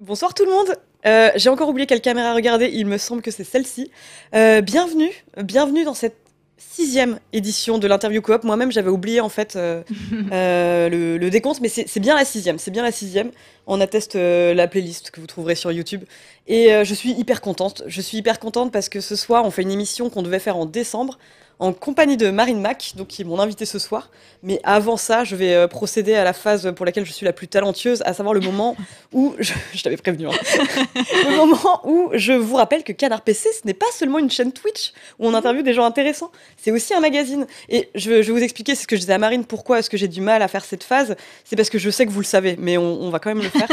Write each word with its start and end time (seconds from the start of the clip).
Bonsoir 0.00 0.32
tout 0.32 0.44
le 0.44 0.52
monde. 0.52 0.68
Euh, 1.06 1.30
J'ai 1.34 1.50
encore 1.50 1.68
oublié 1.68 1.86
quelle 1.86 2.00
caméra 2.00 2.32
regarder. 2.32 2.70
Il 2.72 2.86
me 2.86 2.98
semble 2.98 3.20
que 3.20 3.32
c'est 3.32 3.42
celle-ci. 3.42 3.90
Euh, 4.32 4.60
bienvenue, 4.60 5.10
bienvenue 5.42 5.82
dans 5.82 5.94
cette 5.94 6.16
sixième 6.56 7.18
édition 7.32 7.78
de 7.78 7.88
l'interview 7.88 8.22
coop. 8.22 8.44
Moi-même, 8.44 8.70
j'avais 8.70 8.90
oublié 8.90 9.20
en 9.20 9.28
fait 9.28 9.56
euh, 9.56 9.82
euh, 10.32 10.88
le, 10.88 11.18
le 11.18 11.30
décompte, 11.30 11.60
mais 11.60 11.68
c'est 11.68 11.98
bien 11.98 12.14
la 12.14 12.24
sixième. 12.24 12.58
C'est 12.58 12.70
bien 12.70 12.84
la 12.84 12.92
sixième. 12.92 13.32
On 13.66 13.80
atteste 13.80 14.14
euh, 14.14 14.54
la 14.54 14.68
playlist 14.68 15.10
que 15.10 15.20
vous 15.20 15.26
trouverez 15.26 15.56
sur 15.56 15.72
YouTube. 15.72 16.04
Et 16.46 16.70
je 16.84 16.94
suis 16.94 17.10
hyper 17.10 17.40
contente. 17.40 17.82
Je 17.88 18.00
suis 18.00 18.18
hyper 18.18 18.38
contente 18.38 18.72
parce 18.72 18.88
que 18.88 19.00
ce 19.00 19.16
soir, 19.16 19.44
on 19.44 19.50
fait 19.50 19.62
une 19.62 19.70
émission 19.72 20.10
qu'on 20.10 20.22
devait 20.22 20.38
faire 20.38 20.56
en 20.56 20.64
décembre 20.64 21.18
en 21.60 21.72
compagnie 21.72 22.16
de 22.16 22.30
Marine 22.30 22.60
Mac, 22.60 22.92
donc 22.96 23.08
qui 23.08 23.22
est 23.22 23.24
mon 23.24 23.38
invitée 23.40 23.66
ce 23.66 23.78
soir. 23.78 24.10
Mais 24.44 24.60
avant 24.62 24.96
ça, 24.96 25.24
je 25.24 25.34
vais 25.34 25.54
euh, 25.54 25.66
procéder 25.66 26.14
à 26.14 26.22
la 26.22 26.32
phase 26.32 26.72
pour 26.76 26.86
laquelle 26.86 27.04
je 27.04 27.12
suis 27.12 27.26
la 27.26 27.32
plus 27.32 27.48
talentueuse, 27.48 28.00
à 28.06 28.14
savoir 28.14 28.32
le 28.34 28.40
moment 28.40 28.76
où 29.12 29.34
je, 29.38 29.52
je 29.74 29.82
t'avais 29.82 29.96
prévenu. 29.96 30.28
hein. 30.28 30.30
le 30.94 31.36
moment 31.36 31.80
où 31.84 32.10
je 32.14 32.32
vous 32.32 32.54
rappelle 32.56 32.84
que 32.84 32.92
Canard 32.92 33.22
PC, 33.22 33.48
ce 33.52 33.66
n'est 33.66 33.74
pas 33.74 33.86
seulement 33.92 34.18
une 34.18 34.30
chaîne 34.30 34.52
Twitch 34.52 34.92
où 35.18 35.26
on 35.26 35.34
interviewe 35.34 35.62
des 35.64 35.74
gens 35.74 35.84
intéressants, 35.84 36.30
c'est 36.56 36.70
aussi 36.70 36.94
un 36.94 37.00
magazine. 37.00 37.46
Et 37.68 37.88
je, 37.94 38.08
vais- 38.10 38.22
je 38.22 38.32
vais 38.32 38.38
vous 38.38 38.44
expliquer, 38.44 38.74
ce 38.76 38.86
que 38.86 38.94
je 38.96 39.00
disais 39.00 39.12
à 39.14 39.18
Marine, 39.18 39.44
pourquoi 39.44 39.80
est-ce 39.80 39.90
que 39.90 39.96
j'ai 39.96 40.08
du 40.08 40.20
mal 40.20 40.42
à 40.42 40.48
faire 40.48 40.64
cette 40.64 40.84
phase. 40.84 41.16
C'est 41.44 41.56
parce 41.56 41.70
que 41.70 41.78
je 41.78 41.90
sais 41.90 42.06
que 42.06 42.10
vous 42.12 42.20
le 42.20 42.24
savez, 42.26 42.54
mais 42.58 42.78
on, 42.78 43.00
on 43.02 43.10
va 43.10 43.18
quand 43.18 43.30
même 43.34 43.42
le 43.42 43.48
faire. 43.50 43.68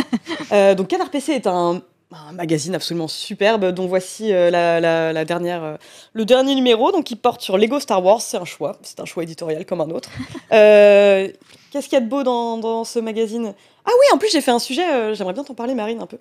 Euh, 0.52 0.74
donc 0.76 0.88
Canard 0.88 1.12
PC 1.12 1.34
est 1.34 1.48
un, 1.48 1.82
un 2.12 2.32
magazine 2.34 2.76
absolument 2.76 3.08
superbe, 3.08 3.72
dont 3.72 3.88
voici 3.88 4.32
euh, 4.32 4.50
la, 4.50 4.80
la- 4.80 5.12
la 5.12 5.26
dernière, 5.26 5.64
euh, 5.64 5.76
le 6.14 6.24
dernier 6.26 6.56
numéro, 6.56 6.92
donc 6.92 7.04
qui 7.06 7.16
porte 7.16 7.42
sur 7.42 7.58
Lego 7.58 7.80
Star 7.80 8.04
Wars. 8.04 8.22
C'est 8.22 8.38
un 8.38 8.46
choix, 8.46 8.78
c'est 8.84 9.00
un 9.00 9.06
choix 9.06 9.24
éditorial 9.24 9.66
comme 9.66 9.82
un 9.82 9.90
autre. 9.90 10.10
Euh, 10.54 11.28
Qu'est-ce 11.72 11.90
qu'il 11.90 11.96
y 11.96 12.02
a 12.02 12.06
de 12.06 12.10
beau 12.10 12.24
dans, 12.24 12.58
dans 12.58 12.86
ce 12.86 13.00
magazine? 13.00 13.54
Ah 13.84 13.90
oui, 13.92 14.06
en 14.14 14.18
plus 14.18 14.30
j'ai 14.32 14.40
fait 14.40 14.52
un 14.52 14.60
sujet, 14.60 15.14
j'aimerais 15.14 15.34
bien 15.34 15.44
t'en 15.44 15.54
parler 15.56 15.74
Marine 15.74 16.00
un 16.02 16.06
peu. 16.06 16.18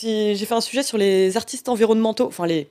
J'ai 0.00 0.36
fait 0.36 0.52
un 0.54 0.60
sujet 0.60 0.82
sur 0.82 0.98
les 0.98 1.36
artistes 1.38 1.68
environnementaux, 1.70 2.26
enfin 2.26 2.46
les 2.46 2.68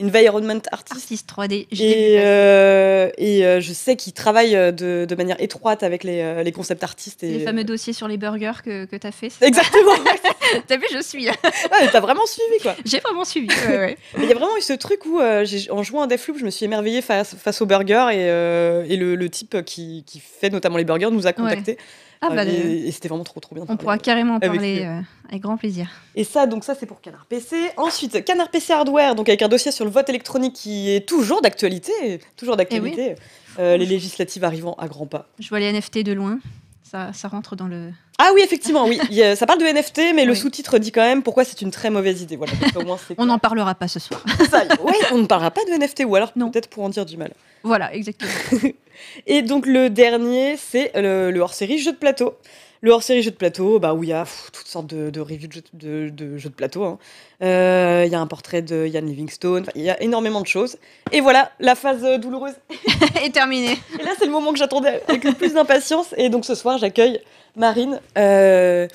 environment 0.00 0.60
artists. 0.72 0.92
Artiste 1.02 1.28
3D. 1.30 1.66
je 1.72 1.82
l'ai 1.82 1.86
vu 1.88 1.94
Et, 1.94 2.16
euh, 2.20 3.10
et 3.16 3.46
euh, 3.46 3.60
je 3.60 3.72
sais 3.72 3.96
qu'ils 3.96 4.12
travaillent 4.12 4.56
euh, 4.56 4.70
de, 4.72 5.06
de 5.08 5.14
manière 5.14 5.40
étroite 5.40 5.82
avec 5.82 6.04
les, 6.04 6.42
les 6.44 6.52
concept 6.52 6.82
artistes. 6.84 7.22
Et... 7.22 7.38
Les 7.38 7.44
fameux 7.44 7.64
dossiers 7.64 7.92
sur 7.92 8.06
les 8.08 8.16
burgers 8.16 8.62
que, 8.64 8.84
que 8.84 8.96
tu 8.96 9.06
as 9.06 9.12
fait. 9.12 9.32
Exactement. 9.40 9.92
T'as 10.66 10.76
vu, 10.76 10.84
je 10.92 11.00
suis. 11.02 11.26
T'as 11.92 12.00
vraiment 12.00 12.26
suivi 12.26 12.62
quoi. 12.62 12.76
J'ai 12.84 13.00
vraiment 13.00 13.24
suivi. 13.24 13.48
ouais, 13.68 13.78
ouais. 13.78 13.98
Mais 14.18 14.24
Il 14.24 14.28
y 14.28 14.32
a 14.32 14.34
vraiment 14.34 14.56
eu 14.56 14.62
ce 14.62 14.74
truc 14.74 15.04
où, 15.06 15.20
euh, 15.20 15.46
en 15.70 15.82
jouant 15.82 16.02
à 16.02 16.06
Deathloop, 16.06 16.38
je 16.38 16.44
me 16.44 16.50
suis 16.50 16.64
émerveillée 16.64 17.02
face, 17.02 17.34
face 17.34 17.60
aux 17.62 17.66
burgers 17.66 18.08
et, 18.12 18.92
et 18.92 18.96
le, 18.96 19.14
le 19.14 19.30
type 19.30 19.64
qui, 19.64 20.04
qui 20.06 20.20
fait 20.20 20.50
notamment 20.50 20.76
les 20.76 20.84
burgers 20.84 21.10
nous 21.10 21.26
a 21.26 21.32
contactés. 21.32 21.78
Ah, 22.20 22.30
bah, 22.30 22.42
Euh, 22.42 22.46
et 22.48 22.88
et 22.88 22.92
c'était 22.92 23.08
vraiment 23.08 23.24
trop 23.24 23.40
trop 23.40 23.54
bien. 23.54 23.64
on 23.68 23.76
pourra 23.76 23.98
carrément 23.98 24.34
en 24.34 24.36
Avec 24.36 24.52
parler 24.52 24.82
euh, 24.84 25.00
avec 25.28 25.42
grand 25.42 25.56
plaisir. 25.56 25.88
Et 26.14 26.24
ça, 26.24 26.46
donc 26.46 26.64
ça, 26.64 26.74
c'est 26.74 26.86
pour 26.86 27.00
Canard 27.00 27.26
PC. 27.26 27.56
Ensuite, 27.76 28.24
Canard 28.24 28.50
PC 28.50 28.72
Hardware, 28.72 29.14
donc 29.14 29.28
avec 29.28 29.42
un 29.42 29.48
dossier 29.48 29.72
sur 29.72 29.84
le 29.84 29.90
vote 29.90 30.08
électronique 30.08 30.54
qui 30.54 30.90
est 30.90 31.06
toujours 31.06 31.42
d'actualité, 31.42 32.20
toujours 32.36 32.56
d'actualité. 32.56 33.16
Euh, 33.58 33.76
les 33.76 33.86
législatives 33.86 34.44
arrivant 34.44 34.74
à 34.74 34.86
grands 34.86 35.06
pas. 35.06 35.28
Je 35.38 35.48
vois 35.48 35.60
les 35.60 35.72
NFT 35.72 36.00
de 36.02 36.12
loin. 36.12 36.38
Ça, 36.82 37.12
ça 37.12 37.28
rentre 37.28 37.56
dans 37.56 37.66
le. 37.66 37.90
Ah 38.18 38.30
oui, 38.34 38.40
effectivement, 38.42 38.86
oui. 38.86 38.98
A- 39.22 39.36
ça 39.36 39.46
parle 39.46 39.58
de 39.60 39.64
NFT, 39.66 40.14
mais 40.14 40.24
le 40.24 40.34
sous-titre 40.34 40.78
dit 40.78 40.90
quand 40.92 41.02
même 41.02 41.22
pourquoi 41.22 41.44
c'est 41.44 41.60
une 41.62 41.70
très 41.70 41.90
mauvaise 41.90 42.22
idée. 42.22 42.36
Voilà, 42.36 42.52
au 42.74 42.82
moins, 42.82 42.98
On 43.18 43.26
n'en 43.26 43.38
parlera 43.38 43.74
pas 43.74 43.88
ce 43.88 44.00
soir. 44.00 44.22
ça. 44.50 44.64
Ouais, 44.82 44.94
on 45.12 45.18
ne 45.18 45.26
parlera 45.26 45.50
pas 45.50 45.60
de 45.64 45.72
NFT, 45.72 46.04
ou 46.06 46.16
alors 46.16 46.32
peut-être 46.32 46.68
pour 46.68 46.82
en 46.84 46.88
dire 46.88 47.04
du 47.04 47.16
mal. 47.16 47.32
voilà, 47.62 47.94
exactement. 47.94 48.30
Et 49.26 49.42
donc 49.42 49.66
le 49.66 49.90
dernier, 49.90 50.56
c'est 50.56 50.90
le, 50.94 51.30
le 51.30 51.40
hors-série 51.40 51.78
jeu 51.78 51.92
de 51.92 51.96
plateau. 51.98 52.34
Le 52.82 52.90
hors-série 52.92 53.22
jeu 53.22 53.30
de 53.30 53.36
plateau, 53.36 53.78
bah, 53.78 53.94
où 53.94 54.04
il 54.04 54.10
y 54.10 54.12
a 54.12 54.24
pff, 54.24 54.50
toutes 54.52 54.66
sortes 54.66 54.86
de, 54.86 55.10
de 55.10 55.20
reviews 55.20 55.48
de 55.48 55.52
jeux 55.54 55.62
de, 55.72 56.08
de 56.10 56.38
jeux 56.38 56.50
de 56.50 56.54
plateau. 56.54 56.84
hein. 56.84 56.98
Euh, 57.42 58.02
Il 58.06 58.12
y 58.12 58.14
a 58.14 58.20
un 58.20 58.26
portrait 58.26 58.62
de 58.62 58.86
Ian 58.86 59.00
Livingstone, 59.02 59.66
il 59.74 59.82
y 59.82 59.90
a 59.90 60.00
énormément 60.02 60.40
de 60.40 60.46
choses. 60.46 60.76
Et 61.12 61.20
voilà, 61.20 61.50
la 61.58 61.74
phase 61.74 62.04
euh, 62.04 62.18
douloureuse. 62.18 62.54
Et 63.24 63.30
terminé. 63.30 63.72
Et 63.98 64.02
là, 64.02 64.10
c'est 64.18 64.26
le 64.26 64.30
moment 64.32 64.52
que 64.52 64.58
j'attendais 64.58 65.02
avec 65.08 65.24
le 65.24 65.32
plus 65.32 65.54
d'impatience. 65.54 66.14
Et 66.16 66.28
donc 66.28 66.44
ce 66.44 66.54
soir, 66.54 66.78
j'accueille 66.78 67.20
Marine. 67.56 68.00
Euh, 68.18 68.86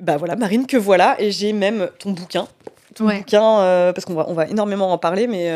bah 0.00 0.16
voilà, 0.16 0.34
Marine, 0.36 0.66
que 0.66 0.76
voilà. 0.76 1.16
Et 1.20 1.30
j'ai 1.30 1.52
même 1.52 1.88
ton 1.98 2.10
bouquin. 2.10 2.48
Ton 2.94 3.06
Ouais. 3.06 3.18
bouquin, 3.18 3.60
euh, 3.60 3.92
parce 3.92 4.04
qu'on 4.04 4.14
va, 4.14 4.26
on 4.28 4.34
va 4.34 4.46
énormément 4.48 4.92
en 4.92 4.98
parler. 4.98 5.26
Mais 5.28 5.50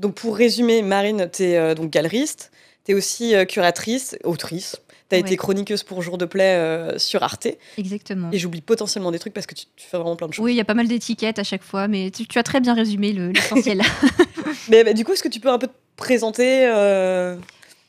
donc 0.00 0.14
pour 0.14 0.36
résumer, 0.36 0.82
Marine, 0.82 1.28
tu 1.32 1.44
es 1.44 1.74
donc 1.74 1.90
galeriste. 1.90 2.50
Tu 2.84 2.92
es 2.92 2.94
aussi 2.94 3.34
curatrice, 3.48 4.16
autrice. 4.24 4.76
Tu 5.10 5.14
as 5.16 5.18
Ouais. 5.20 5.26
été 5.26 5.36
chroniqueuse 5.36 5.82
pour 5.84 6.02
Jour 6.02 6.18
de 6.18 6.26
Play 6.26 6.54
euh, 6.54 6.98
sur 6.98 7.22
Arte. 7.22 7.48
Exactement. 7.78 8.28
Et 8.32 8.38
j'oublie 8.38 8.60
potentiellement 8.60 9.10
des 9.10 9.18
trucs 9.18 9.32
parce 9.32 9.46
que 9.46 9.54
tu, 9.54 9.64
tu 9.76 9.86
fais 9.88 9.96
vraiment 9.96 10.16
plein 10.16 10.28
de 10.28 10.34
choses. 10.34 10.44
Oui, 10.44 10.52
il 10.52 10.56
y 10.56 10.60
a 10.60 10.64
pas 10.66 10.74
mal 10.74 10.86
d'étiquettes 10.86 11.38
à 11.38 11.44
chaque 11.44 11.62
fois, 11.62 11.88
mais 11.88 12.10
tu, 12.10 12.26
tu 12.26 12.38
as 12.38 12.42
très 12.42 12.60
bien 12.60 12.74
résumé 12.74 13.12
le- 13.12 13.30
l'essentiel. 13.30 13.80
Mais 14.68 14.84
bah, 14.84 14.92
du 14.92 15.04
coup, 15.04 15.12
est-ce 15.12 15.22
que 15.22 15.28
tu 15.28 15.40
peux 15.40 15.50
un 15.50 15.58
peu 15.58 15.66
te 15.68 15.72
présenter 15.96 16.66
euh, 16.66 17.36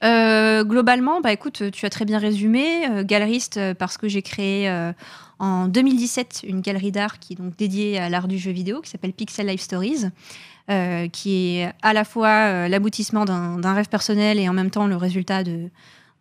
Euh, 0.03 0.63
globalement, 0.63 1.19
bah 1.19 1.33
écoute, 1.33 1.71
tu 1.71 1.85
as 1.85 1.89
très 1.89 2.05
bien 2.05 2.19
résumé. 2.19 2.87
Euh, 2.89 3.03
galeriste, 3.03 3.59
parce 3.77 3.97
que 3.97 4.07
j'ai 4.07 4.21
créé 4.21 4.69
euh, 4.69 4.93
en 5.39 5.67
2017 5.67 6.41
une 6.47 6.61
galerie 6.61 6.93
d'art 6.93 7.19
qui 7.19 7.33
est 7.33 7.35
donc 7.35 7.57
dédiée 7.57 7.99
à 7.99 8.07
l'art 8.07 8.29
du 8.29 8.37
jeu 8.37 8.51
vidéo, 8.51 8.79
qui 8.79 8.89
s'appelle 8.89 9.11
Pixel 9.11 9.47
Life 9.47 9.61
Stories, 9.61 10.05
qui 11.11 11.57
est 11.57 11.71
à 11.81 11.93
la 11.93 12.03
fois 12.05 12.67
l'aboutissement 12.69 13.25
d'un 13.25 13.73
rêve 13.73 13.89
personnel 13.89 14.39
et 14.39 14.47
en 14.47 14.53
même 14.53 14.69
temps 14.69 14.85
le 14.87 14.95
résultat 14.95 15.43
de 15.43 15.69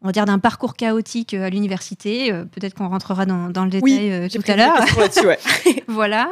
on 0.03 0.07
va 0.07 0.13
dire 0.13 0.25
d'un 0.27 0.39
parcours 0.39 0.75
chaotique 0.77 1.35
euh, 1.35 1.45
à 1.47 1.51
l'université. 1.51 2.33
Euh, 2.33 2.45
Peut-être 2.45 2.75
qu'on 2.75 2.89
rentrera 2.89 3.27
dans, 3.27 3.49
dans 3.51 3.65
le 3.65 3.71
détail 3.71 3.83
Oui, 3.83 3.99
euh, 4.11 4.29
tout 4.29 4.43
à 4.47 4.57
l'heure. 4.57 4.77
ouais. 5.25 5.39
Voilà. 5.89 6.29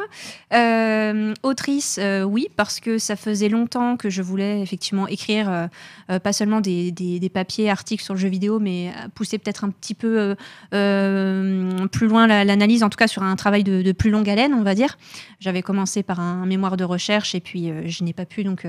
Euh, 0.53 1.33
autrice, 1.43 1.99
euh, 2.01 2.23
oui, 2.23 2.47
parce 2.55 2.79
que 2.79 2.97
ça 2.99 3.15
faisait 3.15 3.49
longtemps 3.49 3.97
que 3.97 4.09
je 4.09 4.21
voulais 4.21 4.61
effectivement 4.61 5.07
écrire 5.07 5.67
euh, 6.09 6.19
pas 6.19 6.31
seulement 6.31 6.61
des, 6.61 6.91
des- 6.91 7.19
des 7.19 7.29
papiers, 7.29 7.69
articles 7.69 8.03
sur 8.03 8.13
le 8.13 8.19
jeu 8.19 8.29
vidéo, 8.29 8.59
mais 8.59 8.91
pousser 9.15 9.37
peut-être 9.39 9.63
un 9.65 9.69
petit 9.71 9.93
peu 9.95 10.35
plus 11.91 12.07
loin 12.07 12.27
la- 12.27 12.43
l'analyse, 12.45 12.83
en 12.83 12.89
tout 12.89 12.97
cas 12.97 13.07
sur 13.07 13.23
un 13.23 13.35
travail 13.35 13.63
de, 13.63 13.81
de 13.81 13.91
plus 13.91 14.09
longue 14.09 14.29
haleine, 14.29 14.53
on 14.53 14.63
va 14.63 14.75
dire. 14.75 14.97
J'avais 15.39 15.61
commencé 15.61 16.03
par 16.03 16.19
un 16.19 16.45
mémoire 16.45 16.77
de 16.77 16.83
recherche 16.83 17.35
et 17.35 17.39
puis 17.39 17.71
je 17.85 18.03
n'ai 18.03 18.13
pas 18.13 18.25
pu 18.25 18.43
donc 18.43 18.65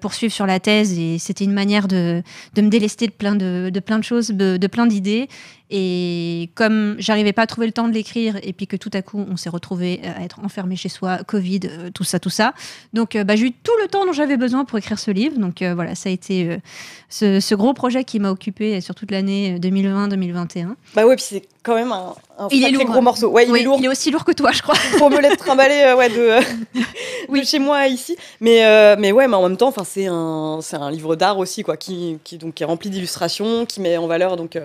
poursuivre 0.00 0.32
sur 0.32 0.46
la 0.46 0.60
thèse 0.60 0.98
et 0.98 1.18
c'était 1.18 1.44
une 1.44 1.52
manière 1.52 1.88
de, 1.88 2.22
de 2.54 2.62
me 2.62 2.68
délester 2.68 3.06
de 3.06 3.12
plein 3.12 3.34
de, 3.34 3.70
de 3.72 3.80
plein 3.80 3.98
de 3.98 4.04
choses, 4.04 4.25
de, 4.32 4.66
plein 4.66 4.86
d'idées. 4.86 5.28
Et 5.70 6.50
comme 6.54 6.94
j'arrivais 6.98 7.32
pas 7.32 7.42
à 7.42 7.46
trouver 7.46 7.66
le 7.66 7.72
temps 7.72 7.88
de 7.88 7.92
l'écrire, 7.92 8.36
et 8.42 8.52
puis 8.52 8.66
que 8.68 8.76
tout 8.76 8.90
à 8.92 9.02
coup 9.02 9.24
on 9.28 9.36
s'est 9.36 9.48
retrouvé 9.50 10.00
à 10.16 10.22
être 10.22 10.38
enfermé 10.44 10.76
chez 10.76 10.88
soi, 10.88 11.18
Covid, 11.26 11.60
euh, 11.64 11.90
tout 11.92 12.04
ça, 12.04 12.20
tout 12.20 12.30
ça. 12.30 12.54
Donc 12.92 13.16
euh, 13.16 13.24
bah, 13.24 13.34
j'ai 13.34 13.46
eu 13.46 13.52
tout 13.52 13.72
le 13.82 13.88
temps 13.88 14.06
dont 14.06 14.12
j'avais 14.12 14.36
besoin 14.36 14.64
pour 14.64 14.78
écrire 14.78 14.98
ce 14.98 15.10
livre. 15.10 15.38
Donc 15.38 15.62
euh, 15.62 15.74
voilà, 15.74 15.94
ça 15.96 16.08
a 16.08 16.12
été 16.12 16.58
ce, 17.08 17.40
ce 17.40 17.54
gros 17.56 17.74
projet 17.74 18.04
qui 18.04 18.20
m'a 18.20 18.30
occupé 18.30 18.80
sur 18.80 18.94
toute 18.94 19.10
l'année 19.10 19.54
euh, 19.54 19.58
2020-2021. 19.58 20.68
Bah 20.94 21.04
ouais, 21.06 21.16
puis 21.16 21.24
c'est 21.28 21.42
quand 21.64 21.74
même 21.74 21.90
un, 21.90 22.14
un 22.38 22.46
Il 22.52 22.62
est 22.62 22.66
sacré 22.66 22.84
lourd. 22.84 22.92
gros 22.92 23.02
morceau. 23.02 23.28
Ouais, 23.30 23.44
il 23.46 23.50
Oui, 23.50 23.60
est 23.60 23.64
lourd 23.64 23.78
il 23.80 23.86
est 23.86 23.88
aussi 23.88 24.12
lourd 24.12 24.24
que 24.24 24.30
toi, 24.32 24.52
je 24.52 24.62
crois. 24.62 24.76
pour 24.98 25.10
me 25.10 25.20
l'être 25.20 25.36
trimballé 25.38 25.82
euh, 25.84 25.96
ouais, 25.96 26.08
de, 26.08 26.80
Oui. 27.28 27.40
de 27.40 27.44
chez 27.46 27.58
moi 27.58 27.78
à 27.78 27.88
ici. 27.88 28.16
Mais, 28.40 28.96
mais 28.98 29.10
ouais, 29.10 29.26
mais 29.26 29.34
en 29.34 29.48
même 29.48 29.56
temps, 29.56 29.74
c'est 29.84 30.06
un, 30.06 30.60
un 30.72 30.90
livre 30.92 31.16
d'art 31.16 31.38
aussi, 31.38 31.64
quoi, 31.64 31.76
qui, 31.76 32.18
qui, 32.22 32.38
donc, 32.38 32.54
qui 32.54 32.62
est 32.62 32.66
rempli 32.66 32.88
d'illustrations, 32.88 33.66
qui 33.66 33.80
met 33.80 33.96
en 33.96 34.06
valeur 34.06 34.36
donc, 34.36 34.56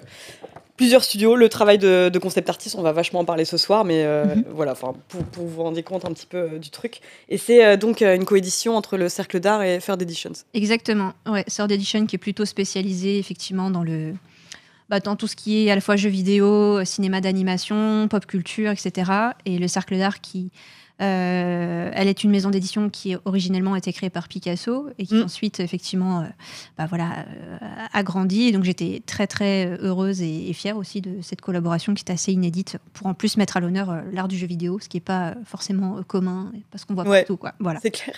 plusieurs 0.78 1.04
studios. 1.04 1.36
Le 1.36 1.50
travail 1.50 1.78
de, 1.78 2.10
de 2.10 2.20
concept 2.20 2.50
artist, 2.50 2.76
on 2.78 2.82
va 2.82 2.92
vachement 2.92 3.20
en 3.20 3.26
parler 3.26 3.46
ce 3.46 3.58
soir, 3.58 3.86
mais 3.86 4.04
euh, 4.04 4.36
Mhm. 4.36 4.44
voilà, 4.54 4.74
pour, 4.76 4.94
pour 5.26 5.46
vous 5.46 5.64
rendre 5.64 5.80
compte 5.82 6.06
un 6.06 6.12
petit 6.14 6.26
peu 6.26 6.38
euh, 6.38 6.60
du 6.60 6.70
truc. 6.70 7.00
Et 7.30 7.38
c'est 7.38 7.64
euh, 7.66 7.78
donc 7.78 8.02
une 8.02 8.26
coédition 8.26 8.76
entre 8.76 8.98
le 8.98 9.10
Cercle 9.10 9.40
d'Art 9.40 9.64
et 9.64 9.80
Third 9.80 10.02
Editions. 10.02 10.34
Exactement. 10.54 11.14
Ouais, 11.28 11.44
Sword 11.48 11.72
Edition 11.72 12.06
qui 12.06 12.16
est 12.16 12.20
plutôt 12.20 12.46
spécialisé 12.46 13.18
effectivement 13.20 13.70
dans 13.70 13.84
le 13.84 14.14
bah, 14.90 15.00
dans 15.00 15.16
tout 15.16 15.28
ce 15.28 15.38
qui 15.38 15.66
est 15.66 15.72
à 15.72 15.76
la 15.76 15.80
fois 15.82 15.96
jeux 15.96 16.10
vidéo, 16.10 16.84
cinéma 16.84 17.22
d'animation, 17.22 18.08
pop 18.10 18.26
culture, 18.26 18.72
etc. 18.72 19.10
Et 19.46 19.58
le 19.58 19.70
Cercle 19.70 19.98
d'Art 19.98 20.20
qui 20.20 20.52
euh, 21.02 21.90
elle 21.94 22.08
est 22.08 22.24
une 22.24 22.32
maison 22.32 22.50
d'édition 22.50 22.90
qui 22.90 23.16
originellement 23.26 23.74
a 23.74 23.78
été 23.78 23.92
créée 23.92 24.10
par 24.10 24.28
Picasso 24.28 24.90
et 25.00 25.06
qui 25.06 25.16
Mm. 25.16 25.24
ensuite 25.24 25.60
effectivement 25.60 26.22
euh, 26.22 26.26
bah, 26.78 26.86
voilà, 26.88 27.26
euh, 27.28 27.58
a 27.92 28.04
grandi. 28.04 28.44
Et 28.44 28.52
donc 28.52 28.64
j'étais 28.64 29.02
très 29.06 29.28
très 29.28 29.78
heureuse 29.82 30.22
et, 30.22 30.50
et 30.50 30.54
fière 30.54 30.78
aussi 30.78 31.02
de 31.02 31.22
cette 31.22 31.42
collaboration 31.42 31.94
qui 31.94 32.04
est 32.08 32.12
assez 32.12 32.32
inédite 32.32 32.78
pour 32.94 33.08
en 33.08 33.14
plus 33.14 33.38
mettre 33.38 33.58
à 33.58 33.60
l'honneur 33.60 34.02
l'art 34.14 34.28
du 34.28 34.38
jeu 34.38 34.48
vidéo, 34.48 34.80
ce 34.80 34.88
qui 34.90 34.98
n'est 34.98 35.02
pas 35.02 35.34
forcément 35.46 36.02
commun 36.04 36.52
parce 36.72 36.86
qu'on 36.86 36.94
voit 36.94 37.08
Ouais. 37.08 37.22
partout. 37.22 37.38
Quoi. 37.38 37.54
Voilà. 37.60 37.80
C'est 37.82 37.92
clair. 37.92 38.16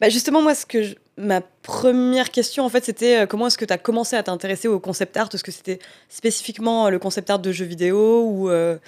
Bah 0.00 0.08
justement, 0.08 0.42
moi, 0.42 0.54
ce 0.56 0.66
que 0.66 0.82
je- 0.82 0.94
ma 1.16 1.40
première 1.40 2.30
question, 2.32 2.64
en 2.64 2.68
fait, 2.68 2.84
c'était 2.84 3.24
comment 3.28 3.46
est-ce 3.46 3.58
que 3.58 3.64
tu 3.64 3.72
as 3.72 3.78
commencé 3.78 4.16
à 4.16 4.22
t'intéresser 4.24 4.66
au 4.66 4.80
concept 4.80 5.16
art? 5.16 5.28
Est-ce 5.32 5.44
que 5.44 5.52
c'était 5.52 5.78
spécifiquement 6.08 6.90
le 6.90 6.98
concept 6.98 7.30
art 7.30 7.38
de 7.38 7.52
jeux 7.52 7.66
vidéo 7.66 8.24
ou 8.26 8.50
euh, 8.50 8.78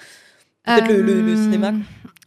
peut-être 0.65 0.89
le, 0.89 1.01
le- 1.01 1.21
le 1.21 1.35
cinéma? 1.37 1.71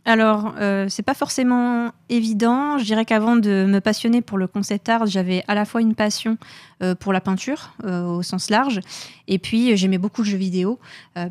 Alors, 0.09 0.55
euh, 0.59 0.87
c'est 0.89 1.03
pas 1.03 1.13
forcément 1.13 1.93
évident. 2.09 2.79
Je 2.79 2.85
dirais 2.85 3.05
qu'avant 3.05 3.37
de 3.37 3.67
me 3.69 3.79
passionner 3.79 4.23
pour 4.23 4.39
le 4.39 4.47
concept 4.47 4.89
art, 4.89 5.05
j'avais 5.05 5.45
à 5.49 5.55
la 5.55 5.67
fois 5.67 5.83
une 5.83 5.95
passion 5.95 6.39
euh, 6.83 6.95
pour 6.95 7.13
la 7.13 7.21
peinture 7.21 7.75
euh, 7.85 8.07
au 8.07 8.23
sens 8.23 8.49
large, 8.49 8.81
et 9.27 9.39
puis 9.39 9.77
j'aimais 9.77 9.99
beaucoup 9.99 10.23
le 10.23 10.29
jeu 10.29 10.39
vidéo 10.39 10.79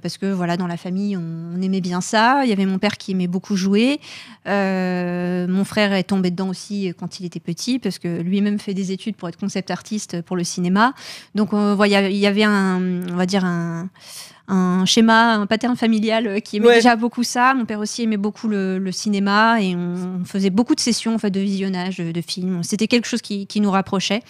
parce 0.04 0.20
que 0.20 0.32
voilà, 0.32 0.58
dans 0.58 0.68
la 0.68 0.78
famille, 0.78 1.18
on, 1.18 1.60
aimait 1.60 1.82
bien 1.82 2.02
ça. 2.02 2.42
Il 2.44 2.50
y 2.50 2.54
avait 2.54 2.68
mon 2.68 2.78
père 2.78 2.98
qui 2.98 3.14
aimait 3.14 3.26
beaucoup 3.26 3.56
jouer. 3.56 4.00
mon 4.46 5.64
frère 5.64 5.94
est 5.94 6.04
tombé 6.04 6.30
dedans 6.30 6.50
aussi 6.50 6.94
quand 7.00 7.20
il 7.20 7.26
était 7.26 7.40
petit 7.40 7.80
parce 7.80 7.98
que 7.98 8.22
lui-même 8.22 8.60
fait 8.60 8.76
des 8.76 8.92
études 8.92 9.16
pour 9.16 9.28
être 9.28 9.40
concept 9.40 9.72
artiste 9.72 10.22
pour 10.22 10.36
le 10.36 10.44
cinéma. 10.44 10.94
Donc, 11.34 11.50
il 11.54 12.18
y 12.18 12.28
avait 12.28 12.44
un, 12.44 12.80
on 13.10 13.16
va 13.16 13.26
dire 13.26 13.44
un 13.44 13.90
un 14.48 14.86
schéma, 14.86 15.36
un 15.36 15.46
pattern 15.46 15.76
familial 15.76 16.28
euh, 16.28 16.40
qui 16.40 16.58
aimait 16.58 16.76
déjà 16.76 16.96
beaucoup 16.96 17.24
ça. 17.24 17.54
Mon 17.54 17.66
père 17.66 17.80
aussi 17.80 18.04
aimait 18.04 18.18
beaucoup 18.18 18.48
le, 18.48 18.92
cinéma 18.92 19.62
et 19.62 19.76
on, 19.76 20.24
faisait 20.26 20.50
beaucoup 20.50 20.76
de 20.76 20.80
sessions 20.80 21.16
en 21.16 21.18
fait, 21.18 21.30
de 21.32 21.40
visionnage 21.40 21.98
de, 21.98 22.22
films. 22.22 22.64
C'était 22.64 22.88
quelque 22.88 23.06
chose 23.06 23.22
qui, 23.22 23.48
nous 23.60 23.72
rapprochait. 23.72 24.22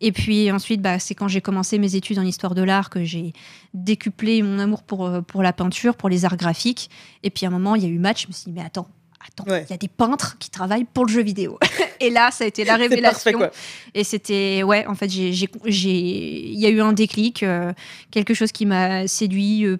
Et 0.00 0.10
puis 0.10 0.50
ensuite, 0.50 0.82
bah, 0.82 0.98
c'est 0.98 1.14
quand 1.14 1.28
j'ai 1.28 1.40
commencé 1.40 1.78
mes 1.78 1.94
études 1.94 2.18
en 2.18 2.22
histoire 2.22 2.56
de 2.56 2.62
l'art 2.62 2.90
que 2.90 3.04
j'ai 3.04 3.32
décuplé 3.72 4.42
mon 4.42 4.58
amour 4.58 4.82
pour, 4.82 5.06
euh, 5.06 5.20
pour 5.20 5.42
la 5.44 5.52
peinture, 5.52 5.94
pour 5.94 6.08
les 6.08 6.24
arts 6.24 6.36
graphiques. 6.36 6.90
Et 7.22 7.30
puis 7.30 7.46
à 7.46 7.48
un 7.48 7.52
moment, 7.52 7.76
il 7.76 7.84
y 7.84 7.86
a 7.86 7.88
eu 7.88 7.98
match. 7.98 8.22
Je 8.22 8.28
me 8.28 8.32
suis 8.32 8.44
dit, 8.46 8.52
mais 8.52 8.66
attends, 8.66 8.88
attends, 9.26 9.44
il 9.48 9.70
y 9.70 9.72
a 9.72 9.76
des 9.76 9.88
peintres 9.88 10.36
qui 10.38 10.50
travaillent 10.50 10.84
pour 10.84 11.06
le 11.06 11.12
jeu 11.12 11.22
vidéo. 11.22 11.58
et 12.00 12.10
là, 12.10 12.30
ça 12.30 12.44
a 12.44 12.46
été 12.46 12.64
la 12.64 12.76
révélation. 12.76 13.38
Parfait, 13.38 13.56
et 13.94 14.04
c'était, 14.04 14.62
ouais, 14.62 14.86
en 14.86 14.94
fait, 14.94 15.06
il 15.06 15.34
y 15.34 16.66
a 16.66 16.70
eu 16.70 16.80
un 16.80 16.92
déclic, 16.92 17.42
euh, 17.42 17.72
quelque 18.10 18.34
chose 18.34 18.52
qui 18.52 18.66
m'a 18.66 19.06
séduit, 19.06 19.64
euh, 19.64 19.78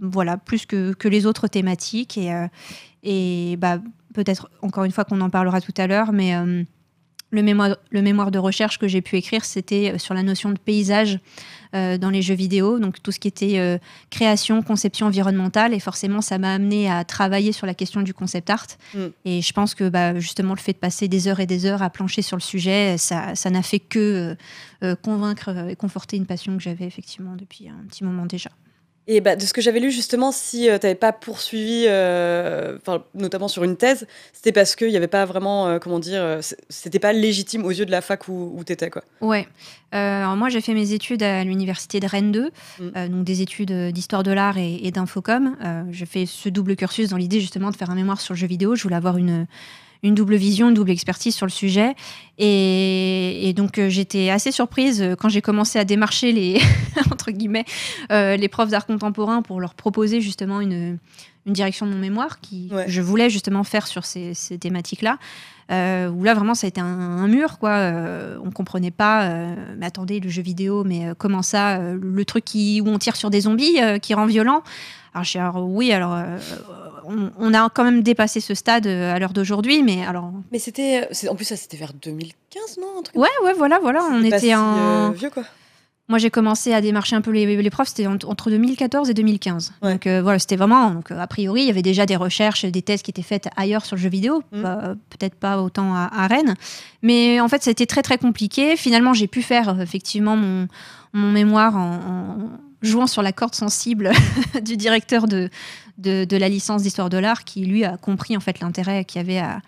voilà, 0.00 0.36
plus 0.36 0.66
que, 0.66 0.92
que, 0.92 1.08
les 1.08 1.26
autres 1.26 1.48
thématiques. 1.48 2.18
Et, 2.18 2.32
euh, 2.32 2.46
et 3.02 3.56
bah, 3.58 3.78
peut-être, 4.14 4.50
encore 4.62 4.84
une 4.84 4.92
fois, 4.92 5.04
qu'on 5.04 5.20
en 5.20 5.30
parlera 5.30 5.60
tout 5.60 5.74
à 5.76 5.86
l'heure, 5.86 6.12
mais 6.12 6.34
le 7.34 7.42
mémoire, 7.42 7.76
le 7.90 8.02
mémoire 8.02 8.30
de 8.30 8.38
recherche 8.38 8.78
que 8.78 8.88
j'ai 8.88 9.02
pu 9.02 9.16
écrire, 9.16 9.44
c'était 9.44 9.98
sur 9.98 10.14
la 10.14 10.22
notion 10.22 10.50
de 10.50 10.58
paysage 10.58 11.18
euh, 11.74 11.98
dans 11.98 12.10
les 12.10 12.22
jeux 12.22 12.34
vidéo, 12.34 12.78
donc 12.78 13.02
tout 13.02 13.10
ce 13.10 13.18
qui 13.18 13.26
était 13.26 13.58
euh, 13.58 13.78
création, 14.08 14.62
conception 14.62 15.08
environnementale, 15.08 15.74
et 15.74 15.80
forcément 15.80 16.20
ça 16.20 16.38
m'a 16.38 16.54
amené 16.54 16.88
à 16.88 17.04
travailler 17.04 17.50
sur 17.50 17.66
la 17.66 17.74
question 17.74 18.02
du 18.02 18.14
concept 18.14 18.48
art. 18.48 18.66
Mm. 18.94 18.98
Et 19.24 19.42
je 19.42 19.52
pense 19.52 19.74
que 19.74 19.88
bah, 19.88 20.16
justement 20.20 20.54
le 20.54 20.60
fait 20.60 20.74
de 20.74 20.78
passer 20.78 21.08
des 21.08 21.26
heures 21.26 21.40
et 21.40 21.46
des 21.46 21.66
heures 21.66 21.82
à 21.82 21.90
plancher 21.90 22.22
sur 22.22 22.36
le 22.36 22.42
sujet, 22.42 22.96
ça, 22.96 23.34
n'a 23.50 23.62
fait 23.62 23.80
que 23.80 24.36
euh, 24.84 24.94
convaincre 24.94 25.68
et 25.68 25.74
conforter 25.74 26.16
une 26.16 26.26
passion 26.26 26.56
que 26.56 26.62
j'avais 26.62 26.84
effectivement 26.84 27.34
depuis 27.34 27.68
un 27.68 27.84
petit 27.88 28.04
moment 28.04 28.26
déjà. 28.26 28.50
Et 29.06 29.20
bah, 29.20 29.36
de 29.36 29.42
ce 29.42 29.52
que 29.52 29.60
j'avais 29.60 29.80
lu, 29.80 29.90
justement, 29.90 30.32
si 30.32 30.68
euh, 30.68 30.78
tu 30.78 30.86
n'avais 30.86 30.94
pas 30.94 31.12
poursuivi, 31.12 31.84
euh, 31.86 32.78
notamment 33.14 33.48
sur 33.48 33.62
une 33.62 33.76
thèse, 33.76 34.06
c'était 34.32 34.52
parce 34.52 34.76
qu'il 34.76 34.88
n'y 34.88 34.96
avait 34.96 35.08
pas 35.08 35.26
vraiment, 35.26 35.68
euh, 35.68 35.78
comment 35.78 35.98
dire, 35.98 36.38
c'était 36.70 36.98
pas 36.98 37.12
légitime 37.12 37.64
aux 37.64 37.70
yeux 37.70 37.84
de 37.84 37.90
la 37.90 38.00
fac 38.00 38.28
où, 38.28 38.54
où 38.56 38.64
tu 38.64 38.72
étais. 38.72 38.88
Quoi. 38.88 39.02
Ouais. 39.20 39.46
alors 39.92 40.36
moi, 40.36 40.48
j'ai 40.48 40.62
fait 40.62 40.72
mes 40.72 40.92
études 40.92 41.22
à 41.22 41.44
l'université 41.44 42.00
de 42.00 42.06
Rennes 42.06 42.32
2, 42.32 42.50
mm. 42.80 43.08
donc 43.08 43.24
des 43.24 43.42
études 43.42 43.72
d'histoire 43.92 44.22
de 44.22 44.32
l'art 44.32 44.56
et, 44.56 44.80
et 44.82 44.90
d'infocom. 44.90 45.56
j'ai 45.90 46.06
fait 46.06 46.24
ce 46.24 46.48
double 46.48 46.74
cursus 46.74 47.10
dans 47.10 47.18
l'idée 47.18 47.40
justement 47.40 47.70
de 47.70 47.76
faire 47.76 47.90
un 47.90 47.94
mémoire 47.94 48.22
sur 48.22 48.32
le 48.32 48.38
jeu 48.38 48.46
vidéo. 48.46 48.74
Je 48.74 48.82
voulais 48.82 48.96
avoir 48.96 49.18
une, 49.18 49.46
une 50.04 50.14
double 50.14 50.36
vision, 50.36 50.68
une 50.68 50.74
double 50.74 50.90
expertise 50.90 51.34
sur 51.34 51.46
le 51.46 51.50
sujet. 51.50 51.96
Et, 52.38 53.52
donc 53.56 53.78
euh, 53.78 53.88
j'étais 53.88 54.30
assez 54.30 54.50
surprise 54.50 55.00
euh, 55.00 55.14
quand 55.14 55.28
j'ai 55.28 55.40
commencé 55.40 55.78
à 55.78 55.84
démarcher 55.84 56.32
les 56.32 56.60
entre 57.12 57.30
guillemets 57.30 57.64
euh, 58.10 58.36
les 58.36 58.48
profs 58.48 58.70
d'art 58.70 58.86
contemporain 58.86 59.40
pour 59.40 59.60
leur 59.60 59.74
proposer 59.74 60.20
justement 60.20 60.60
une, 60.60 60.98
une 61.46 61.52
direction 61.52 61.86
de 61.86 61.92
mon 61.92 61.98
mémoire 61.98 62.40
qui 62.40 62.72
je 62.88 63.00
voulais 63.00 63.30
justement 63.30 63.62
faire 63.62 63.86
sur 63.86 64.04
ces, 64.04 64.34
thématiques-là. 64.60 65.18
où 65.70 66.24
là 66.24 66.34
vraiment 66.34 66.56
ça 66.56 66.66
a 66.66 66.68
été 66.68 66.80
un, 66.80 67.28
mur 67.28 67.58
quoi 67.60 67.70
euh, 67.70 68.36
on 68.44 68.50
comprenait 68.50 68.90
pas 68.90 69.28
mais 69.78 69.86
attendez 69.86 70.18
le 70.18 70.28
jeu 70.28 70.42
vidéo 70.42 70.82
mais 70.82 71.12
comment 71.16 71.42
ça 71.42 71.78
le 71.78 72.24
truc 72.24 72.44
qui, 72.44 72.80
où 72.80 72.88
on 72.88 72.98
tire 72.98 73.14
sur 73.14 73.30
des 73.30 73.42
zombies 73.42 73.78
qui 74.02 74.12
rend 74.14 74.26
violent 74.26 74.64
alors, 75.14 75.24
je 75.24 75.60
oui, 75.60 75.92
alors 75.92 76.14
euh, 76.14 76.38
on, 77.38 77.54
a 77.54 77.68
quand 77.70 77.84
même 77.84 78.02
dépassé 78.02 78.40
ce 78.40 78.54
stade 78.54 78.86
euh, 78.86 79.14
à 79.14 79.18
l'heure 79.20 79.32
d'aujourd'hui, 79.32 79.82
mais 79.84 80.04
alors. 80.04 80.32
Mais 80.50 80.58
c'était, 80.58 81.08
en 81.28 81.36
plus 81.36 81.44
ça 81.44 81.56
c'était 81.56 81.76
vers 81.76 81.92
2015, 81.94 82.78
non 82.80 83.02
Ouais, 83.14 83.28
ouais, 83.44 83.52
voilà, 83.56 83.78
voilà, 83.80 84.02
on 84.10 84.24
était 84.24 84.54
en 84.54 84.76
euh, 84.76 85.10
vieux 85.10 85.30
quoi. 85.30 85.44
Moi, 86.06 86.18
j'ai 86.18 86.28
commencé 86.28 86.74
à 86.74 86.82
démarcher 86.82 87.16
un 87.16 87.22
peu 87.22 87.30
les, 87.30 87.70
profs, 87.70 87.88
c'était 87.88 88.06
entre 88.06 88.50
2014 88.50 89.08
et 89.08 89.14
2015. 89.14 89.72
Donc 89.80 90.06
voilà, 90.06 90.38
c'était 90.38 90.56
vraiment. 90.56 90.90
Donc, 90.90 91.10
a 91.10 91.26
priori, 91.26 91.62
il 91.62 91.66
y 91.66 91.70
avait 91.70 91.80
déjà 91.80 92.04
des 92.04 92.16
recherches, 92.16 92.66
des 92.66 92.82
thèses 92.82 93.00
qui 93.00 93.10
étaient 93.10 93.22
faites 93.22 93.48
ailleurs 93.56 93.86
sur 93.86 93.96
le 93.96 94.02
jeu 94.02 94.10
vidéo, 94.10 94.42
mmh. 94.52 94.62
peut-être 95.08 95.34
pas 95.34 95.62
autant 95.62 95.94
à, 95.94 96.26
Rennes. 96.26 96.56
Mais 97.00 97.40
en 97.40 97.48
fait, 97.48 97.62
ça 97.62 97.70
a 97.70 97.72
été 97.72 97.86
très 97.86 98.02
très 98.02 98.18
compliqué. 98.18 98.76
Finalement, 98.76 99.14
j'ai 99.14 99.28
pu 99.28 99.40
faire 99.40 99.80
effectivement 99.80 100.36
mon, 100.36 100.68
mon 101.14 101.32
mémoire 101.32 101.74
en 101.74 102.50
jouant 102.84 103.06
sur 103.06 103.22
la 103.22 103.32
corde 103.32 103.54
sensible 103.54 104.12
du 104.62 104.76
directeur 104.76 105.26
de, 105.26 105.50
la 106.04 106.48
licence 106.48 106.82
d'histoire 106.82 107.10
de 107.10 107.18
l'art, 107.18 107.44
qui 107.44 107.64
lui 107.64 107.84
a 107.84 107.96
compris 107.96 108.36
en 108.36 108.40
fait 108.40 108.60
l'intérêt 108.60 109.04
qu'il 109.04 109.20
y 109.20 109.24
avait 109.24 109.38
à, 109.38 109.60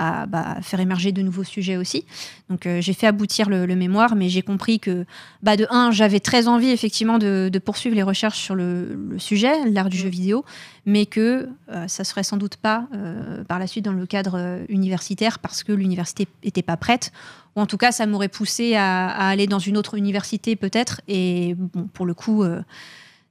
à 0.00 0.24
bah, 0.24 0.56
faire 0.62 0.80
émerger 0.80 1.12
de 1.12 1.20
nouveaux 1.20 1.44
sujets 1.44 1.76
aussi. 1.76 2.06
Donc 2.48 2.64
euh, 2.64 2.80
j'ai 2.80 2.94
fait 2.94 3.06
aboutir 3.06 3.50
le, 3.50 3.66
mémoire, 3.76 4.16
mais 4.16 4.30
j'ai 4.30 4.40
compris 4.40 4.80
que 4.80 5.04
bah, 5.42 5.58
de 5.58 5.66
un, 5.68 5.90
j'avais 5.90 6.20
très 6.20 6.48
envie 6.48 6.70
effectivement 6.70 7.18
de, 7.18 7.50
poursuivre 7.62 7.94
les 7.94 8.02
recherches 8.02 8.38
sur 8.38 8.54
le, 8.54 8.98
sujet, 9.18 9.52
l'art 9.70 9.90
du 9.90 9.98
jeu 9.98 10.08
mm. 10.08 10.10
vidéo, 10.10 10.44
mais 10.86 11.04
que 11.04 11.50
euh, 11.70 11.86
ça 11.86 12.04
serait 12.04 12.22
sans 12.22 12.38
doute 12.38 12.56
pas 12.56 12.86
euh, 12.94 13.44
par 13.44 13.58
la 13.58 13.66
suite 13.66 13.84
dans 13.84 13.92
le 13.92 14.06
cadre 14.06 14.60
universitaire 14.70 15.38
parce 15.38 15.62
que 15.62 15.72
l'université 15.72 16.26
n'était 16.42 16.62
pas 16.62 16.78
prête 16.78 17.12
ou 17.54 17.60
en 17.60 17.66
tout 17.66 17.76
cas 17.76 17.92
ça 17.92 18.06
m'aurait 18.06 18.28
poussé 18.28 18.76
à, 18.76 19.08
aller 19.08 19.46
dans 19.46 19.58
une 19.58 19.76
autre 19.76 19.96
université 19.96 20.56
peut-être 20.56 21.02
et 21.08 21.54
bon, 21.56 21.88
pour 21.92 22.06
le 22.06 22.14
coup 22.14 22.42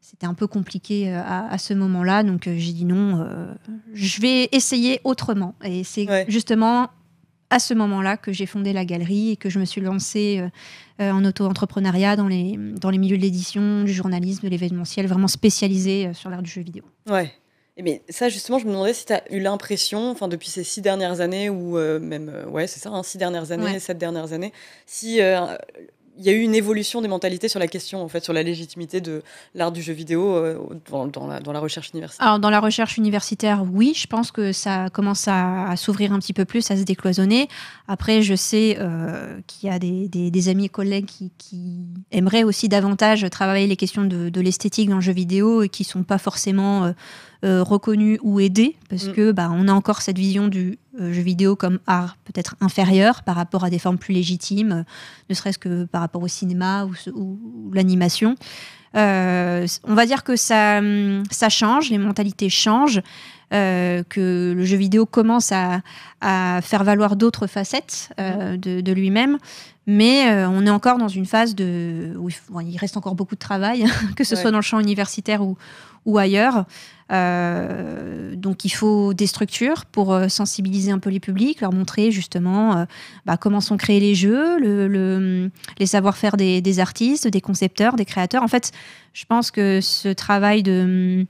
c'était 0.10 0.26
un 0.26 0.34
peu 0.34 0.48
compliqué 0.48 1.10
euh, 1.10 1.22
à, 1.24 1.58
ce 1.60 1.74
moment-là. 1.76 2.24
Donc 2.24 2.48
euh, 2.48 2.56
j'ai 2.58 2.74
dit 2.74 2.86
non, 2.86 3.22
euh, 3.22 3.54
je 3.94 4.22
vais 4.22 4.50
essayer 4.52 5.02
autrement. 5.04 5.54
Et 5.64 5.84
c'est 5.84 6.08
justement 6.28 6.90
à 7.52 7.60
ce 7.60 7.74
moment-là 7.76 8.18
que 8.18 8.32
j'ai 8.32 8.46
fondé 8.46 8.74
la 8.74 8.86
galerie 8.86 9.32
et 9.32 9.36
que 9.36 9.50
je 9.50 9.60
me 9.60 9.66
suis 9.66 9.82
lancée 9.82 10.44
en 11.00 11.26
auto-entrepreneuriat 11.26 12.16
dans 12.16 12.28
les, 12.28 12.56
dans 12.58 12.92
les 12.92 13.00
milieux 13.00 13.18
de 13.18 13.24
l'édition, 13.24 13.84
du 13.84 13.92
journalisme, 13.92 14.46
de 14.46 14.50
l'événementiel, 14.50 15.08
vraiment 15.08 15.28
spécialisé 15.28 16.14
sur 16.14 16.30
l'art 16.30 16.44
du 16.44 16.50
jeu 16.52 16.62
vidéo. 16.62 16.84
Ouais. 17.10 17.32
Mais 17.82 18.04
ça, 18.10 18.30
justement, 18.30 18.60
je 18.60 18.66
me 18.66 18.72
demandais 18.72 18.94
si 18.94 19.06
tu 19.06 19.14
as 19.14 19.24
eu 19.32 19.40
l'impression, 19.40 20.12
enfin, 20.12 20.28
depuis 20.28 20.50
ces 20.50 20.64
six 20.64 20.82
dernières 20.82 21.22
années, 21.22 21.50
ou 21.50 21.78
même, 21.78 22.32
ouais, 22.52 22.68
c'est 22.68 22.80
ça, 22.80 22.90
hein, 22.90 23.02
six 23.02 23.18
dernières 23.18 23.52
années, 23.52 23.80
sept 23.80 23.98
dernières 23.98 24.34
années, 24.34 24.54
si 24.86 25.20
il 26.20 26.26
y 26.26 26.30
a 26.30 26.34
eu 26.34 26.42
une 26.42 26.54
évolution 26.54 27.02
des 27.02 27.08
mentalités 27.08 27.48
sur 27.48 27.60
la 27.60 27.68
question, 27.68 28.04
en 28.04 28.10
fait, 28.10 28.24
sur 28.24 28.34
la 28.34 28.44
légitimité 28.44 29.00
de 29.00 29.24
l'art 29.56 29.72
du 29.72 29.82
jeu 29.82 29.94
vidéo 29.94 30.36
euh, 30.36 30.58
dans, 30.92 31.28
la, 31.28 31.60
recherche 31.60 31.92
universitaire 31.94 32.28
Alors, 32.28 32.40
dans 32.40 32.50
la 32.50 32.60
recherche 32.60 32.98
universitaire, 32.98 33.64
oui, 33.72 33.94
je 33.96 34.06
pense 34.06 34.32
que 34.32 34.52
ça 34.52 34.90
commence 34.90 35.28
à, 35.28 35.74
s'ouvrir 35.78 36.12
un 36.12 36.20
petit 36.20 36.34
peu 36.34 36.44
plus, 36.44 36.70
à 36.72 36.78
se 36.78 36.84
décloisonner. 36.84 37.48
Après, 37.88 38.22
je 38.22 38.36
sais 38.36 38.76
euh, 38.80 39.40
qu'il 39.48 39.70
y 39.70 39.72
a 39.72 39.80
des, 39.80 40.50
amis 40.50 40.66
et 40.66 40.70
collègues 40.70 41.08
qui, 41.08 41.32
aimeraient 42.12 42.44
aussi 42.44 42.68
davantage 42.68 43.26
travailler 43.30 43.68
les 43.68 43.78
questions 43.78 44.04
de, 44.04 44.30
de 44.30 44.42
l'esthétique 44.42 44.90
dans 44.90 44.96
le 44.96 45.02
jeu 45.02 45.14
vidéo 45.14 45.64
et 45.64 45.70
qui 45.70 45.84
ne 45.84 45.88
sont 45.88 46.04
pas 46.04 46.18
forcément 46.18 46.86
euh, 46.86 46.92
euh, 47.46 47.64
reconnu 47.64 48.20
ou 48.22 48.42
aidé, 48.42 48.76
parce 48.90 49.06
mm. 49.06 49.14
que 49.14 49.32
bah, 49.32 49.50
on 49.50 49.70
a 49.70 49.72
encore 49.72 50.02
cette 50.02 50.18
vision 50.18 50.50
du 50.50 50.78
euh, 51.00 51.14
jeu 51.14 51.22
vidéo 51.22 51.56
comme 51.56 51.80
art 51.88 52.18
peut-être 52.26 52.58
inférieur 52.60 53.24
par 53.24 53.38
rapport 53.38 53.64
à 53.64 53.70
des 53.70 53.80
formes 53.80 53.98
plus 53.98 54.14
légitimes, 54.14 54.72
euh, 54.74 54.84
ne 55.30 55.34
serait-ce 55.34 55.58
que 55.58 55.86
par 55.86 56.02
rapport 56.02 56.22
au 56.22 56.28
cinéma 56.28 56.86
ou, 57.16 57.40
l'animation. 57.72 58.36
on 58.94 59.66
va 59.86 60.06
dire 60.06 60.26
que 60.26 60.36
ça, 60.36 60.80
hum, 60.80 61.24
ça 61.32 61.48
change, 61.48 61.90
les 61.90 61.98
mentalités 61.98 62.50
changent. 62.50 63.02
que 63.52 64.54
le 64.54 64.66
jeu 64.66 64.76
vidéo 64.76 65.06
commence 65.06 65.54
à, 65.54 65.80
faire 66.62 66.84
valoir 66.84 67.16
d'autres 67.16 67.48
facettes 67.48 68.10
mm. 68.18 68.58
de, 68.58 68.92
lui-même, 68.92 69.38
mais 69.88 70.46
on 70.46 70.66
est 70.66 70.70
encore 70.70 70.98
dans 70.98 71.08
une 71.08 71.26
phase 71.26 71.56
de 71.56 72.14
où 72.20 72.30
il, 72.60 72.78
reste 72.78 72.98
encore 72.98 73.16
beaucoup 73.16 73.36
de 73.36 73.40
travail, 73.40 73.86
que 74.18 74.26
ce 74.26 74.36
soit 74.36 74.52
dans 74.52 74.58
le 74.58 74.70
champ 74.72 74.82
universitaire 74.82 75.42
ou, 75.42 75.56
ou 76.06 76.18
ailleurs. 76.18 76.66
Euh, 77.12 78.36
donc 78.36 78.66
il 78.66 78.70
faut 78.70 79.14
des 79.14 79.26
structures 79.26 79.86
pour 79.86 80.14
euh, 80.14 80.28
sensibiliser 80.28 80.92
un 80.92 81.00
peu 81.00 81.10
les 81.10 81.20
publics, 81.20 81.60
leur 81.62 81.74
montrer 81.74 82.12
justement 82.12 82.78
euh, 82.78 82.86
bah, 83.26 83.36
comment 83.36 83.62
sont 83.62 83.78
créés 83.78 84.00
les 84.00 84.14
jeux, 84.14 84.60
le, 84.60 85.50
les 85.80 85.86
savoir-faire 85.88 86.38
des, 86.38 86.80
artistes, 86.80 87.28
des 87.28 87.42
concepteurs, 87.42 87.96
des 87.96 88.06
créateurs. 88.06 88.44
En 88.44 88.48
fait, 88.48 88.72
je 89.14 89.26
pense 89.26 89.50
que 89.50 89.82
ce 89.82 90.10
travail 90.10 90.62
de, 90.62 91.26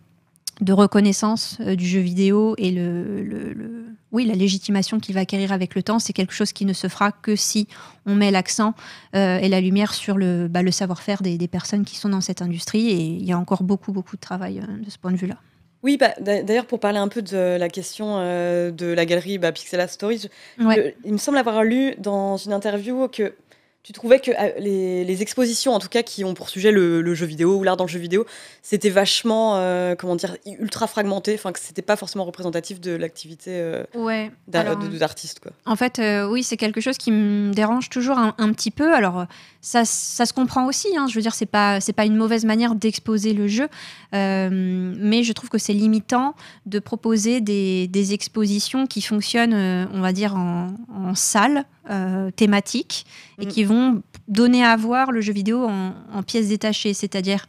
de 0.62 0.74
reconnaissance 0.74 1.60
du 1.62 1.88
jeu 1.88 2.00
vidéo 2.00 2.56
et 2.58 2.72
le, 2.72 3.86
oui, 4.12 4.26
la 4.26 4.34
légitimation 4.34 5.00
qu'il 5.00 5.16
va 5.16 5.22
acquérir 5.22 5.52
avec 5.52 5.76
le 5.76 5.84
temps, 5.84 6.00
c'est 6.00 6.14
quelque 6.14 6.34
chose 6.34 6.52
qui 6.52 6.66
ne 6.66 6.74
se 6.74 6.88
fera 6.88 7.12
que 7.12 7.36
si 7.36 7.68
on 8.06 8.16
met 8.16 8.32
l'accent 8.32 8.74
et 9.14 9.48
la 9.48 9.62
lumière 9.62 9.94
sur 9.94 10.18
le, 10.18 10.48
bah, 10.48 10.62
le 10.62 10.72
savoir-faire 10.72 11.22
des, 11.22 11.38
des, 11.38 11.48
personnes 11.48 11.86
qui 11.86 11.96
sont 11.96 12.10
dans 12.10 12.22
cette 12.22 12.42
industrie. 12.42 12.90
Et 12.90 13.02
il 13.02 13.26
y 13.26 13.32
a 13.32 13.38
encore 13.38 13.64
beaucoup, 13.64 13.92
beaucoup 13.92 14.16
de 14.16 14.22
travail 14.22 14.62
de 14.84 14.90
ce 14.90 14.98
point 14.98 15.12
de 15.12 15.18
vue-là. 15.18 15.38
Oui, 15.82 15.98
bah, 15.98 16.14
d'ailleurs, 16.20 16.66
pour 16.66 16.80
parler 16.80 16.98
un 16.98 17.08
peu 17.08 17.22
de 17.22 17.58
la 17.58 17.70
question 17.70 18.18
de 18.18 18.86
la 18.86 19.06
galerie 19.06 19.38
bah, 19.38 19.52
Pixela 19.52 19.88
Stories, 19.88 20.28
il 20.60 21.14
me 21.14 21.18
semble 21.18 21.38
avoir 21.38 21.64
lu 21.64 21.96
dans 22.00 22.36
une 22.38 22.52
interview 22.52 23.08
que 23.08 23.34
tu 23.82 23.94
trouvais 23.94 24.20
que 24.20 24.32
euh, 24.32 24.60
les, 24.60 25.22
expositions, 25.22 25.74
en 25.74 25.80
tout 25.80 25.88
cas, 25.88 26.04
qui 26.04 26.24
ont 26.26 26.34
pour 26.34 26.50
sujet 26.50 26.72
le, 26.72 27.14
jeu 27.14 27.26
vidéo 27.26 27.56
ou 27.56 27.64
l'art 27.64 27.78
dans 27.78 27.86
le 27.86 27.90
jeu 27.90 28.00
vidéo, 28.00 28.26
c'était 28.62 28.90
vachement, 28.90 29.56
euh, 29.56 29.96
comment 29.96 30.16
dire, 30.16 30.36
ultra 30.46 30.86
fragmenté, 30.86 31.34
enfin 31.34 31.52
que 31.52 31.60
c'était 31.60 31.82
pas 31.82 31.96
forcément 31.96 32.26
représentatif 32.26 32.82
de 32.82 32.92
l'activité 32.92 33.52
euh, 33.54 33.84
ouais, 33.96 34.32
d'artiste. 34.48 35.40
Quoi. 35.40 35.54
En 35.66 35.76
fait, 35.76 36.02
oui, 36.30 36.44
c'est 36.44 36.58
quelque 36.58 36.82
chose 36.82 36.98
qui 36.98 37.12
me 37.12 37.54
dérange 37.54 37.90
toujours 37.90 38.18
un, 38.18 38.54
petit 38.54 38.72
peu. 38.72 38.94
Alors, 38.94 39.26
ça, 39.62 39.86
ça, 39.86 40.26
se 40.26 40.34
comprend 40.34 40.68
aussi. 40.68 40.90
Hein, 40.98 41.08
je 41.10 41.16
veux 41.16 41.22
dire, 41.22 41.34
c'est 41.34 41.46
pas, 41.46 41.80
c'est 41.80 41.94
pas 41.94 42.06
une 42.06 42.16
mauvaise 42.16 42.46
manière 42.46 42.76
d'exposer 42.76 43.34
le 43.34 43.48
jeu, 43.48 43.70
mais 44.12 45.24
je 45.24 45.32
trouve 45.34 45.50
que 45.50 45.58
c'est 45.58 45.74
limitant 45.74 46.36
de 46.66 46.80
proposer 46.80 47.42
des, 47.42 47.88
des, 47.88 48.14
expositions 48.14 48.88
qui 48.88 49.02
fonctionnent, 49.02 49.88
on 49.94 50.02
va 50.02 50.12
dire, 50.12 50.36
en, 50.36 50.68
en 50.94 51.16
salle. 51.16 51.66
Euh, 51.92 52.30
thématiques 52.30 53.08
et 53.40 53.46
mm. 53.46 53.50
qui 53.50 53.64
vont 53.64 54.02
donner 54.28 54.64
à 54.64 54.76
voir 54.76 55.12
le 55.12 55.22
jeu 55.22 55.34
vidéo 55.34 55.68
en, 55.68 56.24
pièces 56.24 56.50
détachées, 56.50 56.94
c'est-à-dire 56.94 57.48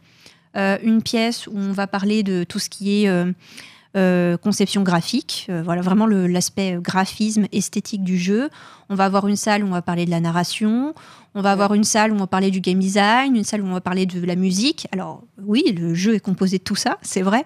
euh, 0.57 0.77
une 0.83 1.01
pièce 1.01 1.47
où 1.47 1.53
on 1.55 1.71
va 1.71 1.87
parler 1.87 2.23
de 2.23 2.43
tout 2.43 2.59
ce 2.59 2.69
qui 2.69 3.03
est 3.03 3.33
euh, 3.95 4.37
conception 4.37 4.83
graphique, 4.83 5.49
voilà 5.63 5.81
vraiment 5.81 6.07
l'aspect 6.07 6.77
graphisme 6.81 7.47
esthétique 7.51 8.03
du 8.03 8.17
jeu. 8.17 8.49
On 8.89 8.95
va 8.95 9.05
avoir 9.05 9.27
une 9.27 9.35
salle 9.35 9.63
où 9.63 9.67
on 9.67 9.71
va 9.71 9.81
parler 9.81 10.05
de 10.05 10.11
la 10.11 10.19
narration, 10.19 10.93
on 11.35 11.41
va 11.41 11.51
avoir 11.51 11.73
une 11.73 11.83
salle 11.83 12.11
où 12.11 12.15
on 12.15 12.19
va 12.19 12.27
parler 12.27 12.51
du 12.51 12.61
game 12.61 12.79
design, 12.79 13.35
une 13.35 13.43
salle 13.43 13.61
où 13.61 13.67
on 13.67 13.73
va 13.73 13.81
parler 13.81 14.05
de 14.05 14.25
la 14.25 14.35
musique. 14.35 14.87
Alors 14.91 15.23
oui, 15.43 15.63
le 15.77 15.93
jeu 15.93 16.15
est 16.15 16.19
composé 16.19 16.57
de 16.57 16.63
tout 16.63 16.75
ça, 16.75 16.97
c'est 17.01 17.21
vrai, 17.21 17.45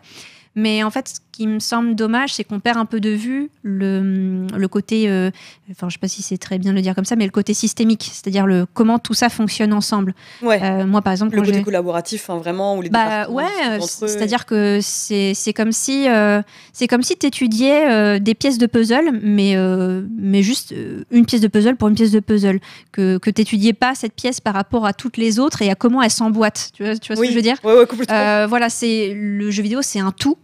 mais 0.56 0.84
en 0.84 0.90
fait, 0.90 1.10
ce 1.10 1.20
qui 1.36 1.48
me 1.48 1.60
semble 1.60 1.96
dommage, 1.96 2.34
c'est 2.34 2.46
qu'on 2.46 2.62
perd 2.62 2.78
un 2.78 2.86
peu 2.86 3.02
de 3.02 3.10
vue 3.10 3.50
le, 3.62 4.48
le 4.56 4.68
côté, 4.70 5.10
euh, 5.10 5.32
enfin, 5.70 5.90
je 5.90 5.94
sais 5.96 6.00
pas 6.00 6.08
si 6.08 6.22
c'est 6.22 6.38
très 6.38 6.58
bien 6.60 6.72
de 6.72 6.78
le 6.78 6.82
dire 6.82 6.96
comme 6.96 7.04
ça, 7.04 7.18
mais 7.18 7.26
le 7.26 7.32
côté 7.32 7.54
systémique, 7.54 8.10
c'est-à-dire 8.10 8.48
le 8.48 8.66
comment 8.74 9.00
tout 9.00 9.14
ça 9.14 9.28
fonctionne 9.28 9.74
ensemble. 9.74 10.16
Ouais. 10.42 10.62
Euh, 10.64 10.86
moi, 10.86 11.02
par 11.02 11.12
exemple, 11.12 11.36
le 11.36 11.42
côté 11.42 11.62
collaboratif, 11.62 12.30
hein, 12.30 12.38
vraiment, 12.38 12.78
ou 12.78 12.82
les 12.82 12.90
bah 12.90 13.30
ouais, 13.30 13.80
c'est-à-dire 13.82 14.46
que 14.46 14.80
c'est 14.82 15.54
comme 15.54 15.74
si 15.74 16.08
euh, 16.08 16.42
c'est 16.72 16.88
comme 16.88 17.04
si 17.04 17.18
tu 17.18 17.26
étudiais 17.26 18.20
des 18.22 18.34
pièces 18.34 18.58
de 18.58 18.68
puzzle, 18.68 19.20
mais 19.22 19.56
mais 20.18 20.42
juste 20.42 20.74
une 21.12 21.26
pièce 21.26 21.42
de 21.42 21.50
puzzle 21.50 21.76
pour 21.76 21.90
une 21.90 21.96
pièce 21.96 22.12
de 22.12 22.22
puzzle, 22.22 22.60
que 22.94 23.18
que 23.18 23.30
t'étudiais 23.30 23.74
pas 23.74 23.94
cette 23.94 24.14
pièce 24.14 24.40
par 24.40 24.54
rapport 24.54 24.86
à 24.86 24.94
toutes 24.94 25.18
les 25.18 25.38
autres 25.40 25.62
et 25.62 25.70
à 25.70 25.76
comment 25.76 26.02
elle 26.02 26.12
s'emboîte. 26.12 26.70
Tu 26.74 26.86
vois, 26.86 26.96
tu 26.96 27.12
vois 27.12 27.22
ce 27.22 27.28
que 27.28 27.32
je 27.32 27.36
veux 27.36 27.42
dire? 27.42 27.58
Ouais, 27.66 27.78
ouais, 27.78 27.86
complètement. 27.86 28.48
voilà, 28.48 28.70
c'est 28.70 29.14
le 29.14 29.52
jeu 29.52 29.64
vidéo, 29.64 29.82
c'est 29.82 30.00
un 30.00 30.12
tout. 30.12 30.38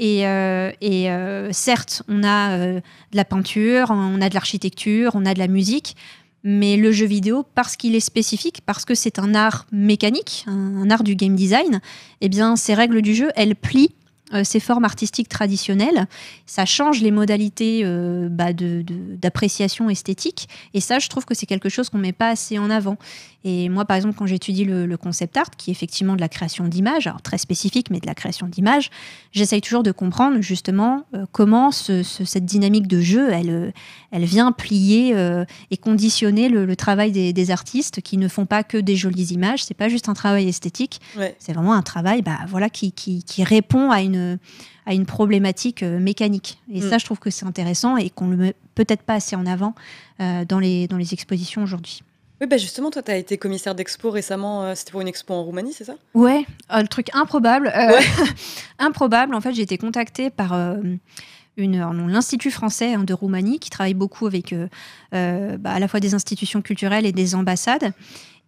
Et, 0.00 0.26
euh, 0.26 0.72
euh, 0.82 1.48
certes, 1.52 2.02
on 2.08 2.24
a 2.24 2.52
euh, 2.52 2.80
de 3.12 3.16
la 3.16 3.26
peinture, 3.26 3.88
on 3.90 4.20
a 4.22 4.30
de 4.30 4.34
l'architecture, 4.34 5.12
on 5.14 5.26
a 5.26 5.34
de 5.34 5.38
la 5.38 5.46
musique, 5.46 5.94
mais 6.42 6.78
le 6.78 6.90
jeu 6.90 7.04
vidéo, 7.04 7.44
parce 7.54 7.76
qu'il 7.76 7.94
est 7.94 8.00
spécifique, 8.00 8.62
parce 8.64 8.86
que 8.86 8.94
c'est 8.94 9.18
un 9.18 9.34
art 9.34 9.66
mécanique, 9.72 10.46
un, 10.46 10.90
art 10.90 11.04
du 11.04 11.16
game 11.16 11.36
design, 11.36 11.82
eh 12.22 12.30
bien, 12.30 12.56
ces 12.56 12.72
règles 12.72 13.02
du 13.02 13.14
jeu, 13.14 13.30
elles 13.36 13.54
plient 13.54 13.94
ces 14.44 14.60
formes 14.60 14.84
artistiques 14.84 15.28
traditionnelles. 15.28 16.06
Ça 16.46 16.64
change 16.64 17.00
les 17.00 17.10
modalités 17.10 17.82
bah, 18.30 18.52
d'appréciation 18.52 19.90
esthétique. 19.90 20.48
Et 20.72 20.78
ça, 20.78 21.00
je 21.00 21.08
trouve 21.08 21.24
que 21.24 21.34
c'est 21.34 21.46
quelque 21.46 21.68
chose 21.68 21.88
qu'on 21.90 21.98
ne 21.98 22.04
met 22.04 22.12
pas 22.12 22.28
assez 22.28 22.56
en 22.56 22.70
avant. 22.70 22.96
Et 23.44 23.68
moi, 23.68 23.84
par 23.84 23.96
exemple, 23.96 24.14
quand 24.16 24.26
j'étudie 24.26 24.64
le, 24.64 24.96
concept 24.96 25.36
art, 25.36 25.50
qui 25.56 25.70
est 25.70 25.72
effectivement 25.72 26.14
de 26.14 26.20
la 26.20 26.28
création 26.28 26.68
d'images, 26.68 27.06
alors 27.06 27.22
très 27.22 27.38
spécifique, 27.38 27.90
mais 27.90 28.00
de 28.00 28.06
la 28.06 28.14
création 28.14 28.46
d'images, 28.46 28.90
j'essaye 29.32 29.60
toujours 29.60 29.82
de 29.82 29.92
comprendre 29.92 30.40
justement 30.40 31.04
euh, 31.14 31.24
comment 31.32 31.70
cette 31.70 32.44
dynamique 32.44 32.86
de 32.86 33.00
jeu, 33.00 33.30
elle, 33.30 33.72
elle 34.10 34.24
vient 34.24 34.52
plier 34.52 35.14
et 35.70 35.76
conditionner 35.76 36.48
le, 36.48 36.76
travail 36.76 37.12
des, 37.12 37.50
artistes 37.50 38.00
qui 38.02 38.16
ne 38.16 38.28
font 38.28 38.46
pas 38.46 38.62
que 38.62 38.76
des 38.76 38.96
jolies 38.96 39.32
images. 39.32 39.64
C'est 39.64 39.74
pas 39.74 39.88
juste 39.88 40.08
un 40.08 40.14
travail 40.14 40.48
esthétique, 40.48 41.00
c'est 41.38 41.52
vraiment 41.52 41.72
un 41.72 41.82
travail 41.82 42.22
bah, 42.22 42.38
voilà, 42.48 42.68
qui, 42.68 42.92
qui 42.92 43.44
répond 43.44 43.90
à 43.90 44.02
une 44.02 44.38
à 44.90 44.94
une 44.94 45.06
problématique 45.06 45.82
euh, 45.82 46.00
mécanique. 46.00 46.58
Et 46.72 46.80
ça, 46.80 46.96
mm. 46.96 47.00
je 47.00 47.04
trouve 47.04 47.18
que 47.18 47.30
c'est 47.30 47.46
intéressant 47.46 47.96
et 47.96 48.10
qu'on 48.10 48.28
le 48.28 48.36
met 48.36 48.54
peut-être 48.74 49.02
pas 49.02 49.14
assez 49.14 49.36
en 49.36 49.46
avant 49.46 49.74
euh, 50.20 50.44
dans, 50.44 50.58
les, 50.58 50.88
dans 50.88 50.96
les 50.96 51.12
expositions 51.12 51.62
aujourd'hui. 51.62 52.02
Oui, 52.40 52.46
bah 52.46 52.56
justement, 52.56 52.90
toi, 52.90 53.02
tu 53.02 53.10
as 53.10 53.16
été 53.16 53.36
commissaire 53.38 53.74
d'expo 53.74 54.10
récemment. 54.10 54.64
Euh, 54.64 54.74
c'était 54.74 54.92
pour 54.92 55.00
une 55.00 55.08
expo 55.08 55.34
en 55.34 55.44
Roumanie, 55.44 55.72
c'est 55.72 55.84
ça? 55.84 55.94
Ouais, 56.14 56.46
le 56.70 56.86
truc 56.86 57.08
improbable. 57.12 57.72
improbable, 58.78 59.34
en 59.34 59.40
fait, 59.40 59.52
j'ai 59.52 59.62
été 59.62 59.76
contactée 59.76 60.30
par 60.30 60.56
l'Institut 61.56 62.50
français 62.50 62.94
hein, 62.94 63.04
de 63.04 63.12
Roumanie, 63.12 63.58
qui 63.58 63.68
travaille 63.68 63.94
beaucoup 63.94 64.26
avec 64.26 64.54
bah, 65.12 65.58
à 65.64 65.78
la 65.78 65.88
fois 65.88 66.00
des 66.00 66.14
institutions 66.14 66.62
culturelles 66.62 67.04
et 67.04 67.12
des 67.12 67.34
ambassades 67.34 67.92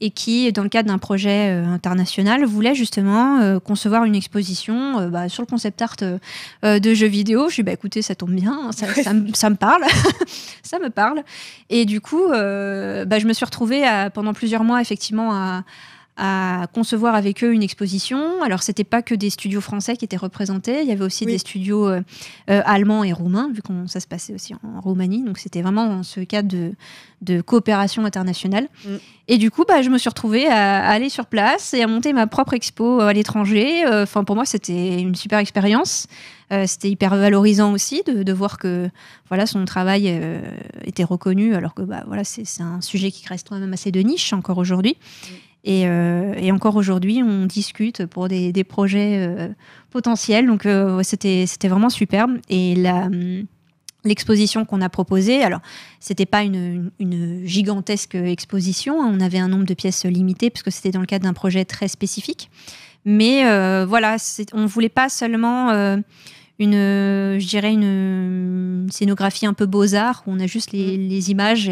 et 0.00 0.10
qui, 0.10 0.52
dans 0.52 0.62
le 0.62 0.68
cadre 0.68 0.88
d'un 0.88 0.98
projet 0.98 1.50
euh, 1.50 1.66
international, 1.66 2.44
voulait 2.44 2.74
justement 2.74 3.38
euh, 3.38 3.60
concevoir 3.60 4.04
une 4.04 4.16
exposition 4.16 4.98
euh, 4.98 5.08
bah, 5.08 5.28
sur 5.28 5.42
le 5.42 5.46
concept 5.46 5.80
art 5.80 5.96
de 6.62 6.94
jeux 6.94 7.06
vidéo. 7.06 7.48
Je 7.48 7.56
lui 7.56 7.60
ai 7.60 7.62
dit, 7.62 7.66
bah, 7.66 7.72
écoutez, 7.72 8.02
ça 8.02 8.14
tombe 8.14 8.32
bien, 8.32 8.70
ça, 8.72 8.86
ça, 8.94 9.12
me 9.50 9.54
parle, 9.54 9.84
ça 10.62 10.78
me 10.78 10.90
parle. 10.90 11.22
Et 11.70 11.84
du 11.84 12.00
coup, 12.00 12.28
bah, 12.28 13.18
je 13.18 13.26
me 13.26 13.32
suis 13.32 13.44
retrouvée 13.44 13.84
pendant 14.14 14.32
plusieurs 14.32 14.64
mois, 14.64 14.80
effectivement, 14.80 15.32
à 15.32 15.64
à 16.16 16.66
concevoir 16.74 17.14
avec 17.14 17.42
eux 17.42 17.54
une 17.54 17.62
exposition. 17.62 18.42
Alors, 18.42 18.62
c'était 18.62 18.84
pas 18.84 19.00
que 19.00 19.14
des 19.14 19.30
studios 19.30 19.62
français 19.62 19.96
qui 19.96 20.04
étaient 20.04 20.18
représentés, 20.18 20.82
il 20.82 20.88
y 20.88 20.92
avait 20.92 21.04
aussi 21.04 21.24
des 21.24 21.38
studios 21.38 21.88
euh, 21.88 22.02
euh, 22.50 22.60
allemands 22.66 23.02
et 23.02 23.14
roumains, 23.14 23.50
vu 23.52 23.62
que 23.62 23.72
ça 23.86 23.98
se 23.98 24.06
passait 24.06 24.34
aussi 24.34 24.52
en, 24.54 24.80
Roumanie. 24.80 25.22
Donc, 25.22 25.38
c'était 25.38 25.62
vraiment 25.62 25.86
dans 25.86 26.02
ce 26.02 26.20
cadre 26.20 26.48
de, 26.48 26.74
de 27.22 27.40
coopération 27.40 28.04
internationale. 28.04 28.68
Mm. 28.84 28.96
Et 29.28 29.38
du 29.38 29.50
coup, 29.50 29.64
bah, 29.66 29.80
je 29.80 29.88
me 29.88 29.96
suis 29.96 30.10
retrouvée 30.10 30.48
à, 30.48 30.86
aller 30.86 31.08
sur 31.08 31.24
place 31.24 31.72
et 31.72 31.82
à 31.82 31.86
monter 31.86 32.12
ma 32.12 32.26
propre 32.26 32.52
expo 32.52 33.00
à 33.00 33.12
l'étranger. 33.14 33.86
Euh, 33.86 34.02
enfin, 34.02 34.22
pour 34.24 34.36
moi, 34.36 34.44
c'était 34.44 35.00
une 35.00 35.14
super 35.14 35.38
expérience. 35.38 36.08
c'était 36.66 36.90
hyper 36.90 37.16
valorisant 37.16 37.72
aussi 37.72 38.02
de, 38.06 38.22
de, 38.22 38.32
voir 38.34 38.58
que 38.58 38.90
voilà, 39.28 39.46
son 39.46 39.64
travail 39.64 40.14
était 40.84 41.04
reconnu, 41.04 41.54
alors 41.54 41.72
que 41.72 41.80
bah, 41.80 42.04
voilà, 42.06 42.24
c'est 42.24 42.44
un 42.60 42.82
sujet 42.82 43.10
qui 43.10 43.26
reste 43.26 43.48
quand 43.48 43.58
même 43.58 43.72
assez 43.72 43.90
de 43.90 44.00
niche 44.00 44.34
encore 44.34 44.58
aujourd'hui. 44.58 44.98
Euh, 45.68 46.34
et, 46.36 46.50
encore 46.50 46.76
aujourd'hui, 46.76 47.22
on 47.22 47.46
discute 47.46 48.06
pour 48.06 48.28
des, 48.28 48.64
projets 48.64 49.26
euh, 49.26 49.48
potentiels. 49.90 50.46
Donc, 50.46 50.66
euh, 50.66 51.02
c'était 51.02 51.68
vraiment 51.68 51.90
superbe. 51.90 52.38
Et 52.48 52.74
hum, 52.88 53.44
l'exposition 54.04 54.64
qu'on 54.64 54.80
a 54.80 54.88
proposée, 54.88 55.42
alors, 55.42 55.60
c'était 56.00 56.26
pas 56.26 56.42
une, 56.42 56.90
gigantesque 57.44 58.14
exposition. 58.14 59.02
Hein. 59.02 59.10
On 59.12 59.20
avait 59.20 59.38
un 59.38 59.48
nombre 59.48 59.66
de 59.66 59.74
pièces 59.74 60.04
limité, 60.04 60.50
puisque 60.50 60.72
c'était 60.72 60.90
dans 60.90 61.00
le 61.00 61.06
cadre 61.06 61.24
d'un 61.24 61.34
projet 61.34 61.64
très 61.64 61.88
spécifique. 61.88 62.50
Mais 63.04 63.42
voilà, 63.84 64.16
on 64.52 64.66
voulait 64.66 64.88
pas 64.88 65.08
seulement 65.08 65.96
une, 66.58 66.72
je 66.72 67.46
dirais 67.46 67.72
une, 67.72 68.88
scénographie 68.90 69.46
un 69.46 69.54
peu 69.54 69.66
beaux-arts, 69.66 70.22
où 70.26 70.32
on 70.32 70.40
a 70.40 70.46
juste 70.46 70.72
les, 70.72 70.98
mm. 70.98 71.30
images 71.30 71.70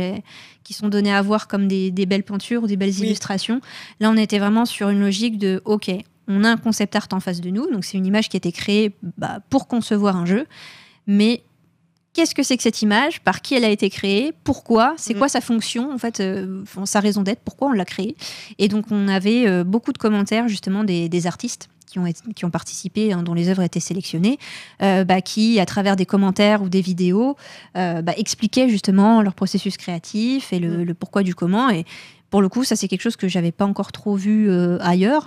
qui 0.64 0.74
sont 0.74 0.88
données 0.88 1.12
à 1.12 1.22
voir 1.22 1.48
comme 1.48 1.68
des, 1.68 1.90
belles 2.06 2.22
peintures 2.22 2.62
ou 2.62 2.66
des 2.66 2.76
belles 2.76 2.98
illustrations. 2.98 3.60
Là, 4.00 4.10
on 4.10 4.16
était 4.16 4.38
vraiment 4.38 4.64
sur 4.64 4.88
une 4.88 5.00
logique 5.00 5.38
de, 5.38 5.62
OK, 5.64 5.90
on 6.28 6.44
a 6.44 6.50
un 6.50 6.56
concept 6.56 6.94
art 6.96 7.08
en 7.12 7.20
face 7.20 7.40
de 7.40 7.50
nous, 7.50 7.70
donc 7.70 7.84
c'est 7.84 7.98
une 7.98 8.06
image 8.06 8.28
qui 8.28 8.36
a 8.36 8.38
été 8.38 8.52
créée 8.52 8.94
bah, 9.18 9.40
pour 9.50 9.66
concevoir 9.66 10.16
un 10.16 10.26
jeu, 10.26 10.46
mais 11.06 11.42
qu'est-ce 12.12 12.34
que 12.34 12.42
c'est 12.42 12.56
que 12.56 12.62
cette 12.62 12.82
image, 12.82 13.20
par 13.20 13.42
qui 13.42 13.54
elle 13.54 13.64
a 13.64 13.68
été 13.68 13.90
créée, 13.90 14.32
pourquoi, 14.44 14.94
c'est 14.96 15.14
mm. 15.14 15.18
quoi 15.18 15.28
sa 15.28 15.40
fonction, 15.40 15.92
en 15.92 15.98
fait, 15.98 16.20
euh, 16.20 16.62
sa 16.84 17.00
raison 17.00 17.22
d'être, 17.22 17.40
pourquoi 17.44 17.68
on 17.68 17.72
l'a 17.72 17.84
créée? 17.84 18.16
Et 18.58 18.68
donc 18.68 18.86
on 18.90 19.08
avait 19.08 19.48
euh, 19.48 19.64
beaucoup 19.64 19.92
de 19.92 19.98
commentaires 19.98 20.48
justement 20.48 20.84
des 20.84 21.26
artistes 21.26 21.68
qui 21.90 21.98
ont, 21.98 22.04
qui 22.34 22.44
ont 22.44 22.50
participé, 22.50 23.12
hein, 23.12 23.22
dont 23.22 23.34
les 23.34 23.48
œuvres 23.48 23.62
étaient 23.62 23.80
sélectionnées, 23.80 24.38
euh, 24.82 25.04
bah, 25.04 25.20
qui, 25.20 25.60
à 25.60 25.66
travers 25.66 25.96
des 25.96 26.06
commentaires 26.06 26.62
ou 26.62 26.68
des 26.68 26.80
vidéos, 26.80 27.36
euh, 27.76 28.02
bah, 28.02 28.12
expliquaient 28.16 28.68
justement 28.68 29.22
leur 29.22 29.34
processus 29.34 29.76
créatif 29.76 30.52
et 30.52 30.58
le, 30.58 30.78
mm. 30.78 30.82
le, 30.82 30.94
pourquoi 30.94 31.22
du 31.22 31.34
comment. 31.34 31.70
Et 31.70 31.84
pour 32.30 32.42
le 32.42 32.48
coup, 32.48 32.64
ça 32.64 32.76
c'est 32.76 32.88
quelque 32.88 33.02
chose 33.02 33.16
que 33.16 33.28
j'avais 33.28 33.52
pas 33.52 33.64
encore 33.64 33.92
trop 33.92 34.14
vu 34.14 34.48
euh, 34.48 34.78
ailleurs 34.80 35.26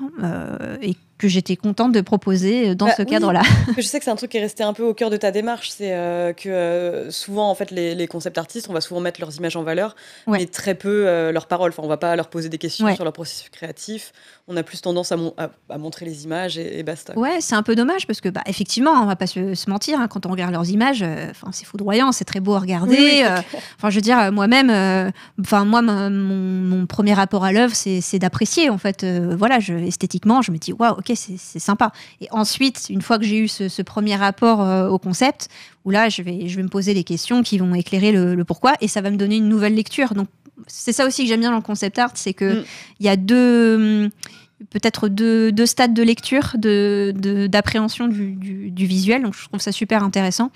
et 0.81 0.95
que 1.17 1.27
j'étais 1.27 1.55
contente 1.55 1.91
de 1.91 2.01
proposer 2.01 2.69
euh, 2.69 2.75
dans 2.75 2.87
bah 2.87 2.93
ce 2.97 3.03
cadre-là. 3.03 3.43
Je 3.77 3.81
sais 3.81 3.99
que 3.99 4.05
c'est 4.05 4.11
un 4.11 4.15
truc 4.15 4.31
qui 4.31 4.37
est 4.37 4.41
resté 4.41 4.63
un 4.63 4.73
peu 4.73 4.83
au 4.83 4.93
cœur 4.93 5.09
de 5.09 5.17
ta 5.17 5.31
démarche, 5.31 5.69
c'est 5.69 5.93
euh, 5.93 6.33
que 6.33 6.49
euh, 6.49 7.11
souvent 7.11 7.49
en 7.49 7.55
fait 7.55 7.71
les, 7.71 7.95
les, 7.95 8.07
concept 8.07 8.37
artistes, 8.37 8.67
on 8.69 8.73
va 8.73 8.81
souvent 8.81 8.99
mettre 8.99 9.21
leurs 9.21 9.35
images 9.37 9.55
en 9.55 9.63
valeur, 9.63 9.95
mais 10.27 10.45
très 10.45 10.75
peu 10.75 11.31
leurs 11.31 11.47
paroles. 11.47 11.71
Enfin, 11.71 11.83
on 11.83 11.87
va 11.87 11.97
pas 11.97 12.15
leur 12.15 12.29
poser 12.29 12.49
des 12.49 12.57
questions 12.57 12.93
sur 12.95 13.03
leur 13.03 13.13
processus 13.13 13.49
créatif. 13.49 14.11
On 14.47 14.57
a 14.57 14.63
plus 14.63 14.81
tendance 14.81 15.11
à, 15.11 15.17
à, 15.69 15.77
montrer 15.77 16.05
les 16.05 16.25
images 16.25 16.57
et, 16.57 16.83
basta. 16.83 17.17
Ouais, 17.17 17.37
c'est 17.39 17.55
un 17.55 17.63
peu 17.63 17.75
dommage 17.75 18.05
parce 18.05 18.19
que 18.19 18.29
bah, 18.29 18.41
effectivement, 18.45 18.91
on 18.91 19.05
va 19.05 19.15
pas 19.15 19.27
se, 19.27 19.69
mentir, 19.69 19.99
hein, 19.99 20.07
quand 20.07 20.25
on 20.25 20.29
regarde 20.29 20.51
leurs 20.51 20.69
images, 20.69 21.03
enfin 21.29 21.49
c'est 21.51 21.65
foudroyant, 21.65 22.11
c'est 22.11 22.25
très 22.25 22.39
beau 22.39 22.53
à 22.55 22.59
regarder. 22.59 23.25
Enfin, 23.77 23.89
je 23.89 23.95
veux 23.95 24.01
dire, 24.01 24.31
moi-même, 24.31 25.11
enfin 25.39 25.65
moi, 25.65 25.81
mon, 25.81 26.09
mon, 26.09 26.85
premier 26.85 27.13
rapport 27.13 27.45
à 27.45 27.51
l'œuvre, 27.51 27.73
c'est 27.75 28.19
d'apprécier 28.19 28.69
en 28.69 28.77
fait. 28.77 29.05
voilà, 29.05 29.59
je, 29.59 29.73
esthétiquement, 29.73 30.41
je 30.41 30.51
me 30.51 30.57
dis 30.57 30.73
waouh 30.73 31.01
ok, 31.07 31.15
c'est 31.15 31.59
sympa. 31.59 31.91
Et 32.21 32.27
ensuite, 32.31 32.87
une 32.89 33.01
fois 33.01 33.17
que 33.17 33.25
j'ai 33.25 33.39
eu 33.39 33.47
ce, 33.47 33.81
premier 33.81 34.15
rapport 34.15 34.61
euh, 34.61 34.87
au 34.87 34.97
concept, 34.97 35.49
où 35.85 35.91
là, 35.91 36.09
je 36.09 36.21
vais, 36.21 36.47
je 36.47 36.55
vais 36.55 36.63
me 36.63 36.69
poser 36.69 36.93
des 36.93 37.03
questions 37.03 37.43
qui 37.43 37.57
vont 37.57 37.73
éclairer 37.75 38.11
le, 38.11 38.43
pourquoi, 38.43 38.73
et 38.81 38.87
ça 38.87 39.01
va 39.01 39.11
me 39.11 39.17
donner 39.17 39.37
une 39.37 39.49
nouvelle 39.49 39.75
lecture. 39.75 40.13
Donc, 40.13 40.27
c'est 40.67 40.93
ça 40.93 41.05
aussi 41.05 41.23
que 41.23 41.29
j'aime 41.29 41.41
bien 41.41 41.51
dans 41.51 41.57
le 41.57 41.63
concept 41.63 41.99
art, 41.99 42.11
c'est 42.15 42.33
que 42.33 42.61
mm. 42.61 42.65
il 42.99 43.05
y 43.05 43.09
a 43.09 43.15
deux 43.15 44.09
peut-être 44.69 45.09
deux, 45.09 45.65
stades 45.65 45.93
de 45.93 46.03
lecture, 46.03 46.55
d'appréhension 46.55 48.07
de, 48.07 48.13
du, 48.13 48.71
du, 48.71 48.85
visuel. 48.85 49.23
Donc 49.23 49.35
je 49.35 49.45
trouve 49.45 49.59
ça 49.59 49.73
super 49.73 50.03
intéressant. 50.03 50.51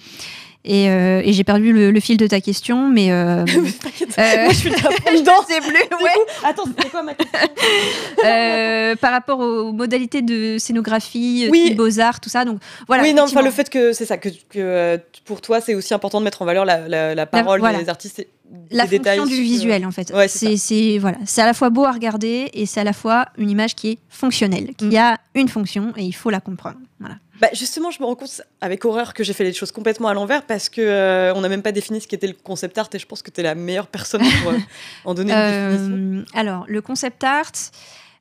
Et, 0.70 0.90
euh, 0.90 1.22
et 1.24 1.32
j'ai 1.32 1.46
perdu 1.46 1.72
le, 1.72 2.00
fil 2.02 2.18
de 2.18 2.28
ta 2.28 2.42
question, 2.42 2.90
mais. 2.90 3.10
Euh, 3.10 3.46
euh, 4.20 4.44
Moi, 4.44 4.52
je 4.52 4.58
suis 4.58 4.70
dedans. 4.70 5.42
sais 5.48 5.62
plus. 5.62 6.04
Ouais. 6.04 6.12
Attends, 6.44 6.66
c'était 6.66 6.90
quoi 6.90 7.04
ma 7.04 7.14
question 7.14 7.40
euh, 8.26 8.96
Par 8.98 9.12
rapport 9.12 9.40
aux 9.40 9.72
modalités 9.72 10.22
de 10.22 10.58
scénographie, 10.58 11.48
oui. 11.50 11.74
beaux-arts, 11.74 12.20
tout 12.20 12.30
ça. 12.30 12.44
Donc, 12.44 12.60
voilà, 12.86 13.04
oui, 13.04 13.14
non, 13.14 13.24
enfin, 13.24 13.42
le 13.42 13.50
fait 13.52 13.70
que 13.70 13.94
c'est 13.94 14.06
ça, 14.06 14.18
que, 14.18 14.28
que 14.50 15.00
pour 15.24 15.40
toi, 15.40 15.62
c'est 15.62 15.74
aussi 15.74 15.94
important 15.94 16.20
de 16.20 16.26
mettre 16.26 16.42
en 16.42 16.46
valeur 16.46 16.66
la, 16.66 17.16
la, 17.16 17.26
parole 17.26 17.62
des 17.80 17.88
artistes. 17.88 18.20
Et 18.20 18.28
la 18.72 18.84
fonction 18.84 18.98
détails 18.98 19.28
du 19.28 19.42
visuel 19.42 19.86
en 19.86 19.92
fait. 19.92 20.14
c'est 20.28 20.98
voilà, 21.00 21.18
c'est 21.26 21.42
à 21.42 21.46
la 21.46 21.54
fois 21.54 21.70
beau 21.70 21.84
à 21.84 21.92
regarder 21.92 22.50
et 22.54 22.66
c'est 22.66 22.80
à 22.80 22.86
la 22.86 22.94
fois 22.94 23.26
une 23.38 23.50
image 23.50 23.76
qui 23.76 23.90
est 23.92 23.98
fonctionnelle, 24.10 24.74
qui 24.78 24.86
mm. 24.86 24.96
a 24.96 25.18
une 25.36 25.50
fonction 25.50 25.94
et 25.98 26.04
il 26.04 26.14
faut 26.14 26.30
la 26.30 26.40
comprendre. 26.40 26.78
Voilà. 27.00 27.16
Bah 27.40 27.48
justement, 27.54 27.92
je 27.92 28.00
me 28.02 28.06
rends 28.06 28.16
compte 28.16 28.42
avec 28.62 28.84
horreur 28.84 29.14
que 29.14 29.24
j'ai 29.24 29.34
fait 29.34 29.44
les 29.44 29.54
choses 29.54 29.72
complètement 29.72 30.08
à 30.08 30.14
l'envers 30.14 30.44
parce 30.44 30.70
que 30.70 30.82
euh, 30.82 31.34
on 31.36 31.42
n'a 31.42 31.50
même 31.50 31.62
pas 31.62 31.72
défini 31.72 32.02
ce 32.02 32.08
qu'était 32.08 32.28
le 32.28 32.34
concept 32.34 32.78
art 32.78 32.90
et 32.94 33.00
je 33.00 33.06
pense 33.06 33.22
que 33.22 33.30
tu 33.30 33.42
es 33.42 33.44
la 33.44 33.54
meilleure 33.54 33.88
personne 33.88 34.22
pour 34.42 34.52
euh, 34.52 34.58
en 35.06 35.14
donner 35.14 35.34
une 35.34 35.40
euh, 35.40 35.72
définition. 35.72 36.26
Alors, 36.34 36.66
le 36.68 36.82
concept 36.82 37.24
art, 37.24 37.52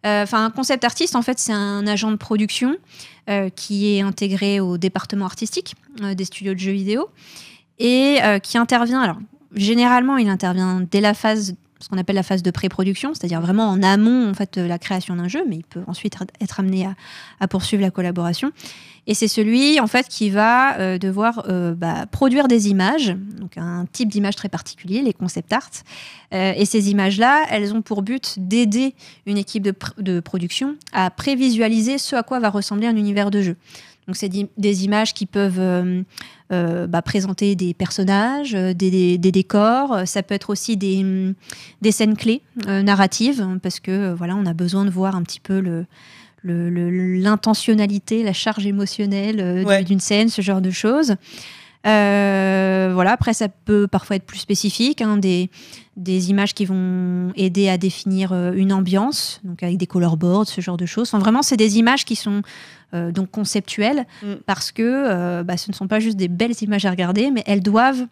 enfin 0.05 0.45
un 0.45 0.51
concept 0.51 0.85
artiste 0.85 1.17
en 1.17 1.23
fait, 1.23 1.39
c'est 1.39 1.53
un 1.53 1.87
agent 1.87 2.11
de 2.11 2.17
production 2.17 2.77
qui 3.57 3.97
est 3.97 4.03
intégré 4.03 4.61
au 4.61 4.79
département 4.79 5.25
artistique 5.25 5.75
des 6.01 6.25
studios 6.25 6.55
de 6.55 6.61
jeux 6.61 6.73
vidéo 6.73 7.09
et 7.81 8.19
qui 8.43 8.57
intervient. 8.57 9.01
Alors, 9.01 9.17
généralement, 9.55 10.17
il 10.17 10.29
intervient 10.29 10.81
dès 10.89 11.01
la 11.01 11.13
phase 11.13 11.57
ce 11.81 11.89
qu'on 11.89 11.99
appelle 11.99 12.17
la 12.17 12.23
phase 12.23 12.43
de 12.43 12.51
pré-production, 12.51 13.13
c'est-à-dire 13.15 13.41
vraiment 13.41 13.69
en 13.69 13.83
amont 13.83 14.31
en 14.31 14.35
fait 14.35 14.57
la 14.57 14.79
création 14.79 15.17
d'un 15.17 15.29
jeu, 15.29 15.45
mais 15.49 15.57
il 15.57 15.65
peut 15.65 15.83
ensuite 15.87 16.17
être 16.41 16.61
amené 16.61 16.89
à 17.41 17.49
poursuivre 17.49 17.83
la 17.83 17.91
collaboration. 17.91 18.53
Et 19.07 19.15
c'est 19.15 19.29
celui 19.29 19.79
en 19.79 19.87
fait 19.87 20.09
qui 20.09 20.31
va 20.31 20.79
euh, 20.79 20.99
devoir 20.99 21.45
euh, 21.49 21.75
bah, 21.75 22.07
produire 22.11 22.49
des 22.49 22.69
images, 22.69 23.17
donc 23.39 23.57
un 23.57 23.87
type 23.91 24.09
d'image 24.09 24.35
très 24.35 24.49
particulier, 24.49 25.01
les 25.01 25.13
concept 25.13 25.53
art. 25.53 25.71
Euh, 26.35 26.53
et 26.57 26.65
ces 26.65 26.91
images-là, 26.91 27.45
elles 27.51 27.73
ont 27.73 27.83
pour 27.83 28.03
but 28.03 28.35
d'aider 28.39 28.95
une 29.27 29.39
équipe 29.39 29.63
de, 29.63 30.21
production 30.21 30.77
à 30.93 31.11
prévisualiser 31.11 31.99
ce 31.99 32.17
à 32.17 32.23
quoi 32.23 32.41
va 32.41 32.51
ressembler 32.51 32.87
un 32.87 32.97
univers 32.97 33.31
de 33.31 33.43
jeu. 33.43 33.57
Donc 34.07 34.17
c'est 34.17 34.31
des 34.31 34.85
images 34.85 35.15
qui 35.15 35.27
peuvent 35.27 35.61
bah, 36.51 37.03
présenter 37.03 37.57
des 37.57 37.75
personnages, 37.75 38.53
des, 38.53 39.19
des, 39.19 39.33
décors. 39.33 40.07
Ça 40.07 40.23
peut 40.23 40.35
être 40.35 40.51
aussi 40.51 40.77
des, 40.77 41.35
des 41.83 41.91
scènes 41.91 42.17
clés 42.17 42.43
narratives 42.67 43.45
parce 43.63 43.81
que 43.81 44.15
voilà, 44.15 44.37
on 44.37 44.47
a 44.47 44.55
besoin 44.55 44.85
de 44.85 44.91
voir 44.91 45.17
un 45.17 45.23
petit 45.23 45.41
peu 45.41 45.59
le 45.59 45.87
l'intentionnalité, 46.47 48.23
la 48.23 48.33
charge 48.33 48.67
émotionnelle 48.67 49.41
euh, 49.41 49.83
d'une 49.83 50.01
scène, 50.01 50.29
ce 50.29 50.43
genre 50.43 50.61
de 50.61 50.71
choses. 50.71 51.17
Euh, 51.87 52.91
voilà, 52.95 53.13
après, 53.13 53.33
ça 53.33 53.49
peut 53.49 53.87
parfois 53.87 54.17
être 54.17 54.27
plus 54.27 54.39
spécifique, 54.39 55.01
hein, 55.03 55.19
des, 55.19 55.51
des, 55.97 56.31
images 56.31 56.53
qui 56.53 56.65
vont 56.65 57.33
aider 57.37 57.69
à 57.69 57.79
définir 57.79 58.33
euh, 58.33 58.53
une 58.55 58.73
ambiance, 58.73 59.41
donc 59.45 59.63
avec 59.63 59.77
des 59.77 59.87
color 59.87 60.17
boards, 60.17 60.49
ce 60.49 60.61
genre 60.61 60.77
de 60.77 60.87
choses. 60.87 61.09
Enfin, 61.09 61.21
vraiment, 61.21 61.43
c'est 61.43 61.57
des 61.57 61.79
images 61.79 62.05
qui 62.05 62.17
sont 62.17 62.43
donc 62.93 63.31
conceptuelles 63.31 64.07
mm. 64.23 64.35
parce 64.47 64.73
que 64.73 65.43
bah, 65.43 65.57
ce 65.57 65.71
ne 65.71 65.75
sont 65.75 65.87
pas 65.87 66.01
juste 66.01 66.17
des 66.17 66.29
belles 66.29 66.55
images 66.63 66.87
à 66.87 66.91
regarder, 66.91 67.31
mais 67.31 67.43
elles 67.47 67.63
doivent 67.63 68.07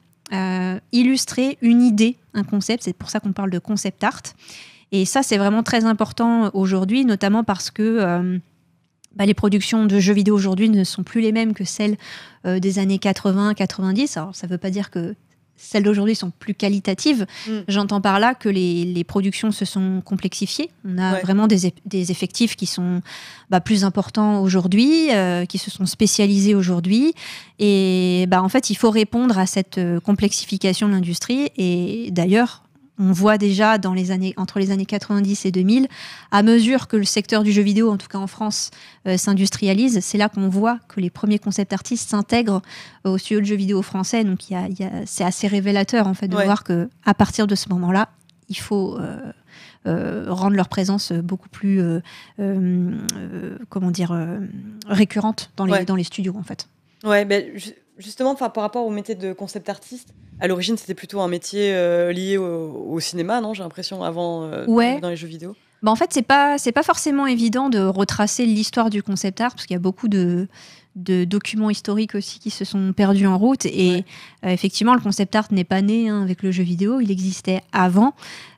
illustrer 0.93 1.59
une 1.63 1.83
idée, 1.83 2.17
un 2.35 2.45
concept. 2.45 2.83
C'est 2.83 2.97
pour 2.97 3.09
ça 3.09 3.21
qu'on 3.21 3.33
parle 3.33 3.51
de 3.51 3.59
concept 3.59 4.05
art. 4.05 4.23
Et 4.95 5.07
ça, 5.07 5.25
c'est 5.25 5.39
vraiment 5.39 5.65
très 5.65 5.87
important 5.87 6.53
aujourd'hui, 6.55 7.05
notamment 7.05 7.43
parce 7.43 7.73
que 7.73 7.83
euh, 7.83 8.39
bah, 9.17 9.27
les 9.27 9.35
productions 9.35 9.87
de 9.87 9.99
jeux 9.99 10.15
vidéo 10.15 10.37
aujourd'hui 10.37 10.69
ne 10.69 10.85
sont 10.85 11.03
plus 11.03 11.21
les 11.21 11.33
mêmes 11.33 11.53
que 11.53 11.65
celles 11.65 11.97
euh, 12.47 12.61
des 12.61 12.79
années 12.79 12.99
80-90. 12.99 14.17
Alors, 14.19 14.37
ça 14.37 14.47
ne 14.47 14.53
veut 14.53 14.59
pas 14.59 14.71
dire 14.71 14.93
que 14.93 15.17
celles 15.57 15.83
d'aujourd'hui 15.83 16.15
sont 16.15 16.31
plus 16.31 16.55
qualitatives. 16.55 17.27
Mm. 17.47 17.53
J'entends 17.69 18.01
par 18.01 18.19
là 18.19 18.35
que 18.35 18.49
les, 18.49 19.05
productions 19.05 19.53
se 19.53 19.65
sont 19.65 20.03
complexifiées. 20.05 20.71
On 20.85 20.99
a 20.99 21.21
vraiment 21.21 21.47
des, 21.47 21.73
effectifs 22.11 22.57
qui 22.57 22.67
sont 22.67 23.01
bah, 23.51 23.61
plus 23.61 23.85
importants 23.85 24.41
aujourd'hui, 24.41 25.13
euh, 25.13 25.45
qui 25.45 25.59
se 25.59 25.71
sont 25.71 25.87
spécialisés 25.87 26.55
aujourd'hui. 26.55 27.15
Et 27.59 28.27
bah, 28.29 28.43
en 28.43 28.49
fait, 28.49 28.71
il 28.71 28.75
faut 28.75 28.91
répondre 28.91 29.39
à 29.39 29.47
cette 29.47 29.81
complexification 30.05 30.89
de 30.89 30.95
l'industrie. 30.95 31.51
Et 31.57 32.09
d'ailleurs, 32.11 32.64
on 32.99 33.13
voit 33.13 33.39
déjà 33.39 33.79
dans 33.79 33.93
les 33.93 34.11
années, 34.11 34.35
entre 34.37 34.59
les 34.59 34.71
années 34.71 34.87
90 34.87 35.47
et 35.47 35.51
2000, 35.51 35.89
à 36.31 36.43
mesure 36.43 36.87
que 36.87 36.97
le 36.97 37.05
secteur 37.05 37.43
du 37.43 37.53
jeu 37.53 37.63
vidéo, 37.63 37.91
en 37.91 37.97
tout 37.97 38.09
cas 38.09 38.19
en 38.19 38.27
France, 38.27 38.71
euh, 39.07 39.17
s'industrialise, 39.17 40.01
c'est 40.01 40.19
là 40.19 40.29
qu'on 40.29 40.49
voit 40.49 40.79
que 40.89 41.01
les 41.01 41.11
premiers 41.11 41.39
concept 41.39 41.73
artistes 41.73 42.11
s'intègrent 42.11 42.63
au 43.05 43.19
studio 43.19 43.41
de 43.41 43.47
jeux 43.47 43.57
vidéo 43.57 43.83
français. 43.83 44.25
Donc 44.25 44.51
y 44.51 44.55
a, 44.55 44.69
c'est 45.07 45.25
assez 45.25 45.49
révélateur 45.49 46.07
en 46.07 46.15
fait 46.15 46.29
de 46.29 46.37
voir 46.37 46.65
que 46.65 46.89
à 47.05 47.15
partir 47.15 47.47
de 47.47 47.55
ce 47.55 47.69
moment-là, 47.71 48.11
il 48.49 48.59
faut 48.59 48.99
euh, 48.99 49.33
euh, 49.87 50.27
rendre 50.29 50.55
leur 50.55 50.69
présence 50.69 51.13
beaucoup 51.13 51.49
plus, 51.49 51.83
comment 52.37 53.91
dire, 53.91 54.17
récurrente 54.87 55.51
dans 55.57 55.65
les, 55.65 55.85
dans 55.85 55.97
les 55.97 56.05
studios 56.05 56.37
en 56.37 56.43
fait. 56.43 56.69
Ouais, 57.05 57.25
ben, 57.25 57.45
justement, 57.99 58.35
par 58.35 58.51
rapport 58.57 58.87
au 58.87 58.91
métier 58.91 59.15
de 59.15 59.33
concept 59.33 59.69
artiste, 59.69 60.15
à 60.41 60.49
l'origine, 60.49 60.77
c'était 60.77 60.95
plutôt 60.95 61.21
un 61.21 61.29
métier 61.29 61.73
euh, 61.75 62.13
lié 62.13 62.37
au, 62.37 62.99
cinéma, 63.01 63.41
non 63.41 63.55
J'ai 63.55 63.63
l'impression, 63.63 64.03
avant, 64.03 64.45
euh, 64.45 64.99
dans 65.01 65.11
les 65.11 65.17
jeux 65.17 65.29
vidéo. 65.29 65.55
Bah 65.83 65.91
en 65.91 65.97
fait, 65.97 66.11
c'est 66.15 66.23
pas 66.23 66.57
c'est 66.57 66.73
pas 66.73 66.83
forcément 66.83 67.27
évident 67.27 67.69
de 67.69 67.79
retracer 67.79 68.47
l'histoire 68.47 68.89
du 68.89 69.03
concept 69.03 69.43
art 69.43 69.51
parce 69.53 69.67
qu'il 69.67 69.75
y 69.75 69.77
a 69.77 69.81
beaucoup 69.81 70.09
de 70.09 70.49
de 70.97 71.25
documents 71.25 71.71
historiques 71.71 72.15
aussi 72.15 72.39
qui 72.39 72.51
se 72.51 72.65
sont 72.65 72.93
perdus 72.93 73.27
en 73.27 73.39
route. 73.39 73.67
Et 73.67 74.05
euh, 74.45 74.49
effectivement, 74.49 74.95
le 74.95 75.01
concept 75.01 75.35
art 75.35 75.49
n'est 75.51 75.65
pas 75.65 75.83
né 75.83 76.09
hein, 76.09 76.23
avec 76.23 76.43
le 76.43 76.51
jeu 76.51 76.63
vidéo, 76.63 77.01
il 77.01 77.11
existait 77.11 77.63
avant. 77.73 78.15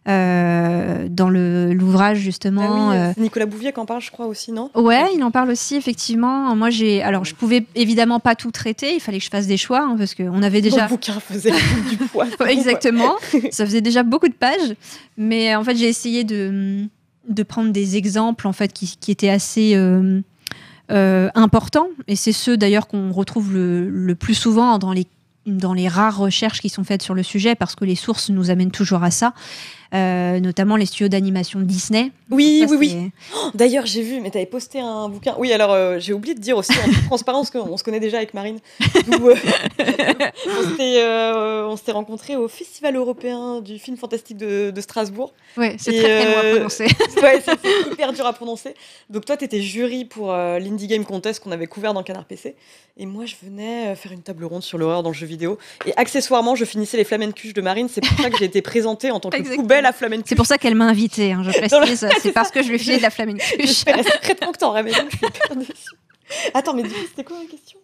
Euh, 0.09 1.09
dans 1.11 1.29
l'ouvrage 1.29 2.19
justement. 2.19 2.91
Ah 2.91 2.95
euh, 2.95 3.13
Nicolas 3.17 3.47
Bouvier 3.47 3.73
qui 3.73 3.81
en 3.81 3.87
parle, 3.87 4.01
je 4.01 4.13
crois 4.13 4.27
aussi, 4.27 4.53
non? 4.53 4.71
Ouais, 4.77 5.07
il 5.17 5.25
en 5.25 5.33
parle 5.33 5.51
aussi 5.51 5.75
effectivement. 5.75 6.55
Moi, 6.55 6.71
j'ai, 6.71 7.03
alors, 7.03 7.25
je 7.25 7.35
pouvais 7.35 7.67
évidemment 7.75 8.21
pas 8.21 8.37
tout 8.37 8.53
traiter. 8.53 8.95
Il 8.95 9.01
fallait 9.01 9.19
que 9.19 9.25
je 9.25 9.31
fasse 9.31 9.49
des 9.49 9.57
choix 9.57 9.81
hein, 9.81 9.97
parce 9.99 10.15
qu'on 10.15 10.45
avait 10.45 10.61
déjà. 10.61 10.85
Le 10.85 10.91
bouquin 10.91 11.19
faisait 11.19 11.51
du 11.91 11.97
poids. 11.97 12.27
Exactement. 12.49 13.17
Ça 13.51 13.67
faisait 13.67 13.81
déjà 13.81 14.05
beaucoup 14.05 14.29
de 14.29 14.35
pages, 14.35 14.77
mais 15.17 15.57
en 15.57 15.65
fait, 15.65 15.75
j'ai 15.75 15.89
essayé 15.89 16.23
de 16.23 16.87
de 17.29 17.43
prendre 17.43 17.73
des 17.73 17.97
exemples 17.97 18.47
en 18.47 18.53
fait 18.53 18.73
qui, 18.73 18.97
qui 19.01 19.11
étaient 19.11 19.29
assez 19.29 19.75
euh, 19.75 20.21
important, 20.89 21.89
et 22.07 22.17
c'est 22.17 22.33
ceux 22.33 22.57
d'ailleurs 22.57 22.87
qu'on 22.87 23.13
retrouve 23.13 23.53
le, 23.53 24.15
plus 24.15 24.35
souvent 24.35 24.79
dans 24.79 24.93
les, 24.93 25.07
dans 25.47 25.75
les 25.75 25.89
rares 25.89 26.19
recherches 26.19 26.61
qui 26.61 26.69
sont 26.69 26.85
faites 26.85 27.03
sur 27.03 27.15
le 27.15 27.23
sujet, 27.23 27.55
parce 27.55 27.75
que 27.75 27.85
les 27.85 27.97
sources 27.97 28.31
nous 28.31 28.51
amènent 28.51 28.71
toujours 28.71 29.03
à 29.03 29.11
ça. 29.11 29.35
Euh, 29.95 30.41
notamment 30.41 30.77
les 30.77 30.87
studios 30.87 31.09
d'animation 31.09 31.61
Disney. 31.61 32.11
Oui, 32.31 32.67
oui, 32.69 32.77
oui. 32.79 33.11
Oh, 33.37 33.51
d'ailleurs, 33.55 33.87
j'ai 33.87 34.03
vu, 34.03 34.21
mais 34.21 34.31
tu 34.31 34.39
avais 34.39 34.47
posté 34.47 34.81
un 34.81 35.09
bouquin. 35.09 35.37
Oui, 35.39 35.53
alors 35.53 35.73
euh, 35.73 36.01
j'ai 36.01 36.13
oublié 36.13 36.35
de 36.35 36.41
dire 36.41 36.57
aussi 36.57 36.73
en 36.73 36.93
transparence 37.07 37.51
qu'on 37.51 37.77
se 37.77 37.85
connaît 37.85 38.01
déjà 38.01 38.17
avec 38.17 38.35
Marine. 38.35 38.59
Où, 39.09 39.31
on 40.49 41.77
s'était 41.77 41.93
rencontrés 41.93 42.35
au 42.35 42.49
Festival 42.49 42.97
européen 42.97 43.61
du 43.61 43.79
film 43.79 43.97
fantastique 43.97 44.37
de, 44.39 44.73
Strasbourg. 44.81 45.33
Oui, 45.57 45.75
c'est 45.79 45.93
très, 45.93 46.23
très 46.23 46.33
loin 46.33 46.41
à 46.41 46.55
prononcer. 46.55 46.85
ouais, 47.23 47.43
c'est 47.45 47.93
hyper 47.93 48.13
dur 48.13 48.27
à 48.27 48.33
prononcer. 48.33 48.75
Donc 49.09 49.25
toi, 49.25 49.37
tu 49.37 49.45
étais 49.45 49.63
jury 49.63 50.05
pour 50.05 50.33
l'Indie 50.33 50.87
Game 50.87 51.05
Contest 51.05 51.43
qu'on 51.43 51.53
avait 51.53 51.67
couvert 51.67 51.95
dans 51.95 52.03
Canard 52.03 52.25
PC. 52.25 52.57
Et 52.99 53.07
moi, 53.07 53.27
je 53.27 53.35
venais 53.43 53.95
faire 53.95 54.13
une 54.13 54.23
table 54.23 54.45
ronde 54.45 54.63
sur 54.63 54.79
l'horreur 54.79 55.03
dans 55.03 55.11
le 55.11 55.15
jeu 55.15 55.27
vidéo. 55.27 55.59
Et 55.85 55.93
accessoirement, 55.97 56.55
je 56.55 56.65
finissais 56.65 56.97
les 56.97 57.05
flamencuches 57.05 57.53
de 57.53 57.61
Marine. 57.61 57.89
C'est 57.91 58.01
pour 58.01 58.19
ça 58.19 58.31
que 58.31 58.39
j'ai 58.39 58.47
été 58.47 58.63
présentée 58.63 59.11
en 59.11 59.21
tant 59.21 59.29
que 59.29 59.55
poubelle 59.55 59.76
la 59.83 59.93
C'est 60.29 60.35
pour 60.35 60.47
ça 60.47 60.59
qu'elle 60.59 60.75
m'a 60.75 60.87
invitée, 60.87 61.33
hein, 61.33 61.43
je 61.43 61.51
précise. 61.59 62.09
c'est 62.23 62.33
parce 62.33 62.51
que 62.51 62.63
je 62.63 62.71
lui 62.71 62.79
filais 62.79 62.99
de 62.99 63.03
la 63.03 63.11
flamencuche. 63.11 63.55
J'espérais 63.59 64.03
que 64.03 64.33
t'en 64.59 64.71
ramènes 64.73 64.95
je. 64.95 65.75
Attends, 66.55 66.75
mais 66.75 66.83
c'était 67.09 67.25
quoi 67.25 67.39
la 67.43 67.49
question? 67.49 67.79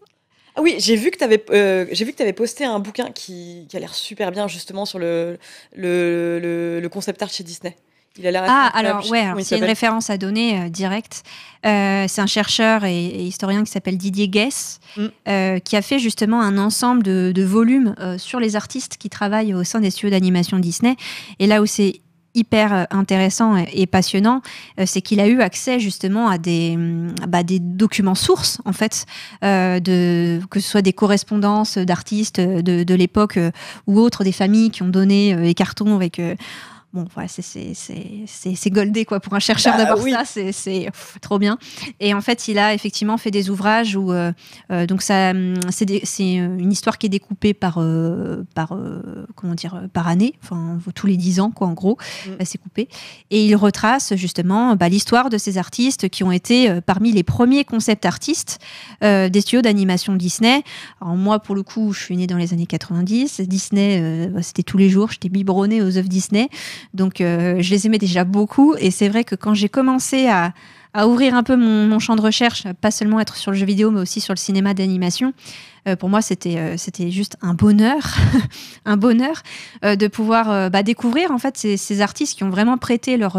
Ah 0.54 0.60
oui, 0.60 0.76
j'ai 0.78 0.96
vu 0.96 1.10
que 1.10 1.16
tu 1.16 1.24
avais, 1.24 1.42
euh, 1.50 1.86
j'ai 1.92 2.04
vu 2.04 2.12
que 2.12 2.16
avais 2.22 2.34
posté 2.34 2.64
un 2.64 2.78
bouquin 2.78 3.10
qui, 3.10 3.66
qui 3.70 3.76
a 3.76 3.80
l'air 3.80 3.94
super 3.94 4.30
bien 4.30 4.48
justement 4.48 4.84
sur 4.84 4.98
le, 4.98 5.38
le, 5.74 6.38
le, 6.42 6.80
le 6.80 6.88
concept 6.90 7.22
art 7.22 7.30
chez 7.30 7.42
Disney. 7.42 7.74
Il 8.18 8.26
a 8.26 8.30
l'air 8.30 8.44
ah, 8.46 8.70
alors, 8.74 9.08
ouais, 9.10 9.24
c'est 9.42 9.58
une 9.58 9.64
référence 9.64 10.10
à 10.10 10.18
donner 10.18 10.60
euh, 10.60 10.68
directe. 10.68 11.22
Euh, 11.64 12.04
c'est 12.08 12.20
un 12.20 12.26
chercheur 12.26 12.84
et, 12.84 13.06
historien 13.06 13.64
qui 13.64 13.70
s'appelle 13.70 13.96
Didier 13.96 14.28
Guess, 14.28 14.80
mm. 14.96 15.06
euh, 15.28 15.58
qui 15.60 15.76
a 15.76 15.82
fait 15.82 15.98
justement 15.98 16.42
un 16.42 16.58
ensemble 16.58 17.02
de, 17.02 17.32
de 17.34 17.42
volumes 17.42 17.94
sur 18.18 18.40
les 18.40 18.56
artistes 18.56 18.96
qui 18.96 19.08
travaillent 19.08 19.54
au 19.54 19.64
sein 19.64 19.80
des 19.80 19.90
studios 19.90 20.10
d'animation 20.10 20.58
Disney. 20.58 20.96
Et 21.38 21.46
là 21.46 21.62
où 21.62 21.66
c'est 21.66 22.02
hyper 22.34 22.72
euh, 22.72 22.84
intéressant 22.90 23.56
et, 23.56 23.86
passionnant, 23.86 24.42
euh, 24.78 24.84
c'est 24.86 25.02
qu'il 25.02 25.20
a 25.20 25.28
eu 25.28 25.40
accès 25.40 25.80
justement 25.80 26.28
à 26.28 26.38
des, 26.38 26.76
mm, 26.76 27.14
bah, 27.28 27.42
des 27.42 27.58
documents 27.58 28.14
sources, 28.14 28.60
en 28.64 28.72
fait, 28.72 29.06
euh, 29.44 29.80
de, 29.80 30.40
que 30.50 30.60
ce 30.60 30.68
soit 30.68 30.82
des 30.82 30.92
correspondances 30.92 31.78
d'artistes 31.78 32.40
de, 32.40 32.84
de 32.84 32.94
l'époque 32.94 33.38
ou 33.86 34.00
autres, 34.00 34.24
des 34.24 34.32
familles 34.32 34.70
qui 34.70 34.82
ont 34.82 34.88
donné 34.88 35.34
des 35.34 35.54
cartons 35.54 35.94
avec 35.94 36.20
bon, 36.92 37.06
voilà, 37.14 37.28
c'est 37.28 38.70
goldé 38.70 39.04
quoi 39.04 39.20
pour 39.20 39.34
un 39.34 39.38
chercheur 39.38 39.76
bah, 39.76 39.84
d'avoir 39.84 40.24
ça, 40.24 40.52
c'est 40.52 40.90
trop 41.20 41.38
bien. 41.38 41.58
Et 42.00 42.14
en 42.14 42.20
fait, 42.20 42.48
il 42.48 42.58
a 42.58 42.74
effectivement 42.74 43.16
fait 43.16 43.30
des 43.30 43.50
ouvrages 43.50 43.96
où 43.96 44.12
euh, 44.12 44.32
euh, 44.70 44.86
donc 44.86 45.02
ça, 45.02 45.30
hum, 45.30 45.54
c'est 45.70 46.34
une 46.34 46.72
histoire 46.72 46.98
qui 46.98 47.06
est 47.06 47.10
découpée 47.10 47.54
par 47.54 47.78
euh, 47.78 48.44
par 48.54 48.76
comment 49.34 49.54
dire 49.54 49.82
par 49.92 50.08
année, 50.08 50.34
enfin 50.42 50.78
tous 50.94 51.06
les 51.06 51.16
dix 51.16 51.40
ans 51.40 51.50
quoi 51.50 51.66
en 51.66 51.72
gros, 51.72 51.96
mm. 52.26 52.44
c'est 52.44 52.58
coupé. 52.58 52.88
Et 53.30 53.44
il 53.46 53.56
retrace 53.56 54.14
justement 54.14 54.76
bah, 54.76 54.88
l'histoire 54.88 55.30
de 55.30 55.38
ces 55.38 55.58
artistes 55.58 56.08
qui 56.08 56.24
ont 56.24 56.32
été 56.32 56.80
parmi 56.82 57.12
les 57.12 57.22
premiers 57.22 57.64
concept 57.64 58.04
artistes 58.04 58.58
des 59.00 59.40
studios 59.40 59.62
d'animation 59.62 60.14
Disney. 60.14 60.62
Alors 61.00 61.16
moi, 61.16 61.38
pour 61.40 61.54
le 61.54 61.62
coup, 61.62 61.92
je 61.92 62.02
suis 62.02 62.16
née 62.16 62.26
dans 62.26 62.36
les 62.36 62.52
années 62.52 62.66
90. 62.66 63.40
Disney, 63.42 64.28
bah, 64.28 64.42
c'était 64.42 64.62
tous 64.62 64.78
les 64.78 64.88
jours, 64.88 65.10
j'étais 65.10 65.28
biberonnée 65.28 65.82
aux 65.82 65.96
œuvres 65.96 66.08
Disney. 66.08 66.48
Donc 66.94 67.20
euh, 67.20 67.56
je 67.60 67.70
les 67.70 67.86
aimais 67.86 67.98
déjà 67.98 68.24
beaucoup. 68.24 68.74
Et 68.78 68.90
c'est 68.90 69.08
vrai 69.08 69.24
que 69.24 69.34
quand 69.34 69.54
j'ai 69.54 69.68
commencé 69.68 70.28
à, 70.28 70.52
ouvrir 71.06 71.34
un 71.34 71.42
peu 71.42 71.56
mon, 71.56 71.98
champ 71.98 72.16
de 72.16 72.20
recherche, 72.20 72.64
pas 72.80 72.90
seulement 72.90 73.18
être 73.18 73.36
sur 73.36 73.50
le 73.50 73.56
jeu 73.56 73.64
vidéo, 73.64 73.90
mais 73.90 74.00
aussi 74.00 74.20
sur 74.20 74.34
le 74.34 74.38
cinéma 74.38 74.74
d'animation, 74.74 75.32
euh, 75.88 75.96
pour 75.96 76.10
moi, 76.10 76.20
c'était 76.20 76.58
euh, 76.58 76.76
c'était 76.76 77.10
juste 77.10 77.36
un 77.40 77.54
bonheur, 77.54 78.16
un 78.84 78.96
bonheur 78.96 79.42
de 79.82 80.06
pouvoir 80.06 80.70
bah, 80.70 80.82
découvrir 80.82 81.30
en 81.30 81.38
fait 81.38 81.56
ces, 81.56 82.00
artistes 82.00 82.36
qui 82.36 82.44
ont 82.44 82.50
vraiment 82.50 82.78
prêté 82.78 83.16
leur 83.16 83.38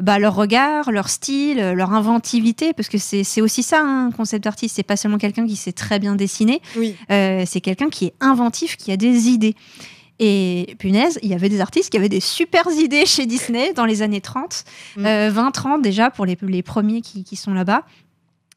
bah, 0.00 0.18
leur 0.18 0.34
regard, 0.34 0.90
leur 0.90 1.08
style, 1.08 1.58
leur 1.58 1.92
inventivité, 1.92 2.72
parce 2.72 2.88
que 2.88 2.98
c'est 2.98 3.40
aussi 3.40 3.62
ça, 3.62 3.80
un 3.80 4.10
concept 4.10 4.46
artiste. 4.46 4.76
C'est 4.76 4.82
pas 4.82 4.96
seulement 4.96 5.18
quelqu'un 5.18 5.46
qui 5.46 5.56
sait 5.56 5.72
très 5.72 5.98
bien 5.98 6.16
dessiner, 6.16 6.60
oui. 6.76 6.96
c'est 7.08 7.60
quelqu'un 7.60 7.90
qui 7.90 8.06
est 8.06 8.14
inventif, 8.20 8.76
qui 8.76 8.90
a 8.90 8.96
des 8.96 9.28
idées. 9.28 9.54
Et 10.20 10.76
punaise, 10.78 11.18
il 11.22 11.30
y 11.30 11.34
avait 11.34 11.48
des 11.48 11.60
artistes 11.60 11.90
qui 11.90 11.96
avaient 11.96 12.08
des 12.08 12.20
super 12.20 12.64
idées 12.70 13.04
chez 13.04 13.26
Disney 13.26 13.72
dans 13.72 13.84
les 13.84 14.00
années 14.00 14.20
30, 14.20 14.64
20-30 14.96 14.98
mm. 14.98 15.06
euh, 15.06 15.78
déjà 15.80 16.10
pour 16.10 16.24
les, 16.24 16.38
les 16.42 16.62
premiers 16.62 17.00
qui, 17.00 17.24
qui 17.24 17.34
sont 17.34 17.52
là-bas. 17.52 17.82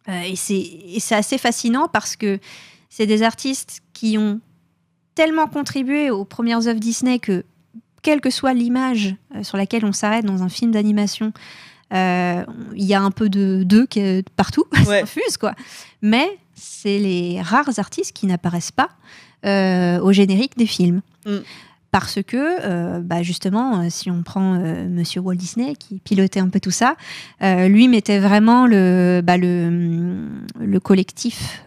Euh, 0.08 0.22
et 0.22 0.36
c'est 0.36 1.16
assez 1.16 1.38
fascinant 1.38 1.88
parce 1.88 2.16
que 2.16 2.40
c'est 2.90 3.08
des 3.08 3.24
artistes 3.24 3.82
qui 3.94 4.18
ont 4.18 4.40
tellement 5.16 5.48
contribué 5.48 6.12
aux 6.12 6.26
premières 6.26 6.68
œuvres 6.68 6.80
Disney 6.80 7.18
que, 7.18 7.44
quelle 8.04 8.22
que 8.22 8.30
soit 8.30 8.54
l'image 8.54 9.16
euh, 9.36 9.42
sur 9.42 9.58
laquelle 9.58 9.84
on 9.84 9.92
s'arrête 9.92 10.26
dans 10.26 10.44
un 10.44 10.50
film 10.50 10.72
d'animation, 10.72 11.34
il 11.92 12.46
y 12.76 12.94
a 12.94 13.02
un 13.02 13.12
peu 13.12 13.30
de 13.30 13.64
d'eux 13.64 13.88
partout, 14.36 14.66
ça 14.86 15.00
infuse 15.02 15.38
quoi. 15.38 15.54
Mais 16.02 16.38
c'est 16.54 17.00
les 17.00 17.42
rares 17.42 17.80
artistes 17.80 18.12
qui 18.12 18.28
n'apparaissent 18.28 18.74
pas 18.74 18.90
au 20.02 20.12
générique 20.12 20.58
des 20.58 20.66
films. 20.66 21.02
Mm. 21.28 21.38
Parce 21.92 22.20
que, 22.22 22.38
euh, 22.38 23.00
bah 23.00 23.24
justement, 23.24 23.80
euh, 23.80 23.88
si 23.90 24.12
on 24.12 24.22
prend 24.22 24.56
euh, 24.56 24.88
Monsieur 24.90 25.22
Walt 25.22 25.36
Disney, 25.36 25.74
qui 25.76 26.00
pilotait 26.00 26.40
un 26.40 26.50
peu 26.50 26.60
tout 26.60 26.72
ça, 26.72 26.96
lui 27.42 27.88
mettait 27.88 28.20
vraiment 28.20 28.68
le, 28.68 29.22
bah, 29.24 29.38
le, 29.38 30.28
le 30.60 30.80
collectif 30.80 31.64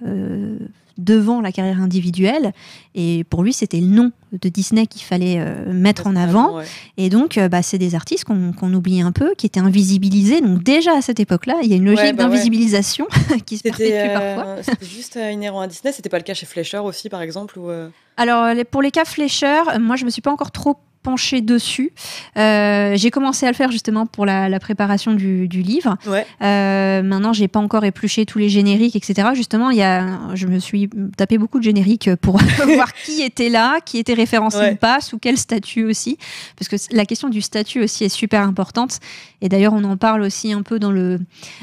devant 1.04 1.40
la 1.40 1.52
carrière 1.52 1.80
individuelle. 1.80 2.52
Et 2.94 3.24
pour 3.24 3.42
lui, 3.42 3.52
c'était 3.52 3.80
le 3.80 3.86
nom 3.86 4.12
de 4.32 4.48
Disney 4.48 4.86
qu'il 4.86 5.02
fallait 5.02 5.38
euh, 5.38 5.72
mettre 5.72 6.06
en 6.06 6.16
avant. 6.16 6.60
Et 6.96 7.08
donc, 7.08 7.38
euh, 7.38 7.48
bah, 7.48 7.62
c'est 7.62 7.78
des 7.78 7.94
artistes 7.94 8.24
qu'on 8.24 8.74
oublie 8.74 9.00
un 9.00 9.12
peu, 9.12 9.34
qui 9.36 9.46
étaient 9.46 9.60
invisibilisés. 9.60 10.40
Donc 10.40 10.62
déjà 10.62 10.96
à 10.96 11.02
cette 11.02 11.20
époque-là, 11.20 11.56
il 11.62 11.70
y 11.70 11.72
a 11.72 11.76
une 11.76 11.84
logique 11.84 12.16
bah 12.16 12.24
d'invisibilisation 12.24 13.06
qui 13.46 13.58
se 13.58 13.62
perpétue 13.62 13.92
euh, 13.92 14.36
parfois. 14.36 14.62
C'était 14.62 14.86
juste 14.86 15.18
inhérent 15.32 15.60
à 15.60 15.66
Disney. 15.66 15.92
C'était 15.92 16.08
pas 16.08 16.18
le 16.18 16.24
cas 16.24 16.34
chez 16.34 16.46
Fleischer 16.46 16.78
aussi, 16.78 17.08
par 17.08 17.22
exemple 17.22 17.58
ou 17.58 17.70
Alors, 18.16 18.54
pour 18.70 18.82
les 18.82 18.90
cas 18.90 19.04
Fleischer, 19.04 19.62
moi, 19.80 19.96
je 19.96 20.04
me 20.04 20.10
suis 20.10 20.22
pas 20.22 20.32
encore 20.32 20.50
trop 20.50 20.76
penché 21.02 21.40
dessus. 21.40 21.92
Euh, 22.36 22.94
j'ai 22.96 23.10
commencé 23.10 23.46
à 23.46 23.50
le 23.50 23.56
faire 23.56 23.70
justement 23.70 24.06
pour 24.06 24.26
la, 24.26 24.60
préparation 24.60 25.14
du, 25.14 25.46
livre. 25.46 25.96
Ouais. 26.06 26.26
Euh, 26.42 27.02
maintenant, 27.02 27.32
j'ai 27.32 27.48
pas 27.48 27.60
encore 27.60 27.84
épluché 27.84 28.26
tous 28.26 28.38
les 28.38 28.48
génériques, 28.48 28.96
etc. 28.96 29.28
Justement, 29.34 29.70
il 29.70 29.78
y 29.78 29.82
a, 29.82 30.34
je 30.34 30.46
me 30.46 30.58
suis 30.58 30.90
tapé 31.16 31.38
beaucoup 31.38 31.58
de 31.58 31.64
génériques 31.64 32.14
pour 32.16 32.38
voir 32.74 32.92
qui 32.92 33.22
était 33.22 33.48
là, 33.48 33.80
qui 33.80 33.98
était 33.98 34.14
référencé 34.14 34.72
ou 34.72 34.76
pas, 34.76 35.00
sous 35.00 35.18
quel 35.18 35.38
statut 35.38 35.84
aussi, 35.84 36.18
parce 36.58 36.68
que 36.68 36.76
la 36.94 37.06
question 37.06 37.28
du 37.28 37.40
statut 37.40 37.80
aussi 37.82 38.04
est 38.04 38.08
super 38.08 38.42
importante. 38.42 38.98
Et 39.42 39.48
d'ailleurs, 39.48 39.72
on 39.72 39.84
en 39.84 39.96
parle 39.96 40.22
aussi 40.22 40.52
un 40.52 40.62
peu 40.62 40.78
dans 40.78 40.92
le 40.92 41.18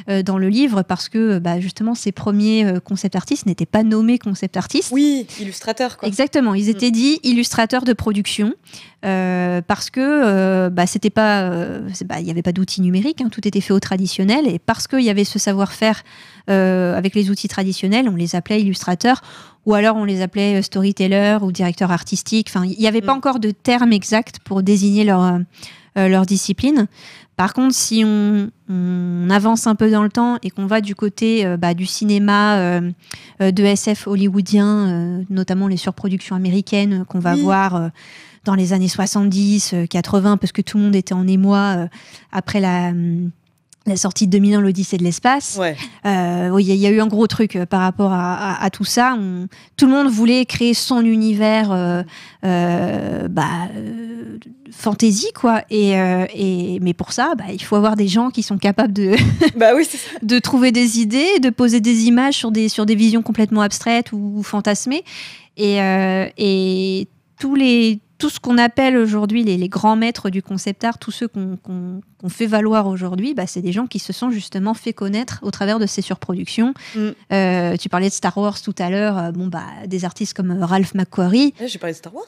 euh, 0.09 0.23
dans 0.23 0.37
le 0.37 0.49
livre 0.49 0.81
parce 0.81 1.09
que 1.09 1.39
bah, 1.39 1.59
justement, 1.59 1.95
ces 1.95 2.11
premiers 2.11 2.65
euh, 2.65 2.79
concept 2.79 3.15
artistes 3.15 3.45
n'étaient 3.45 3.65
pas 3.65 3.83
nommés 3.83 4.17
concept 4.17 4.57
artistes. 4.57 4.91
Oui, 4.91 5.27
illustrateurs. 5.39 5.97
Quoi. 5.97 6.07
Exactement, 6.07 6.53
ils 6.53 6.69
étaient 6.69 6.89
mm. 6.89 6.91
dits 6.91 7.19
illustrateurs 7.23 7.83
de 7.83 7.93
production. 7.93 8.53
Euh, 9.05 9.26
parce 9.67 9.89
que 9.89 9.99
euh, 10.01 10.69
bah, 10.69 10.85
c'était 10.85 11.09
pas, 11.09 11.41
euh, 11.41 11.87
bah, 12.05 12.19
il 12.19 12.25
n'y 12.25 12.31
avait 12.31 12.41
pas 12.41 12.51
d'outils 12.51 12.81
numériques, 12.81 13.21
hein, 13.21 13.29
tout 13.31 13.47
était 13.47 13.61
fait 13.61 13.73
au 13.73 13.79
traditionnel, 13.79 14.47
et 14.47 14.59
parce 14.59 14.87
qu'il 14.87 15.01
y 15.01 15.09
avait 15.09 15.23
ce 15.23 15.39
savoir-faire 15.39 16.03
avec 16.49 17.13
les 17.13 17.29
outils 17.29 17.49
traditionnels, 17.49 18.07
on 18.07 18.15
les 18.15 18.37
appelait 18.37 18.61
illustrateurs, 18.61 19.21
ou 19.65 19.73
alors 19.73 19.97
on 19.97 20.05
les 20.05 20.21
appelait 20.21 20.61
storyteller 20.61 21.39
ou 21.41 21.51
directeur 21.51 21.91
artistique. 21.91 22.47
Enfin, 22.49 22.65
il 22.65 22.79
n'y 22.79 22.87
avait 22.87 23.01
pas 23.01 23.13
mm. 23.13 23.17
encore 23.17 23.39
de 23.39 23.51
terme 23.51 23.91
exact 23.91 24.39
pour 24.45 24.63
désigner 24.63 25.03
leur 25.03 25.39
leur 25.97 26.25
discipline. 26.25 26.87
Par 27.35 27.53
contre, 27.53 27.75
si 27.75 28.03
on, 28.05 28.49
avance 29.29 29.67
un 29.67 29.75
peu 29.75 29.91
dans 29.91 30.03
le 30.03 30.09
temps 30.09 30.37
et 30.41 30.49
qu'on 30.51 30.67
va 30.67 30.79
du 30.79 30.95
côté 30.95 31.45
bah, 31.57 31.73
du 31.73 31.85
cinéma 31.85 32.79
de 33.41 33.63
SF 33.63 34.07
hollywoodien, 34.07 35.25
notamment 35.29 35.67
les 35.67 35.75
surproductions 35.75 36.37
américaines 36.37 37.03
qu'on 37.09 37.19
va 37.19 37.35
voir 37.35 37.91
dans 38.47 38.55
les 38.55 38.73
années 38.73 38.87
70, 38.87 39.75
80, 39.89 40.33
euh, 40.33 40.37
parce 40.37 40.51
que 40.51 40.61
tout 40.61 40.77
le 40.77 40.83
monde 40.85 40.95
était 40.95 41.13
en 41.13 41.27
émoi 41.27 41.57
euh, 41.57 41.87
après 42.31 42.59
la, 42.59 42.89
hum, 42.89 43.29
la 43.85 43.97
sortie 43.97 44.25
de 44.25 44.31
2001, 44.31 44.61
l'Odyssée 44.61 44.97
de 44.97 45.03
l'espace. 45.03 45.57
Ouais. 45.59 45.75
Euh, 46.05 46.57
il 46.59 46.65
y, 46.65 46.87
a 46.87 46.89
eu 46.89 46.99
un 46.99 47.07
gros 47.07 47.27
truc 47.27 47.59
par 47.69 47.81
rapport 47.81 48.11
à, 48.13 48.69
tout 48.71 48.83
ça. 48.83 49.17
tout 49.77 49.85
le 49.85 49.91
monde 49.91 50.07
voulait 50.07 50.45
créer 50.45 50.73
son 50.73 51.01
univers 51.01 51.69
bah, 52.43 53.69
fantasy, 54.71 55.27
quoi. 55.33 55.63
Et, 55.69 55.91
et, 55.91 56.79
mais 56.81 56.93
pour 56.93 57.13
ça, 57.13 57.33
bah, 57.37 57.45
il 57.53 57.63
faut 57.63 57.77
avoir 57.77 57.95
des 57.95 58.09
gens 58.09 58.29
qui 58.29 58.43
sont 58.43 58.57
capables 58.57 58.91
de, 58.91 59.15
bah 59.55 59.71
oui, 59.73 59.87
de 60.21 60.39
trouver 60.39 60.73
des 60.73 60.99
idées, 60.99 61.39
de 61.41 61.49
poser 61.49 61.79
des 61.79 62.07
images 62.07 62.35
sur 62.35 62.51
des, 62.51 62.67
sur 62.67 62.85
des 62.85 62.95
visions 62.95 63.21
complètement 63.21 63.61
abstraites 63.61 64.11
ou, 64.11 64.33
ou 64.35 64.43
fantasmées. 64.43 65.05
Et, 65.55 65.77
et 66.37 67.07
tous 67.39 67.55
les 67.55 68.01
tout 68.17 68.29
ce 68.29 68.39
qu'on 68.39 68.57
appelle 68.57 68.97
aujourd'hui 68.97 69.43
les, 69.43 69.69
grands 69.69 69.95
maîtres 69.95 70.29
du 70.29 70.41
concept 70.41 70.83
art, 70.83 70.97
tous 70.97 71.11
ceux 71.11 71.27
qu'on 71.27 72.29
fait 72.29 72.47
valoir 72.47 72.87
aujourd'hui, 72.87 73.33
bah, 73.33 73.47
c'est 73.47 73.61
des 73.61 73.71
gens 73.71 73.87
qui 73.87 73.99
se 73.99 74.13
sont 74.13 74.31
justement 74.31 74.73
fait 74.73 74.93
connaître 74.93 75.39
au 75.43 75.51
travers 75.51 75.79
de 75.79 75.85
ces 75.85 76.01
surproductions. 76.01 76.73
Mm. 76.95 77.09
Euh, 77.33 77.75
tu 77.77 77.89
parlais 77.89 78.09
de 78.09 78.13
Star 78.13 78.37
Wars 78.37 78.59
tout 78.61 78.75
à 78.79 78.89
l'heure, 78.89 79.17
euh, 79.17 79.31
bon, 79.31 79.47
bah, 79.47 79.65
des 79.85 80.05
artistes 80.05 80.33
comme 80.33 80.51
euh, 80.51 80.65
Ralph 80.65 80.93
McQuarrie. 80.95 81.53
Eh, 81.59 81.67
j'ai 81.67 81.79
parlé 81.79 81.93
de 81.93 81.97
Star 81.97 82.13
Wars 82.13 82.25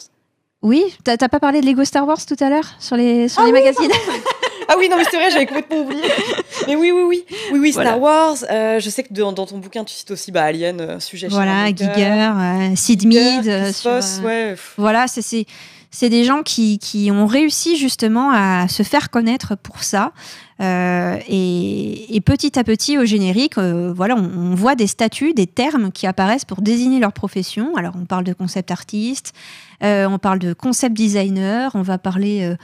Oui, 0.62 0.84
t'as 1.04 1.18
pas 1.18 1.40
parlé 1.40 1.62
de 1.62 1.66
Lego 1.66 1.84
Star 1.84 2.08
Wars 2.08 2.24
tout 2.26 2.38
à 2.40 2.50
l'heure 2.50 2.76
sur 2.80 2.96
les, 2.96 3.28
sur 3.28 3.42
ah 3.42 3.46
les 3.46 3.52
magazines 3.52 3.92
Ah 4.72 4.76
oui, 4.78 4.88
non, 4.88 4.98
mais 4.98 5.04
c'est 5.10 5.18
vrai, 5.18 5.32
j'avais 5.32 5.48
complètement 5.48 5.80
oublié. 5.80 6.04
Mais 6.68 6.76
oui, 6.76 6.92
oui, 6.92 7.02
oui. 7.02 7.26
Oui, 7.52 7.60
oui, 7.60 7.72
Star 7.72 8.00
Wars. 8.00 8.36
je 8.40 8.90
sais 8.92 9.02
que 9.02 9.12
dans, 9.12 9.34
ton 9.34 9.58
bouquin, 9.58 9.84
tu 9.84 9.96
cites 9.96 10.12
aussi 10.12 10.32
bah, 10.32 10.44
Alien, 10.44 11.00
sujet 11.00 11.28
Voilà, 11.28 11.70
Giger, 11.76 12.76
Sid 12.76 13.08
Mead. 13.08 13.48
ouais. 14.24 14.56
Voilà, 14.78 15.08
c'est 15.08 15.48
c'est 15.92 16.10
des 16.10 16.24
gens 16.24 16.44
qui, 16.44 16.78
qui, 16.78 17.10
ont 17.12 17.26
réussi 17.26 17.78
justement 17.78 18.32
à 18.32 18.68
se 18.68 18.84
faire 18.84 19.10
connaître 19.10 19.56
pour 19.56 19.84
ça. 19.84 20.14
Euh, 20.62 21.18
et, 21.28 22.22
petit 22.26 22.60
à 22.60 22.64
petit, 22.64 22.98
au 22.98 23.06
générique, 23.06 23.58
euh, 23.58 23.94
voilà, 23.96 24.16
on, 24.16 24.54
voit 24.56 24.76
des 24.76 24.88
statuts, 24.88 25.34
des 25.34 25.48
termes 25.48 25.92
qui 25.92 26.06
apparaissent 26.06 26.46
pour 26.46 26.62
désigner 26.62 27.00
leur 27.00 27.14
profession. 27.14 27.76
Alors, 27.76 27.96
on 28.00 28.06
parle 28.06 28.24
de 28.24 28.34
concept 28.34 28.70
artiste, 28.70 29.34
euh, 29.84 30.06
on 30.08 30.20
parle 30.20 30.40
de 30.40 30.54
concept 30.54 30.96
designer, 30.96 31.72
on 31.76 31.82
va 31.82 31.98
parler, 31.98 32.56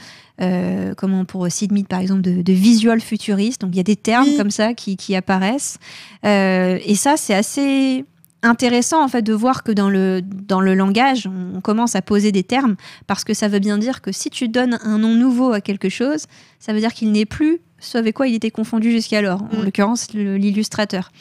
comment 0.98 1.24
pour 1.26 1.50
Sid 1.50 1.72
Mead 1.72 1.88
par 1.88 2.00
exemple, 2.00 2.22
de, 2.22 2.54
visual 2.54 3.00
futuriste. 3.00 3.62
Donc, 3.62 3.72
il 3.74 3.78
y 3.78 3.80
a 3.80 3.84
des 3.84 3.96
termes 3.96 4.36
comme 4.38 4.52
ça 4.52 4.74
qui, 4.74 4.98
qui 4.98 5.16
apparaissent. 5.16 5.80
et 6.24 6.96
ça, 6.96 7.16
c'est 7.18 7.34
assez 7.34 8.06
intéressant 8.46 9.04
en 9.04 9.08
fait 9.08 9.22
de 9.22 9.34
voir 9.34 9.64
que 9.64 9.72
dans 9.72 9.90
le, 9.90 10.22
dans 10.22 10.62
le 10.62 10.76
langage, 10.76 11.28
on 11.56 11.62
commence 11.62 11.96
à 11.96 12.02
poser 12.02 12.32
des 12.32 12.44
termes 12.44 12.76
parce 13.08 13.24
que 13.24 13.34
ça 13.34 13.48
veut 13.48 13.60
bien 13.60 13.78
dire 13.78 14.02
que 14.02 14.12
si 14.12 14.30
tu 14.30 14.48
donnes 14.48 14.80
un 14.84 14.98
nom 14.98 15.16
nouveau 15.16 15.52
à 15.52 15.62
quelque 15.62 15.90
chose, 15.90 16.26
ça 16.60 16.74
veut 16.74 16.80
dire 16.80 16.94
qu'il 16.94 17.12
n'est 17.12 17.26
plus 17.26 17.60
ce 17.80 17.98
avec 17.98 18.16
quoi 18.16 18.28
il 18.28 18.34
était 18.34 18.52
confondu 18.52 18.90
jusqu'alors, 18.92 19.44
en 19.44 19.58
mm. 19.58 19.66
l'occurrence 19.66 20.14
l'illustrateur. 20.14 21.12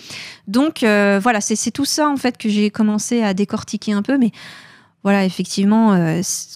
Donc 0.48 0.82
euh, 0.82 1.18
voilà, 1.22 1.40
c'est 1.40 1.70
tout 1.70 1.84
ça 1.84 2.08
en 2.08 2.16
fait 2.16 2.38
que 2.38 2.48
j'ai 2.48 2.70
commencé 2.70 3.22
à 3.22 3.34
décortiquer 3.34 3.92
un 3.92 4.02
peu, 4.02 4.16
mais 4.18 4.30
voilà, 5.02 5.26
effectivement, 5.26 5.94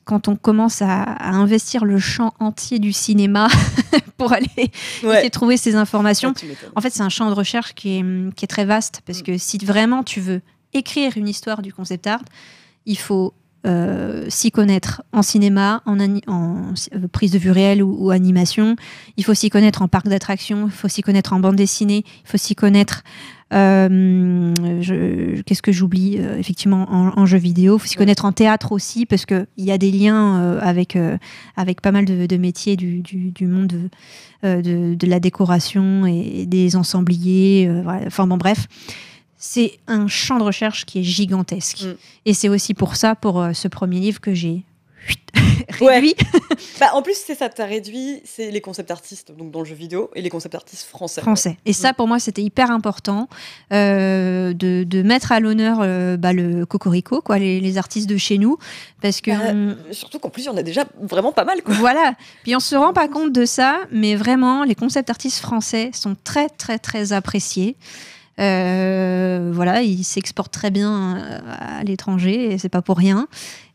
quand 0.07 0.27
on 0.27 0.35
commence 0.35 0.81
à, 0.81 1.05
investir 1.21 1.85
le 1.85 1.99
champ 1.99 2.33
entier 2.41 2.79
du 2.79 2.95
cinéma 2.95 3.49
pour 4.17 4.33
aller 4.33 4.71
essayer 5.03 5.29
trouver 5.29 5.59
ces 5.59 5.75
informations, 5.75 6.33
en 6.75 6.81
fait, 6.81 6.89
c'est 6.89 7.03
un 7.03 7.11
champ 7.11 7.29
de 7.29 7.35
recherche 7.35 7.75
qui 7.75 7.99
est, 7.99 8.35
qui 8.35 8.47
est 8.47 8.49
très 8.49 8.65
vaste 8.65 9.03
parce 9.07 9.21
mm. 9.21 9.25
que 9.25 9.37
si 9.37 9.59
vraiment 9.59 10.03
tu 10.03 10.21
veux 10.21 10.41
écrire 10.79 11.17
une 11.17 11.29
histoire 11.29 11.63
du 11.63 11.73
concept 11.73 12.07
art, 12.07 12.25
il 12.87 12.99
faut 12.99 13.35
euh, 13.67 14.25
s'y 14.29 14.53
connaître 14.53 15.03
en 15.13 15.21
cinéma, 15.23 15.83
en, 15.85 15.99
en 16.29 16.73
euh, 16.95 17.09
prise 17.11 17.33
de 17.33 17.39
vue 17.39 17.51
réelle 17.51 17.83
ou, 17.83 18.11
animation. 18.11 18.77
Il 19.17 19.25
faut 19.25 19.35
s'y 19.35 19.51
connaître 19.51 19.83
en 19.83 19.89
parc 19.89 20.07
d'attractions, 20.07 20.67
il 20.67 20.73
faut 20.73 20.87
s'y 20.87 21.03
connaître 21.03 21.33
en 21.33 21.41
bande 21.41 21.57
dessinée, 21.57 22.05
il 22.07 22.31
faut 22.31 22.37
s'y 22.37 22.55
connaître. 22.55 23.03
Euh, 23.53 24.55
qu'est-ce 25.45 25.63
que 25.63 25.73
j'oublie 25.73 26.19
Effectivement, 26.39 26.87
en, 26.89 27.27
jeu 27.27 27.39
vidéo. 27.39 27.77
Il 27.77 27.81
faut 27.81 27.87
s'y 27.87 27.97
connaître 27.97 28.27
en 28.27 28.33
théâtre 28.33 28.71
aussi, 28.71 29.07
parce 29.07 29.27
qu'il 29.27 29.47
y 29.57 29.73
a 29.73 29.79
des 29.79 29.91
liens 29.91 30.59
avec, 30.61 30.97
avec 31.57 31.81
pas 31.81 31.91
mal 31.91 32.05
de, 32.05 32.37
métiers 32.37 32.77
du, 32.77 33.01
du, 33.01 33.47
monde 33.47 33.91
de, 34.43 34.95
de, 34.95 35.07
la 35.07 35.19
décoration 35.19 36.07
et 36.07 36.45
des 36.47 36.77
ensembliers. 36.77 37.71
Enfin 38.07 38.27
bon, 38.27 38.37
bref 38.37 38.69
c'est 39.39 39.79
un 39.87 40.09
champ 40.09 40.39
de 40.39 40.45
recherche 40.45 40.85
qui 40.85 40.99
est 40.99 41.05
gigantesque. 41.05 41.85
Mm. 41.85 41.97
Et 42.27 42.35
c'est 42.35 42.49
aussi 42.49 42.75
pour 42.75 42.97
ça, 42.97 43.15
pour 43.15 43.41
euh, 43.41 43.53
ce 43.53 43.69
premier 43.69 44.01
livre, 44.01 44.21
que 44.21 44.35
j'ai 44.35 44.65
réduit. 45.81 46.15
bah, 46.81 46.91
en 46.95 47.03
plus, 47.03 47.17
c'est 47.17 47.37
ça, 47.37 47.49
tu 47.49 47.63
as 47.63 47.65
réduit 47.65 48.21
c'est 48.25 48.51
les 48.51 48.61
concepts 48.61 48.91
artistes 48.91 49.33
donc 49.33 49.53
dans 49.53 49.61
le 49.61 49.65
jeu 49.65 49.77
vidéo 49.77 50.11
et 50.15 50.23
les 50.23 50.29
concepts 50.29 50.57
artistes 50.57 50.87
français. 50.87 51.21
Français. 51.21 51.57
Et 51.67 51.73
ça, 51.73 51.93
mm. 51.93 51.95
pour 51.95 52.09
moi, 52.09 52.19
c'était 52.19 52.43
hyper 52.43 52.73
important 52.73 53.29
euh, 53.73 54.53
de, 54.55 55.03
mettre 55.03 55.31
à 55.31 55.39
l'honneur 55.39 55.79
euh, 55.81 56.17
bah, 56.17 56.33
le 56.33 56.67
cocorico, 56.67 57.23
quoi, 57.23 57.39
les, 57.39 57.79
artistes 57.79 58.09
de 58.09 58.17
chez 58.17 58.39
nous. 58.39 58.59
Parce 59.01 59.21
que 59.21 59.31
bah, 59.31 59.77
Surtout 59.93 60.19
qu'en 60.19 60.31
plus, 60.31 60.43
il 60.43 60.47
y 60.47 60.51
en 60.51 60.57
a 60.57 60.65
déjà 60.65 60.85
vraiment 61.01 61.31
pas 61.33 61.45
mal. 61.45 61.63
Quoi. 61.63 61.75
Voilà. 61.75 62.15
Puis 62.43 62.57
on 62.57 62.61
se 62.61 62.75
rend 62.75 62.93
pas 62.93 63.07
compte 63.07 63.33
de 63.33 63.45
ça, 63.45 63.79
mais 63.93 64.17
vraiment, 64.17 64.65
les 64.65 64.75
concepts 64.75 65.11
artistes 65.11 65.39
français 65.39 65.91
sont 65.95 66.17
très, 66.25 66.49
très, 66.49 66.81
très 66.81 67.13
appréciés. 67.13 67.77
Euh, 68.39 69.51
voilà, 69.53 69.83
il 69.83 70.05
s'exporte 70.05 70.53
très 70.53 70.71
bien 70.71 71.17
euh, 71.17 71.41
à 71.59 71.83
l'étranger 71.83 72.53
et 72.53 72.59
c'est 72.59 72.69
pas 72.69 72.83
pour 72.83 72.97
rien. 72.97 73.27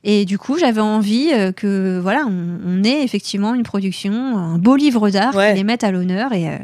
Et 0.03 0.25
du 0.25 0.37
coup, 0.37 0.57
j'avais 0.57 0.81
envie 0.81 1.31
euh, 1.33 1.51
que 1.51 1.99
voilà, 1.99 2.25
on, 2.27 2.83
ait 2.83 3.03
effectivement 3.03 3.53
une 3.53 3.63
production, 3.63 4.37
un 4.37 4.57
beau 4.57 4.75
livre 4.75 5.09
d'art, 5.09 5.33
qui 5.33 5.53
les 5.53 5.63
mette 5.63 5.83
à 5.83 5.91
l'honneur 5.91 6.33
et, 6.33 6.59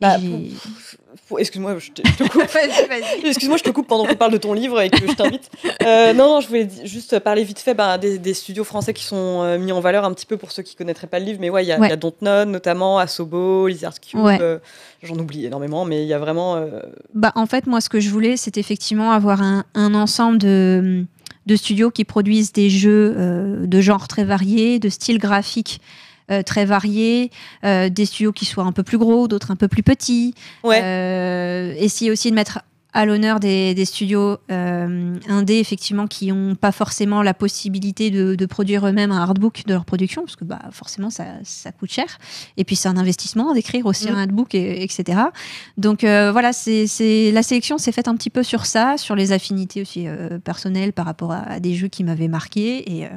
bah, 0.00 0.16
Excuse-moi, 1.38 1.78
je 1.78 1.90
te, 1.90 2.02
coupe. 2.02 2.42
Excuse-moi, 3.24 3.56
je 3.56 3.62
te 3.62 3.70
coupe 3.70 3.86
pendant 3.86 4.06
qu'on 4.06 4.14
parle 4.14 4.32
de 4.32 4.38
ton 4.38 4.52
livre 4.52 4.80
et 4.80 4.90
que 4.90 5.06
je 5.06 5.12
t'invite. 5.12 5.50
Euh, 5.82 6.12
non, 6.12 6.28
non, 6.28 6.40
je 6.40 6.48
voulais 6.48 6.68
juste 6.84 7.18
parler 7.18 7.44
vite 7.44 7.58
fait 7.58 7.74
bah, 7.74 7.98
des, 7.98 8.34
studios 8.34 8.64
français 8.64 8.94
qui 8.94 9.04
sont 9.04 9.42
euh, 9.42 9.58
mis 9.58 9.72
en 9.72 9.80
valeur 9.80 10.04
un 10.04 10.12
petit 10.12 10.26
peu 10.26 10.36
pour 10.36 10.52
ceux 10.52 10.62
qui 10.62 10.74
connaîtraient 10.74 11.06
pas 11.06 11.18
le 11.18 11.26
livre. 11.26 11.38
Mais 11.40 11.50
ouais, 11.50 11.64
il 11.64 11.68
y 11.68 11.72
a. 11.72 11.96
Dontnod 11.96 12.48
notamment, 12.48 12.98
Asobo, 12.98 13.68
Lizard 13.68 14.00
Cube. 14.00 14.20
Euh, 14.20 14.58
j'en 15.02 15.16
oublie 15.16 15.46
énormément, 15.46 15.84
mais 15.84 16.02
il 16.02 16.08
y 16.08 16.14
a 16.14 16.18
vraiment. 16.18 16.64
Bah, 17.14 17.32
en 17.34 17.46
fait, 17.46 17.66
moi, 17.66 17.80
ce 17.80 17.88
que 17.88 18.00
je 18.00 18.10
voulais, 18.10 18.36
c'est 18.36 18.56
effectivement 18.56 19.12
avoir 19.12 19.42
un, 19.42 19.64
un 19.74 19.94
ensemble 19.94 20.38
de, 20.38 21.04
de, 21.46 21.56
studios 21.56 21.90
qui 21.90 22.04
produisent 22.04 22.52
des 22.52 22.70
jeux 22.70 23.14
de 23.60 23.80
genres 23.80 24.08
très 24.08 24.24
variés, 24.24 24.78
de 24.78 24.88
styles 24.88 25.18
graphiques 25.18 25.80
euh, 26.30 26.42
très 26.42 26.64
variés, 26.64 27.30
euh, 27.64 27.88
des 27.88 28.06
studios 28.06 28.32
qui 28.32 28.44
soient 28.44 28.64
un 28.64 28.72
peu 28.72 28.84
plus 28.84 28.98
gros, 28.98 29.26
d'autres 29.26 29.50
un 29.50 29.56
peu 29.56 29.68
plus 29.68 29.82
petits. 29.82 30.34
Ouais. 30.62 30.80
Euh, 30.82 31.74
essayer 31.76 32.10
aussi 32.10 32.30
de 32.30 32.36
mettre 32.36 32.60
à 32.94 33.06
l'honneur 33.06 33.40
des, 33.40 33.84
studios 33.86 34.36
indés, 34.50 35.58
effectivement, 35.58 36.06
qui 36.06 36.30
n'ont 36.30 36.54
pas 36.54 36.72
forcément 36.72 37.22
la 37.22 37.32
possibilité 37.32 38.10
de, 38.10 38.46
produire 38.46 38.86
eux-mêmes 38.86 39.10
un 39.10 39.22
hardbook 39.22 39.62
de 39.66 39.72
leur 39.72 39.86
production, 39.86 40.22
parce 40.22 40.36
que 40.36 40.44
bah, 40.44 40.60
forcément, 40.72 41.08
ça, 41.08 41.24
coûte 41.80 41.90
cher. 41.90 42.18
Et 42.58 42.64
puis, 42.64 42.76
c'est 42.76 42.88
un 42.88 42.98
investissement 42.98 43.54
d'écrire 43.54 43.86
aussi 43.86 44.10
mm. 44.10 44.14
un 44.14 44.18
hardbook, 44.18 44.54
etc. 44.54 45.20
Donc, 45.78 46.02
voilà, 46.02 46.52
c'est 46.52 47.32
la 47.32 47.42
sélection 47.42 47.78
s'est 47.78 47.92
faite 47.92 48.08
un 48.08 48.14
petit 48.14 48.28
peu 48.28 48.42
sur 48.42 48.66
ça, 48.66 48.98
sur 48.98 49.16
les 49.16 49.32
affinités 49.32 49.80
aussi 49.80 50.06
personnelles 50.44 50.92
par 50.92 51.06
rapport 51.06 51.32
à, 51.32 51.40
à 51.44 51.60
des 51.60 51.74
jeux 51.74 51.88
qui 51.88 52.04
m'avaient 52.04 52.28
marqué. 52.28 52.92
Et, 52.92 53.08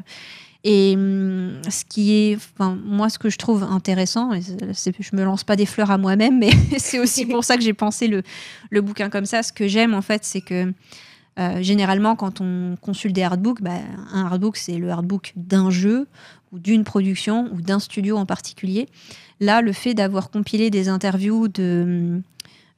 et 0.67 0.95
hum, 0.95 1.61
ce 1.69 1.85
qui 1.85 2.11
est, 2.11 2.35
enfin, 2.35 2.75
moi, 2.83 3.09
ce 3.09 3.19
que 3.19 3.29
je 3.29 3.37
trouve 3.37 3.63
intéressant, 3.63 4.33
et 4.33 4.41
je 4.41 5.15
me 5.15 5.23
lance 5.23 5.43
pas 5.43 5.55
des 5.55 5.67
fleurs 5.67 5.91
à 5.91 5.99
moi-même, 5.99 6.39
mais 6.39 6.49
c'est 6.79 6.97
aussi 6.97 7.27
pour 7.27 7.43
ça 7.43 7.55
que 7.55 7.61
j'ai 7.61 7.73
pensé 7.73 8.07
le, 8.07 8.23
le, 8.71 8.81
bouquin 8.81 9.11
comme 9.11 9.27
ça. 9.27 9.43
Ce 9.43 9.53
que 9.53 9.67
j'aime, 9.67 9.93
en 9.93 10.01
fait, 10.01 10.25
c'est 10.25 10.41
que 10.41 10.73
euh, 11.37 11.61
généralement, 11.61 12.15
quand 12.15 12.41
on 12.41 12.77
consulte 12.81 13.13
des 13.13 13.21
hardbooks, 13.21 13.61
bah, 13.61 13.77
un 14.11 14.25
hardbook, 14.25 14.57
c'est 14.57 14.77
le 14.77 14.89
hardbook 14.89 15.33
d'un 15.35 15.69
jeu 15.69 16.07
ou 16.51 16.57
d'une 16.57 16.83
production 16.83 17.47
ou 17.53 17.61
d'un 17.61 17.79
studio 17.79 18.17
en 18.17 18.25
particulier. 18.25 18.89
Là, 19.39 19.61
le 19.61 19.71
fait 19.71 19.93
d'avoir 19.93 20.31
compilé 20.31 20.71
des 20.71 20.89
interviews 20.89 21.47
de 21.47 22.21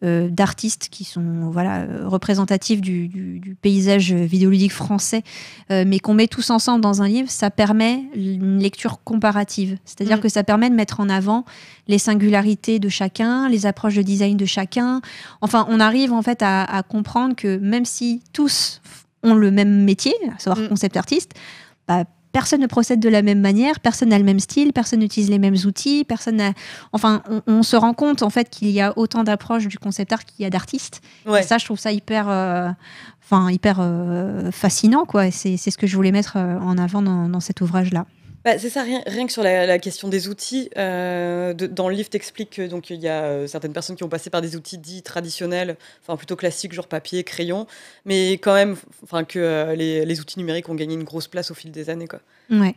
euh, 0.03 0.29
d'artistes 0.29 0.89
qui 0.91 1.03
sont 1.03 1.49
voilà 1.49 1.79
euh, 1.79 2.07
représentatifs 2.07 2.81
du, 2.81 3.57
paysage 3.63 4.13
vidéoludique 4.13 4.71
français, 4.71 5.23
euh, 5.71 5.85
mais 5.87 5.97
qu'on 5.97 6.13
met 6.13 6.27
tous 6.27 6.51
ensemble 6.51 6.81
dans 6.81 7.01
un 7.01 7.07
livre, 7.07 7.31
ça 7.31 7.49
permet 7.49 8.03
une 8.13 8.59
lecture 8.59 9.03
comparative. 9.03 9.79
C'est-à-dire 9.85 10.17
mm. 10.17 10.21
que 10.21 10.29
ça 10.29 10.43
permet 10.43 10.69
de 10.69 10.75
mettre 10.75 10.99
en 10.99 11.09
avant 11.09 11.45
les 11.87 11.97
singularités 11.97 12.77
de 12.77 12.89
chacun, 12.89 13.49
les 13.49 13.65
approches 13.65 13.95
de 13.95 14.03
design 14.03 14.37
de 14.37 14.45
chacun. 14.45 15.01
Enfin, 15.41 15.65
on 15.67 15.79
arrive 15.79 16.13
en 16.13 16.21
fait 16.21 16.43
à, 16.43 16.83
comprendre 16.87 17.35
que 17.35 17.57
même 17.57 17.85
si 17.85 18.21
tous 18.33 18.81
ont 19.23 19.33
le 19.33 19.49
même 19.49 19.83
métier, 19.83 20.13
à 20.35 20.37
savoir 20.37 20.63
mm. 20.63 20.69
concept 20.69 20.95
artiste, 20.95 21.33
bah, 21.87 22.03
personne 22.37 22.61
ne 22.61 22.67
procède 22.67 22.99
de 22.99 23.09
la 23.09 23.23
même 23.23 23.41
manière, 23.41 23.79
personne 23.79 24.09
n'a 24.09 24.19
le 24.19 24.23
même 24.23 24.39
style, 24.39 24.71
personne 24.71 24.99
n'utilise 24.99 25.31
les 25.31 25.39
mêmes 25.39 25.55
outils, 25.65 26.03
personne 26.03 26.35
n'a... 26.35 26.51
Enfin, 26.93 27.23
on, 27.47 27.63
se 27.63 27.75
rend 27.75 27.95
compte 27.95 28.21
en 28.21 28.29
fait 28.29 28.47
qu'il 28.51 28.69
y 28.69 28.79
a 28.79 28.93
autant 28.95 29.23
d'approches 29.23 29.65
du 29.65 29.79
concept 29.79 30.13
art 30.13 30.23
qu'il 30.23 30.43
y 30.43 30.45
a 30.45 30.51
d'artistes. 30.51 31.01
Et 31.35 31.41
ça, 31.41 31.57
je 31.57 31.65
trouve 31.65 31.79
ça 31.79 31.91
hyper, 31.91 32.29
euh, 32.29 32.69
enfin, 33.23 33.49
hyper 33.49 33.77
euh, 33.79 34.51
fascinant, 34.51 35.05
quoi. 35.05 35.31
C'est 35.31 35.57
ce 35.57 35.77
que 35.79 35.87
je 35.87 35.95
voulais 35.95 36.11
mettre 36.11 36.33
euh, 36.37 36.59
en 36.59 36.77
avant 36.77 37.01
dans 37.01 37.39
cet 37.39 37.61
ouvrage-là. 37.61 38.05
Bah, 38.47 38.57
c'est 38.57 38.69
ça, 38.69 38.81
rien, 38.83 39.27
que 39.27 39.33
sur 39.33 39.43
la, 39.43 39.77
question 39.77 40.07
des 40.07 40.29
outils. 40.29 40.69
Euh, 40.77 41.53
dans 41.53 41.89
le 41.89 41.95
livre, 41.95 42.07
t'expliques 42.07 42.51
qu'il 42.51 42.71
il 42.91 43.01
y 43.01 43.09
a 43.09 43.23
euh, 43.23 43.45
certaines 43.45 43.73
personnes 43.73 43.97
qui 43.97 44.05
ont 44.05 44.07
passé 44.07 44.29
par 44.29 44.41
des 44.41 44.55
outils 44.55 44.77
dits 44.77 45.03
traditionnels, 45.03 45.75
enfin 46.01 46.15
plutôt 46.15 46.37
classiques, 46.37 46.71
genre 46.71 46.87
papier, 46.87 47.25
crayon, 47.25 47.67
mais 48.05 48.35
quand 48.35 48.53
même, 48.53 48.77
que 49.27 49.39
euh, 49.39 49.75
les, 49.75 50.19
outils 50.21 50.39
numériques 50.39 50.69
ont 50.69 50.75
gagné 50.75 50.93
une 50.93 51.03
grosse 51.03 51.27
place 51.27 51.51
au 51.51 51.55
fil 51.55 51.71
des 51.71 51.89
années, 51.89 52.07
quoi. 52.07 52.21
Ouais. 52.49 52.73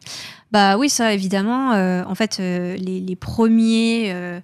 Bah 0.51 0.77
oui, 0.77 0.91
ça 0.91 1.15
évidemment. 1.15 1.71
en 1.71 2.15
fait, 2.17 2.39
les, 2.39 3.17
premiers 3.17 4.43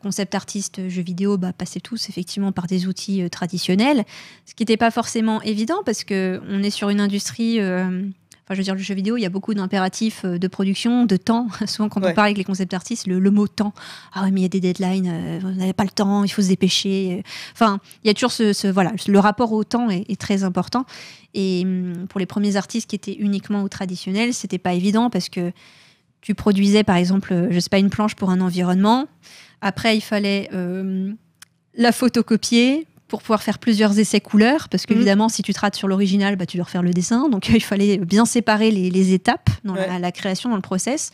concept 0.00 0.36
artistes 0.36 0.88
jeux 0.88 1.02
vidéo 1.02 1.36
bah, 1.36 1.52
passaient 1.52 1.80
tous 1.80 2.08
effectivement 2.08 2.52
par 2.52 2.68
des 2.68 2.86
outils 2.86 3.28
traditionnels, 3.28 4.04
ce 4.46 4.54
qui 4.54 4.62
n'était 4.62 4.76
pas 4.76 4.92
forcément 4.92 5.42
évident 5.42 5.82
parce 5.84 6.04
que 6.04 6.40
on 6.48 6.62
est 6.62 6.70
sur 6.70 6.90
une 6.90 7.00
industrie 7.00 7.58
Enfin, 8.44 8.54
je 8.54 8.58
veux 8.58 8.64
dire, 8.64 8.74
le 8.74 8.80
jeu 8.80 8.94
vidéo, 8.94 9.16
il 9.16 9.22
y 9.22 9.26
a 9.26 9.30
beaucoup 9.30 9.54
d'impératifs 9.54 10.22
euh, 10.26 10.38
de 10.38 10.48
production, 10.48 11.06
de 11.06 11.16
temps. 11.16 11.48
Souvent, 11.66 11.88
quand 11.88 12.00
on 12.04 12.12
parle 12.12 12.26
avec 12.26 12.36
les 12.36 12.44
concept 12.44 12.74
artistes, 12.74 13.06
le, 13.06 13.30
mot 13.30 13.48
temps. 13.48 13.72
Ah 14.12 14.22
ouais, 14.22 14.30
mais 14.30 14.40
il 14.40 14.42
y 14.42 14.46
a 14.46 14.50
des 14.50 14.60
deadlines, 14.60 15.08
euh, 15.10 15.38
vous 15.40 15.52
n'avez 15.52 15.72
pas 15.72 15.84
le 15.84 15.90
temps, 15.90 16.24
il 16.24 16.28
faut 16.28 16.42
se 16.42 16.48
dépêcher. 16.48 17.22
Enfin, 17.52 17.80
il 18.02 18.08
y 18.08 18.10
a 18.10 18.14
toujours 18.14 18.32
ce, 18.32 18.70
voilà, 18.70 18.92
le 19.08 19.18
rapport 19.18 19.52
au 19.52 19.64
temps 19.64 19.88
est, 19.88 20.20
très 20.20 20.44
important. 20.44 20.84
Et 21.32 21.62
hum, 21.64 22.06
pour 22.08 22.20
les 22.20 22.26
premiers 22.26 22.56
artistes 22.56 22.88
qui 22.88 22.96
étaient 22.96 23.16
uniquement 23.18 23.62
au 23.62 23.68
traditionnel, 23.68 24.34
c'était 24.34 24.58
pas 24.58 24.74
évident 24.74 25.08
parce 25.08 25.30
que 25.30 25.50
tu 26.20 26.34
produisais, 26.34 26.84
par 26.84 26.96
exemple, 26.96 27.32
euh, 27.32 27.48
je 27.50 27.58
sais 27.60 27.70
pas, 27.70 27.78
une 27.78 27.90
planche 27.90 28.14
pour 28.14 28.28
un 28.28 28.42
environnement. 28.42 29.06
Après, 29.62 29.96
il 29.96 30.02
fallait 30.02 30.50
la 31.76 31.92
photocopier, 31.92 32.86
pour 33.08 33.20
pouvoir 33.20 33.42
faire 33.42 33.58
plusieurs 33.58 33.98
essais 33.98 34.20
couleurs, 34.20 34.68
parce 34.68 34.86
qu'évidemment, 34.86 35.24
mhm. 35.24 35.30
si 35.30 35.42
tu 35.42 35.52
te 35.52 35.60
rates 35.60 35.76
sur 35.76 35.88
l'original, 35.88 36.36
bah, 36.36 36.46
tu 36.46 36.56
dois 36.56 36.64
refaire 36.64 36.82
le 36.82 36.92
dessin. 36.92 37.28
Donc, 37.28 37.48
il 37.54 37.62
fallait 37.62 37.98
bien 37.98 38.24
séparer 38.24 38.70
les, 38.70 39.12
étapes 39.12 39.50
dans 39.64 39.74
la, 39.74 40.12
création, 40.12 40.50
dans 40.50 40.56
le 40.56 40.62
process. 40.62 41.12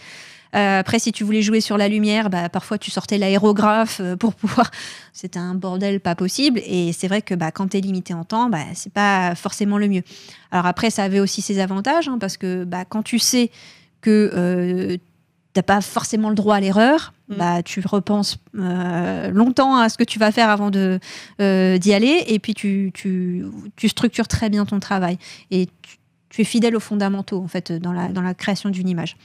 Euh, 0.56 0.80
après, 0.80 0.98
si 0.98 1.12
tu 1.12 1.22
voulais 1.22 1.42
jouer 1.42 1.60
sur 1.60 1.78
la 1.78 1.88
lumière, 1.88 2.28
bah, 2.28 2.48
parfois 2.48 2.76
tu 2.76 2.90
sortais 2.90 3.18
l'aérographe 3.18 4.00
euh, 4.00 4.16
pour 4.16 4.34
pouvoir. 4.36 4.70
C'était 5.12 5.38
un 5.38 5.54
bordel 5.54 6.00
pas 6.00 6.14
possible. 6.14 6.60
Et 6.66 6.92
c'est 6.92 7.08
vrai 7.08 7.22
que 7.22 7.34
bah, 7.34 7.52
quand 7.52 7.68
tu 7.68 7.78
es 7.78 7.80
limité 7.80 8.14
en 8.14 8.24
temps, 8.24 8.48
bah, 8.48 8.64
c'est 8.74 8.92
pas 8.92 9.34
forcément 9.34 9.78
le 9.78 9.88
mieux. 9.88 10.02
Alors 10.50 10.66
après, 10.66 10.90
ça 10.90 11.04
avait 11.04 11.20
aussi 11.20 11.42
ses 11.42 11.60
avantages, 11.60 12.08
hein, 12.08 12.18
parce 12.18 12.36
que 12.36 12.64
bah, 12.64 12.84
quand 12.84 13.02
tu 13.02 13.18
sais 13.18 13.50
que 14.00 14.30
euh, 14.34 14.96
t'as 15.52 15.62
pas 15.62 15.80
forcément 15.80 16.28
le 16.28 16.34
droit 16.34 16.56
à 16.56 16.60
l'erreur, 16.60 17.12
mm. 17.28 17.34
bah, 17.36 17.62
tu 17.62 17.82
repenses 17.84 18.38
euh, 18.58 19.30
longtemps 19.30 19.76
à 19.76 19.88
ce 19.88 19.98
que 19.98 20.04
tu 20.04 20.18
vas 20.18 20.32
faire 20.32 20.48
avant 20.48 20.70
de 20.70 20.98
euh, 21.40 21.78
d'y 21.78 21.92
aller, 21.92 22.24
et 22.26 22.38
puis 22.38 22.54
tu, 22.54 22.90
tu, 22.94 23.44
tu, 23.76 23.88
structures 23.88 24.28
très 24.28 24.48
bien 24.48 24.64
ton 24.64 24.80
travail. 24.80 25.18
Et 25.50 25.68
tu, 26.28 26.40
es 26.40 26.44
fidèle 26.44 26.76
aux 26.76 26.80
fondamentaux, 26.80 27.42
en 27.42 27.48
fait, 27.48 27.72
dans 27.72 27.92
la, 27.92 28.08
dans 28.08 28.22
la 28.22 28.34
création 28.34 28.70
d'une 28.70 28.88
image. 28.88 29.16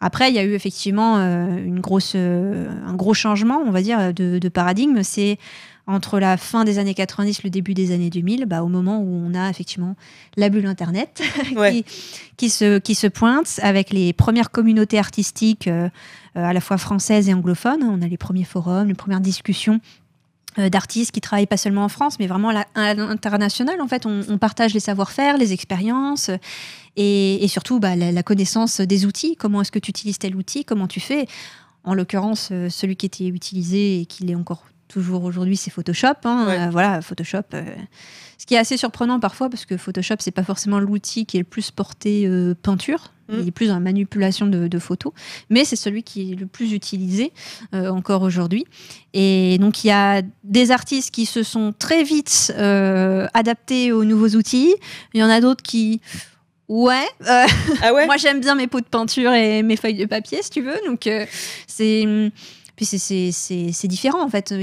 Après, 0.00 0.30
il 0.30 0.34
y 0.34 0.38
a 0.38 0.44
eu 0.44 0.52
effectivement 0.52 1.16
une 1.16 1.80
grosse, 1.80 2.14
un 2.14 2.94
gros 2.94 3.14
changement, 3.14 3.62
on 3.64 3.70
va 3.70 3.80
dire, 3.80 4.12
de, 4.12 4.38
de 4.38 4.48
paradigme. 4.48 5.02
C'est 5.02 5.38
entre 5.86 6.18
la 6.18 6.36
fin 6.36 6.64
des 6.64 6.78
années 6.78 6.94
90, 6.94 7.44
le 7.44 7.50
début 7.50 7.72
des 7.72 7.92
années 7.92 8.10
2000, 8.10 8.46
bah, 8.46 8.62
au 8.64 8.68
moment 8.68 8.98
où 8.98 9.06
on 9.06 9.34
a 9.34 9.48
effectivement 9.48 9.94
la 10.36 10.48
bulle 10.48 10.66
Internet 10.66 11.22
qui, 12.36 12.50
se, 12.50 12.78
qui 12.78 12.94
se 12.94 13.06
pointe 13.06 13.60
avec 13.62 13.90
les 13.90 14.12
premières 14.12 14.50
communautés 14.50 14.98
artistiques 14.98 15.68
euh, 15.68 15.88
euh, 16.36 16.44
à 16.44 16.52
la 16.52 16.60
fois 16.60 16.76
françaises 16.76 17.28
et 17.28 17.34
anglophones. 17.34 17.84
On 17.84 18.02
a 18.02 18.08
les 18.08 18.16
premiers 18.16 18.44
forums, 18.44 18.88
les 18.88 18.94
premières 18.94 19.20
discussions 19.20 19.80
euh, 20.58 20.68
d'artistes 20.68 21.12
qui 21.12 21.20
travaillent 21.20 21.46
pas 21.46 21.56
seulement 21.56 21.84
en 21.84 21.88
France, 21.88 22.18
mais 22.18 22.26
vraiment 22.26 22.50
à 22.74 22.94
l'international. 22.94 23.80
En 23.80 23.86
fait, 23.86 24.06
on, 24.06 24.38
partage 24.38 24.74
les 24.74 24.80
savoir-faire, 24.80 25.36
les 25.36 25.52
expériences 25.52 26.32
et, 26.96 27.46
surtout 27.46 27.78
bah, 27.78 27.94
la, 27.94 28.22
connaissance 28.24 28.80
des 28.80 29.06
outils. 29.06 29.36
Comment 29.36 29.60
est-ce 29.60 29.70
que 29.70 29.78
tu 29.78 29.90
utilises 29.90 30.18
tel 30.18 30.34
outil? 30.34 30.64
Comment 30.64 30.88
tu 30.88 30.98
fais? 30.98 31.26
En 31.84 31.94
l'occurrence, 31.94 32.48
celui 32.70 32.96
qui 32.96 33.06
était 33.06 33.28
utilisé 33.28 34.00
et 34.00 34.06
qui 34.06 34.24
l'est 34.24 34.34
encore 34.34 34.64
toujours 34.88 35.24
aujourd'hui, 35.24 35.56
c'est 35.56 35.70
Photoshop. 35.70 36.14
Hein, 36.24 36.46
euh, 36.48 36.70
voilà, 36.70 37.00
Photoshop. 37.02 37.42
Euh, 37.54 37.64
ce 38.38 38.46
qui 38.46 38.54
est 38.54 38.58
assez 38.58 38.76
surprenant 38.76 39.20
parfois, 39.20 39.48
parce 39.48 39.64
que 39.64 39.76
Photoshop, 39.76 40.16
c'est 40.20 40.30
pas 40.30 40.44
forcément 40.44 40.78
l'outil 40.78 41.26
qui 41.26 41.36
est 41.36 41.40
le 41.40 41.44
plus 41.44 41.70
porté 41.70 42.26
euh, 42.26 42.54
peinture. 42.54 43.12
Mm. 43.28 43.34
Il 43.40 43.48
est 43.48 43.52
plus 43.52 43.68
dans 43.68 43.74
la 43.74 43.80
manipulation 43.80 44.46
de, 44.46 44.78
photos, 44.78 45.12
mais 45.50 45.64
c'est 45.64 45.76
celui 45.76 46.02
qui 46.02 46.32
est 46.32 46.34
le 46.36 46.46
plus 46.46 46.72
utilisé 46.72 47.32
encore 47.72 48.22
aujourd'hui. 48.22 48.64
Et 49.14 49.58
donc 49.58 49.82
il 49.82 49.88
y 49.88 49.90
a 49.90 50.22
des 50.44 50.70
artistes 50.70 51.12
qui 51.12 51.26
se 51.26 51.42
sont 51.42 51.74
très 51.76 52.04
vite 52.04 52.54
adaptés 52.56 53.90
aux 53.90 54.04
nouveaux 54.04 54.36
outils. 54.36 54.76
Il 55.12 55.20
y 55.20 55.24
en 55.24 55.28
a 55.28 55.40
d'autres 55.40 55.62
qui 55.62 56.00
Ouais. 56.68 57.06
Ah 57.26 57.92
ouais 57.92 58.06
moi, 58.06 58.16
j'aime 58.16 58.40
bien 58.40 58.54
mes 58.54 58.68
pots 58.68 58.80
de 58.80 58.86
peinture 58.86 59.32
et 59.32 59.64
mes 59.64 59.76
feuilles 59.76 59.94
de 59.94 60.06
papier, 60.06 60.42
si 60.42 60.50
tu 60.50 60.62
veux. 60.62 60.78
Donc, 60.86 61.08
c'est 61.66 62.30
puis 62.76 62.84
c'est 62.84 63.88
différent 63.88 64.22
en 64.22 64.28
fait. 64.28 64.54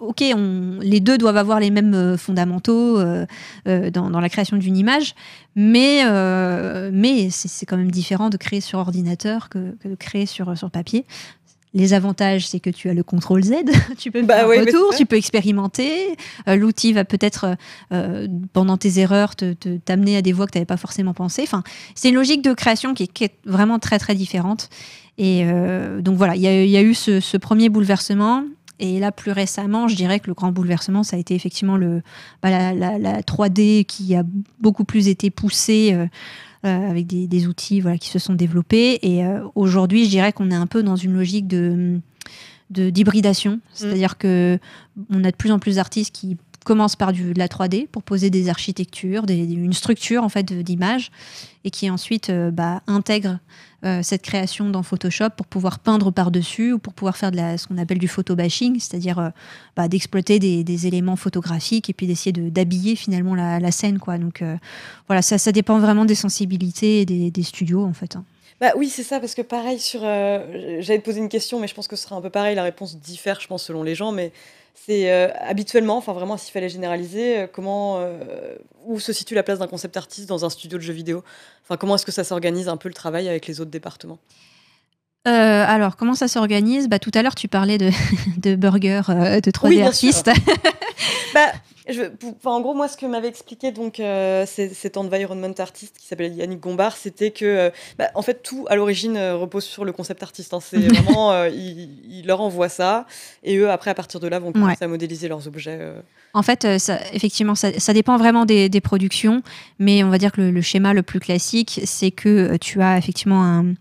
ok, 0.00 0.24
on, 0.34 0.78
les 0.80 1.00
deux 1.00 1.16
doivent 1.16 1.36
avoir 1.36 1.60
les 1.60 1.70
mêmes 1.70 1.94
euh, 1.94 2.16
fondamentaux 2.16 2.98
euh, 2.98 3.24
euh, 3.68 3.90
dans, 3.90 4.10
dans, 4.10 4.20
la 4.20 4.28
création 4.28 4.56
d'une 4.56 4.76
image, 4.76 5.14
mais, 5.54 6.02
mais 6.92 7.30
c'est 7.30 7.64
quand 7.64 7.76
même 7.76 7.90
différent 7.90 8.30
de 8.30 8.36
créer 8.36 8.60
sur 8.60 8.80
ordinateur 8.80 9.48
que, 9.48 9.76
que 9.80 9.88
de 9.88 9.94
créer 9.94 10.26
sur, 10.26 10.58
sur 10.58 10.70
papier. 10.70 11.04
Les 11.74 11.92
avantages, 11.92 12.48
c'est 12.48 12.58
que 12.58 12.70
tu 12.70 12.88
as 12.88 12.94
le 12.94 13.02
contrôle 13.02 13.44
Z, 13.44 13.52
tu 13.98 14.10
peux 14.10 14.22
bah 14.22 14.36
faire 14.36 14.46
un 14.46 14.64
retour, 14.64 14.94
tu 14.96 15.04
peux 15.04 15.16
expérimenter. 15.16 16.16
L'outil 16.46 16.92
va 16.94 17.04
peut-être, 17.04 17.56
pendant 18.52 18.76
tes 18.76 18.98
erreurs, 18.98 19.36
t'amener 19.36 20.12
te, 20.12 20.18
à 20.18 20.22
des 20.22 20.32
voies 20.32 20.46
que 20.46 20.52
tu 20.52 20.58
n'avais 20.58 20.66
pas 20.66 20.78
forcément 20.78 21.14
pensé. 21.14 21.42
Enfin, 21.42 21.62
c'est 21.94 22.08
une 22.08 22.14
logique 22.14 22.42
de 22.42 22.54
création 22.54 22.94
qui 22.94 23.04
est, 23.04 23.12
qui 23.12 23.24
est, 23.24 23.34
vraiment 23.44 23.78
très 23.78 23.98
très 23.98 24.14
différente. 24.14 24.70
Et 25.18 25.42
euh, 25.44 26.02
donc 26.02 26.16
voilà, 26.16 26.36
il 26.36 26.42
y, 26.42 26.76
a 26.76 26.82
eu 26.82 26.94
ce, 26.94 27.36
premier 27.36 27.68
bouleversement. 27.68 28.44
Et 28.78 29.00
là, 29.00 29.10
plus 29.10 29.32
récemment, 29.32 29.88
je 29.88 29.96
dirais 29.96 30.20
que 30.20 30.26
le 30.26 30.34
grand 30.34 30.52
bouleversement, 30.52 31.02
ça 31.02 31.16
a 31.16 31.18
été 31.18 31.34
effectivement 31.34 31.78
le, 31.78 32.02
bah, 32.42 32.74
la, 32.74 33.22
3D 33.22 33.86
qui 33.86 34.14
a 34.14 34.22
beaucoup 34.60 34.84
plus 34.84 35.08
été 35.08 35.30
poussée 35.30 35.92
euh, 35.94 36.06
euh, 36.66 36.90
avec 36.90 37.06
des, 37.06 37.46
outils 37.46 37.80
voilà, 37.80 37.96
qui 37.96 38.10
se 38.10 38.18
sont 38.18 38.34
développés. 38.34 38.98
Et 39.02 39.24
aujourd'hui, 39.54 40.04
je 40.04 40.10
dirais 40.10 40.32
qu'on 40.32 40.50
est 40.50 40.56
un 40.56 40.66
peu 40.66 40.82
dans 40.82 40.96
une 40.96 41.14
logique 41.14 41.46
de 41.46 42.00
d'hybridation, 42.68 43.52
mm. 43.52 43.60
c'est-à-dire 43.74 44.18
que 44.18 44.58
on 45.10 45.22
a 45.22 45.30
de 45.30 45.36
plus 45.36 45.52
en 45.52 45.60
plus 45.60 45.76
d'artistes 45.76 46.12
qui 46.12 46.36
commencent 46.66 46.96
par 46.96 47.12
de 47.12 47.32
la 47.38 47.48
3D 47.48 47.86
pour 47.86 48.02
poser 48.02 48.28
des 48.28 48.48
architectures, 48.50 49.24
une 49.30 49.72
structure 49.72 50.22
en 50.22 50.28
fait 50.28 50.52
d'image, 50.52 51.10
et 51.64 51.70
qui 51.70 51.88
ensuite 51.88 52.30
bah, 52.30 52.82
intègrent 52.86 53.38
euh, 53.86 54.02
cette 54.02 54.22
création 54.22 54.68
dans 54.68 54.82
Photoshop 54.82 55.30
pour 55.36 55.46
pouvoir 55.46 55.78
peindre 55.78 56.10
par-dessus 56.10 56.72
ou 56.72 56.78
pour 56.78 56.92
pouvoir 56.92 57.16
faire 57.16 57.30
ce 57.58 57.68
qu'on 57.68 57.78
appelle 57.78 57.98
du 57.98 58.08
photobashing, 58.08 58.80
c'est-à-dire 58.80 59.18
euh, 59.18 59.28
bah, 59.76 59.86
d'exploiter 59.86 60.38
des, 60.38 60.86
éléments 60.86 61.14
photographiques 61.14 61.88
et 61.88 61.92
puis 61.92 62.06
d'essayer 62.06 62.32
d'habiller 62.32 62.96
finalement 62.96 63.34
la, 63.34 63.70
scène. 63.70 63.98
Quoi. 63.98 64.18
Donc 64.18 64.42
euh, 64.42 64.56
voilà, 65.06 65.22
ça, 65.22 65.38
ça 65.38 65.52
dépend 65.52 65.78
vraiment 65.78 66.04
des 66.04 66.14
sensibilités 66.14 67.02
et 67.02 67.30
des, 67.30 67.42
studios 67.42 67.84
en 67.84 67.92
fait. 67.92 68.16
Hein. 68.16 68.24
Bah 68.60 68.72
oui, 68.76 68.88
c'est 68.88 69.02
ça, 69.02 69.20
parce 69.20 69.34
que 69.34 69.42
pareil, 69.42 69.78
sur, 69.78 70.00
j'allais 70.00 70.98
te 70.98 71.04
poser 71.04 71.20
une 71.20 71.28
question, 71.28 71.60
mais 71.60 71.68
je 71.68 71.74
pense 71.74 71.86
que 71.86 71.96
ce 71.96 72.04
sera 72.04 72.16
un 72.16 72.22
peu 72.22 72.30
pareil, 72.30 72.56
la 72.56 72.62
réponse 72.62 72.96
diffère, 72.96 73.38
je 73.40 73.46
pense, 73.46 73.64
selon 73.64 73.82
les 73.82 73.94
gens, 73.94 74.12
mais 74.12 74.32
c'est 74.84 75.10
euh, 75.10 75.28
habituellement, 75.40 75.96
enfin 75.96 76.12
vraiment, 76.12 76.36
s'il 76.36 76.52
fallait 76.52 76.68
généraliser, 76.68 77.38
euh, 77.38 77.46
comment, 77.50 77.98
euh, 77.98 78.56
où 78.84 79.00
se 79.00 79.12
situe 79.12 79.34
la 79.34 79.42
place 79.42 79.58
d'un 79.58 79.66
concept 79.66 79.96
artiste 79.96 80.28
dans 80.28 80.44
un 80.44 80.50
studio 80.50 80.78
de 80.78 80.82
jeux 80.82 80.92
vidéo? 80.92 81.24
Enfin, 81.64 81.76
comment 81.76 81.94
est-ce 81.96 82.06
que 82.06 82.12
ça 82.12 82.24
s'organise 82.24 82.68
un 82.68 82.76
peu 82.76 82.88
le 82.88 82.94
travail 82.94 83.28
avec 83.28 83.46
les 83.46 83.60
autres 83.60 83.70
départements? 83.70 84.18
Alors, 85.24 85.96
comment 85.96 86.14
ça 86.14 86.28
s'organise? 86.28 86.88
Bah, 86.88 87.00
Tout 87.00 87.10
à 87.14 87.22
l'heure, 87.22 87.34
tu 87.34 87.48
parlais 87.48 87.78
de, 87.78 87.90
de 88.36 88.54
burger 88.54 89.02
de 89.08 89.50
3D 89.50 89.84
artistes. 89.84 90.30
bah, 91.34 91.52
en 92.44 92.60
gros, 92.60 92.74
moi, 92.74 92.88
ce 92.88 92.96
que 92.96 93.06
m'avait 93.06 93.28
expliqué 93.28 93.70
donc 93.70 94.00
euh, 94.00 94.44
cet 94.46 94.96
environment 94.96 95.54
artiste 95.58 95.96
qui 95.98 96.06
s'appelle 96.06 96.34
Yannick 96.34 96.60
Gombard, 96.60 96.96
c'était 96.96 97.30
que, 97.30 97.44
euh, 97.44 97.70
bah, 97.98 98.10
en 98.14 98.22
fait, 98.22 98.42
tout 98.42 98.66
à 98.68 98.76
l'origine 98.76 99.16
euh, 99.16 99.36
repose 99.36 99.64
sur 99.64 99.84
le 99.84 99.92
concept 99.92 100.22
artiste. 100.22 100.52
Hein. 100.52 100.60
C'est 100.60 100.78
vraiment, 100.78 101.44
il, 101.44 102.24
leur 102.26 102.40
envoie 102.40 102.68
ça, 102.68 103.06
et 103.44 103.56
eux, 103.56 103.70
après, 103.70 103.90
à 103.90 103.94
partir 103.94 104.18
de 104.20 104.26
là, 104.26 104.38
vont 104.38 104.52
commencer 104.52 104.84
à 104.84 104.88
modéliser 104.88 105.28
leurs 105.28 105.46
objets. 105.46 105.78
En 106.34 106.42
fait, 106.42 106.78
ça, 106.78 106.98
effectivement, 107.12 107.54
ça, 107.54 107.92
dépend 107.92 108.16
vraiment 108.16 108.44
des, 108.44 108.80
productions, 108.80 109.42
mais 109.78 110.04
on 110.04 110.10
va 110.10 110.18
dire 110.18 110.32
que 110.32 110.40
le 110.40 110.60
schéma 110.60 110.92
le 110.92 111.02
plus 111.02 111.20
classique, 111.20 111.80
c'est 111.84 112.10
que 112.10 112.56
tu 112.56 112.82
as 112.82 112.98
effectivement 112.98 113.42
un 113.42 113.74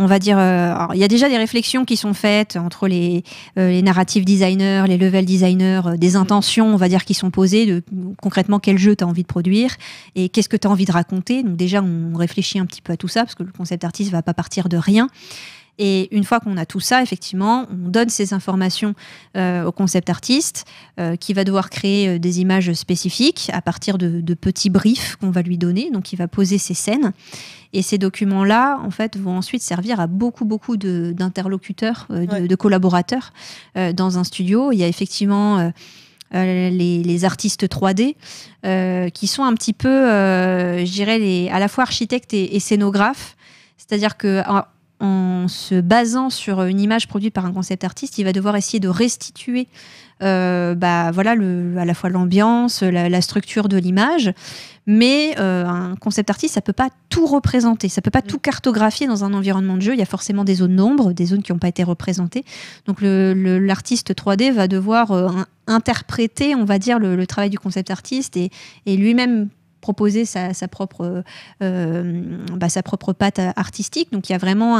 on 0.00 0.06
va 0.06 0.18
dire, 0.18 0.38
euh, 0.38 0.74
il 0.94 0.98
y 0.98 1.04
a 1.04 1.08
déjà 1.08 1.28
des 1.28 1.36
réflexions 1.36 1.84
qui 1.84 1.98
sont 1.98 2.14
faites 2.14 2.56
entre 2.56 2.88
les, 2.88 3.22
euh, 3.58 3.68
les 3.70 3.82
narrative 3.82 4.24
designers, 4.24 4.84
les 4.88 4.96
level 4.96 5.26
designers, 5.26 5.82
euh, 5.84 5.96
des 5.98 6.16
intentions, 6.16 6.72
on 6.72 6.76
va 6.76 6.88
dire, 6.88 7.04
qui 7.04 7.12
sont 7.12 7.30
posées 7.30 7.66
de 7.66 7.82
concrètement 8.20 8.58
quel 8.60 8.78
jeu 8.78 8.96
tu 8.96 9.04
as 9.04 9.06
envie 9.06 9.22
de 9.22 9.28
produire 9.28 9.76
et 10.14 10.30
qu'est-ce 10.30 10.48
que 10.48 10.56
tu 10.56 10.66
as 10.66 10.70
envie 10.70 10.86
de 10.86 10.92
raconter. 10.92 11.42
Donc 11.42 11.56
déjà, 11.56 11.82
on 11.82 12.16
réfléchit 12.16 12.58
un 12.58 12.64
petit 12.64 12.80
peu 12.80 12.94
à 12.94 12.96
tout 12.96 13.08
ça 13.08 13.24
parce 13.24 13.34
que 13.34 13.42
le 13.42 13.52
concept 13.52 13.84
artiste 13.84 14.10
va 14.10 14.22
pas 14.22 14.32
partir 14.32 14.70
de 14.70 14.78
rien. 14.78 15.08
Et 15.82 16.14
une 16.14 16.24
fois 16.24 16.40
qu'on 16.40 16.58
a 16.58 16.66
tout 16.66 16.78
ça, 16.78 17.02
effectivement, 17.02 17.66
on 17.70 17.88
donne 17.88 18.10
ces 18.10 18.34
informations 18.34 18.94
euh, 19.34 19.64
au 19.64 19.72
concept 19.72 20.10
artiste 20.10 20.66
euh, 20.98 21.16
qui 21.16 21.32
va 21.32 21.42
devoir 21.42 21.70
créer 21.70 22.06
euh, 22.06 22.18
des 22.18 22.40
images 22.40 22.70
spécifiques 22.74 23.48
à 23.54 23.62
partir 23.62 23.96
de, 23.96 24.34
petits 24.34 24.68
briefs 24.68 25.16
qu'on 25.16 25.30
va 25.30 25.40
lui 25.40 25.56
donner. 25.56 25.90
Donc, 25.90 26.12
il 26.12 26.16
va 26.16 26.28
poser 26.28 26.58
ses 26.58 26.74
scènes. 26.74 27.12
Et 27.72 27.80
ces 27.80 27.96
documents-là, 27.96 28.78
en 28.84 28.90
fait, 28.90 29.16
vont 29.16 29.38
ensuite 29.38 29.62
servir 29.62 30.00
à 30.00 30.06
beaucoup, 30.06 30.44
beaucoup 30.44 30.76
d'interlocuteurs, 30.76 32.06
de, 32.10 32.54
collaborateurs 32.56 33.32
dans 33.94 34.18
un 34.18 34.24
studio. 34.24 34.72
Il 34.72 34.78
y 34.78 34.82
a 34.82 34.88
effectivement 34.88 35.72
les, 36.32 37.24
artistes 37.24 37.64
3D 37.64 38.16
qui 39.12 39.26
sont 39.28 39.44
un 39.44 39.54
petit 39.54 39.72
peu, 39.72 39.88
je 39.88 40.90
dirais, 40.90 41.48
à 41.48 41.60
la 41.60 41.68
fois 41.68 41.84
architectes 41.84 42.34
et, 42.34 42.56
et 42.56 42.60
scénographes. 42.60 43.36
C'est-à-dire 43.76 44.16
que 44.16 44.42
en 45.00 45.48
se 45.48 45.80
basant 45.80 46.30
sur 46.30 46.62
une 46.62 46.80
image 46.80 47.08
produite 47.08 47.34
par 47.34 47.46
un 47.46 47.52
concept 47.52 47.84
artiste, 47.84 48.18
il 48.18 48.24
va 48.24 48.32
devoir 48.32 48.56
essayer 48.56 48.80
de 48.80 48.88
restituer 48.88 49.68
euh, 50.22 50.74
bah, 50.74 51.10
voilà, 51.12 51.34
le, 51.34 51.74
à 51.78 51.84
la 51.84 51.94
fois 51.94 52.10
l'ambiance, 52.10 52.82
la, 52.82 53.20
structure 53.20 53.68
de 53.68 53.76
l'image. 53.76 54.32
Mais 54.86 55.34
euh, 55.38 55.66
un 55.66 55.94
concept 55.96 56.30
artiste, 56.30 56.54
ça 56.54 56.60
peut 56.60 56.72
pas 56.72 56.88
tout 57.08 57.26
représenter, 57.26 57.88
ça 57.88 58.02
peut 58.02 58.10
pas 58.10 58.22
tout 58.22 58.38
cartographier 58.38 59.06
dans 59.06 59.24
un 59.24 59.32
environnement 59.34 59.76
de 59.76 59.82
jeu. 59.82 59.92
Il 59.92 59.98
y 59.98 60.02
a 60.02 60.06
forcément 60.06 60.44
des 60.44 60.56
zones 60.56 60.76
d'ombre, 60.76 61.12
des 61.12 61.26
zones 61.26 61.42
qui 61.42 61.52
n'ont 61.52 61.58
pas 61.58 61.68
été 61.68 61.84
représentées. 61.84 62.44
Donc 62.86 62.98
l'artiste 63.00 64.12
3D 64.14 64.52
va 64.52 64.68
devoir 64.68 65.12
euh, 65.12 65.28
interpréter, 65.66 66.54
on 66.54 66.64
va 66.64 66.78
dire, 66.78 66.98
le, 66.98 67.26
travail 67.26 67.50
du 67.50 67.58
concept 67.58 67.90
artiste 67.90 68.36
et, 68.36 68.50
et 68.86 68.96
lui-même 68.96 69.48
proposer 69.80 70.24
sa, 70.24 70.52
propre, 70.68 71.22
euh, 71.62 72.38
bah, 72.54 72.68
sa 72.68 72.82
propre 72.82 73.12
patte 73.12 73.40
artistique. 73.56 74.12
Donc 74.12 74.28
il 74.28 74.32
y 74.32 74.34
a 74.34 74.38
vraiment 74.38 74.78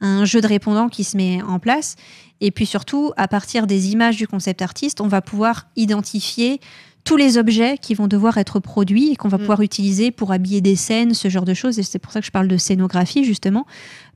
un, 0.00 0.24
jeu 0.24 0.40
de 0.40 0.46
répondants 0.46 0.88
qui 0.88 1.04
se 1.04 1.16
met 1.16 1.42
en 1.42 1.58
place. 1.58 1.96
Et 2.40 2.50
puis 2.50 2.66
surtout, 2.66 3.12
à 3.16 3.26
partir 3.26 3.66
des 3.66 3.90
images 3.90 4.16
du 4.16 4.28
concept 4.28 4.62
artiste, 4.62 5.00
on 5.00 5.08
va 5.08 5.20
pouvoir 5.20 5.66
identifier 5.74 6.60
tous 7.08 7.16
les 7.16 7.38
objets 7.38 7.78
qui 7.78 7.94
vont 7.94 8.06
devoir 8.06 8.36
être 8.36 8.60
produits 8.60 9.12
et 9.12 9.16
qu'on 9.16 9.28
va 9.28 9.38
mm. 9.38 9.40
pouvoir 9.40 9.62
utiliser 9.62 10.10
pour 10.10 10.30
habiller 10.30 10.60
des 10.60 10.76
scènes, 10.76 11.14
ce 11.14 11.28
genre 11.28 11.46
de 11.46 11.54
choses. 11.54 11.78
Et 11.78 11.82
c'est 11.82 11.98
pour 11.98 12.12
ça 12.12 12.20
que 12.20 12.26
je 12.26 12.30
parle 12.30 12.48
de 12.48 12.58
scénographie, 12.58 13.24
justement, 13.24 13.66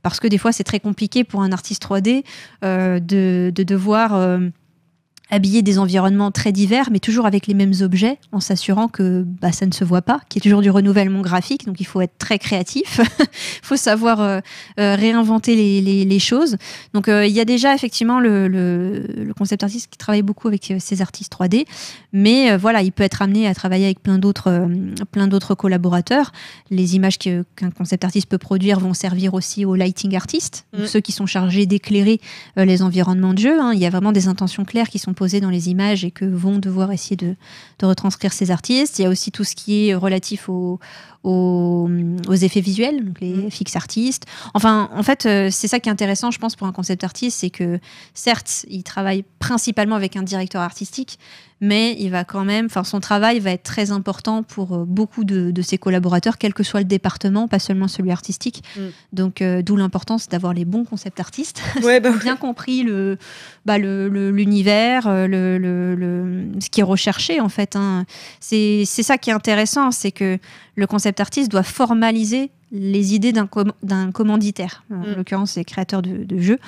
parce 0.03 0.19
que 0.19 0.27
des 0.27 0.37
fois, 0.37 0.51
c'est 0.51 0.63
très 0.63 0.79
compliqué 0.79 1.23
pour 1.23 1.41
un 1.41 1.51
artiste 1.51 1.83
3D 1.83 2.23
euh, 2.63 2.99
de, 2.99 3.51
devoir... 3.55 4.13
Euh, 4.13 4.49
habiller 5.29 5.61
des 5.61 5.79
environnements 5.79 6.31
très 6.31 6.51
divers, 6.51 6.89
mais 6.91 6.99
toujours 6.99 7.25
avec 7.25 7.47
les 7.47 7.53
mêmes 7.53 7.73
objets, 7.81 8.17
en 8.31 8.39
s'assurant 8.39 8.87
que 8.87 9.23
bah, 9.25 9.51
ça 9.51 9.65
ne 9.65 9.71
se 9.71 9.83
voit 9.83 10.01
pas, 10.01 10.21
qu'il 10.29 10.39
y 10.39 10.41
ait 10.41 10.49
toujours 10.49 10.61
du 10.61 10.69
renouvellement 10.69 11.21
graphique. 11.21 11.65
Donc 11.65 11.79
il 11.79 11.85
faut 11.85 12.01
être 12.01 12.17
très 12.17 12.39
créatif, 12.39 12.99
il 12.99 13.25
faut 13.63 13.77
savoir 13.77 14.21
euh, 14.21 14.39
euh, 14.79 14.95
réinventer 14.95 15.55
les, 15.55 16.05
les, 16.05 16.19
choses. 16.19 16.57
Donc 16.93 17.07
euh, 17.07 17.25
il 17.25 17.33
y 17.33 17.39
a 17.39 17.45
déjà 17.45 17.73
effectivement 17.73 18.19
le, 18.19 18.47
le, 18.47 19.33
concept 19.37 19.63
artiste 19.63 19.89
qui 19.89 19.97
travaille 19.97 20.21
beaucoup 20.21 20.47
avec 20.47 20.73
ses 20.77 21.01
artistes 21.01 21.33
3D, 21.33 21.65
mais 22.11 22.55
voilà, 22.57 22.81
il 22.83 22.91
peut 22.91 23.03
être 23.03 23.21
amené 23.21 23.47
à 23.47 23.55
travailler 23.55 23.85
avec 23.85 24.01
plein 24.01 24.19
d'autres 24.19 24.67
plein 25.11 25.27
d'autres 25.27 25.55
collaborateurs. 25.55 26.31
Les 26.69 26.95
images 26.95 27.17
qu'un 27.17 27.71
concept 27.75 28.03
artiste 28.03 28.27
peut 28.29 28.37
produire 28.37 28.79
vont 28.79 28.93
servir 28.93 29.33
aussi 29.33 29.65
aux 29.65 29.75
lighting 29.75 30.15
artistes, 30.15 30.65
mm. 30.77 30.85
ceux 30.85 30.99
qui 30.99 31.11
sont 31.11 31.25
chargés 31.25 31.65
d'éclairer 31.65 32.21
les 32.55 32.83
environnements 32.83 33.33
de 33.33 33.39
jeu. 33.39 33.59
Hein. 33.59 33.71
Il 33.73 33.79
y 33.79 33.85
a 33.85 33.89
vraiment 33.89 34.11
des 34.11 34.27
intentions 34.27 34.65
claires 34.65 34.89
qui 34.89 34.99
sont 34.99 35.12
dans 35.13 35.49
les 35.49 35.69
images 35.69 36.03
et 36.03 36.11
que 36.11 36.25
vont 36.25 36.59
devoir 36.59 36.91
essayer 36.91 37.15
de, 37.15 37.35
retranscrire 37.81 38.33
ces 38.33 38.51
artistes. 38.51 38.99
Il 38.99 39.03
y 39.03 39.05
a 39.05 39.09
aussi 39.09 39.31
tout 39.31 39.43
ce 39.43 39.55
qui 39.55 39.89
est 39.89 39.95
relatif 39.95 40.49
au, 40.49 40.79
aux, 41.23 41.87
effets 42.33 42.61
visuels, 42.61 43.05
donc 43.05 43.21
les 43.21 43.33
mm. 43.33 43.51
fixes 43.51 43.75
artistes. 43.75 44.25
Enfin, 44.53 44.89
en 44.93 45.03
fait, 45.03 45.25
euh, 45.25 45.49
c'est 45.51 45.67
ça 45.67 45.79
qui 45.79 45.89
est 45.89 45.91
intéressant, 45.91 46.31
je 46.31 46.39
pense, 46.39 46.55
pour 46.55 46.67
un 46.67 46.71
concept 46.71 47.03
artiste, 47.03 47.39
c'est 47.39 47.49
que 47.49 47.79
certes, 48.13 48.65
il 48.69 48.83
travaille 48.83 49.23
principalement 49.39 49.95
avec 49.95 50.17
un 50.17 50.23
directeur 50.23 50.61
artistique, 50.61 51.19
mais 51.61 51.95
il 51.97 52.09
va 52.09 52.25
quand 52.25 52.43
même, 52.43 52.65
enfin, 52.65 52.83
son 52.83 52.99
travail 52.99 53.39
va 53.39 53.51
être 53.51 53.63
très 53.63 53.91
important 53.91 54.43
pour 54.43 54.73
euh, 54.73 54.85
beaucoup 54.85 55.23
de, 55.23 55.53
ses 55.61 55.77
collaborateurs, 55.77 56.37
quel 56.37 56.53
que 56.53 56.63
soit 56.63 56.81
le 56.81 56.85
département, 56.85 57.47
pas 57.47 57.59
seulement 57.59 57.87
celui 57.87 58.11
artistique. 58.11 58.63
Mm. 58.75 58.81
Donc, 59.13 59.41
euh, 59.41 59.61
d'où 59.61 59.77
l'importance 59.77 60.27
d'avoir 60.27 60.53
les 60.53 60.65
bons 60.65 60.83
concept 60.83 61.21
artistes, 61.21 61.61
ouais, 61.83 62.01
bah 62.01 62.11
bien 62.21 62.35
compris 62.35 62.83
le, 62.83 63.17
bah, 63.65 63.77
l'univers, 63.77 65.07
le, 65.09 65.57
le, 65.57 66.47
ce 66.59 66.69
qui 66.69 66.81
est 66.81 66.83
recherché 66.83 67.39
en 67.39 67.49
fait. 67.49 67.77
Hein. 67.77 68.05
C'est 68.41 68.85
ça 68.85 69.17
qui 69.17 69.29
est 69.29 69.33
intéressant, 69.33 69.91
c'est 69.91 70.11
que 70.11 70.39
le 70.75 70.87
concept 70.87 71.19
artiste 71.19 71.51
doit 71.51 71.63
formaliser 71.63 72.51
les 72.73 73.13
idées 73.13 73.31
d'un 73.31 74.11
commanditaire, 74.11 74.83
en 74.91 74.95
mm. 74.95 75.13
l'occurrence 75.15 75.55
les 75.55 75.63
créateurs 75.63 76.01
de, 76.01 76.39
jeux. 76.39 76.59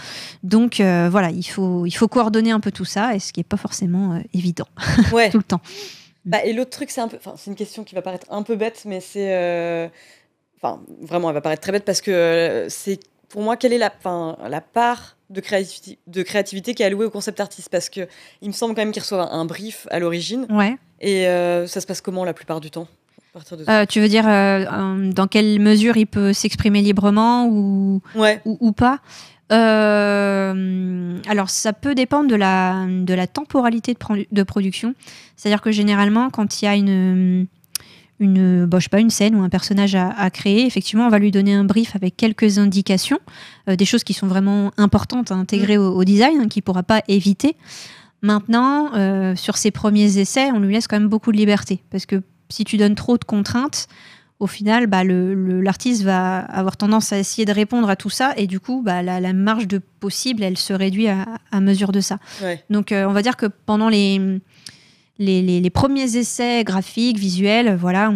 Donc 0.44 0.80
euh, 0.80 1.10
voilà, 1.10 1.32
il 1.32 1.44
faut, 1.44 1.86
il 1.86 1.92
faut 1.92 2.08
coordonner 2.08 2.52
un 2.52 2.60
peu 2.60 2.72
tout 2.72 2.86
ça, 2.86 3.16
et 3.16 3.20
ce 3.20 3.34
qui 3.34 3.40
n'est 3.40 3.46
pas 3.46 3.58
forcément 3.58 4.14
euh, 4.14 4.20
évident 4.34 4.68
ouais. 5.12 5.32
tout 5.32 5.40
le 5.40 5.44
temps. 5.44 5.62
Bah, 6.24 6.44
et 6.46 6.54
l'autre 6.54 6.70
truc, 6.70 6.92
c'est 6.92 7.02
un 7.02 7.08
peu, 7.08 7.18
c'est 7.38 7.50
une 7.50 7.56
question 7.56 7.84
qui 7.84 7.96
va 7.96 8.04
paraître 8.04 8.28
un 8.30 8.44
peu 8.44 8.56
bête, 8.56 8.84
mais 8.86 9.00
c'est, 9.00 9.34
euh, 9.36 9.88
enfin 10.58 10.80
vraiment, 11.02 11.30
elle 11.30 11.36
va 11.36 11.42
paraître 11.42 11.62
très 11.62 11.72
bête 11.72 11.86
parce 11.86 12.02
que 12.02 12.68
c'est 12.70 13.00
pour 13.30 13.42
moi 13.42 13.58
quelle 13.58 13.74
est 13.74 13.80
la, 13.80 13.92
la 14.48 14.62
part 14.62 15.18
de 15.32 15.42
créativité, 15.42 15.98
de 16.06 16.22
créativité 16.22 16.76
qui 16.76 16.84
est 16.84 16.86
allouée 16.86 17.06
au 17.06 17.10
concept 17.10 17.40
artiste? 17.40 17.70
Parce 17.70 17.90
que 17.90 18.08
il 18.44 18.48
me 18.48 18.54
semble 18.54 18.76
quand 18.76 18.82
même 18.82 18.92
qu'il 18.92 19.02
reçoit 19.02 19.34
un 19.34 19.46
brief 19.46 19.88
à 19.90 19.98
l'origine. 19.98 20.46
Ouais. 20.52 20.78
Et 21.02 21.26
ça 21.68 21.82
se 21.82 21.86
passe 21.86 22.02
comment 22.02 22.24
la 22.24 22.34
plupart 22.34 22.62
du 22.62 22.70
temps? 22.72 22.88
Euh, 23.68 23.86
tu 23.86 24.00
veux 24.00 24.08
dire 24.08 24.26
euh, 24.28 25.12
dans 25.12 25.28
quelle 25.28 25.60
mesure 25.60 25.98
il 25.98 26.08
peut 26.08 26.34
s'exprimer 26.34 26.82
librement 26.82 27.48
ou, 27.48 28.02
ou, 28.46 28.72
pas 28.72 29.00
euh, 29.52 31.20
alors, 31.28 31.52
ça 31.52 31.72
peut 31.72 31.94
dépendre 31.94 32.28
de 32.28 32.36
la, 32.36 32.88
de 32.88 33.14
la 33.14 33.28
temporalité 33.28 33.94
de, 33.94 34.26
de 34.32 34.44
production. 34.44 34.96
C'est-à-dire 35.36 35.62
que 35.62 35.72
généralement, 35.72 36.32
quand 36.32 36.62
il 36.62 36.66
y 36.66 36.68
a 36.68 36.76
une, 36.76 37.46
une, 38.20 38.66
bon, 38.66 38.80
pas, 38.90 39.00
une 39.00 39.12
scène 39.12 39.36
ou 39.36 39.44
un 39.44 39.50
personnage 39.50 39.94
à, 39.94 40.30
créer, 40.32 40.66
effectivement, 40.66 41.06
on 41.06 41.10
va 41.10 41.20
lui 41.20 41.30
donner 41.30 41.54
un 41.54 41.64
brief 41.64 41.96
avec 41.96 42.18
quelques 42.18 42.58
indications, 42.58 43.20
des 43.68 43.86
choses 43.86 44.04
qui 44.04 44.14
sont 44.14 44.26
vraiment 44.26 44.72
importantes 44.78 45.32
à 45.32 45.36
intégrer 45.36 45.78
mm. 45.78 45.82
au, 45.82 46.04
design, 46.04 46.40
hein, 46.42 46.48
qu'il 46.48 46.62
ne 46.62 46.66
pourra 46.66 46.82
pas 46.82 47.04
éviter. 47.08 47.56
Maintenant, 48.24 49.36
sur 49.36 49.58
ses 49.58 49.70
premiers 49.70 50.18
essais, 50.18 50.50
on 50.54 50.60
lui 50.60 50.74
laisse 50.74 50.88
quand 50.88 51.00
même 51.00 51.10
beaucoup 51.10 51.32
de 51.32 51.38
liberté, 51.38 51.84
parce 51.92 52.08
que 52.08 52.24
si 52.50 52.64
tu 52.64 52.78
donnes 52.78 52.96
trop 52.96 53.18
de 53.18 53.24
contraintes, 53.24 53.88
au 54.40 54.48
final, 54.48 54.88
bah, 54.88 55.04
l'artiste 55.04 56.04
va 56.04 56.40
avoir 56.40 56.76
tendance 56.76 57.14
à 57.14 57.18
essayer 57.18 57.46
de 57.46 57.54
répondre 57.54 57.90
à 57.90 57.96
tout 57.96 58.10
ça 58.10 58.34
et 58.36 58.48
du 58.48 58.60
coup, 58.60 58.82
bah, 58.84 59.02
la, 59.02 59.34
marge 59.34 59.68
de 59.68 59.80
possible, 60.00 60.44
elle 60.44 60.58
se 60.58 60.74
réduit 60.74 61.08
à, 61.08 61.62
mesure 61.62 61.92
de 61.92 62.02
ça. 62.02 62.18
Donc, 62.70 62.92
euh, 62.92 63.06
on 63.06 63.14
va 63.14 63.22
dire 63.22 63.38
que 63.38 63.46
pendant 63.46 63.88
les, 63.88 64.42
les, 65.20 65.70
premiers 65.70 66.18
essais 66.18 66.64
graphiques, 66.66 67.18
visuels, 67.18 67.76
voilà, 67.76 68.12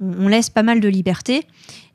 on, 0.00 0.28
laisse 0.28 0.48
pas 0.48 0.62
mal 0.62 0.80
de 0.80 0.88
liberté. 0.88 1.46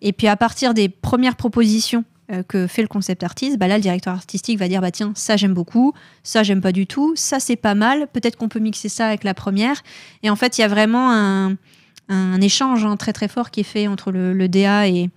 Et 0.02 0.14
puis, 0.14 0.28
à 0.28 0.36
partir 0.36 0.76
des 0.76 0.88
premières 0.88 1.36
propositions 1.36 2.04
que 2.48 2.68
fait 2.68 2.82
le 2.82 2.88
concept 2.88 3.24
artiste, 3.24 3.58
bah 3.58 3.68
là, 3.68 3.78
le 3.78 3.82
directeur 3.82 4.14
artistique 4.14 4.58
va 4.58 4.68
dire 4.68 4.82
bah 4.82 4.92
tiens, 4.92 5.12
ça 5.16 5.38
j'aime 5.38 5.54
beaucoup, 5.54 5.94
ça 6.24 6.44
j'aime 6.44 6.62
pas 6.62 6.72
du 6.72 6.88
tout, 6.88 7.14
ça 7.16 7.40
c'est 7.40 7.56
pas 7.56 7.76
mal, 7.76 8.08
peut-être 8.14 8.36
qu'on 8.36 8.50
peut 8.50 8.60
mixer 8.60 8.90
ça 8.90 9.08
avec 9.08 9.24
la 9.24 9.34
première. 9.34 9.84
Et 10.24 10.30
en 10.30 10.36
fait, 10.36 10.58
il 10.58 10.62
y 10.62 10.64
a 10.64 10.68
vraiment 10.68 11.12
un, 11.12 11.56
un 12.08 12.40
échange 12.42 12.86
hein, 12.86 12.98
très 12.98 13.14
très 13.14 13.28
fort 13.28 13.50
qui 13.50 13.62
est 13.62 13.64
fait 13.64 13.88
entre 13.88 14.12
le, 14.12 14.48
DA 14.48 14.88
et, 14.88 15.10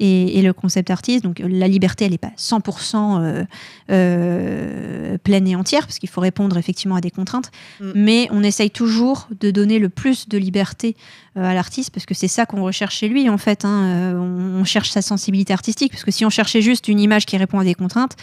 et, 0.00 0.42
le 0.42 0.52
concept 0.52 0.90
artiste. 0.90 1.22
Donc 1.22 1.38
la 1.38 1.68
liberté, 1.68 2.04
elle 2.04 2.10
n'est 2.10 2.18
pas 2.18 2.32
100% 2.36 3.20
euh, 3.20 3.44
euh, 3.90 5.18
pleine 5.18 5.46
et 5.46 5.54
entière, 5.54 5.86
parce 5.86 5.98
qu'il 5.98 6.08
faut 6.08 6.20
répondre 6.20 6.56
effectivement 6.56 6.96
à 6.96 7.00
des 7.00 7.10
contraintes, 7.10 7.50
mm. 7.80 7.92
mais 7.94 8.28
on 8.32 8.42
essaye 8.42 8.70
toujours 8.70 9.28
de 9.38 9.50
donner 9.50 9.78
le 9.78 9.88
plus 9.88 10.28
de 10.28 10.38
liberté 10.38 10.96
euh, 11.36 11.44
à 11.44 11.54
l'artiste, 11.54 11.90
parce 11.90 12.06
que 12.06 12.14
c'est 12.14 12.28
ça 12.28 12.46
qu'on 12.46 12.62
recherche 12.62 12.96
chez 12.96 13.08
lui 13.08 13.28
en 13.30 13.38
fait. 13.38 13.64
Hein. 13.64 14.14
on 14.16 14.64
cherche 14.64 14.90
sa 14.90 15.02
sensibilité 15.02 15.52
artistique, 15.52 15.92
parce 15.92 16.04
que 16.04 16.10
si 16.10 16.24
on 16.24 16.30
cherchait 16.30 16.62
juste 16.62 16.88
une 16.88 16.98
image 16.98 17.26
qui 17.26 17.36
répond 17.36 17.60
à 17.60 17.64
des 17.64 17.74
contraintes, 17.74 18.16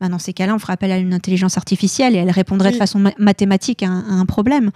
bah, 0.00 0.08
dans 0.08 0.18
ces 0.18 0.32
cas-là, 0.32 0.54
on 0.54 0.58
ferait 0.58 0.72
appel 0.72 0.90
à 0.92 0.98
une 0.98 1.12
intelligence 1.12 1.58
artificielle 1.58 2.16
et 2.16 2.18
elle 2.18 2.30
répondrait 2.30 2.72
de 2.72 2.76
façon 2.76 3.12
mathématique 3.18 3.82
à 3.82 3.88
un, 3.88 4.24
problème. 4.24 4.70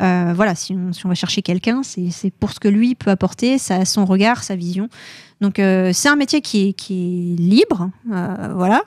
Euh, 0.00 0.32
voilà, 0.34 0.54
si 0.54 0.72
on, 0.72 1.08
va 1.08 1.14
chercher 1.14 1.42
quelqu'un, 1.42 1.82
c'est 1.82 2.30
pour 2.30 2.52
ce 2.52 2.60
que 2.60 2.68
lui 2.68 2.94
peut 2.94 3.10
apporter, 3.10 3.58
ça, 3.58 3.84
son 3.84 4.04
regard, 4.04 4.44
sa 4.44 4.54
vision. 4.54 4.88
Donc 5.40 5.58
euh, 5.58 5.90
c'est 5.92 6.08
un 6.08 6.16
métier 6.16 6.40
qui 6.40 6.68
est, 6.68 6.72
qui 6.74 7.34
est 7.34 7.40
libre, 7.40 7.90
euh, 8.12 8.52
voilà. 8.54 8.82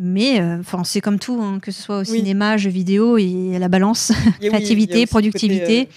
Mais 0.00 0.40
enfin, 0.60 0.84
c'est 0.84 1.00
comme 1.00 1.18
tout, 1.18 1.40
hein, 1.42 1.58
que 1.60 1.72
ce 1.72 1.82
soit 1.82 1.98
au 1.98 2.04
cinéma, 2.04 2.56
jeux 2.56 2.70
vidéo 2.70 3.18
et 3.18 3.58
la 3.58 3.68
balance, 3.68 4.12
créativité, 4.40 5.06
productivité. 5.06 5.88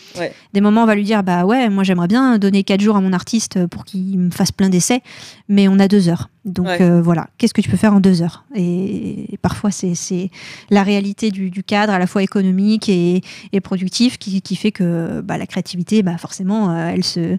Des 0.53 0.61
moments, 0.61 0.83
on 0.83 0.87
va 0.87 0.95
lui 0.95 1.03
dire 1.03 1.23
bah 1.23 1.45
ouais, 1.45 1.69
moi 1.69 1.83
j'aimerais 1.83 2.07
bien 2.07 2.39
donner 2.39 2.63
quatre 2.63 2.81
jours 2.81 2.95
à 2.95 3.01
mon 3.01 3.13
artiste 3.13 3.67
pour 3.67 3.85
qu'il 3.85 4.17
me 4.17 4.31
fasse 4.31 4.51
plein 4.51 4.69
d'essais, 4.69 5.01
mais 5.49 5.67
on 5.67 5.77
a 5.77 5.87
deux 5.87 6.09
heures. 6.09 6.29
Donc 6.45 6.81
voilà, 6.81 7.29
qu'est-ce 7.37 7.53
que 7.53 7.61
tu 7.61 7.69
peux 7.69 7.77
faire 7.77 7.93
en 7.93 7.99
deux 7.99 8.23
heures? 8.23 8.43
Et, 8.55 9.37
parfois, 9.41 9.69
c'est 9.71 10.31
la 10.71 10.83
réalité 10.83 11.29
du, 11.29 11.63
cadre, 11.63 11.93
à 11.93 11.99
la 11.99 12.07
fois 12.07 12.23
économique 12.23 12.89
et, 12.89 13.21
productif, 13.61 14.17
qui, 14.17 14.41
qui, 14.41 14.55
fait 14.55 14.71
que 14.71 15.21
bah, 15.21 15.37
la 15.37 15.45
créativité, 15.45 16.01
bah, 16.01 16.17
forcément, 16.17 16.75
elle, 16.75 17.03
se, 17.03 17.37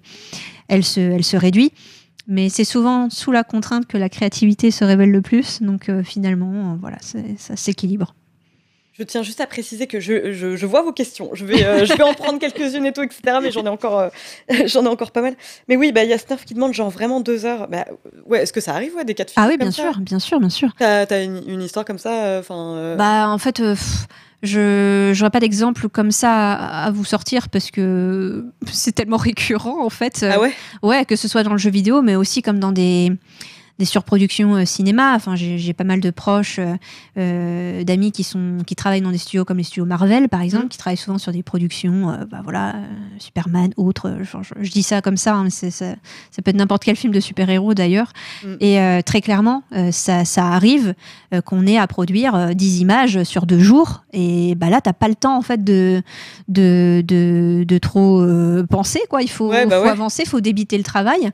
elle, 0.68 0.84
se, 0.84 1.00
elle 1.00 1.24
se 1.24 1.36
réduit. 1.36 1.72
Mais 2.26 2.48
c'est 2.48 2.64
souvent 2.64 3.10
sous 3.10 3.32
la 3.32 3.44
contrainte 3.44 3.86
que 3.86 3.98
la 3.98 4.08
créativité 4.08 4.70
se 4.70 4.84
révèle 4.84 5.10
le 5.10 5.22
plus. 5.22 5.62
Donc 5.62 5.88
euh, 5.88 6.02
finalement, 6.02 6.72
euh, 6.72 6.76
voilà, 6.80 6.98
ça 7.00 7.56
s'équilibre. 7.56 8.14
Je 8.92 9.02
tiens 9.04 9.22
juste 9.22 9.40
à 9.40 9.46
préciser 9.46 9.86
que 9.86 10.00
je, 10.00 10.32
je, 10.32 10.66
vois 10.66 10.82
vos 10.82 10.92
questions. 10.92 11.30
Je 11.32 11.46
vais, 11.46 11.64
euh, 11.64 11.86
je 11.86 11.94
vais 11.94 12.02
en 12.02 12.12
prendre 12.12 12.38
quelques-unes 12.38 12.84
et 12.84 12.92
tout, 12.92 13.02
etc. 13.02 13.38
Mais 13.42 13.50
j'en 13.50 13.64
ai 13.64 13.68
encore, 13.68 14.10
j'en 14.66 14.84
ai 14.84 14.88
encore 14.88 15.12
pas 15.12 15.22
mal. 15.22 15.34
Mais 15.68 15.76
oui, 15.76 15.92
bah, 15.92 16.04
il 16.04 16.10
y 16.10 16.12
a 16.12 16.18
Snurf 16.18 16.44
qui 16.44 16.54
demande 16.54 16.74
genre 16.74 16.90
vraiment 16.90 17.20
deux 17.20 17.46
heures. 17.46 17.68
Bah, 17.68 17.86
ouais, 18.26 18.42
est-ce 18.42 18.52
que 18.52 18.60
ça 18.60 18.74
arrive, 18.74 18.94
ouais, 18.94 19.06
des 19.06 19.14
cas 19.14 19.24
de 19.24 19.30
Ah 19.36 19.46
oui, 19.48 19.56
bien 19.56 19.70
sûr, 19.70 19.98
bien 19.98 20.18
sûr, 20.18 20.38
bien 20.40 20.50
sûr. 20.50 20.74
T'as 20.78 21.06
as 21.06 21.22
une, 21.22 21.42
une, 21.48 21.62
histoire 21.62 21.86
comme 21.86 21.98
ça, 21.98 22.38
enfin. 22.38 22.94
Bah 22.96 23.28
en 23.28 23.38
fait. 23.38 23.62
Je 24.42 25.16
n'aurais 25.16 25.30
pas 25.30 25.40
d'exemple 25.40 25.88
comme 25.88 26.10
ça 26.10 26.52
à, 26.54 26.90
vous 26.90 27.04
sortir 27.04 27.48
parce 27.48 27.70
que 27.70 28.44
c'est 28.70 28.92
tellement 28.92 29.16
récurrent 29.18 29.84
en 29.84 29.90
fait. 29.90 30.24
Ah 30.28 30.40
ouais? 30.40 30.52
Ouais, 30.82 31.04
que 31.04 31.16
ce 31.16 31.28
soit 31.28 31.42
dans 31.42 31.52
le 31.52 31.58
jeu 31.58 31.70
vidéo, 31.70 32.02
mais 32.02 32.16
aussi 32.16 32.42
comme 32.42 32.58
dans 32.58 32.72
des 32.72 33.12
des 33.82 33.86
surproductions 33.86 34.54
euh, 34.54 34.64
cinéma. 34.64 35.14
Enfin, 35.16 35.34
j'ai 35.34 35.72
pas 35.72 35.82
mal 35.82 35.98
de 35.98 36.10
proches, 36.10 36.60
euh, 36.60 36.76
euh, 37.18 37.82
d'amis 37.82 38.12
qui 38.12 38.22
sont 38.22 38.58
qui 38.64 38.76
travaillent 38.76 39.00
dans 39.00 39.10
des 39.10 39.18
studios 39.18 39.44
comme 39.44 39.56
les 39.58 39.64
studios 39.64 39.84
Marvel, 39.84 40.28
par 40.28 40.40
exemple, 40.40 40.66
mm. 40.66 40.68
qui 40.68 40.78
travaillent 40.78 40.96
souvent 40.96 41.18
sur 41.18 41.32
des 41.32 41.42
productions, 41.42 42.16
bah 42.30 42.42
voilà, 42.44 42.76
Superman, 43.18 43.72
autres. 43.76 44.18
Je, 44.60 44.70
dis 44.70 44.84
ça 44.84 45.02
comme 45.02 45.16
ça, 45.16 45.34
hein, 45.34 45.50
ça, 45.50 45.68
ça, 45.70 45.96
peut 46.44 46.50
être 46.50 46.56
n'importe 46.56 46.84
quel 46.84 46.94
film 46.94 47.12
de 47.12 47.18
super-héros 47.18 47.74
d'ailleurs. 47.74 48.12
Mm. 48.44 48.54
Et 48.60 49.02
très 49.04 49.20
clairement, 49.20 49.64
ça, 49.90 50.24
ça, 50.24 50.46
arrive 50.46 50.94
qu'on 51.44 51.66
ait 51.66 51.78
à 51.78 51.86
produire 51.88 52.54
10 52.54 52.80
images 52.80 53.24
sur 53.24 53.46
deux 53.46 53.58
jours. 53.58 54.04
Et 54.12 54.54
bah 54.54 54.70
là, 54.70 54.80
t'as 54.80 54.92
pas 54.92 55.08
le 55.08 55.14
temps 55.16 55.36
en 55.36 55.42
fait 55.42 55.64
de 55.64 56.02
de, 56.48 57.02
de, 57.04 57.64
de 57.66 57.78
trop 57.78 58.24
penser 58.70 59.00
quoi. 59.10 59.22
Il 59.22 59.30
faut, 59.30 59.48
bah 59.48 59.64
faut 59.68 59.88
avancer, 59.88 60.22
il 60.24 60.28
faut 60.28 60.40
débiter 60.40 60.78
le 60.78 60.84
travail. 60.84 61.30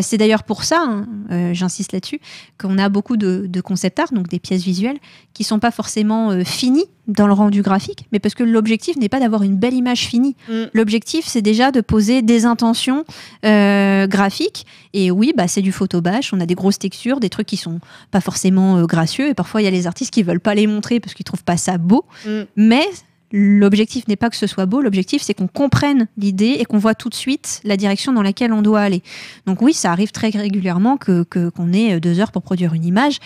C'est 0.00 0.16
d'ailleurs 0.16 0.44
pour 0.44 0.64
ça, 0.64 0.82
hein, 0.82 1.52
j'insiste 1.52 1.81
là-dessus, 1.90 2.20
qu'on 2.58 2.78
a 2.78 2.88
beaucoup 2.88 3.16
de, 3.16 3.48
concept 3.60 3.98
art, 3.98 4.12
donc 4.12 4.28
des 4.28 4.38
pièces 4.38 4.62
visuelles, 4.62 4.98
qui 5.34 5.42
sont 5.42 5.58
pas 5.58 5.70
forcément 5.70 6.30
euh, 6.30 6.44
finies 6.44 6.86
dans 7.08 7.26
le 7.26 7.32
rendu 7.32 7.62
graphique, 7.62 8.06
mais 8.12 8.20
parce 8.20 8.34
que 8.34 8.44
l'objectif 8.44 8.96
n'est 8.96 9.08
pas 9.08 9.18
d'avoir 9.18 9.42
une 9.42 9.56
belle 9.56 9.74
image 9.74 10.06
finie. 10.06 10.36
Mm. 10.48 10.64
L'objectif, 10.72 11.26
c'est 11.26 11.42
déjà 11.42 11.72
de 11.72 11.80
poser 11.80 12.22
des 12.22 12.44
intentions 12.44 13.04
euh, 13.44 14.06
graphiques. 14.06 14.66
Et 14.92 15.10
oui, 15.10 15.32
bah, 15.36 15.48
c'est 15.48 15.62
du 15.62 15.72
photobash, 15.72 16.32
on 16.32 16.40
a 16.40 16.46
des 16.46 16.54
grosses 16.54 16.78
textures, 16.78 17.18
des 17.18 17.30
trucs 17.30 17.46
qui 17.48 17.56
sont 17.56 17.80
pas 18.10 18.20
forcément 18.20 18.78
euh, 18.78 18.86
gracieux, 18.86 19.28
et 19.28 19.34
parfois 19.34 19.62
il 19.62 19.64
y 19.64 19.68
a 19.68 19.72
les 19.72 19.86
artistes 19.86 20.12
qui 20.12 20.22
veulent 20.22 20.40
pas 20.40 20.54
les 20.54 20.66
montrer 20.66 21.00
parce 21.00 21.14
qu'ils 21.14 21.24
trouvent 21.24 21.44
pas 21.44 21.56
ça 21.56 21.78
beau, 21.78 22.04
mm. 22.26 22.42
mais 22.56 22.86
l'objectif 23.32 24.06
n'est 24.08 24.16
pas 24.16 24.30
que 24.30 24.36
ce 24.36 24.46
soit 24.46 24.66
beau, 24.66 24.80
l'objectif 24.80 25.22
c'est 25.22 25.34
qu'on 25.34 25.48
comprenne 25.48 26.06
l'idée 26.16 26.56
et 26.58 26.64
qu'on 26.64 26.78
voit 26.78 26.94
tout 26.94 27.08
de 27.08 27.14
suite 27.14 27.60
la 27.64 27.76
direction 27.76 28.12
dans 28.12 28.22
laquelle 28.22 28.52
on 28.52 28.62
doit 28.62 28.80
aller. 28.80 29.02
Donc 29.46 29.62
oui, 29.62 29.72
ça 29.72 29.90
arrive 29.90 30.12
très 30.12 30.30
régulièrement 30.30 30.96
que 30.96 31.22
qu'on 31.22 31.72
ait 31.72 31.98
deux 31.98 32.20
heures 32.20 32.32
pour 32.32 32.42
produire 32.42 32.74
une 32.74 32.84
image 32.84 33.18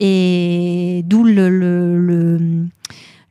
et 0.00 1.02
d'où 1.04 1.24
le, 1.24 2.66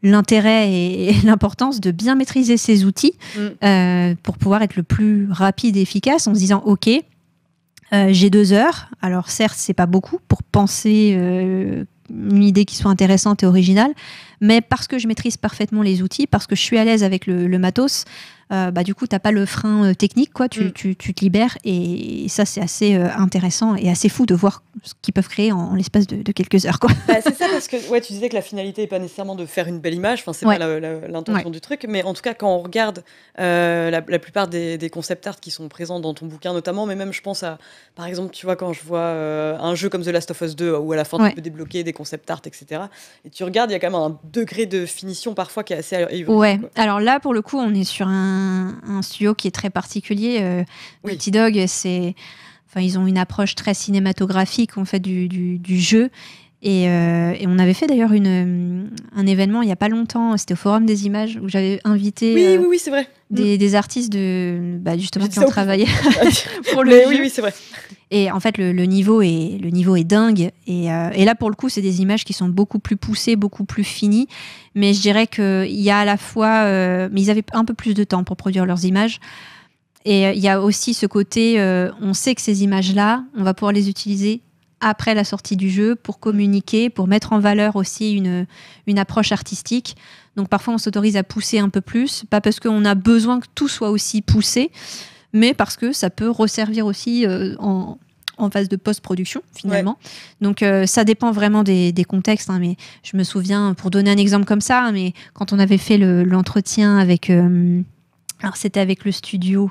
l'intérêt 0.03 0.71
et 0.71 1.13
l'importance 1.23 1.81
de 1.81 1.91
bien 1.91 2.15
maîtriser 2.15 2.57
ces 2.57 2.85
outils 2.85 3.13
mm. 3.35 3.39
euh, 3.63 4.15
pour 4.23 4.37
pouvoir 4.37 4.61
être 4.61 4.75
le 4.75 4.83
plus 4.83 5.29
rapide 5.31 5.75
et 5.75 5.81
efficace 5.81 6.27
en 6.27 6.33
se 6.33 6.39
disant 6.39 6.61
ok 6.65 6.89
euh, 7.91 8.09
j'ai 8.11 8.29
deux 8.29 8.53
heures 8.53 8.89
alors 9.01 9.29
certes 9.29 9.57
c'est 9.57 9.73
pas 9.73 9.87
beaucoup 9.87 10.19
pour 10.27 10.43
penser 10.43 11.15
euh, 11.17 11.83
une 12.09 12.43
idée 12.43 12.65
qui 12.65 12.75
soit 12.75 12.91
intéressante 12.91 13.43
et 13.43 13.47
originale 13.47 13.91
mais 14.41 14.61
parce 14.61 14.87
que 14.87 14.97
je 14.97 15.07
maîtrise 15.07 15.37
parfaitement 15.37 15.81
les 15.81 16.01
outils, 16.01 16.27
parce 16.27 16.47
que 16.47 16.55
je 16.55 16.61
suis 16.61 16.77
à 16.77 16.85
l'aise 16.85 17.03
avec 17.03 17.27
le, 17.27 17.59
matos, 17.59 18.05
euh, 18.51 18.71
bah, 18.71 18.83
du 18.83 18.95
coup, 18.95 19.05
tu 19.05 19.13
n'as 19.13 19.19
pas 19.19 19.31
le 19.31 19.45
frein 19.45 19.85
euh, 19.89 19.93
technique, 19.93 20.33
quoi. 20.33 20.49
Tu, 20.49 20.65
mm. 20.65 20.71
tu, 20.71 20.95
tu, 20.95 21.13
te 21.13 21.21
libères. 21.23 21.55
Et 21.63 22.25
ça, 22.29 22.45
c'est 22.45 22.61
assez 22.61 22.95
euh, 22.95 23.07
intéressant 23.15 23.75
et 23.75 23.91
assez 23.91 24.09
fou 24.09 24.25
de 24.25 24.33
voir 24.33 24.63
ce 24.83 24.93
qu'ils 25.03 25.13
peuvent 25.13 25.27
créer 25.27 25.51
en, 25.51 25.75
l'espace 25.75 26.07
de, 26.07 26.31
quelques 26.31 26.65
heures. 26.65 26.79
Quoi. 26.79 26.89
Bah, 27.07 27.15
c'est 27.21 27.35
ça, 27.35 27.45
parce 27.51 27.67
que 27.67 27.77
ouais, 27.89 28.01
tu 28.01 28.13
disais 28.13 28.27
que 28.27 28.33
la 28.33 28.41
finalité 28.41 28.81
n'est 28.81 28.87
pas 28.87 28.97
nécessairement 28.97 29.35
de 29.35 29.45
faire 29.45 29.67
une 29.67 29.79
belle 29.79 29.93
image. 29.93 30.21
Enfin, 30.21 30.33
c'est 30.33 30.45
pas 30.45 30.57
l'intention 30.57 31.51
du 31.51 31.61
truc. 31.61 31.85
Mais 31.87 32.01
en 32.01 32.13
tout 32.13 32.23
cas, 32.23 32.33
quand 32.33 32.49
on 32.49 32.59
regarde 32.59 33.03
la, 33.37 34.01
plupart 34.01 34.47
des, 34.47 34.89
concept 34.91 35.27
art 35.27 35.39
qui 35.39 35.51
sont 35.51 35.67
présents 35.67 35.99
dans 35.99 36.15
ton 36.15 36.25
bouquin, 36.25 36.53
notamment, 36.53 36.87
mais 36.87 36.95
même, 36.95 37.13
je 37.13 37.21
pense 37.21 37.43
à, 37.43 37.59
par 37.93 38.07
exemple, 38.07 38.31
tu 38.33 38.47
vois, 38.47 38.55
quand 38.55 38.73
je 38.73 38.83
vois 38.83 39.09
un 39.09 39.75
jeu 39.75 39.89
comme 39.89 40.01
The 40.01 40.07
Last 40.07 40.31
of 40.31 40.41
Us 40.41 40.55
2, 40.55 40.75
où 40.75 40.91
à 40.91 40.95
la 40.95 41.05
fin, 41.05 41.29
tu 41.29 41.35
peux 41.35 41.41
débloquer 41.41 41.83
des 41.83 41.93
concept 41.93 42.31
art, 42.31 42.41
etc. 42.45 42.81
Et 43.25 43.29
tu 43.29 43.43
regardes, 43.43 43.69
il 43.69 43.73
y 43.73 43.75
a 43.75 43.79
quand 43.79 43.91
même 43.91 44.01
un 44.01 44.19
degré 44.31 44.65
de 44.65 44.85
finition 44.85 45.33
parfois 45.33 45.63
qui 45.63 45.73
est 45.73 45.77
assez 45.77 46.25
Ouais, 46.27 46.59
alors 46.75 46.99
là 46.99 47.19
pour 47.19 47.33
le 47.33 47.41
coup 47.41 47.57
on 47.57 47.73
est 47.73 47.83
sur 47.83 48.07
un, 48.07 49.01
studio 49.01 49.33
qui 49.33 49.47
est 49.47 49.51
très 49.51 49.69
particulier. 49.69 50.39
Euh, 50.41 50.63
Petit 51.03 51.31
Dog, 51.31 51.63
c'est, 51.67 52.15
enfin 52.67 52.81
ils 52.81 52.97
ont 52.99 53.07
une 53.07 53.17
approche 53.17 53.55
très 53.55 53.73
cinématographique 53.73 54.77
en 54.77 54.85
fait 54.85 54.99
du, 54.99 55.27
du, 55.27 55.79
jeu. 55.79 56.09
Et, 56.61 56.89
euh, 56.89 57.33
et, 57.39 57.47
on 57.47 57.57
avait 57.57 57.73
fait 57.73 57.87
d'ailleurs 57.87 58.11
un 58.11 59.25
événement 59.25 59.61
il 59.61 59.67
n'y 59.67 59.71
a 59.71 59.77
pas 59.77 59.87
longtemps, 59.87 60.35
c'était 60.35 60.53
au 60.53 60.57
Forum 60.57 60.85
des 60.85 61.05
images, 61.05 61.39
où 61.41 61.47
j'avais 61.47 61.79
invité 61.85 62.33
oui, 62.33 62.57
oui, 62.59 62.65
oui, 62.69 62.79
c'est 62.79 62.89
vrai. 62.89 63.07
Des, 63.29 63.55
mm. 63.55 63.57
des, 63.57 63.75
artistes 63.75 64.11
de, 64.11 64.77
bah, 64.79 64.97
justement 64.97 65.27
qui 65.27 65.37
ont 65.39 65.45
travaillé 65.45 65.85
pour 66.73 66.83
le 66.83 67.07
Oui, 67.07 67.17
oui, 67.21 67.29
c'est 67.29 67.41
vrai. 67.41 67.53
Et 68.11 68.31
en 68.31 68.39
fait, 68.39 68.57
le, 68.57 68.71
niveau, 68.85 69.21
est, 69.21 69.59
le 69.61 69.69
niveau 69.69 69.95
est 69.95 70.03
dingue. 70.03 70.51
Et, 70.65 70.91
euh, 70.91 71.11
et 71.13 71.25
là, 71.25 71.35
pour 71.35 71.49
le 71.49 71.55
coup, 71.55 71.69
c'est 71.69 71.81
des 71.81 72.01
images 72.01 72.23
qui 72.23 72.33
sont 72.33 72.49
beaucoup 72.49 72.79
plus 72.79 72.97
poussées, 72.97 73.35
beaucoup 73.35 73.65
plus 73.65 73.83
finies. 73.83 74.27
Mais 74.73 74.93
je 74.93 75.01
dirais 75.01 75.27
qu'il 75.27 75.79
y 75.79 75.91
a 75.91 75.99
à 75.99 76.05
la 76.05 76.17
fois. 76.17 76.63
Euh, 76.63 77.07
mais 77.11 77.21
ils 77.21 77.29
avaient 77.29 77.45
un 77.53 77.65
peu 77.65 77.75
plus 77.75 77.93
de 77.93 78.03
temps 78.03 78.23
pour 78.23 78.35
produire 78.35 78.65
leurs 78.65 78.83
images. 78.85 79.19
Et 80.05 80.25
euh, 80.25 80.31
il 80.33 80.39
y 80.39 80.47
a 80.47 80.59
aussi 80.59 80.95
ce 80.95 81.05
côté, 81.05 81.61
on 82.01 82.13
sait 82.13 82.33
que 82.33 82.41
ces 82.41 82.63
images-là, 82.63 83.23
on 83.37 83.43
va 83.43 83.53
pouvoir 83.53 83.73
les 83.73 83.89
utiliser 83.89 84.41
après 84.81 85.13
la 85.13 85.23
sortie 85.23 85.57
du 85.57 85.69
jeu 85.69 85.95
pour 85.95 86.19
communiquer, 86.19 86.89
pour 86.89 87.07
mettre 87.07 87.33
en 87.33 87.39
valeur 87.39 87.75
aussi 87.75 88.13
une, 88.13 88.45
une 88.87 88.97
approche 88.97 89.31
artistique. 89.31 89.95
Donc 90.35 90.49
parfois 90.49 90.73
on 90.73 90.77
s'autorise 90.77 91.17
à 91.17 91.23
pousser 91.23 91.59
un 91.59 91.69
peu 91.69 91.81
plus, 91.81 92.23
pas 92.29 92.41
parce 92.41 92.59
qu'on 92.59 92.85
a 92.85 92.95
besoin 92.95 93.39
que 93.39 93.47
tout 93.55 93.67
soit 93.67 93.89
aussi 93.89 94.21
poussé, 94.21 94.71
mais 95.33 95.53
parce 95.53 95.75
que 95.75 95.91
ça 95.91 96.09
peut 96.09 96.29
resservir 96.29 96.85
aussi 96.85 97.25
euh, 97.25 97.55
en, 97.59 97.97
phase 98.53 98.69
de 98.69 98.77
post-production 98.77 99.41
finalement. 99.53 99.97
Donc 100.39 100.63
euh, 100.63 100.85
ça 100.85 101.03
dépend 101.03 101.31
vraiment 101.31 101.63
des, 101.63 102.05
contextes. 102.07 102.49
Hein, 102.49 102.59
mais 102.59 102.77
je 103.03 103.17
me 103.17 103.23
souviens, 103.23 103.73
pour 103.73 103.91
donner 103.91 104.11
un 104.11 104.17
exemple 104.17 104.45
comme 104.45 104.61
ça, 104.61 104.85
hein, 104.85 104.91
mais 104.93 105.13
quand 105.33 105.51
on 105.51 105.59
avait 105.59 105.77
fait 105.77 105.97
l'entretien 105.97 106.97
avec, 106.97 107.29
euh, 107.29 107.81
alors 108.41 108.55
c'était 108.55 108.79
avec 108.79 109.03
le 109.03 109.11
studio. 109.11 109.69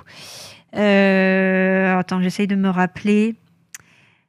attends, 0.75 2.21
j'essaye 2.21 2.47
de 2.47 2.57
me 2.57 2.69
rappeler. 2.69 3.37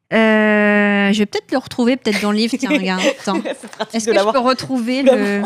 je 0.09 1.17
vais 1.17 1.25
peut-être 1.25 1.51
le 1.51 1.57
retrouver, 1.57 1.97
peut-être 1.97 2.21
dans 2.21 2.31
le 2.31 2.37
livre. 2.37 2.55
Tiens, 2.57 2.69
regarde. 2.69 3.01
Est-ce 3.93 4.05
que 4.05 4.13
je 4.17 4.31
peux 4.31 4.39
retrouver 4.39 5.03
le 5.03 5.43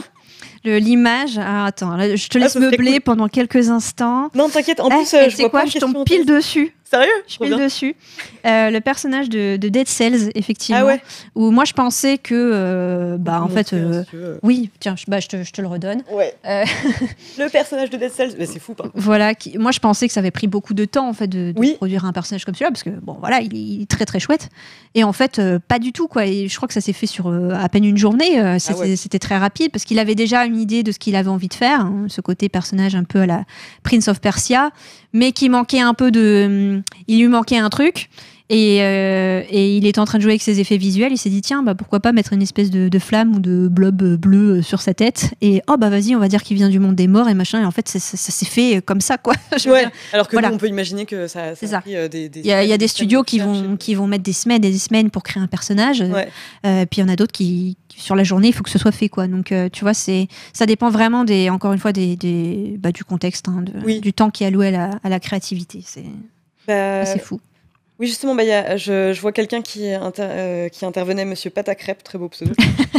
l'image. 0.63 1.37
Ah, 1.37 1.65
attends, 1.65 1.97
je 1.99 2.27
te 2.27 2.37
ah, 2.37 2.41
laisse 2.41 2.55
meubler 2.55 2.99
pendant 2.99 3.27
quelques 3.27 3.69
instants. 3.69 4.29
Non, 4.35 4.49
t'inquiète. 4.49 4.79
En 4.79 4.89
eh, 4.89 4.95
plus, 4.95 5.13
euh, 5.13 5.29
je 5.29 5.37
vois 5.37 5.49
quoi, 5.49 5.65
je 5.65 5.79
tombe 5.79 6.03
pile 6.05 6.25
dessus. 6.25 6.75
Sérieux? 6.83 7.09
Je 7.27 7.37
pile 7.37 7.57
dessus. 7.57 7.95
Euh, 8.45 8.69
le 8.69 8.79
personnage 8.79 9.29
de, 9.29 9.57
Dead 9.57 9.87
Cells, 9.87 10.31
effectivement. 10.35 10.81
Ah 10.81 10.85
ouais. 10.85 11.01
Où 11.35 11.49
moi, 11.51 11.65
je 11.65 11.73
pensais 11.73 12.17
que, 12.17 12.33
euh, 12.35 13.17
bah, 13.17 13.41
en 13.41 13.47
fait, 13.47 13.75
oui, 14.43 14.69
tiens, 14.79 14.95
bah, 15.07 15.19
je, 15.19 15.27
te, 15.27 15.43
je, 15.43 15.51
te, 15.51 15.61
le 15.61 15.67
redonne. 15.67 16.03
Ouais. 16.11 16.35
le 16.45 17.49
personnage 17.49 17.89
de 17.89 17.97
Dead 17.97 18.11
Cells, 18.11 18.35
mais 18.37 18.45
c'est 18.45 18.59
fou, 18.59 18.73
pas. 18.73 18.85
Voilà. 18.93 19.33
Qui, 19.33 19.57
moi, 19.57 19.71
je 19.71 19.79
pensais 19.79 20.07
que 20.07 20.13
ça 20.13 20.19
avait 20.19 20.31
pris 20.31 20.47
beaucoup 20.47 20.73
de 20.73 20.85
temps, 20.85 21.07
en 21.07 21.13
fait, 21.13 21.27
de, 21.27 21.53
produire 21.77 22.05
un 22.05 22.13
personnage 22.13 22.45
comme 22.45 22.53
celui-là, 22.53 22.71
parce 22.71 22.83
que, 22.83 22.91
bon, 22.91 23.17
voilà, 23.19 23.41
il, 23.41 23.81
est 23.81 23.89
très, 23.89 24.05
très 24.05 24.19
chouette. 24.19 24.49
Et 24.95 25.03
en 25.03 25.13
fait, 25.13 25.41
pas 25.67 25.79
du 25.79 25.91
tout, 25.93 26.07
quoi. 26.07 26.25
Et 26.25 26.47
je 26.47 26.55
crois 26.55 26.67
que 26.67 26.73
ça 26.73 26.81
s'est 26.81 26.93
fait 26.93 27.07
sur 27.07 27.33
à 27.53 27.69
peine 27.69 27.85
une 27.85 27.97
journée. 27.97 28.39
Ah 28.39 28.59
c'était 28.59 29.19
très 29.19 29.37
rapide, 29.37 29.71
parce 29.71 29.85
qu'il 29.85 29.99
avait 29.99 30.15
déjà 30.15 30.45
une 30.45 30.59
idée 30.59 30.83
de 30.83 30.91
ce 30.91 30.99
qu'il 30.99 31.15
avait 31.15 31.29
envie 31.29 31.47
de 31.47 31.53
faire, 31.53 31.81
hein, 31.81 32.05
ce 32.07 32.21
côté 32.21 32.49
personnage 32.49 32.95
un 32.95 33.03
peu 33.03 33.21
à 33.21 33.25
la 33.25 33.43
Prince 33.83 34.07
of 34.07 34.21
Persia, 34.21 34.71
mais 35.13 35.31
qui 35.31 35.49
manquait 35.49 35.79
un 35.79 35.93
peu 35.93 36.11
de. 36.11 36.81
Il 37.07 37.19
lui 37.19 37.27
manquait 37.27 37.57
un 37.57 37.69
truc. 37.69 38.09
Et, 38.49 38.79
euh, 38.81 39.41
et, 39.49 39.77
il 39.77 39.87
est 39.87 39.97
en 39.97 40.05
train 40.05 40.17
de 40.17 40.23
jouer 40.23 40.33
avec 40.33 40.41
ses 40.41 40.59
effets 40.59 40.77
visuels. 40.77 41.11
Il 41.11 41.17
s'est 41.17 41.29
dit 41.29 41.41
tiens, 41.41 41.63
bah, 41.63 41.75
pourquoi 41.75 42.01
pas 42.01 42.11
mettre 42.11 42.33
une 42.33 42.41
espèce 42.41 42.69
de, 42.69 42.99
flamme 42.99 43.35
ou 43.35 43.39
de 43.39 43.67
blob 43.67 44.03
bleu 44.15 44.61
sur 44.61 44.81
sa 44.81 44.93
tête. 44.93 45.33
Et 45.41 45.61
oh 45.67 45.77
bah 45.77 45.89
vas-y, 45.89 46.15
on 46.15 46.19
va 46.19 46.27
dire 46.27 46.43
qu'il 46.43 46.57
vient 46.57 46.69
du 46.69 46.79
monde 46.79 46.95
des 46.95 47.07
morts 47.07 47.29
et 47.29 47.33
machin. 47.33 47.61
Et 47.61 47.65
en 47.65 47.71
fait, 47.71 47.87
ça, 47.87 47.99
s'est 47.99 48.45
fait 48.45 48.81
comme 48.85 49.01
ça, 49.01 49.17
quoi. 49.17 49.33
alors 50.13 50.27
que 50.27 50.37
on 50.53 50.57
peut 50.57 50.67
imaginer 50.67 51.05
que 51.05 51.27
ça. 51.27 51.55
ça, 51.55 51.81
euh, 51.87 52.07
des, 52.07 52.29
il, 52.35 52.45
y 52.45 52.51
a, 52.51 52.77
des, 52.77 52.87
studios 52.87 53.23
qui 53.23 53.39
vont, 53.39 53.77
qui 53.77 53.95
vont 53.95 54.07
mettre 54.07 54.23
des 54.23 54.33
semaines 54.33 54.63
et 54.63 54.71
des 54.71 54.77
semaines 54.77 55.09
pour 55.09 55.23
créer 55.23 55.41
un 55.41 55.47
personnage. 55.47 56.03
Euh, 56.03 56.85
puis 56.85 56.99
il 56.99 57.01
y 57.01 57.03
en 57.03 57.09
a 57.09 57.15
d'autres 57.15 57.31
qui, 57.31 57.77
sur 57.95 58.15
la 58.15 58.23
journée, 58.23 58.49
il 58.49 58.53
faut 58.53 58.63
que 58.63 58.69
ce 58.69 58.79
soit 58.79 58.91
fait, 58.91 59.09
quoi. 59.09 59.27
Donc 59.27 59.53
tu 59.71 59.83
vois, 59.83 59.93
c'est 59.93 60.27
ça 60.51 60.65
dépend 60.65 60.89
vraiment 60.89 61.23
des, 61.23 61.49
encore 61.49 61.71
une 61.73 61.79
fois, 61.79 61.93
des, 61.93 62.17
des 62.17 62.75
bah, 62.77 62.91
du 62.91 63.03
contexte, 63.03 63.47
hein, 63.47 63.63
du 64.01 64.13
temps 64.13 64.29
qui 64.29 64.43
est 64.43 64.47
alloué 64.47 64.67
à 64.67 64.71
la, 64.71 64.91
à 65.03 65.09
la 65.09 65.19
créativité. 65.19 65.81
C'est 65.85 66.03
bah, 66.67 67.05
fou. 67.17 67.39
Oui, 67.99 68.07
justement, 68.07 68.33
bah, 68.33 68.43
y 68.43 68.51
a, 68.51 68.75
je, 68.75 69.13
je, 69.13 69.21
vois 69.21 69.31
quelqu'un 69.31 69.61
qui, 69.61 69.93
euh, 69.93 70.67
qui 70.69 70.83
intervenait, 70.83 71.25
Monsieur 71.25 71.51
Patacrep, 71.51 72.01
très 72.03 72.17
beau 72.17 72.27
pseudo, 72.27 72.53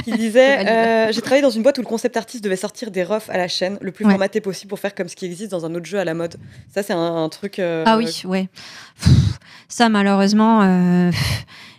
qui 0.05 0.13
disait 0.17 0.67
euh, 0.69 1.13
J'ai 1.13 1.21
travaillé 1.21 1.43
dans 1.43 1.51
une 1.51 1.63
boîte 1.63 1.79
où 1.79 1.81
le 1.81 1.87
concept 1.87 2.17
artiste 2.17 2.45
devait 2.45 2.57
sortir 2.57 2.93
des 2.93 3.03
refs 3.03 3.29
à 3.29 3.37
la 3.37 3.49
chaîne, 3.49 3.77
le 3.81 3.91
plus 3.91 4.05
formaté 4.05 4.41
possible 4.41 4.69
pour 4.69 4.79
faire 4.79 4.95
comme 4.95 5.09
ce 5.09 5.17
qui 5.17 5.27
existe 5.27 5.51
dans 5.51 5.67
un 5.67 5.75
autre 5.75 5.87
jeu 5.87 5.99
à 5.99 6.05
la 6.05 6.15
mode. 6.15 6.37
Ça, 6.73 6.85
c'est 6.85 6.93
un, 6.93 7.29
truc. 7.29 7.59
Euh, 7.59 7.83
ah 7.87 7.97
oui, 7.97 8.23
ouais. 8.25 8.49
ça, 9.69 9.89
malheureusement 9.89 10.63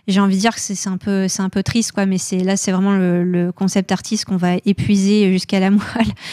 j'ai 0.08 0.20
envie 0.20 0.36
de 0.36 0.40
dire 0.40 0.54
que 0.54 0.60
c'est 0.60 0.88
un 0.88 0.98
peu 0.98 1.26
c'est 1.26 1.42
un 1.42 1.48
peu 1.48 1.64
triste 1.64 1.92
quoi 1.92 2.06
mais 2.06 2.18
c'est 2.18 2.38
là 2.38 2.56
c'est 2.56 2.70
vraiment 2.70 2.92
le, 2.92 3.50
concept 3.54 3.90
artiste 3.90 4.24
qu'on 4.24 4.36
va 4.36 4.54
épuiser 4.64 5.32
jusqu'à 5.32 5.60
la 5.60 5.70
moelle. 5.70 5.82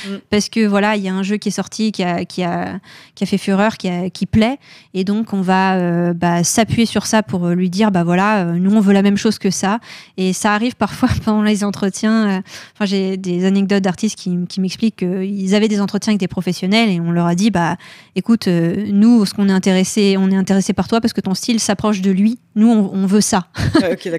Mm. 0.07 0.09
parce 0.29 0.49
que 0.49 0.65
voilà 0.65 0.95
il 0.95 1.03
y 1.03 1.09
a 1.09 1.13
un 1.13 1.23
jeu 1.23 1.37
qui 1.37 1.49
est 1.49 1.53
sorti 1.53 1.91
qui 1.91 2.03
a 2.03 2.25
qui 2.25 2.43
a 2.43 2.79
qui 3.15 3.23
a 3.23 3.27
fait 3.27 3.37
fureur 3.37 3.77
qui 3.77 3.89
a, 3.89 4.09
qui 4.09 4.25
plaît. 4.25 4.57
Et 4.93 5.03
donc 5.03 5.33
on 5.33 5.41
va 5.41 5.75
euh, 5.75 6.13
bah, 6.13 6.43
s'appuyer 6.43 6.85
sur 6.85 7.05
ça 7.05 7.23
pour 7.23 7.47
lui 7.49 7.69
dire 7.69 7.91
bah 7.91 8.03
voilà 8.03 8.45
euh, 8.45 8.53
nous 8.53 8.71
on 8.71 8.79
veut 8.79 8.93
la 8.93 9.01
même 9.01 9.17
chose 9.17 9.39
que 9.39 9.49
ça. 9.49 9.79
Et 10.17 10.33
ça 10.33 10.53
arrive 10.53 10.75
parfois 10.75 11.09
pendant 11.25 11.41
les 11.41 11.63
entretiens 11.63 12.27
euh, 12.29 12.41
enfin 12.75 12.85
j'ai 12.85 13.17
des 13.17 13.45
anecdotes 13.45 13.83
d'artistes 13.83 14.17
qui, 14.17 14.37
qui 14.47 14.61
m'expliquent 14.61 14.97
qu'ils 14.97 15.55
avaient 15.55 15.67
des 15.67 15.81
entretiens 15.81 16.11
avec 16.11 16.19
des 16.19 16.27
professionnels 16.27 16.89
et 16.89 16.99
on 16.99 17.11
leur 17.11 17.25
a 17.25 17.35
dit 17.35 17.49
bah 17.49 17.77
écoute 18.15 18.47
nous 18.47 19.25
ce 19.25 19.33
qu'on 19.33 19.49
est 19.49 19.53
intéressé 19.53 20.15
on 20.19 20.29
est 20.29 20.35
intéressé 20.35 20.73
par 20.73 20.87
toi 20.87 21.01
parce 21.01 21.13
que 21.13 21.21
ton 21.21 21.33
style 21.33 21.59
s'approche 21.59 22.01
de 22.01 22.11
lui. 22.11 22.39
Nous 22.55 22.67
on 22.67 23.05
veut 23.07 23.21
ça 23.21 23.47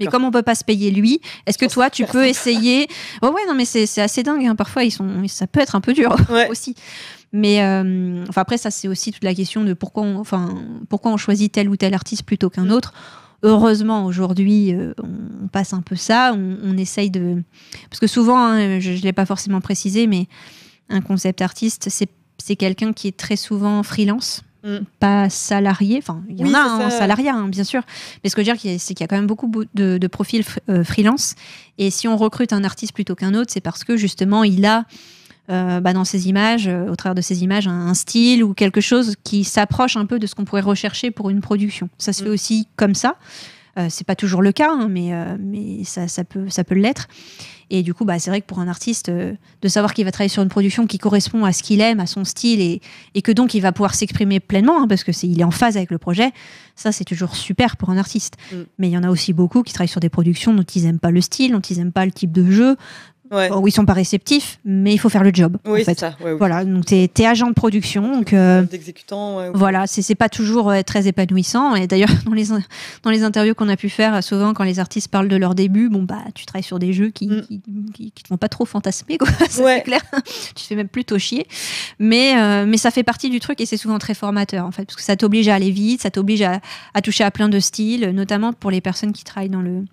et 0.00 0.06
comme 0.06 0.24
on 0.24 0.30
peut 0.30 0.42
pas 0.42 0.54
se 0.54 0.64
payer 0.64 0.90
lui, 0.90 1.20
est-ce 1.46 1.58
que 1.58 1.66
toi 1.66 1.90
tu 1.90 2.04
peux 2.04 2.26
essayer 2.26 2.86
oh 3.22 3.28
Ouais, 3.28 3.42
non, 3.48 3.54
mais 3.54 3.64
c'est 3.64 4.00
assez 4.00 4.22
dingue. 4.22 4.46
Hein. 4.46 4.56
Parfois, 4.56 4.84
ils 4.84 4.90
sont, 4.90 5.26
ça 5.28 5.46
peut 5.46 5.60
être 5.60 5.74
un 5.74 5.80
peu 5.80 5.92
dur 5.92 6.16
aussi. 6.50 6.74
Mais 7.32 7.62
euh, 7.62 8.24
enfin 8.28 8.42
après, 8.42 8.58
ça 8.58 8.70
c'est 8.70 8.86
aussi 8.86 9.10
toute 9.10 9.24
la 9.24 9.34
question 9.34 9.64
de 9.64 9.74
pourquoi 9.74 10.04
on, 10.04 10.18
enfin, 10.18 10.54
pourquoi 10.88 11.10
on 11.10 11.16
choisit 11.16 11.52
tel 11.52 11.68
ou 11.68 11.76
tel 11.76 11.92
artiste 11.92 12.22
plutôt 12.22 12.48
qu'un 12.48 12.66
mm. 12.66 12.72
autre. 12.72 12.92
Heureusement, 13.42 14.06
aujourd'hui, 14.06 14.72
euh, 14.72 14.94
on 15.02 15.48
passe 15.48 15.74
un 15.74 15.82
peu 15.82 15.96
ça. 15.96 16.32
On, 16.34 16.78
essaye 16.78 17.10
de. 17.10 17.42
Parce 17.90 18.00
que 18.00 18.06
souvent, 18.06 18.38
hein, 18.38 18.80
je 18.80 18.92
ne 18.92 18.96
l'ai 18.98 19.12
pas 19.12 19.26
forcément 19.26 19.60
précisé, 19.60 20.06
mais 20.06 20.28
un 20.88 21.02
concept 21.02 21.42
artiste, 21.42 21.90
c'est 21.90 22.56
quelqu'un 22.56 22.94
qui 22.94 23.08
est 23.08 23.16
très 23.16 23.36
souvent 23.36 23.82
freelance. 23.82 24.42
Mm. 24.64 24.78
pas 24.98 25.28
salarié. 25.28 25.98
Enfin, 25.98 26.22
il 26.26 26.40
y 26.40 26.44
en 26.44 26.54
a 26.54 26.86
un 26.86 26.90
salariat, 26.90 27.34
hein, 27.34 27.48
bien 27.48 27.64
sûr. 27.64 27.82
Mais 28.22 28.30
ce 28.30 28.34
que 28.34 28.42
je 28.42 28.50
veux 28.50 28.56
dire, 28.56 28.78
c'est 28.80 28.94
qu'il 28.94 29.00
y 29.00 29.04
a 29.04 29.08
quand 29.08 29.16
même 29.16 29.26
beaucoup 29.26 29.50
de, 29.74 30.06
profils 30.06 30.42
euh, 30.70 30.82
freelance. 30.84 31.34
Et 31.76 31.90
si 31.90 32.08
on 32.08 32.16
recrute 32.16 32.54
un 32.54 32.64
artiste 32.64 32.94
plutôt 32.94 33.14
qu'un 33.14 33.34
autre, 33.34 33.50
c'est 33.52 33.60
parce 33.60 33.84
que 33.84 33.98
justement, 33.98 34.42
il 34.42 34.64
a 34.64 34.86
euh, 35.50 35.80
bah, 35.80 35.92
dans 35.92 36.06
ses 36.06 36.28
images, 36.28 36.66
euh, 36.66 36.88
au 36.88 36.96
travers 36.96 37.14
de 37.14 37.20
ses 37.20 37.42
images, 37.42 37.68
un, 37.68 37.92
style 37.92 38.42
ou 38.42 38.54
quelque 38.54 38.80
chose 38.80 39.16
qui 39.22 39.44
s'approche 39.44 39.98
un 39.98 40.06
peu 40.06 40.18
de 40.18 40.26
ce 40.26 40.34
qu'on 40.34 40.46
pourrait 40.46 40.62
rechercher 40.62 41.10
pour 41.10 41.28
une 41.28 41.42
production. 41.42 41.90
Ça 41.98 42.14
se 42.14 42.22
fait 42.22 42.30
mm. 42.30 42.32
aussi 42.32 42.68
comme 42.76 42.94
ça. 42.94 43.16
c'est 43.90 44.06
pas 44.06 44.16
toujours 44.16 44.40
le 44.40 44.52
cas, 44.52 44.70
hein, 44.70 44.88
mais, 44.88 45.12
mais 45.38 45.84
ça, 45.84 46.08
ça, 46.08 46.24
peut, 46.24 46.48
ça 46.48 46.64
peut 46.64 46.74
l'être. 46.74 47.08
Et 47.70 47.82
du 47.82 47.94
coup, 47.94 48.04
bah, 48.04 48.18
c'est 48.18 48.30
vrai 48.30 48.40
que 48.40 48.46
pour 48.46 48.60
un 48.60 48.68
artiste, 48.68 49.08
euh, 49.08 49.34
de 49.62 49.68
savoir 49.68 49.94
qu'il 49.94 50.04
va 50.04 50.12
travailler 50.12 50.28
sur 50.28 50.42
une 50.42 50.48
production 50.48 50.86
qui 50.86 50.98
correspond 50.98 51.44
à 51.44 51.52
ce 51.52 51.62
qu'il 51.62 51.80
aime, 51.80 52.00
à 52.00 52.06
son 52.06 52.24
style, 52.24 52.60
et, 52.60 52.80
et 53.14 53.22
que 53.22 53.32
donc 53.32 53.54
il 53.54 53.60
va 53.60 53.72
pouvoir 53.72 53.94
s'exprimer 53.94 54.40
pleinement, 54.40 54.82
hein, 54.82 54.88
parce 54.88 55.04
que 55.04 55.12
c'est 55.12 55.26
il 55.26 55.40
est 55.40 55.44
en 55.44 55.50
phase 55.50 55.76
avec 55.76 55.90
le 55.90 55.98
projet, 55.98 56.32
ça 56.76 56.92
c'est 56.92 57.04
toujours 57.04 57.36
super 57.36 57.76
pour 57.76 57.90
un 57.90 57.96
artiste. 57.96 58.36
Mm. 58.52 58.56
Mais 58.78 58.88
il 58.88 58.92
y 58.92 58.98
en 58.98 59.04
a 59.04 59.10
aussi 59.10 59.32
beaucoup 59.32 59.62
qui 59.62 59.72
travaillent 59.72 59.88
sur 59.88 60.00
des 60.00 60.08
productions 60.08 60.54
dont 60.54 60.62
ils 60.62 60.84
n'aiment 60.84 60.98
pas 60.98 61.10
le 61.10 61.20
style, 61.20 61.52
dont 61.52 61.60
ils 61.60 61.78
n'aiment 61.78 61.92
pas 61.92 62.04
le 62.04 62.12
type 62.12 62.32
de 62.32 62.50
jeu, 62.50 62.76
Ouais. 63.34 63.50
où 63.50 63.66
ils 63.68 63.72
sont 63.72 63.84
pas 63.84 63.92
réceptifs, 63.92 64.58
mais 64.64 64.92
il 64.94 64.98
faut 64.98 65.08
faire 65.08 65.24
le 65.24 65.30
job. 65.32 65.56
Oui, 65.64 65.72
en 65.72 65.76
c'est 65.78 65.84
fait. 65.84 65.98
ça. 66.00 66.08
Ouais, 66.20 66.32
oui. 66.32 66.38
Voilà, 66.38 66.64
donc 66.64 66.86
tu 66.86 66.94
es, 66.94 67.26
agent 67.26 67.48
de 67.48 67.54
production, 67.54 68.12
donc 68.16 68.32
euh, 68.32 68.62
D'exécutant. 68.62 69.38
ouais, 69.38 69.44
ouais. 69.48 69.52
voilà, 69.54 69.86
c'est 69.86 70.14
pas 70.14 70.28
toujours 70.28 70.70
euh, 70.70 70.82
très 70.82 71.06
épanouissant. 71.08 71.74
Et 71.74 71.86
d'ailleurs, 71.86 72.08
dans 72.26 72.32
les, 72.32 72.46
dans 73.02 73.10
les 73.10 73.22
interviews 73.22 73.54
qu'on 73.54 73.68
a 73.68 73.76
pu 73.76 73.88
faire, 73.88 74.22
souvent 74.22 74.54
quand 74.54 74.64
les 74.64 74.78
artistes 74.78 75.08
parlent 75.08 75.28
de 75.28 75.36
leur 75.36 75.54
début, 75.54 75.88
bon 75.88 76.02
bah 76.02 76.18
tu 76.34 76.46
travailles 76.46 76.62
sur 76.62 76.78
des 76.78 76.92
jeux 76.92 77.10
qui, 77.10 77.26
Mm. 77.28 77.40
qui, 77.42 77.60
qui- 77.94 78.10
qui 78.12 78.22
te 78.22 78.28
font 78.28 78.36
pas 78.36 78.48
trop 78.48 78.64
fantasmer, 78.64 79.18
quoi. 79.18 79.28
C'est 79.50 79.82
clair. 79.82 80.00
tu 80.54 80.54
te 80.54 80.60
fais 80.60 80.74
même 80.76 80.88
plutôt 80.88 81.18
chier. 81.18 81.46
Mais, 81.98 82.36
euh, 82.38 82.66
mais 82.66 82.76
ça 82.76 82.90
fait 82.90 83.02
partie 83.02 83.30
du 83.30 83.40
truc 83.40 83.60
et 83.60 83.66
c'est 83.66 83.76
souvent 83.76 83.98
très 83.98 84.14
formateur 84.14 84.64
en 84.66 84.70
fait, 84.70 84.84
parce 84.84 84.96
que 84.96 85.02
ça 85.02 85.16
t'oblige 85.16 85.48
à 85.48 85.54
aller 85.54 85.70
vite, 85.70 86.02
ça 86.02 86.10
t'oblige 86.10 86.42
à, 86.42 86.60
à 86.94 87.00
toucher 87.02 87.24
à 87.24 87.30
plein 87.30 87.48
de 87.48 87.58
styles, 87.60 88.10
notamment 88.10 88.52
pour 88.52 88.70
les 88.70 88.80
personnes 88.80 89.12
qui 89.12 89.24
travaillent 89.24 89.48
dans 89.50 89.62
le, 89.62 89.84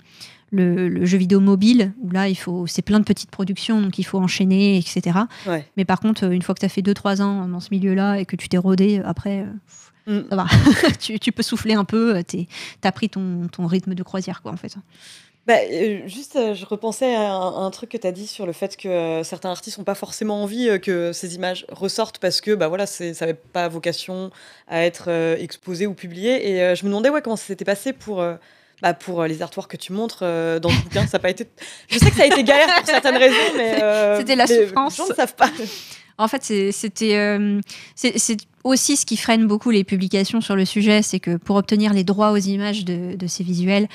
le, 0.52 0.90
le 0.90 1.06
jeu 1.06 1.18
vidéo 1.18 1.40
mobile, 1.40 1.94
où 2.02 2.10
là, 2.12 2.28
il 2.28 2.36
faut, 2.36 2.68
c'est 2.68 2.82
plein 2.82 3.00
de 3.00 3.06
petites 3.06 3.32
productions, 3.32 3.82
donc 3.82 3.98
il 4.00 4.04
faut 4.04 4.20
enchaîner, 4.20 4.78
etc. 4.78 5.18
Ouais. 5.48 5.66
Mais 5.78 5.86
par 5.86 6.00
contre, 6.00 6.26
euh, 6.26 6.32
une 6.32 6.42
fois 6.42 6.54
que 6.56 6.60
tu 6.60 6.66
as 6.66 6.70
fait 6.70 6.82
2-3 6.82 7.22
ans 7.22 7.48
dans 7.48 7.60
ce 7.60 7.70
milieu-là 7.72 8.18
et 8.20 8.26
que 8.26 8.36
tu 8.36 8.50
t'es 8.50 8.58
rodé, 8.58 9.02
après, 9.06 9.40
euh, 9.42 9.46
Mm. 10.08 10.22
ça 10.32 10.36
va. 10.36 10.46
tu, 11.00 11.20
tu 11.20 11.32
peux 11.32 11.44
souffler 11.44 11.76
un 11.76 11.86
peu, 11.86 12.16
euh, 12.18 12.24
t'es- 12.24 12.48
t'as 12.82 12.92
pris 12.92 13.08
ton, 13.08 13.48
ton 13.52 13.68
rythme 13.68 13.94
de 13.94 14.02
croisière, 14.02 14.42
quoi, 14.42 14.52
en 14.52 14.58
fait. 14.58 14.74
Bah, 15.46 15.54
euh, 15.72 16.00
juste, 16.08 16.36
euh, 16.36 16.56
je 16.56 16.66
repensais 16.66 17.14
à 17.16 17.32
un, 17.34 17.50
à 17.54 17.60
un 17.60 17.70
truc 17.70 17.90
que 17.92 17.98
tu 17.98 18.08
as 18.08 18.12
dit 18.12 18.26
sur 18.26 18.48
le 18.48 18.52
fait 18.52 18.76
que 18.78 18.88
euh, 18.88 19.24
certains 19.24 19.52
artistes 19.52 19.78
n'ont 19.78 19.84
pas 19.84 19.94
forcément 19.94 20.42
envie 20.42 20.70
que 20.82 21.14
ces 21.14 21.36
images 21.36 21.68
ressortent 21.70 22.18
parce 22.18 22.42
que 22.42 22.56
bah, 22.56 22.68
voilà, 22.68 22.88
ça 22.88 23.06
n'avait 23.06 23.36
pas 23.36 23.68
vocation 23.68 24.32
à 24.68 24.84
être 24.86 25.10
exposé 25.40 25.86
ou 25.86 25.94
publié. 25.94 26.50
Et 26.52 26.76
je 26.76 26.84
me 26.84 26.90
demandais 26.90 27.10
ouais, 27.10 27.22
comment 27.22 27.36
ça 27.36 27.46
s'était 27.46 27.64
passé 27.66 27.94
pour, 27.94 28.24
bah, 28.82 28.94
pour 28.94 29.22
euh, 29.22 29.28
les 29.28 29.42
artworks 29.42 29.72
que 29.72 29.78
tu 29.78 29.94
montres 29.94 30.20
euh, 30.24 30.60
dans 30.60 30.70
ce 30.70 30.82
bouquin. 30.84 31.06
Ça 31.08 31.18
a 31.18 31.20
pas 31.20 31.30
été... 31.30 31.48
Je 31.90 32.00
sais 32.00 32.10
que 32.10 32.16
ça 32.18 32.24
a 32.24 32.26
été 32.28 32.44
galère 32.44 32.68
pour 32.78 32.86
certaines 32.88 33.18
raisons, 33.18 33.36
mais. 33.58 33.82
euh, 33.84 34.18
C'était 34.20 34.36
la 34.36 34.48
souffrance. 34.48 34.98
Les 34.98 35.04
gens 35.04 35.10
ne 35.10 35.16
savent 35.16 35.36
pas. 35.36 35.50
En 36.18 36.28
fait, 36.28 36.44
c'est- 36.44 36.72
c'était 36.72 37.16
euh, 37.16 37.60
c'est 37.96 38.38
aussi 38.64 38.96
ce 38.98 39.06
qui 39.08 39.18
freine 39.18 39.48
beaucoup 39.48 39.72
les 39.72 39.84
publications 39.84 40.40
sur 40.42 40.56
le 40.56 40.66
sujet, 40.66 41.02
c'est 41.02 41.20
que 41.20 41.38
pour 41.38 41.56
obtenir 41.56 41.94
les 41.94 42.04
droits 42.04 42.32
aux 42.32 42.38
images 42.38 42.86
de, 42.86 43.16
de 43.16 43.28
ces 43.28 43.44
visuels, 43.44 43.88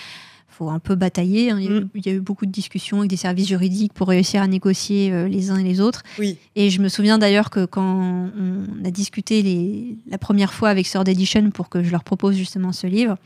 faut 0.48 0.70
un 0.70 0.78
peu 0.80 0.94
batailler. 0.96 1.50
hein. 1.50 1.58
Il, 1.60 1.64
y 1.66 1.68
a 1.68 1.70
eu, 1.70 1.80
Mm. 1.84 1.88
il 1.94 2.06
y 2.06 2.08
a 2.08 2.12
eu 2.14 2.20
beaucoup 2.20 2.46
de 2.46 2.50
discussions 2.50 2.98
avec 2.98 3.10
des 3.10 3.16
services 3.18 3.46
juridiques 3.46 3.92
pour 3.92 4.08
réussir 4.08 4.40
à 4.42 4.46
négocier 4.48 5.12
euh, 5.12 5.28
les 5.28 5.50
uns 5.50 5.56
et 5.58 5.62
les 5.62 5.80
autres. 5.80 6.02
Oui. 6.18 6.38
Et 6.56 6.70
je 6.70 6.80
me 6.80 6.88
souviens 6.88 7.18
d'ailleurs 7.18 7.50
que 7.50 7.64
quand 7.66 8.30
on 8.36 8.84
a 8.84 8.90
discuté 8.90 9.42
les, 9.42 9.96
la 10.08 10.18
première 10.18 10.52
fois 10.54 10.70
avec 10.70 10.86
Sword 10.86 11.08
Edition 11.08 11.50
pour 11.50 11.68
que 11.68 11.82
je 11.84 11.90
leur 11.90 12.02
propose 12.02 12.34
justement 12.36 12.72
ce 12.72 12.86
livre, 12.88 13.18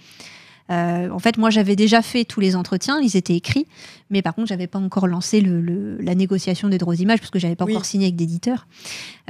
en 0.71 1.19
fait, 1.19 1.37
moi, 1.39 1.51
j'avais 1.51 1.77
déjà 1.77 2.01
fait 2.03 2.25
tous 2.25 2.41
les 2.41 2.55
entretiens, 2.57 3.01
ils 3.01 3.17
étaient 3.17 3.35
écrits, 3.35 3.67
mais 4.11 4.23
par 4.23 4.35
contre, 4.35 4.49
j'avais 4.49 4.67
pas 4.67 4.79
encore 4.79 5.07
lancé 5.07 5.41
le, 5.41 5.61
le- 5.61 5.99
la 6.01 6.15
négociation 6.15 6.69
des 6.69 6.79
droits 6.79 6.95
d'images 6.95 7.19
parce 7.19 7.31
que 7.31 7.39
j'avais 7.39 7.57
pas 7.57 7.65
Oui. 7.65 7.73
encore 7.73 7.85
signé 7.85 8.07
avec 8.07 8.17
d'éditeur. 8.17 8.67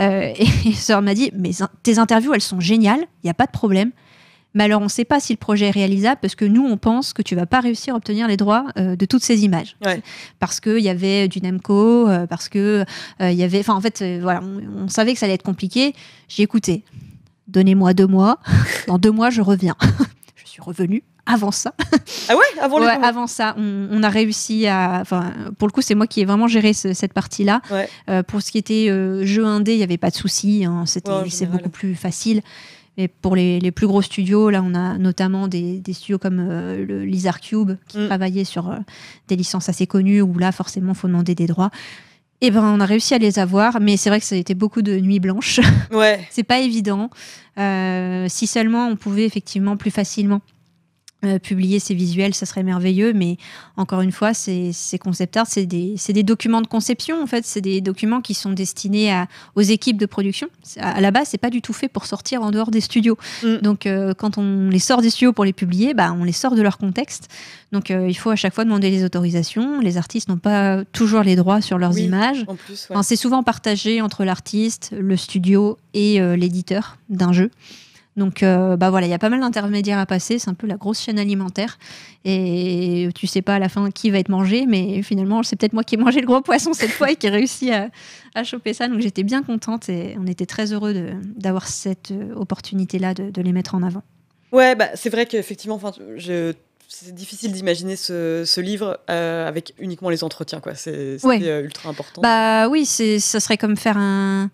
Euh, 0.00 0.32
et 0.66 0.72
Sword 0.72 1.02
m'a 1.02 1.14
dit, 1.14 1.30
mais 1.36 1.50
tes 1.82 1.98
interviews, 1.98 2.34
elles 2.34 2.40
sont 2.40 2.60
géniales, 2.60 3.00
il 3.22 3.26
n'y 3.26 3.30
a 3.30 3.34
pas 3.34 3.46
de 3.46 3.52
problème. 3.52 3.90
Mais 4.52 4.64
alors, 4.64 4.80
on 4.80 4.86
ne 4.86 4.88
sait 4.90 5.04
pas 5.04 5.20
si 5.20 5.32
le 5.32 5.36
projet 5.38 5.66
est 5.66 5.70
réalisable 5.70 6.18
parce 6.20 6.34
que 6.34 6.44
nous, 6.44 6.66
on 6.66 6.76
pense 6.76 7.12
que 7.12 7.22
tu 7.22 7.36
vas 7.36 7.46
pas 7.46 7.60
réussir 7.60 7.94
à 7.94 7.96
obtenir 7.96 8.26
les 8.26 8.36
droits 8.36 8.66
euh, 8.78 8.96
de 8.96 9.06
toutes 9.06 9.22
ces 9.22 9.44
images. 9.44 9.76
Ouais. 9.86 10.02
Parce 10.40 10.58
qu'il 10.58 10.80
y 10.80 10.88
avait 10.88 11.28
du 11.28 11.40
Namco, 11.40 12.08
euh, 12.08 12.26
parce 12.26 12.48
que 12.48 12.84
euh, 13.22 13.30
il 13.30 13.38
y 13.38 13.44
avait. 13.44 13.60
Enfin, 13.60 13.74
en 13.74 13.80
fait, 13.80 14.02
euh, 14.02 14.18
voilà, 14.20 14.40
on, 14.42 14.84
on 14.86 14.88
savait 14.88 15.12
que 15.12 15.20
ça 15.20 15.26
allait 15.26 15.36
être 15.36 15.44
compliqué. 15.44 15.94
J'ai 16.26 16.42
écouté. 16.42 16.82
Donnez-moi 17.46 17.94
deux 17.94 18.08
mois. 18.08 18.40
Dans 18.88 18.98
deux 18.98 19.12
mois, 19.12 19.30
je 19.30 19.40
reviens. 19.40 19.76
je 20.34 20.48
suis 20.50 20.60
revenue. 20.60 21.04
Avant 21.32 21.50
ça, 21.52 21.74
Ah 22.28 22.36
ouais 22.36 22.42
Avant 22.60 22.80
Ouais, 22.80 22.96
le. 22.98 23.04
avant 23.04 23.26
ça, 23.26 23.54
on, 23.58 23.88
on 23.90 24.02
a 24.02 24.08
réussi 24.08 24.66
à. 24.66 24.98
Enfin, 25.00 25.32
pour 25.58 25.68
le 25.68 25.72
coup, 25.72 25.82
c'est 25.82 25.94
moi 25.94 26.06
qui 26.06 26.20
ai 26.20 26.24
vraiment 26.24 26.48
géré 26.48 26.72
ce- 26.72 26.92
cette 26.92 27.12
partie-là. 27.12 27.60
Ouais. 27.70 27.88
Euh, 28.08 28.22
pour 28.22 28.42
ce 28.42 28.50
qui 28.50 28.58
était 28.58 28.88
euh, 28.90 29.24
jeu 29.24 29.44
indé, 29.44 29.72
il 29.74 29.78
n'y 29.78 29.82
avait 29.82 29.96
pas 29.98 30.10
de 30.10 30.16
souci. 30.16 30.64
hein, 30.64 30.84
c'était, 30.86 31.10
Ouais, 31.10 31.30
c'est 31.30 31.46
beaucoup 31.46 31.68
plus 31.70 31.94
facile. 31.94 32.40
Mais 32.98 33.06
pour 33.08 33.36
les, 33.36 33.60
les 33.60 33.70
plus 33.70 33.86
gros 33.86 34.02
studios, 34.02 34.50
là, 34.50 34.62
on 34.64 34.74
a 34.74 34.98
notamment 34.98 35.46
des, 35.48 35.78
des 35.78 35.92
studios 35.92 36.18
comme 36.18 36.38
euh, 36.50 36.84
le 36.84 37.04
Lizard 37.04 37.40
Cube 37.40 37.72
qui 37.88 37.98
Mm. 37.98 38.06
travaillaient 38.08 38.44
sur 38.44 38.68
euh, 38.68 38.76
des 39.28 39.36
licences 39.36 39.68
assez 39.68 39.86
connues 39.86 40.20
où 40.22 40.36
là, 40.38 40.50
forcément, 40.52 40.92
faut 40.94 41.06
demander 41.06 41.34
des 41.36 41.46
droits. 41.46 41.70
Et 42.42 42.50
ben, 42.50 42.62
on 42.64 42.80
a 42.80 42.86
réussi 42.86 43.14
à 43.14 43.18
les 43.18 43.38
avoir, 43.38 43.80
mais 43.80 43.96
c'est 43.98 44.08
vrai 44.10 44.18
que 44.18 44.24
ça 44.26 44.34
a 44.34 44.38
été 44.38 44.54
beaucoup 44.54 44.80
de 44.82 44.98
nuits 44.98 45.20
blanches. 45.20 45.60
Ouais. 45.92 46.26
c'est 46.30 46.42
pas 46.42 46.58
évident. 46.58 47.10
Euh, 47.58 48.26
si 48.28 48.46
seulement 48.46 48.88
on 48.88 48.96
pouvait 48.96 49.24
effectivement 49.26 49.76
plus 49.76 49.90
facilement 49.90 50.40
euh, 51.22 51.38
publier 51.38 51.80
ces 51.80 51.92
visuels, 51.92 52.32
ça 52.32 52.46
serait 52.46 52.62
merveilleux. 52.62 53.12
Mais 53.12 53.36
encore 53.76 54.00
une 54.00 54.10
fois, 54.12 54.32
ces, 54.32 54.72
ces 54.72 54.98
concept 54.98 55.36
art, 55.36 55.46
c'est 55.46 55.66
des, 55.66 56.22
documents 56.22 56.62
de 56.62 56.66
conception. 56.66 57.22
En 57.22 57.26
fait, 57.26 57.44
c'est 57.44 57.60
des 57.60 57.82
documents 57.82 58.22
qui 58.22 58.32
sont 58.32 58.52
destinés 58.52 59.12
à, 59.12 59.26
aux 59.54 59.60
équipes 59.60 59.98
de 59.98 60.06
production. 60.06 60.48
À, 60.78 60.92
à 60.92 61.00
la 61.02 61.10
base, 61.10 61.28
c'est 61.28 61.38
pas 61.38 61.50
du 61.50 61.60
tout 61.60 61.74
fait 61.74 61.88
pour 61.88 62.06
sortir 62.06 62.42
en 62.42 62.50
dehors 62.50 62.70
des 62.70 62.80
studios. 62.80 63.18
Mm. 63.42 63.56
Donc, 63.58 63.84
euh, 63.84 64.14
quand 64.14 64.38
on 64.38 64.70
les 64.70 64.78
sort 64.78 65.02
des 65.02 65.10
studios 65.10 65.34
pour 65.34 65.44
les 65.44 65.52
publier, 65.52 65.92
bah, 65.92 66.16
on 66.18 66.24
les 66.24 66.32
sort 66.32 66.54
de 66.54 66.62
leur 66.62 66.78
contexte. 66.78 67.28
Donc, 67.72 67.90
euh, 67.90 68.08
il 68.08 68.14
faut 68.14 68.30
à 68.30 68.36
chaque 68.36 68.54
fois 68.54 68.64
demander 68.64 68.90
les 68.90 69.04
autorisations. 69.04 69.80
Les 69.80 69.98
artistes 69.98 70.28
n'ont 70.30 70.38
pas 70.38 70.84
toujours 70.86 71.22
les 71.22 71.36
droits 71.36 71.60
sur 71.60 71.76
leurs 71.76 71.94
Oui. 71.94 72.04
images. 72.04 72.46
Ouais. 72.48 72.56
Enfin, 72.88 73.02
c'est 73.02 73.16
souvent 73.16 73.42
partagé 73.42 74.00
entre 74.00 74.24
l'artiste, 74.24 74.94
le 74.98 75.18
studio 75.18 75.76
et 75.92 76.18
l'éditeur 76.36 76.96
d'un 77.10 77.32
jeu. 77.32 77.50
Donc, 78.20 78.42
euh, 78.42 78.76
bah 78.76 78.90
voilà, 78.90 79.06
il 79.06 79.10
y 79.10 79.14
a 79.14 79.18
pas 79.18 79.30
mal 79.30 79.40
d'intermédiaires 79.40 79.98
à 79.98 80.06
passer. 80.06 80.38
C'est 80.38 80.50
un 80.50 80.54
peu 80.54 80.66
la 80.66 80.76
grosse 80.76 81.00
chaîne 81.00 81.18
alimentaire. 81.18 81.78
Et 82.24 83.08
tu 83.14 83.26
sais 83.26 83.42
pas 83.42 83.54
à 83.54 83.58
la 83.58 83.68
fin 83.68 83.90
qui 83.90 84.10
va 84.10 84.18
être 84.18 84.28
mangé, 84.28 84.66
mais 84.68 85.02
finalement, 85.02 85.42
c'est 85.42 85.56
peut-être 85.56 85.72
moi 85.72 85.82
qui 85.82 85.94
ai 85.94 85.98
mangé 85.98 86.20
le 86.20 86.26
gros 86.26 86.42
poisson 86.42 86.72
cette 86.74 86.90
fois 86.90 87.10
et 87.10 87.16
qui 87.16 87.26
ai 87.26 87.30
réussi 87.30 87.72
à, 87.72 87.88
à 88.34 88.44
choper 88.44 88.74
ça. 88.74 88.86
Donc, 88.88 89.00
j'étais 89.00 89.22
bien 89.24 89.42
contente 89.42 89.88
et 89.88 90.16
on 90.20 90.26
était 90.26 90.46
très 90.46 90.72
heureux 90.72 90.94
d'avoir 91.36 91.66
cette 91.66 92.10
euh, 92.12 92.34
opportunité-là 92.36 93.14
de, 93.14 93.30
de 93.30 93.42
les 93.42 93.52
mettre 93.52 93.74
en 93.74 93.82
avant. 93.82 94.02
Ouais, 94.52 94.74
bah, 94.76 94.88
c'est 94.94 95.10
vrai 95.10 95.26
qu'effectivement, 95.26 95.76
enfin, 95.76 95.92
je... 96.16 96.52
c'est 96.88 97.14
difficile 97.14 97.52
d'imaginer 97.52 97.96
ce, 97.96 98.42
ce 98.44 98.60
livre 98.60 98.98
euh, 99.08 99.48
avec 99.48 99.72
uniquement 99.78 100.10
les 100.10 100.22
entretiens, 100.24 100.60
quoi. 100.60 100.74
C'est 100.74 101.24
Ouais. 101.24 101.38
ultra 101.62 101.88
important. 101.88 102.20
Bah 102.20 102.68
oui, 102.68 102.84
c'est, 102.84 103.18
ça 103.18 103.40
serait 103.40 103.56
comme 103.56 103.76
faire 103.76 103.96
un, 103.96 104.50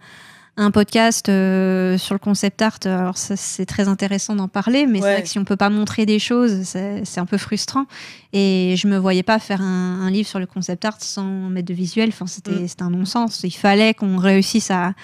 un 0.56 0.70
podcast 0.70 1.28
euh, 1.28 1.98
sur 1.98 2.14
le 2.14 2.18
concept 2.18 2.62
art. 2.62 2.78
Alors 2.84 3.18
ça, 3.18 3.36
c'est 3.36 3.66
très 3.66 3.88
intéressant 3.88 4.34
d'en 4.34 4.48
parler, 4.48 4.86
mais 4.86 5.00
c'est 5.00 5.12
vrai 5.12 5.22
que 5.22 5.28
si 5.28 5.38
on 5.38 5.44
peut 5.44 5.56
pas 5.56 5.70
montrer 5.70 6.06
des 6.06 6.18
choses, 6.18 6.62
c'est, 6.62 7.18
un 7.18 7.26
peu 7.26 7.38
frustrant. 7.38 7.86
Et 8.32 8.74
je 8.76 8.88
me 8.88 8.96
voyais 8.96 9.22
pas 9.22 9.38
faire 9.38 9.60
un, 9.60 10.00
un 10.00 10.10
livre 10.10 10.28
sur 10.28 10.38
le 10.38 10.46
concept 10.46 10.84
art 10.84 10.96
sans 11.00 11.24
mettre 11.50 11.68
de 11.68 11.74
visuel. 11.74 12.08
Enfin, 12.08 12.26
c'était, 12.26 12.52
Mm. 12.52 12.68
c'était 12.68 12.82
un 12.82 12.90
non-sens. 12.90 13.42
Il 13.44 13.50
fallait 13.50 13.92
qu'on 13.94 14.16
réussisse 14.16 14.70
à 14.70 14.94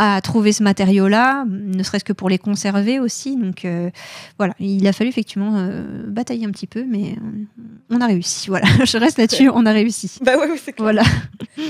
à 0.00 0.20
trouver 0.20 0.52
ce 0.52 0.62
matériau-là, 0.62 1.44
ne 1.48 1.82
serait-ce 1.82 2.04
que 2.04 2.12
pour 2.12 2.28
les 2.28 2.38
conserver 2.38 3.00
aussi. 3.00 3.36
Donc 3.36 3.64
euh, 3.64 3.90
voilà, 4.38 4.54
il 4.60 4.86
a 4.86 4.92
fallu 4.92 5.10
effectivement 5.10 5.54
euh, 5.56 6.04
batailler 6.06 6.46
un 6.46 6.50
petit 6.52 6.68
peu, 6.68 6.84
mais 6.88 7.16
euh, 7.16 7.62
on 7.90 8.00
a 8.00 8.06
réussi. 8.06 8.48
Voilà, 8.48 8.66
je 8.84 8.96
reste 8.96 9.18
là-dessus, 9.18 9.50
on 9.52 9.66
a 9.66 9.72
réussi. 9.72 10.18
Bah 10.22 10.36
ouais, 10.38 10.48
ouais, 10.48 10.56
c'est 10.56 10.72
clair. 10.72 10.84
Voilà. 10.84 11.02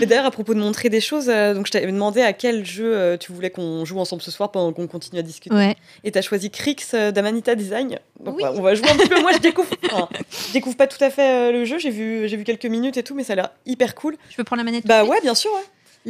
Mais 0.01 0.05
d'ailleurs, 0.05 0.26
à 0.26 0.31
propos 0.31 0.53
de 0.53 0.61
montrer 0.61 0.91
des 0.91 1.01
choses, 1.01 1.26
donc 1.26 1.66
je 1.66 1.72
t'avais 1.72 1.87
demandé 1.91 2.20
à 2.20 2.35
quel 2.35 2.66
jeu 2.66 3.16
tu 3.18 3.33
voulais 3.33 3.49
qu'on 3.51 3.85
joue 3.87 3.99
ensemble 3.99 4.20
ce 4.20 4.31
soir 4.31 4.51
pendant 4.51 4.72
qu'on 4.74 4.87
continue 4.87 5.18
à 5.18 5.22
discuter. 5.22 5.55
Ouais. 5.55 5.74
Et 6.05 6.11
t'as 6.12 6.20
choisi 6.20 6.51
Crix 6.51 6.76
d'Amanita 7.14 7.55
Design. 7.55 7.99
Donc 8.22 8.37
Oui. 8.37 8.43
ouais, 8.45 8.51
on 8.55 8.61
va 8.62 8.74
jouer 8.74 8.91
un 8.91 8.97
petit 8.97 9.09
peu. 9.09 9.20
Moi, 9.22 9.33
je 9.33 9.39
découvre, 9.39 9.68
enfin, 9.91 10.09
je 10.49 10.53
découvre 10.53 10.76
pas 10.76 10.87
tout 10.87 11.03
à 11.03 11.09
fait 11.09 11.51
le 11.53 11.64
jeu. 11.64 11.79
J'ai 11.79 11.91
vu, 11.91 12.29
j'ai 12.29 12.37
vu 12.37 12.45
quelques 12.45 12.66
minutes 12.66 12.99
et 12.99 13.03
tout, 13.03 13.14
mais 13.14 13.24
ça 13.24 13.33
a 13.33 13.37
l'air 13.37 13.49
hyper 13.64 13.95
cool. 13.95 14.16
Je 14.29 14.37
peux 14.37 14.45
prendre 14.45 14.61
la 14.61 14.64
manette 14.64 14.87
Bah 14.87 15.05
ouais, 15.05 15.20
bien 15.22 15.35
sûr. 15.35 15.51
Ouais. 15.53 15.62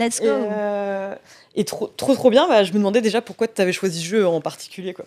Let's 0.04 0.20
Et, 0.20 0.24
go. 0.24 0.28
euh, 0.30 1.14
et 1.58 1.64
trop, 1.64 1.88
trop, 1.88 2.14
trop 2.14 2.30
bien. 2.30 2.46
Bah, 2.48 2.64
je 2.64 2.72
me 2.72 2.78
demandais 2.78 3.00
déjà 3.02 3.20
pourquoi 3.20 3.48
tu 3.48 3.60
avais 3.60 3.72
choisi 3.72 4.00
ce 4.00 4.06
jeu 4.06 4.26
en 4.26 4.40
particulier, 4.40 4.94
quoi. 4.94 5.04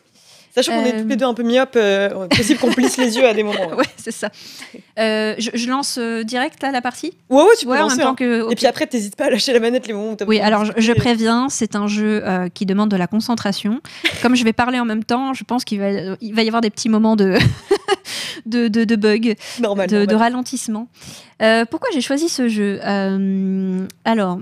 Sachant 0.54 0.74
qu'on 0.74 0.84
est 0.86 0.94
Euh. 0.96 1.02
tous 1.04 1.08
les 1.08 1.16
deux 1.16 1.26
un 1.26 1.34
peu 1.34 1.44
myopes, 1.44 1.78
euh, 1.78 2.28
possible 2.28 2.60
qu'on 2.60 2.74
plisse 2.74 2.98
les 2.98 3.16
yeux 3.16 3.26
à 3.26 3.34
des 3.34 3.42
moments. 3.42 3.70
Ouais, 3.78 3.86
c'est 3.96 4.12
ça. 4.12 4.30
Euh, 5.00 5.34
je, 5.40 5.50
je 5.54 5.70
lance 5.70 5.98
euh, 5.98 6.24
direct 6.26 6.62
là 6.62 6.72
la 6.72 6.82
partie? 6.82 7.14
Ouais, 7.30 7.42
ouais, 7.44 7.50
tu 7.58 7.66
peux 7.66 7.72
Ouais, 7.72 7.78
en 7.78 7.84
lancer. 7.84 7.96
même 7.96 8.06
temps 8.08 8.12
hein. 8.12 8.16
que. 8.16 8.52
Et 8.52 8.56
puis 8.56 8.66
après, 8.68 8.86
t'hésites 8.86 9.16
pas 9.16 9.28
à 9.28 9.30
lâcher 9.30 9.54
la 9.54 9.62
manette 9.62 9.88
les 9.88 9.94
moments 9.94 10.12
où 10.12 10.16
t'as 10.18 10.26
Oui, 10.26 10.42
alors 10.42 10.66
je, 10.76 10.92
préviens, 10.92 11.48
c'est 11.48 11.78
un 11.78 11.88
jeu 11.88 12.22
euh, 12.28 12.50
qui 12.54 12.66
demande 12.66 12.90
de 12.92 12.98
la 12.98 13.08
concentration. 13.08 13.80
Comme 14.22 14.36
je 14.36 14.44
vais 14.44 14.52
parler 14.52 14.78
en 14.78 14.84
même 14.84 15.06
temps, 15.06 15.34
je 15.34 15.46
pense 15.46 15.64
qu'il 15.64 15.80
va, 15.80 15.90
il 16.20 16.36
va 16.36 16.44
y 16.44 16.48
avoir 16.48 16.60
des 16.60 16.70
petits 16.70 16.90
moments 16.90 17.16
de, 17.16 17.38
de, 18.46 18.68
de, 18.68 18.84
de 18.84 18.96
bug, 18.98 19.36
normal. 19.62 19.88
de, 19.88 20.16
ralentissement. 20.16 20.90
Euh, 21.42 21.64
pourquoi 21.64 21.88
j'ai 21.94 22.02
choisi 22.02 22.28
ce 22.28 22.50
jeu? 22.50 22.82
Euh, 22.86 23.88
Alors, 24.04 24.40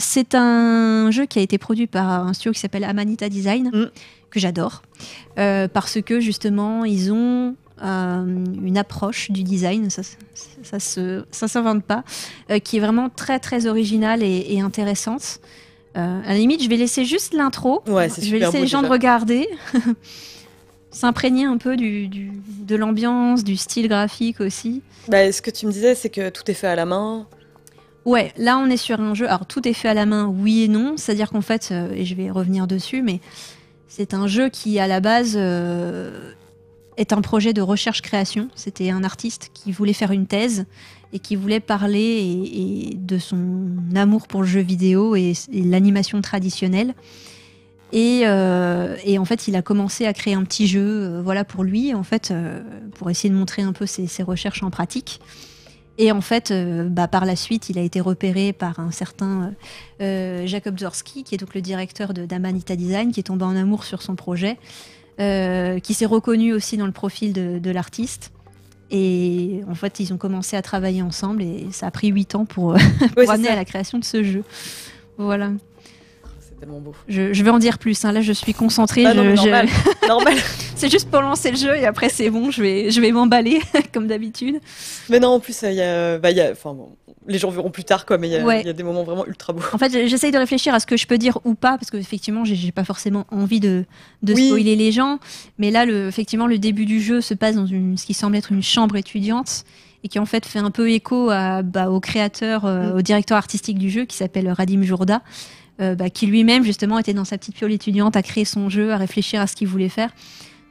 c'est 0.00 0.34
un 0.34 1.10
jeu 1.10 1.26
qui 1.26 1.38
a 1.38 1.42
été 1.42 1.58
produit 1.58 1.86
par 1.86 2.08
un 2.26 2.32
studio 2.32 2.52
qui 2.52 2.58
s'appelle 2.58 2.84
Amanita 2.84 3.28
Design, 3.28 3.70
Mm. 3.72 3.90
que 4.30 4.40
j'adore, 4.40 4.82
euh, 5.38 5.68
parce 5.68 6.00
que 6.02 6.18
justement, 6.20 6.84
ils 6.84 7.12
ont 7.12 7.54
une 7.82 8.76
approche 8.76 9.30
du 9.30 9.42
design, 9.42 9.88
ça, 9.88 10.02
ça, 10.62 10.78
se, 10.78 11.24
ça 11.30 11.48
s'invente 11.48 11.82
pas, 11.82 12.04
qui 12.62 12.76
est 12.76 12.80
vraiment 12.80 13.08
très 13.08 13.38
très 13.38 13.64
originale 13.64 14.22
et, 14.22 14.60
intéressante. 14.60 15.40
à 15.94 16.20
la 16.26 16.34
limite, 16.34 16.62
je 16.62 16.68
vais 16.68 16.76
laisser 16.76 17.06
juste 17.06 17.32
l'intro. 17.32 17.82
Ouais, 17.86 18.10
je 18.10 18.30
vais 18.30 18.38
laisser 18.40 18.60
les 18.60 18.66
gens 18.66 18.82
de 18.82 18.86
regarder, 18.88 19.48
s'imprégner 20.90 21.46
un 21.46 21.56
peu 21.56 21.76
du, 21.76 22.08
du, 22.08 22.32
de 22.46 22.76
l'ambiance, 22.76 23.44
du 23.44 23.56
style 23.56 23.88
graphique 23.88 24.40
aussi. 24.40 24.82
Bah, 25.08 25.32
ce 25.32 25.40
que 25.40 25.50
tu 25.50 25.66
me 25.66 25.72
disais, 25.72 25.94
c'est 25.94 26.10
que 26.10 26.28
tout 26.28 26.42
est 26.50 26.54
fait 26.54 26.66
à 26.66 26.74
la 26.76 26.84
main. 26.84 27.26
Ouais, 28.10 28.32
là 28.36 28.58
on 28.58 28.68
est 28.68 28.76
sur 28.76 29.00
un 29.00 29.14
jeu. 29.14 29.28
Alors 29.28 29.46
tout 29.46 29.68
est 29.68 29.72
fait 29.72 29.86
à 29.86 29.94
la 29.94 30.04
main, 30.04 30.26
oui 30.26 30.64
et 30.64 30.68
non. 30.68 30.96
C'est-à-dire 30.96 31.30
qu'en 31.30 31.42
fait, 31.42 31.68
euh, 31.70 31.92
et 31.94 32.04
je 32.04 32.16
vais 32.16 32.28
revenir 32.28 32.66
dessus, 32.66 33.02
mais 33.02 33.20
c'est 33.86 34.14
un 34.14 34.26
jeu 34.26 34.48
qui 34.48 34.80
à 34.80 34.88
la 34.88 34.98
base 34.98 35.34
euh, 35.36 36.32
est 36.96 37.12
un 37.12 37.20
projet 37.20 37.52
de 37.52 37.62
recherche-création. 37.62 38.48
C'était 38.56 38.90
un 38.90 39.04
artiste 39.04 39.52
qui 39.54 39.70
voulait 39.70 39.92
faire 39.92 40.10
une 40.10 40.26
thèse 40.26 40.64
et 41.12 41.20
qui 41.20 41.36
voulait 41.36 41.60
parler 41.60 42.96
de 42.96 43.18
son 43.18 43.68
amour 43.94 44.26
pour 44.26 44.40
le 44.40 44.48
jeu 44.48 44.60
vidéo 44.60 45.14
et, 45.14 45.34
l'animation 45.52 46.20
traditionnelle. 46.20 46.94
Euh, 47.94 48.96
et, 49.04 49.18
en 49.18 49.24
fait, 49.24 49.46
il 49.46 49.54
a 49.54 49.62
commencé 49.62 50.06
à 50.06 50.12
créer 50.12 50.34
un 50.34 50.42
petit 50.42 50.66
jeu, 50.66 51.20
voilà, 51.20 51.44
pour 51.44 51.62
lui, 51.62 51.94
en 51.94 52.04
fait, 52.04 52.34
pour 52.94 53.08
essayer 53.10 53.30
de 53.30 53.38
montrer 53.38 53.62
un 53.62 53.72
peu 53.72 53.86
ses 53.86 54.22
recherches 54.24 54.64
en 54.64 54.70
pratique. 54.70 55.20
Et 56.00 56.12
en 56.12 56.22
fait, 56.22 56.50
euh, 56.50 56.88
bah, 56.88 57.08
par 57.08 57.26
la 57.26 57.36
suite, 57.36 57.68
il 57.68 57.78
a 57.78 57.82
été 57.82 58.00
repéré 58.00 58.54
par 58.54 58.80
un 58.80 58.90
certain 58.90 59.52
euh, 60.00 60.46
Jacob 60.46 60.78
Zorski, 60.78 61.24
qui 61.24 61.34
est 61.34 61.38
donc 61.38 61.54
le 61.54 61.60
directeur 61.60 62.14
de 62.14 62.24
d'Amanita 62.24 62.74
Design, 62.74 63.12
qui 63.12 63.20
est 63.20 63.24
tombé 63.24 63.44
en 63.44 63.54
amour 63.54 63.84
sur 63.84 64.00
son 64.00 64.16
projet, 64.16 64.56
euh, 65.20 65.78
qui 65.78 65.92
s'est 65.92 66.06
reconnu 66.06 66.54
aussi 66.54 66.78
dans 66.78 66.86
le 66.86 66.92
profil 66.92 67.34
de, 67.34 67.70
l'artiste. 67.70 68.32
Et 68.90 69.60
en 69.68 69.74
fait, 69.74 70.00
ils 70.00 70.14
ont 70.14 70.16
commencé 70.16 70.56
à 70.56 70.62
travailler 70.62 71.02
ensemble 71.02 71.42
et 71.42 71.66
ça 71.70 71.88
a 71.88 71.90
pris 71.90 72.08
huit 72.08 72.34
ans 72.34 72.46
pour, 72.46 72.74
pour 73.14 73.30
amener 73.30 73.48
à 73.48 73.54
la 73.54 73.66
création 73.66 73.98
de 73.98 74.04
ce 74.04 74.22
jeu. 74.22 74.42
Voilà 75.18 75.50
tellement 76.60 76.80
beau. 76.80 76.94
Je, 77.08 77.42
vais 77.42 77.50
en 77.50 77.58
dire 77.58 77.78
plus. 77.78 78.04
Hein. 78.04 78.12
Là, 78.12 78.20
je 78.20 78.32
suis 78.32 78.54
concentrée. 78.54 79.04
Ah 79.06 79.14
normal. 80.08 80.36
c'est 80.76 80.90
juste 80.90 81.10
pour 81.10 81.22
lancer 81.22 81.50
le 81.50 81.56
jeu 81.56 81.76
et 81.76 81.86
après, 81.86 82.08
c'est 82.08 82.30
bon. 82.30 82.50
Je 82.50 82.62
vais, 82.62 82.90
je 82.90 83.00
vais 83.00 83.10
m'emballer 83.10 83.60
comme 83.92 84.06
d'habitude. 84.06 84.60
Mais 85.08 85.18
non, 85.18 85.28
en 85.28 85.40
plus, 85.40 85.62
il 85.62 85.72
y 85.72 85.82
a, 85.82 86.18
bah, 86.18 86.30
y 86.30 86.40
a, 86.40 86.52
les 87.26 87.38
gens 87.38 87.50
verront 87.50 87.70
plus 87.70 87.84
tard, 87.84 88.06
quoi. 88.06 88.18
Mais 88.18 88.28
il 88.28 88.32
y, 88.32 88.68
a 88.68 88.72
des 88.72 88.82
moments 88.82 89.04
vraiment 89.04 89.26
ultra 89.26 89.52
beaux. 89.52 89.62
En 89.72 89.78
fait, 89.78 90.06
j'essaye 90.06 90.32
de 90.32 90.38
réfléchir 90.38 90.74
à 90.74 90.80
ce 90.80 90.86
que 90.86 90.96
je 90.96 91.06
peux 91.06 91.18
dire 91.18 91.38
ou 91.44 91.54
pas 91.54 91.78
parce 91.78 91.90
qu'effectivement, 91.90 92.44
j'ai 92.44 92.72
pas 92.72 92.84
forcément 92.84 93.26
envie 93.30 93.60
de, 93.60 93.84
de 94.22 94.34
spoiler 94.34 94.76
les 94.76 94.92
gens. 94.92 95.18
Mais 95.58 95.70
là, 95.70 95.84
le, 95.84 96.08
effectivement, 96.08 96.46
le 96.46 96.58
début 96.58 96.86
du 96.86 97.00
jeu 97.00 97.20
se 97.20 97.34
passe 97.34 97.54
dans 97.54 97.66
une, 97.66 97.96
ce 97.96 98.06
qui 98.06 98.14
semble 98.14 98.36
être 98.36 98.52
une 98.52 98.62
chambre 98.62 98.96
étudiante 98.96 99.64
et 100.02 100.08
qui 100.08 100.18
en 100.18 100.26
fait 100.26 100.46
fait 100.46 100.58
un 100.58 100.70
peu 100.70 100.90
écho 100.90 101.30
à, 101.30 101.62
bah, 101.62 101.90
au 101.90 102.00
créateur, 102.00 102.64
euh, 102.64 102.92
mm. 102.92 102.96
au 102.96 103.02
directeur 103.02 103.36
artistique 103.36 103.78
du 103.78 103.90
jeu 103.90 104.04
qui 104.04 104.16
s'appelle 104.16 104.50
Radim 104.50 104.82
Jourda. 104.82 105.22
Euh, 105.80 105.94
bah, 105.94 106.10
qui 106.10 106.26
lui-même 106.26 106.62
justement 106.62 106.98
était 106.98 107.14
dans 107.14 107.24
sa 107.24 107.38
petite 107.38 107.54
piole 107.54 107.72
étudiante 107.72 108.14
à 108.14 108.22
créer 108.22 108.44
son 108.44 108.68
jeu, 108.68 108.92
à 108.92 108.98
réfléchir 108.98 109.40
à 109.40 109.46
ce 109.46 109.56
qu'il 109.56 109.66
voulait 109.66 109.88
faire. 109.88 110.10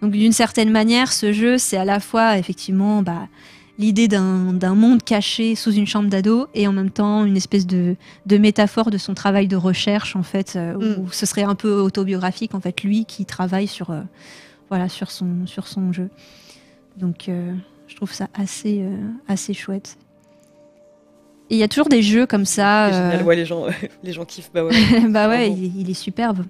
Donc 0.03 0.11
d'une 0.11 0.31
certaine 0.31 0.69
manière, 0.69 1.11
ce 1.11 1.33
jeu, 1.33 1.57
c'est 1.57 1.77
à 1.77 1.85
la 1.85 1.99
fois 1.99 2.37
effectivement 2.37 3.01
bah, 3.01 3.27
l'idée 3.79 4.07
d'un 4.07 4.75
monde 4.75 5.01
caché 5.01 5.55
sous 5.55 5.71
une 5.71 5.87
chambre 5.87 6.09
d'ado 6.09 6.47
et 6.53 6.67
en 6.67 6.73
même 6.73 6.91
temps 6.91 7.25
une 7.25 7.37
espèce 7.37 7.65
de, 7.65 7.95
métaphore 8.29 8.91
de 8.91 8.99
son 8.99 9.15
travail 9.15 9.47
de 9.47 9.55
recherche 9.55 10.15
en 10.15 10.21
fait, 10.21 10.53
euh, 10.55 10.75
où 10.75 11.05
mm. 11.05 11.07
ce 11.11 11.25
serait 11.25 11.43
un 11.43 11.55
peu 11.55 11.79
autobiographique 11.79 12.53
en 12.53 12.59
fait, 12.59 12.83
lui 12.83 13.05
qui 13.05 13.25
travaille 13.25 13.67
sur, 13.67 13.89
euh, 13.89 14.01
voilà, 14.69 14.89
sur, 14.89 15.09
son, 15.09 15.47
sur 15.47 15.67
son 15.67 15.91
jeu. 15.91 16.09
Donc 16.97 17.31
je 17.87 17.95
trouve 17.95 18.11
ça 18.11 18.27
assez, 18.35 18.83
assez 19.27 19.53
chouette. 19.53 19.97
Il 21.49 21.57
y 21.57 21.63
a 21.63 21.67
toujours 21.67 21.89
des 21.89 22.01
jeux 22.01 22.25
comme 22.25 22.45
ça. 22.45 22.91
Génial, 22.91 23.21
euh, 23.21 23.23
ouais, 23.23 23.35
les 23.35 23.45
gens, 23.45 23.65
les 24.03 24.13
gens 24.13 24.25
kiffent. 24.25 24.51
Bah 24.53 24.63
ouais, 24.63 24.75
bah 25.09 25.29
ouais 25.29 25.51
il, 25.51 25.89
est 25.89 25.95
superbe. 25.95 26.45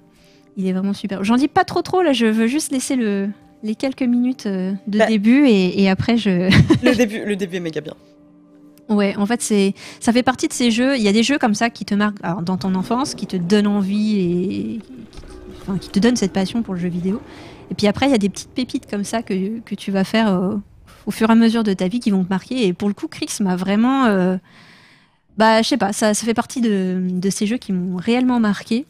Il 0.57 0.67
est 0.67 0.73
vraiment 0.73 0.93
superbe. 0.93 1.23
J'en 1.23 1.35
dis 1.35 1.47
pas 1.47 1.63
trop 1.63 1.81
trop 1.81 2.01
là, 2.01 2.11
je 2.11 2.25
veux 2.25 2.47
juste 2.47 2.71
laisser 2.71 2.95
le, 2.95 3.29
les 3.63 3.75
quelques 3.75 4.03
minutes 4.03 4.45
euh, 4.45 4.73
de 4.87 4.99
bah. 4.99 5.05
début 5.05 5.47
et, 5.47 5.89
après 5.89 6.17
je. 6.17 6.49
le, 6.83 6.95
début, 6.95 7.23
le 7.23 7.35
début 7.35 7.57
est 7.57 7.61
méga 7.61 7.81
bien. 7.81 7.95
Ouais, 8.89 9.15
en 9.17 9.27
fait, 9.27 9.41
c'est, 9.41 9.75
ça 9.99 10.11
fait 10.11 10.23
partie 10.23 10.47
de 10.47 10.53
ces 10.53 10.71
jeux. 10.71 10.97
Il 10.97 11.03
y 11.03 11.07
a 11.07 11.11
des 11.11 11.21
jeux 11.21 11.37
comme 11.37 11.53
ça 11.53 11.69
qui 11.69 11.85
te 11.85 11.93
marquent 11.93 12.21
dans 12.43 12.57
ton 12.57 12.73
enfance, 12.73 13.13
qui 13.13 13.27
te 13.27 13.37
donnent 13.37 13.67
envie 13.67 14.19
et 14.19 14.79
enfin, 15.61 15.77
qui 15.77 15.89
te 15.89 15.99
donnent 15.99 16.15
cette 16.15 16.33
passion 16.33 16.63
pour 16.63 16.73
le 16.73 16.79
jeu 16.79 16.89
vidéo. 16.89 17.21
Et 17.69 17.75
puis 17.75 17.85
après, 17.85 18.07
il 18.07 18.11
y 18.11 18.15
a 18.15 18.17
des 18.17 18.29
petites 18.29 18.49
pépites 18.49 18.89
comme 18.89 19.03
ça 19.03 19.21
que, 19.21 19.59
que 19.59 19.75
tu 19.75 19.91
vas 19.91 20.03
faire 20.03 20.33
euh, 20.33 20.55
au 21.05 21.11
fur 21.11 21.29
et 21.29 21.33
à 21.33 21.35
mesure 21.35 21.63
de 21.63 21.71
ta 21.73 21.87
vie 21.87 21.99
qui 21.99 22.09
vont 22.09 22.23
te 22.23 22.29
marquer. 22.29 22.65
Et 22.65 22.73
pour 22.73 22.87
le 22.87 22.95
coup, 22.95 23.07
Crix 23.07 23.41
m'a 23.41 23.55
vraiment 23.55 24.07
bah, 25.37 25.61
je 25.61 25.67
sais 25.67 25.77
pas, 25.77 25.93
ça, 25.93 26.13
ça 26.13 26.25
fait 26.25 26.33
partie 26.33 26.61
de, 26.61 27.01
de 27.01 27.29
ces 27.29 27.47
jeux 27.47 27.57
qui 27.57 27.71
m'ont 27.71 27.97
réellement 27.97 28.39
marqué. 28.39 28.85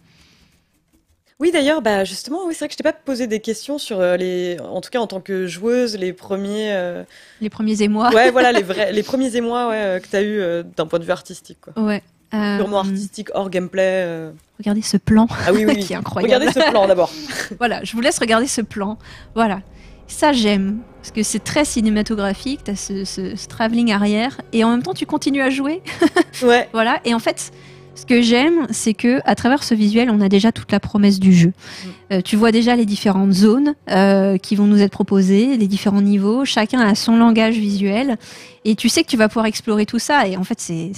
Oui, 1.40 1.52
d'ailleurs, 1.52 1.82
bah 1.82 2.04
justement, 2.04 2.40
oui, 2.46 2.54
c'est 2.54 2.60
vrai 2.60 2.68
que 2.68 2.74
je 2.74 2.78
t'ai 2.78 2.84
pas 2.84 2.92
posé 2.92 3.26
des 3.26 3.40
questions 3.40 3.78
sur 3.78 4.02
euh, 4.02 4.18
les, 4.18 4.58
en 4.60 4.82
tout 4.82 4.90
cas 4.90 5.00
en 5.00 5.08
tant 5.08 5.22
que 5.22 5.48
joueuse, 5.48 5.96
les 5.98 6.12
premiers. 6.12 6.74
Euh, 6.74 7.04
les 7.40 7.50
premiers 7.50 7.82
émois. 7.82 8.14
Ouais, 8.14 8.30
voilà, 8.30 8.52
les 8.52 8.62
vrais, 8.62 8.92
les 8.92 9.04
premiers 9.04 9.38
émois 9.38 9.70
ouais, 9.70 9.78
euh, 9.78 10.00
que 10.00 10.08
tu 10.08 10.16
as 10.18 10.24
eu 10.24 10.64
d'un 10.76 10.86
point 10.86 11.00
de 11.00 11.06
vue 11.06 11.12
artistique, 11.12 11.60
quoi. 11.62 11.82
Ouais. 11.82 12.04
Purement 12.30 12.80
artistique, 12.80 13.30
hors 13.34 13.50
gameplay. 13.50 14.30
Regardez 14.60 14.82
ce 14.82 14.98
plan. 14.98 15.28
Ah 15.48 15.54
oui, 15.54 15.66
oui, 15.68 15.80
qui 15.80 15.94
est 15.94 15.96
incroyable. 15.96 16.34
Regardez 16.34 16.60
ce 16.60 16.70
plan 16.70 16.88
d'abord. 16.88 17.12
voilà, 17.58 17.84
je 17.86 17.94
vous 17.94 18.02
laisse 18.02 18.20
regarder 18.20 18.48
ce 18.48 18.62
plan. 18.62 18.98
Voilà. 19.34 19.62
Ça, 20.10 20.34
j'aime. 20.34 20.80
Parce 21.01 21.12
que 21.12 21.24
c'est 21.24 21.43
très 21.43 21.64
cinématographique, 21.64 22.66
tu 22.66 22.72
as 22.72 22.76
ce, 22.76 23.05
ce, 23.05 23.47
travelling 23.47 23.93
arrière, 23.93 24.41
et 24.51 24.66
en 24.66 24.72
même 24.72 24.84
temps, 24.84 24.93
tu 24.93 25.05
continues 25.05 25.41
à 25.41 25.49
jouer. 25.49 25.82
ouais. 26.41 26.68
Voilà. 26.74 26.99
Et 27.05 27.14
en 27.14 27.20
fait, 27.20 27.53
ce 27.95 28.05
que 28.05 28.22
j'aime, 28.22 28.68
c'est 28.70 28.93
que 28.93 29.20
à 29.26 29.36
travers 29.36 29.64
ce 29.64 29.76
visuel, 29.76 30.10
on 30.10 30.20
a 30.22 30.30
déjà 30.30 30.51
toute 30.51 30.72
la 30.72 30.80
promesse 30.80 31.20
du 31.20 31.34
jeu. 31.34 31.49
Mm. 31.49 31.89
Euh, 32.12 32.22
tu 32.22 32.36
vois 32.36 32.51
déjà 32.51 32.76
les 32.76 32.86
différentes 32.86 33.34
zones 33.34 33.76
euh, 33.91 34.38
qui 34.38 34.55
vont 34.55 34.66
nous 34.66 34.82
être 34.82 34.91
proposées, 34.91 35.57
les 35.57 35.68
différents 35.68 36.01
niveaux. 36.01 36.43
Chacun 36.43 36.80
a 36.80 36.95
son 36.95 37.16
langage 37.18 37.55
visuel, 37.55 38.18
et 38.66 38.76
tu 38.76 38.89
sais 38.89 39.03
que 39.03 39.10
tu 39.10 39.18
vas 39.18 39.30
pouvoir 39.30 39.45
explorer 39.45 39.86
tout 39.86 39.99
ça. 39.99 40.28
Et 40.28 40.36
en 40.38 40.43
fait, 40.43 40.60
c'est 40.60 40.91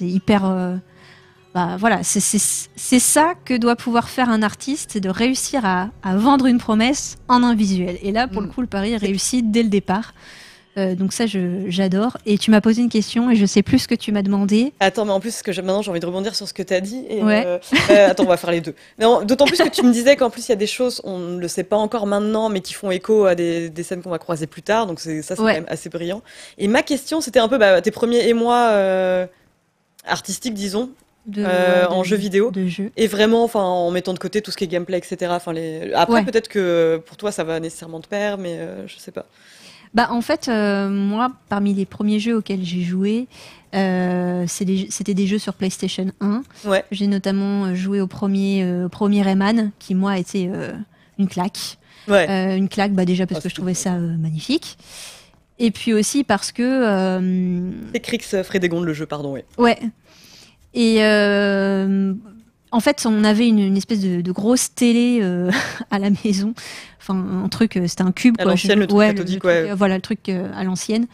hyper 0.00 0.44
euh, 0.44 0.76
bah, 1.54 1.76
voilà, 1.78 2.00
c'est 2.02 2.18
ça 2.98 3.34
que 3.44 3.54
doit 3.54 3.76
pouvoir 3.76 4.08
faire 4.08 4.28
un 4.28 4.42
artiste, 4.42 4.90
c'est 4.92 5.00
de 5.00 5.08
réussir 5.08 5.64
à, 5.64 5.90
vendre 6.16 6.46
une 6.46 6.58
promesse 6.58 7.16
en 7.28 7.44
un 7.44 7.54
visuel. 7.54 7.96
Et 8.02 8.10
là, 8.10 8.26
pour 8.26 8.40
le 8.40 8.48
mm. 8.48 8.50
coup, 8.50 8.60
le 8.60 8.66
pari 8.66 8.92
est 8.92 8.96
réussi 8.96 9.44
dès 9.44 9.62
le 9.62 9.68
départ. 9.68 10.14
Euh, 10.76 10.96
donc 10.96 11.12
ça, 11.12 11.26
j'adore. 11.26 12.18
Et 12.26 12.38
tu 12.38 12.50
m'as 12.50 12.60
posé 12.60 12.82
une 12.82 12.88
question 12.88 13.30
et 13.30 13.36
je 13.36 13.46
sais 13.46 13.62
plus 13.62 13.78
ce 13.78 13.86
que 13.86 13.94
tu 13.94 14.10
m'as 14.10 14.22
demandé. 14.22 14.72
Attends, 14.80 15.04
mais 15.04 15.12
en 15.12 15.20
plus, 15.20 15.42
que 15.42 15.52
maintenant, 15.60 15.80
j'ai 15.80 15.92
envie 15.92 16.00
de 16.00 16.06
rebondir 16.06 16.34
sur 16.34 16.48
ce 16.48 16.52
que 16.52 16.64
tu 16.64 16.74
as 16.74 16.80
dit. 16.80 17.04
Et 17.08 17.22
ouais. 17.22 17.44
Euh, 17.46 17.58
euh, 17.90 18.10
attends, 18.10 18.24
on 18.24 18.28
va 18.28 18.36
faire 18.36 18.50
les 18.50 18.60
deux. 18.60 18.74
D'autant 18.98 19.44
plus 19.44 19.58
que 19.58 19.68
tu 19.68 19.84
me 19.84 19.92
disais 19.92 20.16
qu'en 20.16 20.30
plus, 20.30 20.48
il 20.48 20.50
y 20.50 20.52
a 20.52 20.56
des 20.56 20.66
choses, 20.66 21.00
on 21.04 21.18
ne 21.18 21.38
le 21.38 21.46
sait 21.46 21.62
pas 21.62 21.76
encore 21.76 22.08
maintenant, 22.08 22.48
mais 22.48 22.62
qui 22.62 22.74
font 22.74 22.90
écho 22.90 23.26
à 23.26 23.36
des, 23.36 23.70
scènes 23.84 24.02
qu'on 24.02 24.10
va 24.10 24.18
croiser 24.18 24.48
plus 24.48 24.62
tard. 24.62 24.88
Donc 24.88 24.98
ça, 24.98 25.22
c'est 25.22 25.36
quand 25.36 25.44
même 25.44 25.66
assez 25.68 25.88
brillant. 25.88 26.20
Et 26.58 26.66
ma 26.66 26.82
question, 26.82 27.20
c'était 27.20 27.38
un 27.38 27.46
peu 27.46 27.58
bah, 27.58 27.80
tes 27.80 27.92
premiers 27.92 28.26
émois 28.28 29.28
artistiques, 30.06 30.54
disons, 30.54 30.90
euh, 31.38 31.86
en 31.88 32.04
jeu 32.04 32.16
vidéo. 32.16 32.52
et 32.96 33.06
vraiment 33.06 33.44
enfin 33.44 33.62
en 33.62 33.90
mettant 33.90 34.12
de 34.12 34.18
côté 34.18 34.42
tout 34.42 34.50
ce 34.50 34.58
qui 34.58 34.64
est 34.64 34.68
gameplay 34.68 34.98
etc 34.98 35.32
enfin 35.34 35.54
les... 35.54 35.92
après 35.94 36.22
peut-être 36.22 36.48
que 36.48 37.02
pour 37.06 37.16
toi 37.16 37.32
ça 37.32 37.44
va 37.44 37.60
nécessairement 37.60 38.00
te 38.00 38.08
perdre 38.08 38.42
mais 38.42 38.58
euh, 38.58 38.86
je 38.86 38.98
sais 38.98 39.10
pas. 39.10 39.24
Bah 39.94 40.08
en 40.10 40.20
fait 40.20 40.48
euh, 40.48 40.88
moi 40.90 41.32
parmi 41.48 41.72
les 41.72 41.86
premiers 41.86 42.18
jeux 42.18 42.36
auxquels 42.36 42.62
j'ai 42.62 42.82
joué 42.82 43.26
c'était 43.72 45.14
des, 45.14 45.26
jeux 45.26 45.38
sur 45.38 45.54
PlayStation 45.54 46.06
1 46.20 46.42
ouais. 46.66 46.84
j'ai 46.92 47.06
notamment 47.06 47.74
joué 47.74 48.00
au 48.00 48.06
premier 48.06 48.86
premier 48.92 49.22
Rayman 49.22 49.72
qui 49.78 49.94
moi 49.94 50.12
a 50.12 50.18
été 50.18 50.50
une 51.18 51.28
claque. 51.28 51.78
Ouais. 52.06 52.58
une 52.58 52.68
claque 52.68 52.92
bah 52.92 53.06
déjà 53.06 53.26
parce 53.26 53.40
ah, 53.40 53.42
que 53.44 53.48
je 53.48 53.54
trouvais 53.54 53.74
ça 53.74 53.92
magnifique. 53.92 54.76
Et 55.58 55.70
puis 55.70 55.94
aussi 55.94 56.22
parce 56.22 56.52
que 56.52 57.20
c'est 57.94 58.00
Crix 58.00 58.42
Frédégonde 58.44 58.84
le 58.84 58.92
jeu 58.92 59.06
pardon 59.06 59.32
oui 59.32 59.40
ouais 59.56 59.78
et 60.74 60.96
euh, 61.00 62.12
en 62.72 62.80
fait, 62.80 63.06
on 63.08 63.24
avait 63.24 63.48
une, 63.48 63.76
espèce 63.76 64.00
de, 64.00 64.32
grosse 64.32 64.74
télé 64.74 65.20
euh, 65.22 65.50
à 65.90 65.98
la 65.98 66.10
maison. 66.24 66.52
Enfin, 67.00 67.14
un 67.44 67.48
truc, 67.48 67.76
euh, 67.76 67.86
c'était 67.86 68.02
un 68.02 68.12
cube. 68.12 68.34
À 68.38 68.44
l'ancienne, 68.44 68.80
le 68.80 68.86
truc 68.86 69.00
cathodique, 69.00 69.44
ouais. 69.44 69.72
Voilà, 69.74 69.94
le 69.96 70.02
truc 70.02 70.28
à 70.28 70.64
l'ancienne. 70.64 71.06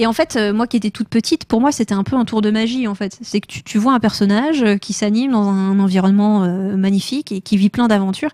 Et 0.00 0.06
en 0.06 0.12
fait, 0.12 0.38
moi 0.54 0.68
qui 0.68 0.76
étais 0.76 0.90
toute 0.90 1.08
petite, 1.08 1.44
pour 1.44 1.60
moi, 1.60 1.72
c'était 1.72 1.94
un 1.94 2.04
peu 2.04 2.14
un 2.14 2.24
tour 2.24 2.40
de 2.40 2.52
magie, 2.52 2.86
en 2.86 2.94
fait. 2.94 3.18
C'est 3.20 3.40
que 3.40 3.46
tu, 3.48 3.78
vois 3.78 3.94
un 3.94 3.98
personnage 3.98 4.64
qui 4.80 4.92
s'anime 4.92 5.32
dans 5.32 5.48
un 5.48 5.80
environnement 5.80 6.46
magnifique 6.76 7.32
et 7.32 7.40
qui 7.40 7.56
vit 7.56 7.68
plein 7.68 7.88
d'aventures. 7.88 8.30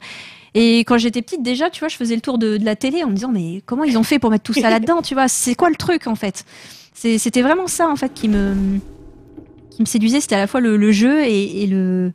Et 0.53 0.81
quand 0.81 0.99
j'étais 0.99 1.23
petite, 1.23 1.43
déjà, 1.43 1.71
tu 1.71 1.81
vois, 1.81 1.89
je 1.89 1.97
faisais 1.97 2.15
le 2.15 2.21
tour 2.21 2.37
de, 2.37 2.59
de, 2.59 2.65
la 2.67 2.77
télé 2.77 3.03
en 3.03 3.09
me 3.09 3.15
disant, 3.15 3.31
mais 3.33 3.63
comment 3.65 3.85
ils 3.85 3.97
ont 3.97 4.03
fait 4.03 4.19
pour 4.19 4.31
mettre 4.31 4.45
tout 4.45 4.53
ça 4.53 4.69
là-dedans, 4.71 5.01
tu 5.01 5.15
vois? 5.15 5.27
C'est 5.27 5.55
quoi 5.55 5.71
le 5.71 5.77
truc, 5.77 6.07
en 6.07 6.17
fait? 6.17 6.45
C'était 6.93 7.43
vraiment 7.43 7.67
ça, 7.67 7.89
en 7.89 7.97
fait, 7.97 8.13
qui 8.13 8.29
me 8.29 8.55
qui 9.75 9.83
me 9.83 9.87
séduisait, 9.87 10.21
c'était 10.21 10.35
à 10.37 10.39
la 10.39 10.47
fois 10.47 10.61
le, 10.61 10.93
jeu 10.93 11.23
et, 11.25 11.67
le 11.67 12.13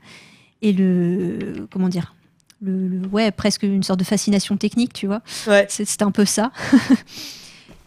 et 0.61 0.73
le 0.73 1.67
comment 1.71 1.89
dire 1.89 2.13
le, 2.61 3.01
ouais 3.11 3.31
presque 3.31 3.63
une 3.63 3.83
sorte 3.83 3.99
de 3.99 4.03
fascination 4.05 4.57
technique, 4.57 4.93
tu 4.93 5.07
vois. 5.07 5.21
Ouais. 5.47 5.65
C'était 5.69 6.03
un 6.03 6.11
peu 6.11 6.25
ça. 6.25 6.51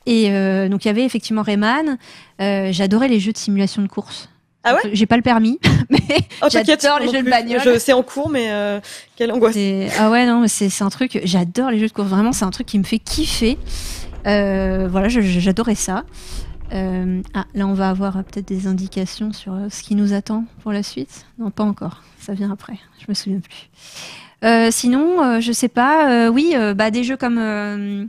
Et 0.07 0.31
euh, 0.31 0.69
donc 0.69 0.85
il 0.85 0.89
y 0.89 0.91
avait 0.91 1.05
effectivement 1.05 1.43
Rayman. 1.43 1.97
Euh, 2.41 2.69
J'adorais 2.73 3.09
les 3.09 3.21
jeux 3.21 3.33
de 3.33 3.39
simulation 3.39 3.83
de 3.83 3.87
course. 3.87 4.29
Ah 4.65 4.75
ouais? 4.75 4.91
J'ai 4.93 5.07
pas 5.07 5.17
le 5.17 5.23
permis, 5.23 5.59
mais 5.91 5.99
Oh, 6.41 6.49
t'inquiète, 6.49 6.83
j'adore 6.83 7.01
les 7.01 7.11
jeux 7.11 7.23
de 7.23 7.31
bagnole. 7.31 7.61
Je- 7.65 7.79
C'est 7.79 7.93
en 7.93 8.03
cours, 8.03 8.29
mais 8.29 8.47
euh, 8.51 8.81
quelle 9.17 9.33
angoisse. 9.33 9.57
Ah 9.99 10.11
ouais, 10.11 10.25
non, 10.27 10.41
mais 10.41 10.49
c'est 10.49 10.83
un 10.83 10.89
truc. 10.89 11.21
J'adore 11.25 11.71
les 11.71 11.79
jeux 11.81 11.89
de 11.89 11.93
course. 11.93 12.09
Vraiment, 12.09 12.33
c'est 12.33 12.45
un 12.45 12.51
truc 12.51 12.67
qui 12.67 12.79
me 12.79 12.85
fait 12.85 12.99
kiffer. 12.99 13.59
Euh, 14.27 14.87
voilà, 14.91 15.09
j'adorais 15.09 15.75
ça. 15.75 16.05
Euh, 16.73 17.23
ah, 17.35 17.45
là, 17.55 17.67
on 17.67 17.75
va 17.75 17.91
avoir 17.91 18.17
euh, 18.17 18.23
peut-être 18.23 18.49
des 18.49 18.67
indications 18.67 19.33
sur 19.33 19.55
euh, 19.55 19.69
ce 19.69 19.83
qui 19.83 19.95
nous 19.95 20.13
attend 20.13 20.45
pour 20.63 20.73
la 20.73 20.83
suite. 20.83 21.27
Non, 21.39 21.51
pas 21.51 21.65
encore. 21.65 22.03
Ça 22.19 22.35
vient 22.35 22.51
après. 22.51 22.79
Je 22.99 23.07
me 23.09 23.15
souviens 23.15 23.41
plus. 23.41 23.69
Sinon, 24.73 25.41
je 25.41 25.53
sais 25.53 25.69
pas. 25.69 26.29
oui, 26.31 26.55
bah, 26.75 26.91
des 26.91 27.05
jeux 27.05 27.17
comme 27.17 28.09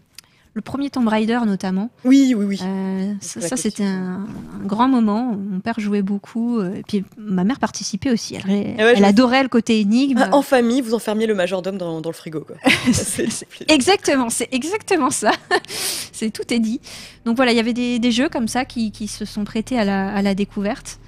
le 0.55 0.61
premier 0.61 0.89
Tomb 0.91 1.07
Raider, 1.07 1.39
notamment. 1.47 1.89
Oui, 2.05 2.35
oui, 2.37 2.45
oui. 2.45 2.59
Euh, 2.63 3.13
ça, 3.21 3.57
c'était 3.57 3.83
un, 3.83 4.27
un 4.61 4.65
grand 4.65 4.87
moment. 4.87 5.35
Mon 5.35 5.59
père 5.59 5.79
jouait 5.79 6.03
beaucoup. 6.03 6.59
euh, 6.59 6.75
et 6.75 6.83
puis 6.87 7.03
ma 7.17 7.43
mère 7.43 7.59
participait 7.59 8.11
aussi. 8.11 8.35
Elle, 8.35 8.75
elle 8.77 8.85
ouais, 8.85 8.95
je- 8.97 9.03
adorait 9.03 9.41
le 9.43 9.49
côté 9.49 9.79
énigme. 9.79 10.19
Ah, 10.21 10.29
en 10.35 10.41
famille, 10.43 10.81
vous 10.81 10.93
enfermiez 10.93 11.25
le 11.25 11.33
majordome 11.33 11.77
dans, 11.77 12.01
dans 12.01 12.09
le 12.09 12.15
frigo, 12.15 12.41
quoi. 12.41 12.55
Exactement, 13.67 14.29
c'est 14.29 14.49
exactement 14.53 15.09
ça. 15.09 15.31
c'est 15.67 16.31
tout 16.31 16.53
est 16.53 16.59
dit. 16.59 16.79
Donc 17.25 17.35
voilà, 17.35 17.51
il 17.51 17.55
y 17.55 17.59
avait 17.59 17.73
des, 17.73 17.99
des 17.99 18.11
jeux 18.11 18.29
comme 18.29 18.47
ça 18.47 18.65
qui, 18.65 18.91
qui 18.91 19.07
se 19.07 19.25
sont 19.25 19.43
prêtés 19.43 19.77
à 19.79 19.85
la, 19.85 20.13
à 20.13 20.21
la 20.21 20.35
découverte. 20.35 20.99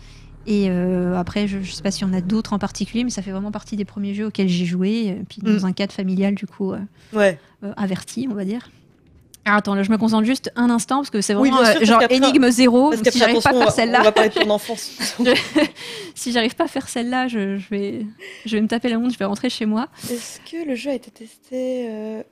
Et 0.47 0.69
euh, 0.69 1.15
après, 1.17 1.47
je, 1.47 1.59
je 1.61 1.71
sais 1.71 1.81
pas 1.81 1.89
s'il 1.89 2.07
y 2.07 2.09
en 2.09 2.13
a 2.13 2.21
d'autres 2.21 2.53
en 2.53 2.59
particulier, 2.59 3.03
mais 3.03 3.09
ça 3.09 3.21
fait 3.23 3.31
vraiment 3.31 3.51
partie 3.51 3.75
des 3.77 3.85
premiers 3.85 4.13
jeux 4.13 4.27
auxquels 4.27 4.47
j'ai 4.47 4.65
joué. 4.65 5.07
Et 5.07 5.23
puis 5.27 5.41
dans 5.41 5.51
Mm. 5.61 5.65
un 5.65 5.71
cadre 5.73 5.91
familial, 5.93 6.35
du 6.35 6.45
coup, 6.45 6.71
euh, 6.73 6.79
Ouais. 7.13 7.39
euh, 7.63 7.73
averti, 7.77 8.27
on 8.29 8.35
va 8.35 8.45
dire. 8.45 8.69
Attends, 9.45 9.75
là, 9.75 9.83
je 9.83 9.91
me 9.91 9.97
concentre 9.97 10.25
juste 10.25 10.51
un 10.55 10.69
instant 10.71 10.97
parce 10.97 11.11
que 11.11 11.21
c'est 11.21 11.35
Oui, 11.35 11.49
vraiment 11.49 11.63
bien 11.63 11.71
sûr, 11.73 11.81
euh, 11.81 11.85
genre 11.85 12.03
énigme 12.09 12.49
zéro. 12.49 12.89
Parce 12.89 13.09
si 13.11 13.19
j'arrive 13.19 13.41
pas 13.41 13.51
à 13.51 13.53
faire 13.53 13.71
celle-là, 13.71 13.99
On 14.01 14.03
va 14.03 14.11
parler 14.11 14.29
de 14.29 14.33
ton 14.39 14.49
enfance. 14.49 14.91
si 16.15 16.31
j'arrive 16.31 16.55
pas 16.55 16.63
à 16.65 16.67
faire 16.67 16.89
celle-là, 16.89 17.27
je, 17.27 17.57
je 17.57 17.69
vais, 17.69 18.05
je 18.45 18.55
vais 18.55 18.61
me 18.61 18.67
taper 18.67 18.89
la 18.89 18.97
honte, 18.97 19.13
je 19.13 19.17
vais 19.19 19.25
rentrer 19.25 19.49
chez 19.49 19.65
moi. 19.67 19.87
Est-ce 20.11 20.39
que 20.49 20.67
le 20.67 20.73
jeu 20.75 20.89
a 20.89 20.93
été 20.95 21.11
testé 21.11 21.87
euh, 21.89 22.23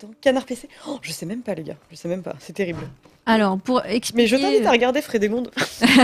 dans 0.00 0.08
Canard 0.20 0.44
PC 0.44 0.68
oh, 0.88 0.98
Je 1.02 1.12
sais 1.12 1.24
même 1.26 1.42
pas, 1.42 1.54
les 1.54 1.62
gars. 1.62 1.76
Je 1.90 1.96
sais 1.96 2.08
même 2.08 2.22
pas. 2.22 2.34
C'est 2.40 2.52
terrible. 2.52 2.80
Alors 3.28 3.58
pour 3.58 3.84
expliquer. 3.84 4.22
Mais 4.22 4.26
je 4.28 4.36
t'invite 4.36 4.66
à 4.66 4.70
regarder 4.70 5.02
Frédégonde 5.02 5.50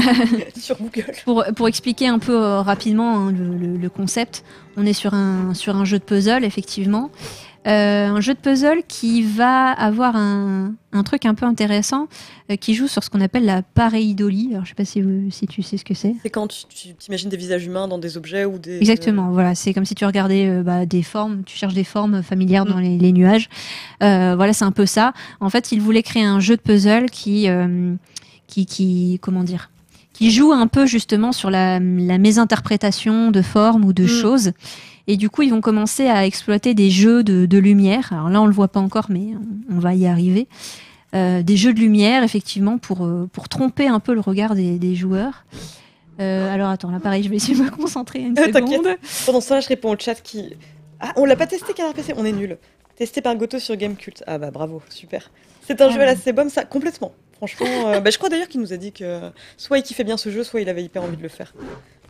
sur 0.58 0.76
Google. 0.76 1.12
Pour, 1.24 1.44
pour 1.56 1.68
expliquer 1.68 2.08
un 2.08 2.18
peu 2.18 2.36
euh, 2.36 2.60
rapidement 2.62 3.14
hein, 3.16 3.32
le, 3.32 3.56
le- 3.56 3.76
le 3.76 3.88
concept, 3.88 4.44
on 4.76 4.84
est 4.86 4.92
sur 4.92 5.14
un, 5.14 5.54
sur 5.54 5.76
un 5.76 5.84
jeu 5.84 5.98
de 6.00 6.04
puzzle, 6.04 6.44
effectivement. 6.44 7.10
Euh, 7.68 8.08
un 8.08 8.20
jeu 8.20 8.34
de 8.34 8.38
puzzle 8.40 8.82
qui 8.88 9.22
va 9.22 9.70
avoir 9.70 10.16
un, 10.16 10.74
un 10.92 11.02
truc 11.04 11.26
un 11.26 11.34
peu 11.34 11.46
intéressant 11.46 12.08
euh, 12.50 12.56
qui 12.56 12.74
joue 12.74 12.88
sur 12.88 13.04
ce 13.04 13.08
qu'on 13.10 13.20
appelle 13.20 13.44
la 13.44 13.62
pareidolie. 13.62 14.48
Alors, 14.52 14.64
je 14.64 14.70
sais 14.70 14.74
pas 14.74 14.84
si, 14.84 15.00
vous- 15.00 15.30
si 15.30 15.46
tu 15.46 15.62
sais 15.62 15.76
ce 15.76 15.84
que 15.84 15.94
c'est. 15.94 16.14
C'est 16.24 16.30
quand 16.30 16.48
tu 16.48 16.92
t'imagines 16.98 17.28
des 17.30 17.36
visages 17.36 17.64
humains 17.64 17.86
dans 17.86 17.98
des 17.98 18.16
objets 18.16 18.44
ou 18.44 18.58
des. 18.58 18.78
Exactement, 18.78 19.30
voilà, 19.30 19.54
c'est 19.54 19.72
comme 19.72 19.84
si 19.84 19.94
tu 19.94 20.04
regardais 20.04 20.48
euh, 20.48 20.62
bah, 20.64 20.86
des 20.86 21.04
formes, 21.04 21.44
tu 21.44 21.56
cherches 21.56 21.74
des 21.74 21.84
formes 21.84 22.22
familières 22.24 22.64
dans 22.66 22.78
Mm. 22.78 22.82
les, 22.82 22.98
les 22.98 23.12
nuages. 23.12 23.48
Voilà, 24.00 24.52
c'est 24.52 24.64
un 24.64 24.72
peu 24.72 24.86
ça. 24.86 25.12
En 25.40 25.48
fait, 25.48 25.70
il 25.70 25.80
voulait 25.80 26.02
créer 26.02 26.24
un 26.24 26.40
jeu 26.40 26.56
de 26.56 26.62
puzzle 26.62 27.10
qui, 27.10 27.46
qui, 28.48 28.66
qui, 28.66 29.18
comment 29.22 29.44
dire, 29.44 29.70
qui 30.12 30.30
joue 30.30 30.52
un 30.52 30.66
peu 30.66 30.84
justement 30.86 31.32
sur 31.32 31.48
la, 31.50 31.78
la 31.78 32.18
mésinterprétation 32.18 33.30
de 33.30 33.40
formes 33.40 33.84
ou 33.84 33.92
de 33.92 34.02
Mm. 34.04 34.08
choses. 34.08 34.52
Et 35.09 35.16
du 35.16 35.30
coup, 35.30 35.42
ils 35.42 35.50
vont 35.50 35.61
commencer 35.61 36.07
à 36.09 36.26
exploiter 36.26 36.74
des 36.74 36.90
jeux 36.90 37.22
de, 37.24 37.46
de 37.46 37.59
lumière. 37.59 38.12
Alors 38.12 38.28
là, 38.30 38.40
on 38.40 38.46
le 38.46 38.53
voit 38.53 38.68
pas 38.68 38.80
encore, 38.80 39.07
mais 39.09 39.30
on, 39.70 39.76
on 39.76 39.78
va 39.78 39.94
y 39.94 40.07
arriver. 40.07 40.46
Euh, 41.14 41.42
des 41.42 41.57
jeux 41.57 41.74
de 41.74 41.80
lumière, 41.80 42.22
effectivement, 42.22 42.78
pour, 42.78 43.05
euh, 43.05 43.28
pour 43.32 43.48
tromper 43.48 43.86
un 43.88 44.00
peu 44.00 44.14
le 44.14 44.20
regard 44.20 44.55
des, 44.55 44.78
des 44.78 44.94
joueurs. 44.94 45.44
Euh, 46.20 46.53
alors 46.55 46.68
attends, 46.68 46.90
là 46.90 47.00
pareil, 47.00 47.22
je 47.22 47.28
vais 47.30 47.36
essayer 47.36 47.55
de 47.59 47.62
me 47.62 47.70
concentrer 47.70 48.20
une 48.20 48.38
Euh, 48.38 48.46
t'inquiète. 48.53 48.78
seconde. 48.80 48.96
Pendant 49.26 49.40
ce 49.40 49.48
temps-là, 49.48 49.61
je 49.61 49.68
réponds 49.68 49.92
au 49.92 49.98
chat 49.98 50.14
qui. 50.14 50.55
Ah, 51.00 51.12
on 51.16 51.24
l'a 51.24 51.36
pas 51.36 51.46
testé 51.46 51.72
Canard 51.74 51.94
PC 51.94 52.14
On 52.16 52.24
est 52.24 52.32
nul. 52.32 52.59
Testé 52.96 53.20
par 53.22 53.34
Goto 53.36 53.59
sur 53.59 53.74
Gamecult. 53.76 54.22
Ah 54.26 54.38
bah 54.38 54.50
bravo, 54.50 54.82
super. 54.88 55.30
C'est 55.66 55.80
un 55.80 55.86
Ah 55.88 55.90
jeu 55.90 56.00
à 56.00 56.05
la 56.05 56.16
Sebum, 56.16 56.48
ça, 56.48 56.64
complètement. 56.64 57.12
Franchement, 57.36 58.00
bah, 58.00 58.11
je 58.11 58.18
crois 58.18 58.28
d'ailleurs 58.28 58.46
qu'il 58.48 58.61
nous 58.61 58.72
a 58.72 58.76
dit 58.76 58.92
que 58.92 59.20
soit 59.57 59.78
il 59.78 59.82
kiffait 59.82 60.05
bien 60.05 60.16
ce 60.16 60.30
jeu, 60.30 60.44
soit 60.44 60.61
il 60.61 60.68
avait 60.68 60.84
hyper 60.84 61.03
envie 61.03 61.16
de 61.16 61.22
le 61.22 61.28
faire. 61.28 61.55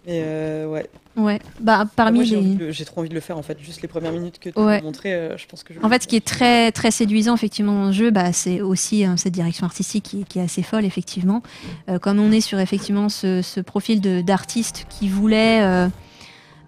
Mais 0.06 0.20
ouais. 0.66 0.86
Ouais, 1.14 1.40
bah 1.60 1.84
parmi 1.94 2.24
les. 2.24 2.36
de 2.40 2.64
le- 2.66 2.70
j'ai 2.72 2.86
trop 2.86 3.00
envie 3.00 3.10
de 3.10 3.14
le 3.14 3.20
faire 3.20 3.36
en 3.36 3.42
fait. 3.42 3.58
Juste 3.60 3.82
les 3.82 3.88
premières 3.88 4.12
minutes 4.12 4.38
que 4.38 4.48
tu 4.48 4.58
Ouais. 4.58 4.78
m'as 4.78 4.82
montré, 4.82 5.12
euh, 5.12 5.36
je 5.36 5.46
pense 5.46 5.62
que 5.62 5.74
je 5.74 5.78
vais 5.78 5.84
En 5.84 5.88
fait, 5.90 6.02
ce 6.04 6.08
qui 6.08 6.16
est 6.16 6.24
très 6.24 6.72
très 6.72 6.90
séduisant 6.90 7.34
effectivement 7.34 7.74
dans 7.74 7.86
le 7.88 7.92
jeu, 7.92 8.10
bah, 8.10 8.32
c'est 8.32 8.62
aussi 8.62 9.04
hein, 9.04 9.16
cette 9.18 9.34
direction 9.34 9.66
artistique 9.66 10.04
qui, 10.04 10.24
qui 10.24 10.38
est 10.38 10.42
assez 10.42 10.62
folle 10.62 10.86
effectivement. 10.86 11.42
Euh, 11.90 11.98
comme 11.98 12.18
on 12.18 12.32
est 12.32 12.40
sur 12.40 12.58
effectivement 12.60 13.10
ce, 13.10 13.42
ce 13.42 13.60
profil 13.60 14.00
de- 14.00 14.22
d'artiste 14.22 14.86
qui 14.88 15.08
voulait 15.08 15.60
euh, 15.62 15.88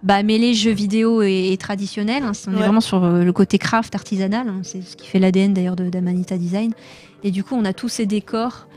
bah, 0.03 0.21
mêler 0.21 0.53
jeux 0.53 0.71
vidéo 0.73 1.23
et, 1.23 1.51
et 1.51 1.57
traditionnel, 1.57 2.21
hein, 2.21 2.33
on 2.47 2.51
est 2.51 2.55
vraiment 2.57 2.81
sur 2.81 2.99
le 2.99 3.33
côté 3.33 3.57
craft 3.57 3.95
artisanal, 3.95 4.47
hein, 4.47 4.59
c'est 4.61 4.83
ce 4.83 4.95
qui 4.95 5.07
fait 5.07 5.17
l'ADN 5.17 5.53
d'ailleurs 5.55 5.75
de 5.75 5.89
d'Amanita 5.89 6.37
Design. 6.37 6.71
Et 7.23 7.31
du 7.31 7.43
coup, 7.43 7.55
on 7.55 7.65
a 7.65 7.73
tous 7.73 7.89
ces 7.89 8.05
décors. 8.05 8.67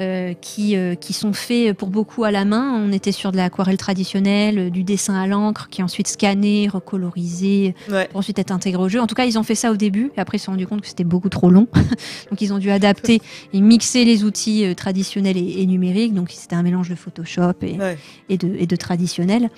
Euh, 0.00 0.34
qui, 0.40 0.76
euh, 0.76 0.94
qui 0.94 1.12
sont 1.12 1.32
faits 1.32 1.72
pour 1.76 1.88
beaucoup 1.88 2.24
à 2.24 2.30
la 2.30 2.44
main. 2.44 2.72
On 2.84 2.92
était 2.92 3.12
sur 3.12 3.32
de 3.32 3.36
l'aquarelle 3.36 3.76
traditionnelle, 3.78 4.58
euh, 4.58 4.70
du 4.70 4.82
dessin 4.84 5.14
à 5.14 5.26
l'encre, 5.26 5.68
qui 5.70 5.80
est 5.80 5.84
ensuite 5.84 6.08
scanné, 6.08 6.68
recolorisé, 6.68 7.74
Ouais. 7.90 8.06
pour 8.08 8.18
ensuite 8.18 8.38
être 8.38 8.50
intégré 8.50 8.82
au 8.82 8.88
jeu. 8.88 9.00
En 9.00 9.06
tout 9.06 9.14
cas, 9.14 9.24
ils 9.24 9.38
ont 9.38 9.42
fait 9.42 9.54
ça 9.54 9.70
au 9.72 9.76
début, 9.76 10.10
et 10.16 10.20
après 10.20 10.36
ils 10.36 10.40
se 10.40 10.46
sont 10.46 10.52
rendus 10.52 10.66
compte 10.66 10.80
que 10.82 10.86
c'était 10.88 11.04
beaucoup 11.04 11.28
trop 11.28 11.48
long. 11.50 11.66
donc 12.30 12.40
ils 12.40 12.52
ont 12.52 12.58
dû 12.58 12.70
adapter 12.70 13.20
et 13.52 13.60
mixer 13.60 14.04
les 14.04 14.24
outils 14.24 14.64
euh, 14.64 14.74
traditionnels 14.74 15.36
et, 15.36 15.62
et 15.62 15.66
numériques. 15.66 16.14
Donc 16.14 16.30
c'était 16.30 16.56
un 16.56 16.62
mélange 16.62 16.88
de 16.90 16.94
Photoshop 16.94 17.52
et, 17.62 17.78
Ouais. 17.78 17.98
et 18.28 18.36
de, 18.38 18.54
et 18.58 18.66
de 18.66 18.76
traditionnel. 18.76 19.48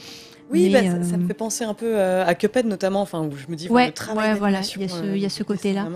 Oui, 0.51 0.71
bah, 0.73 0.81
ça, 0.83 1.03
ça 1.03 1.17
me 1.19 1.25
euh, 1.25 1.27
fait 1.27 1.35
penser 1.35 1.65
un 1.65 1.75
peu 1.75 1.85
euh, 1.99 2.25
à 2.27 2.35
Cuphead 2.35 2.65
notamment, 2.65 3.03
enfin 3.03 3.21
où 3.23 3.31
je 3.37 3.51
me 3.51 3.57
dis 3.57 3.69
Ouais, 3.69 3.89
le 3.89 3.93
travail 3.93 4.33
ouais, 4.33 4.39
voilà, 4.39 4.61
il 4.77 4.81
y 4.81 4.85
a 5.27 5.29
ce- 5.29 5.43
euh, 5.43 5.45
côté-là. 5.45 5.89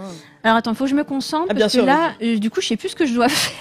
Alors 0.44 0.58
attends, 0.58 0.74
faut 0.74 0.84
que 0.84 0.90
je 0.90 0.94
me 0.94 1.04
concentre 1.04 1.46
Ah, 1.48 1.54
bien 1.54 1.64
parce 1.64 1.72
sûr, 1.72 1.82
que 1.82 1.86
là, 1.86 2.12
euh, 2.22 2.36
du 2.38 2.50
coup, 2.50 2.60
je 2.60 2.66
sais 2.66 2.76
plus 2.76 2.90
ce 2.90 2.96
que 2.96 3.06
je 3.06 3.14
dois 3.14 3.28
faire. 3.30 3.52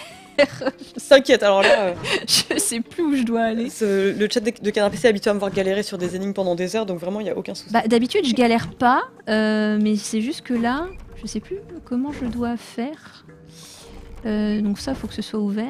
T'inquiète, 1.09 1.43
alors 1.43 1.61
là, 1.61 1.81
euh, 1.87 1.93
je 2.27 2.57
sais 2.59 2.79
plus 2.81 3.03
où 3.03 3.15
je 3.15 3.23
dois 3.23 3.41
aller. 3.41 3.69
ce- 3.69 4.17
le 4.17 4.27
chat 4.31 4.39
de, 4.39 4.51
de 4.61 4.69
Canard 4.69 4.91
PC 4.91 5.07
est 5.07 5.09
habitué 5.09 5.29
à 5.29 5.33
me 5.33 5.39
voir 5.39 5.51
galérer 5.51 5.83
sur 5.83 5.97
des 5.97 6.15
énigmes 6.15 6.33
pendant 6.33 6.55
des 6.55 6.75
heures, 6.75 6.85
donc 6.85 6.99
vraiment 6.99 7.19
il 7.19 7.23
n'y 7.23 7.29
a 7.29 7.37
aucun 7.37 7.53
souci. 7.55 7.71
Bah, 7.71 7.83
D'habitude, 7.87 8.25
je 8.25 8.33
galère 8.33 8.69
pas, 8.69 9.03
euh, 9.29 9.77
mais 9.81 9.95
c'est 9.95 10.21
juste 10.21 10.41
que 10.41 10.53
là, 10.53 10.87
je 11.21 11.27
sais 11.27 11.39
plus 11.39 11.57
comment 11.85 12.11
je 12.11 12.25
dois 12.25 12.57
faire. 12.57 13.25
Euh, 14.25 14.61
donc 14.61 14.79
ça, 14.79 14.93
faut 14.93 15.07
que 15.07 15.13
ce 15.15 15.21
soit 15.23 15.39
ouvert. 15.39 15.65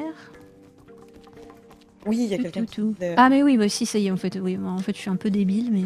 oui, 2.06 2.18
il 2.20 2.26
y 2.26 2.34
a 2.34 2.36
Tout, 2.36 2.42
quelqu'un 2.44 2.60
tout, 2.60 2.66
qui. 2.66 2.74
tout. 2.76 2.94
Ah 3.16 3.28
mais 3.30 3.42
oui, 3.42 3.56
bah, 3.56 3.68
si 3.68 3.86
ça 3.86 3.98
y 3.98 4.08
est 4.08 4.10
en 4.10 4.16
fait, 4.16 4.38
oui, 4.40 4.58
en 4.64 4.78
fait 4.78 4.94
je 4.94 5.00
suis 5.00 5.10
un 5.10 5.16
peu 5.16 5.30
débile, 5.30 5.70
mais 5.72 5.84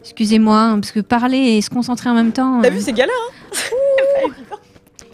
excusez-moi 0.00 0.58
hein, 0.58 0.80
parce 0.80 0.92
que 0.92 1.00
parler 1.00 1.38
et 1.38 1.60
se 1.60 1.70
concentrer 1.70 2.08
en 2.08 2.14
même 2.14 2.32
temps. 2.32 2.60
T'as 2.62 2.68
euh, 2.68 2.70
vu, 2.70 2.80
c'est 2.80 2.92
galère, 2.92 3.14
hein 3.14 4.30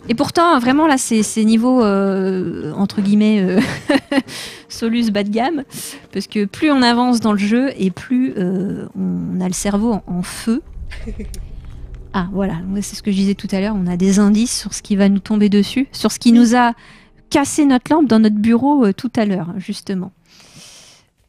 Et 0.08 0.14
pourtant 0.14 0.58
vraiment 0.58 0.86
là 0.86 0.98
c'est 0.98 1.22
c'est 1.22 1.44
niveau 1.44 1.82
euh, 1.82 2.72
entre 2.74 3.00
guillemets 3.00 3.40
euh, 3.40 3.60
solus 4.68 5.10
bas 5.10 5.24
de 5.24 5.30
gamme 5.30 5.64
parce 6.12 6.26
que 6.26 6.44
plus 6.44 6.70
on 6.70 6.82
avance 6.82 7.20
dans 7.20 7.32
le 7.32 7.38
jeu 7.38 7.70
et 7.78 7.90
plus 7.90 8.34
euh, 8.36 8.86
on 8.98 9.40
a 9.40 9.46
le 9.46 9.54
cerveau 9.54 9.92
en, 9.92 10.02
en 10.06 10.22
feu. 10.22 10.62
Ah 12.16 12.28
voilà, 12.32 12.58
c'est 12.76 12.94
ce 12.94 13.02
que 13.02 13.10
je 13.10 13.16
disais 13.16 13.34
tout 13.34 13.48
à 13.50 13.58
l'heure, 13.58 13.74
on 13.76 13.88
a 13.88 13.96
des 13.96 14.20
indices 14.20 14.56
sur 14.56 14.72
ce 14.72 14.82
qui 14.82 14.94
va 14.94 15.08
nous 15.08 15.18
tomber 15.18 15.48
dessus, 15.48 15.88
sur 15.90 16.12
ce 16.12 16.20
qui 16.20 16.30
nous 16.30 16.54
a 16.54 16.72
cassé 17.28 17.64
notre 17.64 17.92
lampe 17.92 18.06
dans 18.06 18.20
notre 18.20 18.36
bureau 18.36 18.86
euh, 18.86 18.92
tout 18.92 19.10
à 19.16 19.24
l'heure 19.24 19.52
justement. 19.56 20.12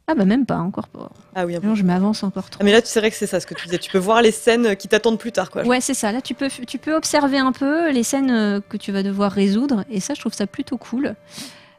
Ah 0.08 0.14
bah 0.14 0.24
même 0.24 0.46
pas, 0.46 0.58
encore 0.58 0.86
pas. 0.88 1.10
Ah 1.34 1.46
oui, 1.46 1.56
un 1.56 1.60
peu. 1.60 1.66
Non, 1.66 1.74
je 1.74 1.82
m'avance 1.82 2.22
encore 2.22 2.48
trop. 2.48 2.60
Ah, 2.60 2.64
mais 2.64 2.70
là, 2.70 2.80
tu 2.80 2.88
sais 2.88 3.10
que 3.10 3.16
c'est 3.16 3.26
ça 3.26 3.40
ce 3.40 3.46
que 3.46 3.54
tu 3.54 3.66
disais. 3.66 3.78
Tu 3.78 3.90
peux 3.90 3.98
voir 3.98 4.22
les 4.22 4.30
scènes 4.30 4.76
qui 4.76 4.86
t'attendent 4.86 5.18
plus 5.18 5.32
tard, 5.32 5.50
quoi. 5.50 5.64
Ouais, 5.64 5.80
c'est 5.80 5.94
ça. 5.94 6.12
Là, 6.12 6.20
tu 6.20 6.34
peux, 6.34 6.48
tu 6.48 6.78
peux 6.78 6.94
observer 6.94 7.38
un 7.38 7.50
peu 7.50 7.90
les 7.90 8.04
scènes 8.04 8.30
euh, 8.30 8.60
que 8.60 8.76
tu 8.76 8.92
vas 8.92 9.02
devoir 9.02 9.32
résoudre. 9.32 9.84
Et 9.90 9.98
ça, 9.98 10.14
je 10.14 10.20
trouve 10.20 10.32
ça 10.32 10.46
plutôt 10.46 10.76
cool. 10.76 11.16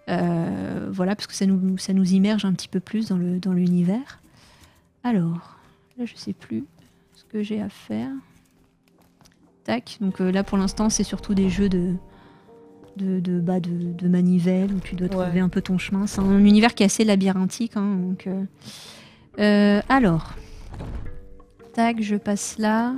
Euh, 0.09 0.89
voilà, 0.91 1.15
parce 1.15 1.27
que 1.27 1.33
ça 1.35 1.45
nous, 1.45 1.77
ça 1.77 1.93
nous 1.93 2.11
immerge 2.11 2.43
un 2.43 2.53
petit 2.53 2.67
peu 2.67 2.81
plus 2.81 3.07
dans 3.07 3.17
le 3.17 3.39
dans 3.39 3.53
l'univers. 3.53 4.19
Alors, 5.03 5.57
là, 5.97 6.05
je 6.05 6.15
sais 6.15 6.33
plus 6.33 6.65
ce 7.15 7.23
que 7.23 7.43
j'ai 7.43 7.61
à 7.61 7.69
faire. 7.69 8.09
Tac. 9.63 9.97
Donc 10.01 10.19
euh, 10.19 10.31
là, 10.31 10.43
pour 10.43 10.57
l'instant, 10.57 10.89
c'est 10.89 11.03
surtout 11.03 11.33
des 11.33 11.49
jeux 11.49 11.69
de 11.69 11.93
de, 12.97 13.19
de, 13.19 13.39
bah, 13.39 13.59
de, 13.59 13.69
de 13.71 14.07
manivelle 14.09 14.71
où 14.75 14.79
tu 14.79 14.95
dois 14.95 15.07
Ouais. 15.07 15.23
trouver 15.25 15.39
un 15.39 15.49
peu 15.49 15.61
ton 15.61 15.77
chemin. 15.77 16.07
C'est 16.07 16.19
un 16.19 16.39
univers 16.45 16.73
qui 16.75 16.83
est 16.83 16.87
assez 16.87 17.03
labyrinthique. 17.05 17.73
hein, 17.75 17.95
donc, 18.01 18.27
euh, 18.27 18.43
euh, 19.39 19.81
alors, 19.89 20.33
tac, 21.73 22.01
je 22.01 22.15
passe 22.15 22.55
là. 22.57 22.93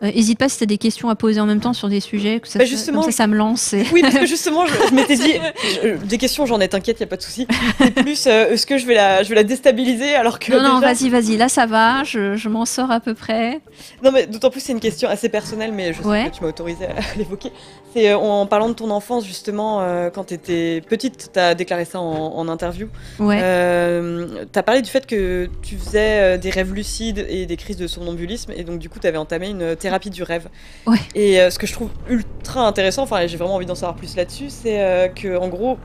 N'hésite 0.00 0.36
pas 0.36 0.48
si 0.48 0.58
tu 0.58 0.64
as 0.64 0.66
des 0.66 0.78
questions 0.78 1.10
à 1.10 1.14
poser 1.14 1.38
en 1.38 1.46
même 1.46 1.60
temps 1.60 1.72
sur 1.74 1.88
des 1.88 2.00
sujets, 2.00 2.40
que 2.40 2.48
ça, 2.48 2.58
Bah, 2.58 2.64
justement, 2.64 3.02
ça, 3.02 3.12
ça 3.12 3.26
me 3.28 3.36
lance. 3.36 3.72
et- 3.72 3.84
Oui, 3.92 4.02
parce 4.02 4.18
que 4.18 4.26
justement, 4.26 4.66
je, 4.66 4.72
je 4.88 4.94
m'étais 4.96 5.14
dit, 5.14 5.34
je- 5.80 6.04
des 6.04 6.18
questions, 6.18 6.44
j'en 6.44 6.58
ai, 6.60 6.66
t'inquiète, 6.68 6.98
y 6.98 7.04
a 7.04 7.06
pas 7.06 7.16
de 7.16 7.22
souci. 7.22 7.46
Plus, 7.94 8.26
euh, 8.26 8.50
est-ce 8.50 8.66
que 8.66 8.78
je 8.78 8.86
vais 8.86 8.94
la, 8.96 9.22
je 9.22 9.28
vais 9.28 9.36
la 9.36 9.44
déstabiliser 9.44 10.16
alors 10.16 10.40
que. 10.40 10.50
Non, 10.50 10.60
non, 10.60 10.80
vas-y, 10.80 11.08
vas-y, 11.08 11.36
là 11.36 11.48
ça 11.48 11.66
va, 11.66 12.02
je, 12.02 12.34
je 12.34 12.48
m'en 12.48 12.64
sors 12.64 12.90
à 12.90 12.98
peu 12.98 13.14
près. 13.14 13.60
Non, 14.02 14.10
mais 14.10 14.26
d'autant 14.26 14.50
plus, 14.50 14.60
c'est 14.60 14.72
une 14.72 14.80
question 14.80 15.08
assez 15.08 15.28
personnelle, 15.28 15.70
mais 15.72 15.92
je 15.92 16.02
sais 16.02 16.08
Ouais. 16.08 16.28
que 16.28 16.34
tu 16.36 16.42
m'as 16.42 16.48
autorisé 16.48 16.86
à 16.86 16.94
l'évoquer. 17.16 17.52
C'est 17.92 18.10
euh, 18.10 18.16
en 18.16 18.46
parlant 18.46 18.68
de 18.68 18.74
ton 18.74 18.90
enfance, 18.90 19.26
justement, 19.26 19.80
euh, 19.80 20.10
quand 20.10 20.24
tu 20.24 20.34
étais 20.34 20.80
petite, 20.80 21.30
tu 21.32 21.38
as 21.38 21.54
déclaré 21.54 21.84
ça 21.84 22.00
en, 22.00 22.36
en 22.36 22.48
interview. 22.48 22.88
Ouais. 23.18 23.38
Euh, 23.42 24.44
tu 24.50 24.58
as 24.58 24.62
parlé 24.62 24.82
du 24.82 24.90
fait 24.90 25.06
que 25.06 25.50
tu 25.62 25.76
faisais 25.76 26.20
euh, 26.20 26.38
des 26.38 26.50
rêves 26.50 26.72
lucides 26.72 27.26
et 27.28 27.46
des 27.46 27.56
crises 27.56 27.76
de 27.76 27.86
somnambulisme, 27.86 28.52
et 28.56 28.64
donc 28.64 28.78
du 28.78 28.88
coup, 28.88 28.98
tu 28.98 29.06
avais 29.06 29.18
entamé 29.18 29.50
une 29.50 29.76
thérapie 29.76 30.10
du 30.10 30.22
rêve. 30.22 30.48
Ouais. 30.86 30.98
Et 31.14 31.40
euh, 31.40 31.50
ce 31.50 31.58
que 31.58 31.66
je 31.66 31.74
trouve 31.74 31.90
ultra 32.08 32.66
intéressant, 32.66 33.02
enfin, 33.02 33.26
j'ai 33.26 33.36
vraiment 33.36 33.56
envie 33.56 33.66
d'en 33.66 33.74
savoir 33.74 33.94
plus 33.94 34.16
là-dessus, 34.16 34.48
c'est 34.48 35.12
que, 35.14 35.36
en 35.36 35.48
gros, 35.48 35.76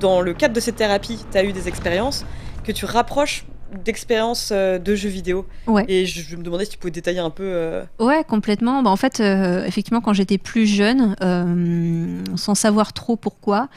dans 0.00 0.20
le 0.20 0.32
cadre 0.34 0.54
de 0.54 0.60
cette 0.60 0.76
thérapie, 0.76 1.24
tu 1.30 1.38
as 1.38 1.44
eu 1.44 1.52
des 1.52 1.68
expériences 1.68 2.24
que 2.64 2.72
tu 2.72 2.86
rapproches 2.86 3.44
d'expériences 3.84 4.50
euh, 4.52 4.78
de 4.78 4.94
jeux 4.94 5.08
vidéo. 5.08 5.46
Ouais. 5.66 5.84
Et 5.88 6.06
je, 6.06 6.20
je 6.22 6.36
me 6.36 6.42
demandais 6.42 6.64
si 6.64 6.72
tu 6.72 6.78
pouvais 6.78 6.90
détailler 6.90 7.18
un 7.20 7.30
peu. 7.30 7.44
euh, 7.44 7.84
Ouais, 7.98 8.24
complètement. 8.24 8.82
Bah, 8.82 8.90
en 8.90 8.96
fait, 8.96 9.20
euh, 9.20 9.64
effectivement, 9.66 10.00
quand 10.00 10.12
j'étais 10.12 10.38
plus 10.38 10.66
jeune, 10.66 11.16
euh, 11.22 12.22
sans 12.36 12.54
savoir 12.54 12.92
trop 12.92 13.16
pourquoi, 13.16 13.68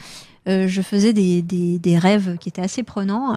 je 0.48 0.80
faisais 0.80 1.12
des, 1.12 1.42
des- 1.42 1.80
des 1.80 1.98
rêves 1.98 2.36
qui 2.38 2.48
étaient 2.48 2.62
assez 2.62 2.84
prenants, 2.84 3.36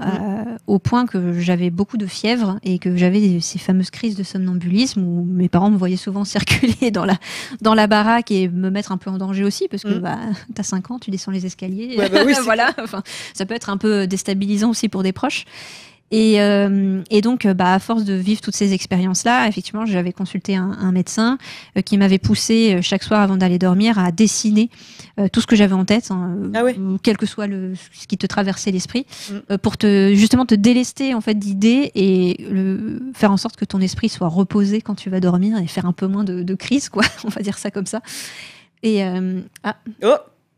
au 0.67 0.77
point 0.77 1.07
que 1.07 1.39
j'avais 1.39 1.71
beaucoup 1.71 1.97
de 1.97 2.05
fièvre 2.05 2.59
et 2.61 2.77
que 2.77 2.95
j'avais 2.95 3.39
ces 3.41 3.57
fameuses 3.57 3.89
crises 3.89 4.15
de 4.15 4.21
somnambulisme 4.21 5.01
où 5.01 5.23
mes 5.27 5.49
parents 5.49 5.71
me 5.71 5.75
voyaient 5.77 5.97
souvent 5.97 6.23
circuler 6.35 6.91
dans 6.91 7.05
la, 7.05 7.17
dans 7.61 7.73
la 7.73 7.87
baraque 7.87 8.29
et 8.29 8.47
me 8.47 8.69
mettre 8.69 8.91
un 8.91 8.97
peu 8.97 9.09
en 9.09 9.17
danger 9.17 9.43
aussi, 9.43 9.67
parce 9.67 9.81
que 9.81 9.95
Mm. 9.97 10.01
bah, 10.01 10.19
t'as 10.53 10.61
5 10.61 10.91
ans, 10.91 10.99
tu 10.99 11.09
descends 11.09 11.31
les 11.31 11.47
escaliers. 11.47 11.95
Ouais, 11.97 12.09
bah 12.09 12.19
oui, 12.27 12.33
voilà. 12.43 12.73
Enfin, 12.79 13.01
ça 13.33 13.47
peut 13.47 13.55
être 13.55 13.71
un 13.71 13.77
peu 13.77 14.05
déstabilisant 14.05 14.69
aussi 14.69 14.87
pour 14.87 15.01
des 15.01 15.11
proches. 15.11 15.45
Et, 16.11 16.41
euh, 16.41 17.01
et 17.11 17.21
donc, 17.21 17.45
euh, 17.45 17.53
bah, 17.53 17.73
à 17.73 17.79
force 17.79 18.03
de 18.03 18.13
vivre 18.13 18.41
toutes 18.41 18.55
ces 18.55 18.73
expériences-là, 18.73 19.47
effectivement, 19.47 19.85
j'avais 19.85 20.11
consulté 20.11 20.55
un, 20.55 20.71
un 20.79 20.91
médecin 20.91 21.37
euh, 21.77 21.81
qui 21.81 21.97
m'avait 21.97 22.17
poussé 22.17 22.75
euh, 22.75 22.81
chaque 22.81 23.03
soir 23.03 23.21
avant 23.21 23.37
d'aller 23.37 23.59
dormir 23.59 23.99
à 23.99 24.11
dessiner 24.11 24.69
tout 25.33 25.41
ce 25.41 25.47
que 25.47 25.57
j'avais 25.57 25.73
en 25.73 25.83
tête, 25.83 26.11
hein, 26.11 26.33
Ah 26.55 26.61
quel 27.03 27.17
que 27.17 27.25
soit 27.25 27.45
le, 27.45 27.73
ce 27.91 28.07
qui 28.07 28.17
te 28.17 28.25
traversait 28.25 28.71
l'esprit, 28.71 29.05
Mm. 29.29 29.57
pour 29.57 29.77
te 29.77 30.13
justement 30.15 30.45
te 30.45 30.55
délester 30.55 31.13
en 31.13 31.19
fait 31.19 31.33
d'idées 31.33 31.91
et 31.93 32.45
le, 32.49 33.01
faire 33.13 33.29
en 33.31 33.35
sorte 33.35 33.57
que 33.57 33.65
ton 33.65 33.81
esprit 33.81 34.07
soit 34.07 34.29
reposé 34.29 34.79
quand 34.81 34.95
tu 34.95 35.09
vas 35.09 35.19
dormir 35.19 35.57
et 35.57 35.67
faire 35.67 35.85
un 35.85 35.91
peu 35.91 36.07
moins 36.07 36.23
de, 36.23 36.41
de 36.41 36.55
crise, 36.55 36.87
quoi. 36.87 37.03
On 37.25 37.27
va 37.29 37.41
dire 37.41 37.57
ça 37.57 37.69
comme 37.69 37.85
ça. 37.85 38.01
Et 38.81 39.03
ah, 39.03 39.75
Oh, 40.03 40.15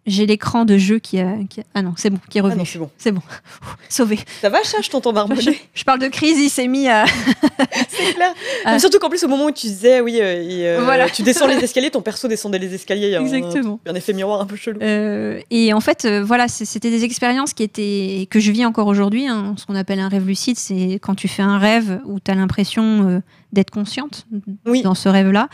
j'ai 0.08 0.26
l'écran 0.26 0.66
de 0.66 0.78
jeu 0.78 0.98
qui 1.00 1.20
a, 1.20 1.36
qui 1.50 1.60
a- 1.62 1.64
ah 1.76 1.82
non, 1.82 1.94
c'est 1.96 2.10
bon, 2.10 2.18
qui 2.30 2.38
est 2.38 2.42
ah 2.42 2.46
revenu. 2.46 2.60
non, 2.60 2.66
c'est 2.66 2.80
bon. 2.80 2.90
c'est 2.98 3.12
bon, 3.12 3.22
sauvé. 3.90 4.20
Ça 4.42 4.50
va, 4.50 4.64
chat 4.64 4.82
Je 4.82 4.90
t'entends 4.90 5.14
marmonner. 5.14 5.60
je 5.74 5.84
parle 5.84 6.00
de 6.00 6.08
crise, 6.08 6.40
il 6.40 6.50
s'est 6.50 6.68
mis 6.68 6.88
à. 6.88 7.06
C'est 7.90 8.14
clair. 8.14 8.34
Ah. 8.66 8.74
Mais 8.74 8.80
surtout 8.80 9.00
qu'en 9.00 9.10
plus, 9.10 9.24
au 9.24 9.28
moment 9.28 9.46
où 9.46 9.52
tu 9.52 9.68
disais, 9.68 10.02
oui, 10.02 10.18
euh, 10.20 10.42
et, 10.42 10.68
euh, 10.68 10.82
Voilà. 10.84 11.10
tu 11.10 11.22
descends 11.22 11.48
les 11.48 11.56
escaliers, 11.64 11.92
ton 11.92 12.02
perso 12.02 12.28
descendait 12.28 12.58
les 12.60 12.74
escaliers. 12.74 13.08
Il 13.08 13.12
y 13.12 13.16
a 13.16 13.20
un- 13.20 13.26
Exactement. 13.26 13.80
Un, 13.86 13.96
effet 13.96 14.14
miroir 14.14 14.42
un 14.42 14.46
peu 14.46 14.56
chelou. 14.56 14.80
Euh, 14.82 15.40
et 15.52 15.74
en 15.74 15.80
fait, 15.82 16.06
euh, 16.06 16.24
voilà, 16.24 16.48
c'était 16.48 16.90
des 16.90 17.04
expériences 17.04 17.54
qui 17.54 17.64
étaient 17.64 18.28
que 18.30 18.40
je 18.40 18.52
vis 18.52 18.66
encore 18.66 18.88
aujourd'hui. 18.88 19.28
hein. 19.28 19.54
ce 19.58 19.66
qu'on 19.66 19.76
appelle 19.76 20.00
un 20.00 20.10
rêve 20.10 20.26
lucide, 20.26 20.58
c'est 20.58 21.00
quand 21.02 21.16
tu 21.16 21.28
fais 21.28 21.44
un 21.44 21.58
rêve 21.60 22.00
où 22.06 22.20
tu 22.20 22.32
as 22.32 22.36
l'impression 22.36 23.08
euh, 23.10 23.20
d'être 23.54 23.70
consciente 23.72 24.26
Oui. 24.66 24.82
dans 24.82 24.96
ce 24.96 25.10
rêve-là. 25.10 25.50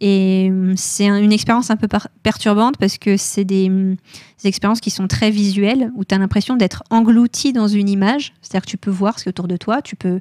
Et 0.00 0.48
hum, 0.50 0.76
c'est 0.76 1.08
un- 1.08 1.18
une 1.20 1.32
expérience 1.32 1.70
un 1.70 1.76
peu 1.76 1.88
perturbante 2.22 2.76
parce 2.78 2.98
que 2.98 3.16
c'est 3.16 3.44
des, 3.44 3.66
hum, 3.68 3.96
des 4.42 4.48
expériences 4.48 4.80
qui 4.80 4.90
sont 4.90 5.08
très 5.08 5.30
visuelles, 5.30 5.90
où 5.96 6.04
tu 6.04 6.14
as 6.14 6.18
l'impression 6.18 6.56
d'être 6.56 6.84
englouti 6.90 7.52
dans 7.52 7.66
une 7.66 7.88
image. 7.88 8.32
C'est-à-dire 8.40 8.64
que 8.66 8.70
tu 8.70 8.76
peux 8.76 8.90
voir 8.92 9.18
ce 9.18 9.24
qui 9.24 9.28
est 9.28 9.30
autour 9.30 9.48
de 9.48 9.56
toi, 9.56 9.82
tu 9.82 9.96
peux 9.96 10.20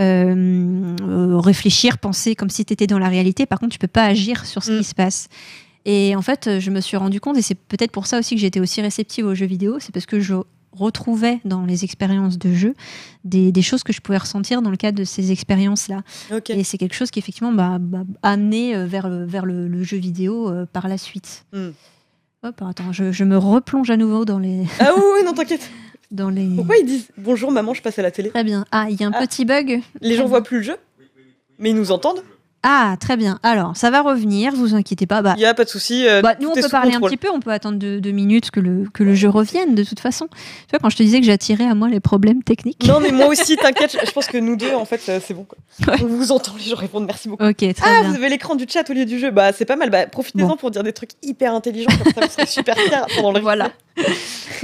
euh, 0.00 0.94
euh, 1.02 1.38
réfléchir, 1.38 1.98
penser 1.98 2.34
comme 2.34 2.50
si 2.50 2.64
tu 2.64 2.72
étais 2.72 2.86
dans 2.86 2.98
la 2.98 3.08
réalité. 3.08 3.46
Par 3.46 3.60
contre, 3.60 3.72
tu 3.72 3.78
peux 3.78 3.86
pas 3.86 4.04
agir 4.04 4.44
sur 4.46 4.64
ce 4.64 4.72
Mm. 4.72 4.78
qui 4.78 4.84
se 4.84 4.94
passe. 4.94 5.28
Et 5.84 6.16
en 6.16 6.22
fait, 6.22 6.58
je 6.60 6.70
me 6.70 6.80
suis 6.80 6.96
rendu 6.96 7.20
compte, 7.20 7.36
et 7.36 7.42
c'est 7.42 7.54
peut-être 7.56 7.90
pour 7.92 8.06
ça 8.06 8.18
aussi 8.18 8.34
que 8.34 8.40
j'étais 8.40 8.60
aussi 8.60 8.80
réceptive 8.80 9.26
aux 9.26 9.34
jeux 9.34 9.46
vidéo, 9.46 9.78
c'est 9.80 9.92
parce 9.92 10.06
que 10.06 10.18
je 10.20 10.34
retrouvais 10.72 11.40
dans 11.44 11.64
les 11.64 11.84
expériences 11.84 12.38
de 12.38 12.52
jeu 12.52 12.74
des, 13.24 13.52
des 13.52 13.62
choses 13.62 13.82
que 13.82 13.92
je 13.92 14.00
pouvais 14.00 14.18
ressentir 14.18 14.62
dans 14.62 14.70
le 14.70 14.76
cadre 14.76 14.98
de 14.98 15.04
ces 15.04 15.30
expériences-là. 15.32 16.02
Et 16.48 16.64
c'est 16.64 16.78
quelque 16.78 16.94
chose 16.94 17.10
qui 17.10 17.18
effectivement 17.18 17.52
m'a 17.52 17.78
amené 18.22 18.74
euh, 18.74 18.86
vers, 18.86 19.08
le, 19.08 19.24
vers 19.24 19.44
le, 19.46 19.68
le 19.68 19.82
jeu 19.82 19.96
vidéo 19.98 20.48
euh, 20.50 20.66
par 20.66 20.88
la 20.88 20.98
suite. 20.98 21.44
Hmm. 21.52 21.70
Hop, 22.44 22.60
attends, 22.62 22.90
je, 22.92 23.12
je 23.12 23.24
me 23.24 23.36
replonge 23.38 23.90
à 23.90 23.96
nouveau 23.96 24.24
dans 24.24 24.38
les... 24.38 24.64
Ah 24.80 24.90
oui, 24.96 25.02
oui, 25.18 25.24
non, 25.24 25.32
t'inquiète. 25.32 25.68
Dans 26.10 26.28
les... 26.28 26.46
Pourquoi 26.56 26.76
ils 26.76 26.84
disent 26.84 27.08
bonjour 27.16 27.50
maman, 27.50 27.72
je 27.72 27.80
passe 27.80 27.98
à 27.98 28.02
la 28.02 28.10
télé 28.10 28.28
Très 28.28 28.44
bien. 28.44 28.66
Ah, 28.70 28.88
il 28.90 29.00
y 29.00 29.04
a 29.04 29.06
un 29.06 29.12
Ah. 29.14 29.26
petit 29.26 29.46
bug. 29.46 29.80
Les 30.02 30.14
gens 30.14 30.26
voient 30.26 30.42
plus 30.42 30.58
le 30.58 30.62
jeu, 30.62 30.76
mais 31.58 31.70
ils 31.70 31.76
nous 31.76 31.90
entendent. 31.90 32.22
Ah, 32.64 32.96
très 33.00 33.16
bien. 33.16 33.40
Alors, 33.42 33.76
ça 33.76 33.90
va 33.90 34.02
revenir, 34.02 34.52
vous 34.54 34.74
inquiétez 34.76 35.06
pas. 35.06 35.20
Bah, 35.20 35.34
Il 35.36 35.42
y 35.42 35.46
a 35.46 35.52
pas 35.54 35.64
de 35.64 35.68
souci. 35.68 36.06
euh, 36.06 36.22
Bah, 36.22 36.34
nous, 36.40 36.48
on 36.48 36.54
peut 36.54 36.68
parler 36.68 36.92
contrôle. 36.92 37.08
un 37.08 37.10
petit 37.10 37.16
peu, 37.16 37.28
on 37.34 37.40
peut 37.40 37.50
attendre 37.50 37.76
deux, 37.78 38.00
deux 38.00 38.12
minutes 38.12 38.52
que 38.52 38.60
le, 38.60 38.84
que 38.94 39.02
le 39.02 39.14
jeu 39.14 39.28
revienne, 39.28 39.74
de 39.74 39.82
toute 39.82 39.98
façon. 39.98 40.28
Tu 40.28 40.36
vois, 40.70 40.78
quand 40.78 40.88
je 40.90 40.96
te 40.96 41.02
disais 41.02 41.18
que 41.18 41.26
j'attirais 41.26 41.64
à 41.66 41.74
moi 41.74 41.88
les 41.88 41.98
problèmes 41.98 42.44
techniques. 42.44 42.86
Non, 42.86 43.00
mais 43.00 43.10
moi 43.10 43.26
aussi, 43.30 43.56
t'inquiète. 43.56 43.96
Je 44.06 44.10
pense 44.12 44.28
que 44.28 44.38
nous 44.38 44.54
deux, 44.54 44.74
en 44.74 44.84
fait, 44.84 45.00
euh, 45.08 45.18
c'est 45.26 45.34
bon. 45.34 45.44
Quoi. 45.44 45.58
Ouais. 45.92 46.00
On 46.04 46.06
vous 46.06 46.30
entend, 46.30 46.52
les 46.56 46.62
gens 46.70 46.76
répondent. 46.76 47.06
Merci 47.06 47.28
beaucoup. 47.28 47.44
Ok, 47.44 47.56
très 47.56 47.74
Ah, 47.82 48.02
bien. 48.02 48.10
vous 48.10 48.14
avez 48.14 48.28
l'écran 48.28 48.54
du 48.54 48.66
chat 48.68 48.88
au 48.88 48.92
lieu 48.92 49.06
du 49.06 49.18
jeu. 49.18 49.32
Bah, 49.32 49.52
c'est 49.52 49.64
pas 49.64 49.76
mal. 49.76 49.90
Bah, 49.90 50.06
profitez-en 50.06 50.46
Bon. 50.46 50.56
pour 50.56 50.70
dire 50.70 50.84
des 50.84 50.92
trucs 50.92 51.10
hyper 51.22 51.52
intelligents 51.54 51.90
comme 52.04 52.12
ça. 52.12 52.20
Vous 52.20 52.30
serez 52.32 52.46
super 52.46 52.76
fiers 52.76 52.96
pendant 53.16 53.32
le 53.32 53.40
Voilà. 53.42 53.70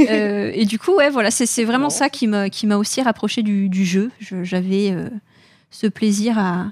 Euh, 0.09 0.53
et 0.55 0.65
du 0.65 0.79
coup, 0.79 0.95
ouais, 0.95 1.11
voilà, 1.11 1.33
c'est 1.33 1.65
vraiment 1.65 1.91
ça 1.91 2.09
qui 2.09 2.29
m'a 2.29 2.77
aussi 2.77 3.03
rapproché 3.03 3.43
du, 3.43 3.69
du 3.69 3.85
jeu. 3.85 4.11
Je- 4.21 4.45
J'avais 4.45 4.93
euh, 4.93 5.09
ce 5.73 5.89
plaisir 5.89 6.39
à, 6.39 6.67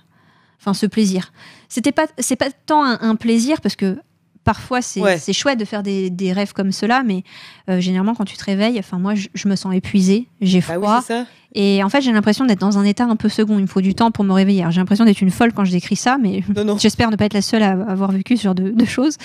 enfin, 0.67 0.75
ce 0.75 0.87
plaisir. 0.87 1.33
C'était 1.69 1.93
pas, 1.93 2.07
c'est 2.19 2.37
pas 2.37 2.51
tant 2.67 2.85
un, 2.85 2.99
un 3.01 3.15
plaisir 3.15 3.61
parce 3.61 3.77
que 3.77 3.97
parfois 4.45 4.81
c'est 4.83 5.01
Ouais. 5.01 5.19
chouette 5.33 5.59
de 5.59 5.65
faire 5.65 5.83
des, 5.83 6.11
des 6.11 6.33
rêves 6.33 6.53
comme 6.53 6.71
cela, 6.73 7.03
mais 7.05 7.25
euh, 7.71 7.81
généralement 7.81 8.15
quand 8.15 8.25
tu 8.25 8.37
te 8.37 8.45
réveilles, 8.45 8.79
enfin 8.79 8.99
moi 8.99 9.15
je, 9.17 9.27
je 9.35 9.49
me 9.49 9.57
sens 9.57 9.75
épuisée, 9.75 10.29
j'ai 10.41 10.63
Ah 10.69 10.79
oui, 10.79 10.85
froid. 10.85 11.01
c'est 11.05 11.15
ça. 11.23 11.27
Et 11.59 11.83
en 11.83 11.89
fait, 11.89 12.03
j'ai 12.03 12.13
l'impression 12.13 12.45
d'être 12.45 12.59
dans 12.61 12.77
un 12.77 12.85
état 12.85 13.05
un 13.05 13.17
peu 13.17 13.31
second. 13.31 13.57
Il 13.59 13.63
me 13.63 13.67
faut 13.67 13.81
du 13.81 13.95
temps 13.95 14.11
pour 14.11 14.25
me 14.25 14.33
réveiller. 14.35 14.67
J'ai 14.69 14.79
l'impression 14.79 15.07
d'être 15.07 15.23
une 15.23 15.31
folle 15.31 15.55
quand 15.55 15.65
je 15.65 15.71
décris 15.71 15.97
ça, 15.97 16.19
mais 16.21 16.43
j'espère 16.79 17.11
ne 17.11 17.17
pas 17.17 17.25
être 17.25 17.33
la 17.33 17.41
seule 17.41 17.63
à 17.63 17.71
avoir 17.71 18.13
vécu 18.13 18.37
ce 18.37 18.43
genre 18.43 18.55
de, 18.55 18.73
de 18.73 18.85
choses. 18.85 19.17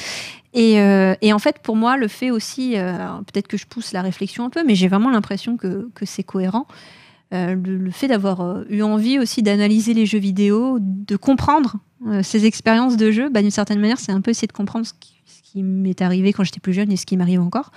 Et, 0.54 0.80
euh, 0.80 1.14
et 1.22 1.34
en 1.34 1.40
fait, 1.40 1.58
pour 1.62 1.76
moi, 1.76 1.98
le 1.98 2.08
fait 2.08 2.32
aussi, 2.32 2.78
euh, 2.78 2.94
peut-être 3.32 3.48
que 3.50 3.58
je 3.58 3.66
pousse 3.66 3.92
la 3.92 4.02
réflexion 4.02 4.46
un 4.46 4.50
peu, 4.50 4.64
mais 4.66 4.76
j'ai 4.76 4.88
vraiment 4.88 5.10
l'impression 5.10 5.58
que, 5.58 5.90
que 5.94 6.06
c'est 6.06 6.24
cohérent. 6.24 6.68
Euh, 7.34 7.56
le, 7.56 7.78
le 7.78 7.92
fait 7.92 8.08
d'avoir 8.08 8.42
euh, 8.42 8.66
eu 8.70 8.82
envie 8.82 9.18
aussi 9.18 9.42
d'analyser 9.42 9.94
les 9.94 10.06
jeux 10.06 10.20
vidéo, 10.20 10.80
de 10.82 11.16
comprendre 11.16 11.78
euh, 12.08 12.22
ces 12.24 12.46
expériences 12.46 12.98
de 12.98 13.10
jeu, 13.10 13.30
bah, 13.30 13.42
d'une 13.42 13.52
certaine 13.52 13.80
manière, 13.80 14.00
c'est 14.00 14.12
un 14.12 14.20
peu 14.20 14.32
essayer 14.32 14.48
de 14.48 14.54
comprendre 14.54 14.86
ce 14.86 14.94
qui, 15.00 15.14
qui 15.52 15.64
m'est 15.64 16.02
arrivé 16.02 16.32
quand 16.34 16.44
j'étais 16.44 16.60
plus 16.62 16.72
jeune 16.74 16.92
et 16.92 16.98
ce 16.98 17.06
qui 17.06 17.18
m'arrive 17.18 17.42
encore. 17.42 17.72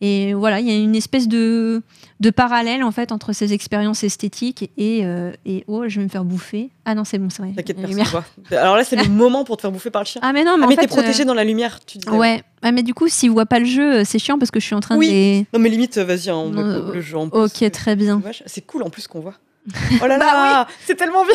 Et 0.00 0.32
voilà, 0.32 0.60
il 0.60 0.66
y 0.66 0.70
a 0.70 0.76
une 0.76 0.94
espèce 0.94 1.28
de, 1.28 1.82
de 2.20 2.30
parallèle 2.30 2.82
en 2.84 2.90
fait 2.92 3.12
entre 3.12 3.32
ces 3.32 3.52
expériences 3.52 4.02
esthétiques 4.04 4.70
et, 4.76 5.04
euh, 5.04 5.32
et 5.44 5.64
oh, 5.66 5.84
je 5.88 5.98
vais 5.98 6.04
me 6.04 6.08
faire 6.08 6.24
bouffer. 6.24 6.70
Ah 6.84 6.94
non, 6.94 7.04
c'est 7.04 7.18
bon, 7.18 7.28
c'est 7.28 7.42
vrai. 7.42 7.52
T'inquiète, 7.54 7.76
personne 7.80 8.02
voit. 8.04 8.24
Alors 8.58 8.76
là, 8.76 8.84
c'est 8.84 8.96
le 8.96 9.08
moment 9.10 9.44
pour 9.44 9.56
te 9.56 9.62
faire 9.62 9.72
bouffer 9.72 9.90
par 9.90 10.02
le 10.02 10.06
chien. 10.06 10.20
Ah 10.24 10.32
mais 10.32 10.44
non, 10.44 10.56
mais 10.56 10.62
Ah, 10.62 10.66
en 10.66 10.68
mais 10.70 10.76
t'es 10.76 10.86
protégé 10.86 11.22
euh, 11.22 11.26
dans 11.26 11.34
la 11.34 11.44
lumière, 11.44 11.80
tu 11.84 11.98
dis. 11.98 12.08
Ouais, 12.08 12.42
Ah, 12.62 12.72
mais 12.72 12.82
du 12.82 12.94
coup, 12.94 13.08
s'ils 13.08 13.30
voient 13.30 13.44
pas 13.46 13.58
le 13.58 13.66
jeu, 13.66 13.96
euh, 13.98 14.02
c'est 14.04 14.18
chiant 14.18 14.38
parce 14.38 14.50
que 14.50 14.60
je 14.60 14.64
suis 14.64 14.74
en 14.74 14.80
train 14.80 14.96
Oui. 14.96 15.06
de 15.08 15.12
les. 15.12 15.46
Non, 15.52 15.58
mais 15.58 15.68
limite, 15.68 15.98
vas-y, 15.98 16.30
hein, 16.30 16.36
on 16.36 16.50
met 16.50 16.62
Euh, 16.62 16.92
le 16.94 17.00
jeu 17.00 17.18
en 17.18 17.28
plus. 17.28 17.38
Ok, 17.40 17.70
très 17.72 17.94
bien. 17.96 18.22
C'est 18.46 18.64
cool 18.66 18.82
en 18.84 18.90
plus 18.90 19.06
qu'on 19.06 19.20
voit. 19.20 19.34
Oh 20.02 20.06
là 20.06 20.18
Bah 20.18 20.24
là, 20.24 20.66
c'est 20.86 20.94
tellement 20.94 21.24
bien. 21.24 21.34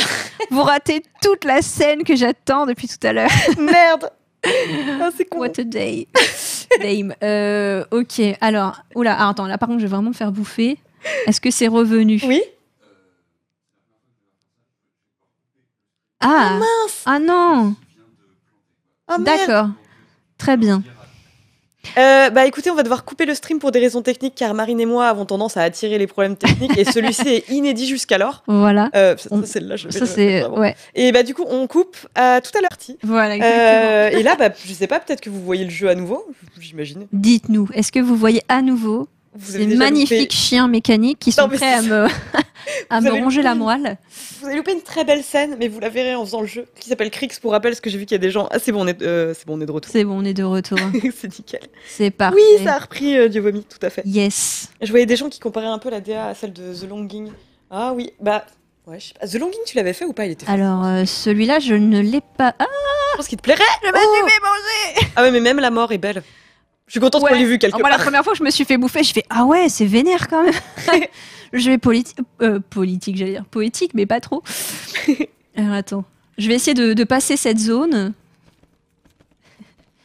Vous 0.49 0.63
ratez 0.63 1.03
toute 1.21 1.43
la 1.43 1.61
scène 1.61 2.03
que 2.03 2.15
j'attends 2.15 2.65
depuis 2.65 2.87
tout 2.87 3.05
à 3.05 3.13
l'heure. 3.13 3.29
Merde. 3.59 4.09
Ah, 5.01 5.09
c'est 5.15 5.25
con. 5.25 5.39
What 5.39 5.59
a 5.59 5.63
day. 5.63 6.07
Dame. 6.81 7.13
Euh, 7.23 7.83
ok, 7.91 8.21
alors, 8.41 8.81
oula, 8.95 9.15
ah, 9.17 9.29
attends, 9.29 9.47
là 9.47 9.57
par 9.57 9.67
contre, 9.69 9.79
je 9.79 9.85
vais 9.85 9.91
vraiment 9.91 10.09
me 10.09 10.13
faire 10.15 10.31
bouffer. 10.31 10.77
Est-ce 11.27 11.39
que 11.41 11.51
c'est 11.51 11.67
revenu? 11.67 12.19
Oui. 12.25 12.41
Ah, 16.19 16.59
ah 17.05 17.19
non, 17.19 17.75
Ah, 19.07 19.17
merde. 19.17 19.25
d'accord. 19.47 19.69
Très 20.37 20.55
bien. 20.57 20.81
Euh, 21.97 22.29
bah 22.29 22.45
écoutez, 22.45 22.71
on 22.71 22.75
va 22.75 22.83
devoir 22.83 23.05
couper 23.05 23.25
le 23.25 23.35
stream 23.35 23.59
pour 23.59 23.71
des 23.71 23.79
raisons 23.79 24.01
techniques 24.01 24.35
car 24.35 24.53
Marine 24.53 24.79
et 24.79 24.85
moi 24.85 25.07
avons 25.07 25.25
tendance 25.25 25.57
à 25.57 25.61
attirer 25.63 25.97
les 25.97 26.07
problèmes 26.07 26.35
techniques 26.35 26.77
et 26.77 26.85
celui-ci 26.85 27.27
est 27.27 27.49
inédit 27.49 27.87
jusqu'alors. 27.87 28.43
Voilà. 28.63 28.89
Euh, 28.95 29.17
ça, 29.17 29.29
ça, 29.29 29.45
celle-là, 29.45 29.75
je 29.75 29.87
vais 29.87 29.91
Ça, 29.99 30.05
c'est. 30.05 30.45
Ouais, 30.45 30.75
Et 30.95 31.11
bah 31.11 31.23
du 31.23 31.33
coup, 31.33 31.43
on 31.49 31.67
coupe 31.67 31.97
à 32.15 32.39
tout 32.41 32.51
à 32.57 32.61
l'heure. 32.61 32.77
Ti. 32.77 32.97
voilà, 33.03 33.35
exactement. 33.35 33.63
Euh, 33.63 34.09
et 34.09 34.23
là, 34.23 34.35
bah, 34.35 34.49
je 34.65 34.73
sais 34.73 34.87
pas, 34.87 34.99
peut-être 34.99 35.21
que 35.21 35.29
vous 35.29 35.41
voyez 35.41 35.65
le 35.65 35.69
jeu 35.69 35.89
à 35.89 35.95
nouveau, 35.95 36.25
j'imagine. 36.59 37.07
Dites-nous, 37.11 37.67
est-ce 37.73 37.91
que 37.91 37.99
vous 37.99 38.15
voyez 38.15 38.41
à 38.47 38.61
nouveau 38.61 39.07
Ces 39.41 39.65
magnifiques 39.75 40.31
loupé- 40.31 40.35
chiens 40.35 40.67
mécaniques 40.67 41.19
qui 41.19 41.31
sont 41.31 41.47
Non, 41.47 41.55
prêts 41.55 41.73
à 41.73 41.81
me, 41.81 42.07
à 42.89 43.01
me 43.01 43.11
ronger 43.11 43.41
la 43.41 43.55
moelle. 43.55 43.97
Vous 44.39 44.47
avez 44.47 44.57
loupé 44.57 44.73
une 44.73 44.81
très 44.81 45.03
belle 45.03 45.23
scène, 45.23 45.55
mais 45.59 45.67
vous 45.67 45.79
la 45.79 45.89
verrez 45.89 46.13
en 46.15 46.23
faisant 46.25 46.41
le 46.41 46.47
jeu, 46.47 46.65
qui 46.79 46.89
s'appelle 46.89 47.09
Crix 47.09 47.29
pour 47.41 47.51
rappel, 47.51 47.71
parce 47.71 47.81
que 47.81 47.89
j'ai 47.89 47.97
vu 47.97 48.05
qu'il 48.05 48.13
y 48.15 48.19
a 48.19 48.19
des 48.19 48.29
gens. 48.31 48.47
Ah, 48.51 48.59
c'est 48.59 48.71
bon, 48.71 48.83
on 48.83 48.87
est, 48.87 49.01
euh, 49.01 49.33
c'est 49.33 49.47
bon, 49.47 49.57
on 49.57 49.61
est 49.61 49.65
de 49.65 49.71
retour. 49.71 49.91
C'est 49.91 50.03
bon, 50.03 50.19
on 50.21 50.23
est 50.25 50.33
de 50.33 50.43
retour. 50.43 50.77
c'est 51.19 51.37
nickel. 51.39 51.61
C'est 51.87 52.11
parfait. 52.11 52.35
Oui, 52.37 52.63
ça 52.63 52.75
a 52.75 52.79
repris 52.79 53.17
euh, 53.17 53.27
Dieu 53.27 53.41
vomi, 53.41 53.63
tout 53.63 53.83
à 53.85 53.89
fait. 53.89 54.03
Yes. 54.05 54.69
Je 54.81 54.89
voyais 54.91 55.05
des 55.05 55.15
gens 55.15 55.29
qui 55.29 55.39
comparaient 55.39 55.65
un 55.67 55.79
peu 55.79 55.89
la 55.89 55.99
DA 56.01 56.27
à 56.27 56.35
celle 56.35 56.53
de 56.53 56.73
The 56.73 56.87
Longing. 56.87 57.29
Ah 57.71 57.93
oui, 57.95 58.11
bah. 58.19 58.45
Ouais, 58.85 58.99
je 58.99 59.07
sais 59.07 59.13
pas. 59.19 59.25
The 59.27 59.35
Longing, 59.39 59.59
tu 59.65 59.77
l'avais 59.77 59.93
fait 59.93 60.03
ou 60.05 60.11
pas? 60.13 60.25
Il 60.25 60.31
était 60.33 60.45
Alors, 60.49 60.83
euh, 60.85 61.05
celui-là, 61.05 61.59
je 61.59 61.73
ne 61.73 62.01
l'ai 62.01 62.21
pas. 62.37 62.53
Ah, 62.59 62.65
Je 63.13 63.17
pense 63.17 63.27
qu'il 63.29 63.37
te 63.37 63.43
plairait. 63.43 63.61
je 63.81 63.87
Oh 63.89 63.93
manger 63.93 65.07
Ah 65.15 65.23
ouais, 65.23 65.31
mais 65.31 65.39
même 65.39 65.59
la 65.59 65.71
mort 65.71 65.91
est 65.93 65.97
belle. 65.97 66.21
Je 66.87 66.91
suis 66.91 66.99
contente 66.99 67.21
qu'on 67.23 67.31
Ouais. 67.31 67.39
l'ait 67.39 67.45
vu 67.45 67.57
quelque 67.57 67.79
Moi, 67.79 67.89
la 67.89 67.97
première 67.97 68.23
fois 68.23 68.33
que 68.33 68.39
je 68.39 68.43
me 68.43 68.49
suis 68.51 68.65
fait 68.65 68.77
bouffer, 68.77 69.03
je 69.03 69.13
fais 69.13 69.23
Ah 69.29 69.45
ouais, 69.45 69.69
c'est 69.69 69.85
vénère 69.85 70.27
quand 70.27 70.43
même. 70.43 70.53
je 71.53 71.69
vais 71.69 71.77
politi- 71.77 72.15
euh, 72.41 72.59
politique, 72.69 73.15
j'allais 73.17 73.31
dire 73.31 73.45
poétique, 73.45 73.91
mais 73.93 74.05
pas 74.05 74.19
trop. 74.19 74.43
Alors 75.55 75.73
attends. 75.73 76.03
Je 76.37 76.47
vais 76.47 76.55
essayer 76.55 76.73
de, 76.73 76.93
de 76.93 77.03
passer 77.03 77.37
cette 77.37 77.59
zone. 77.59 78.13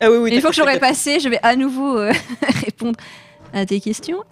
Ah 0.00 0.10
oui, 0.10 0.30
une 0.32 0.40
fois 0.40 0.50
que 0.50 0.56
j'aurai 0.56 0.78
passé, 0.78 1.18
je 1.20 1.28
vais 1.28 1.40
à 1.42 1.56
nouveau 1.56 1.98
euh, 1.98 2.12
répondre 2.64 2.96
à 3.52 3.66
tes 3.66 3.80
questions. 3.80 4.22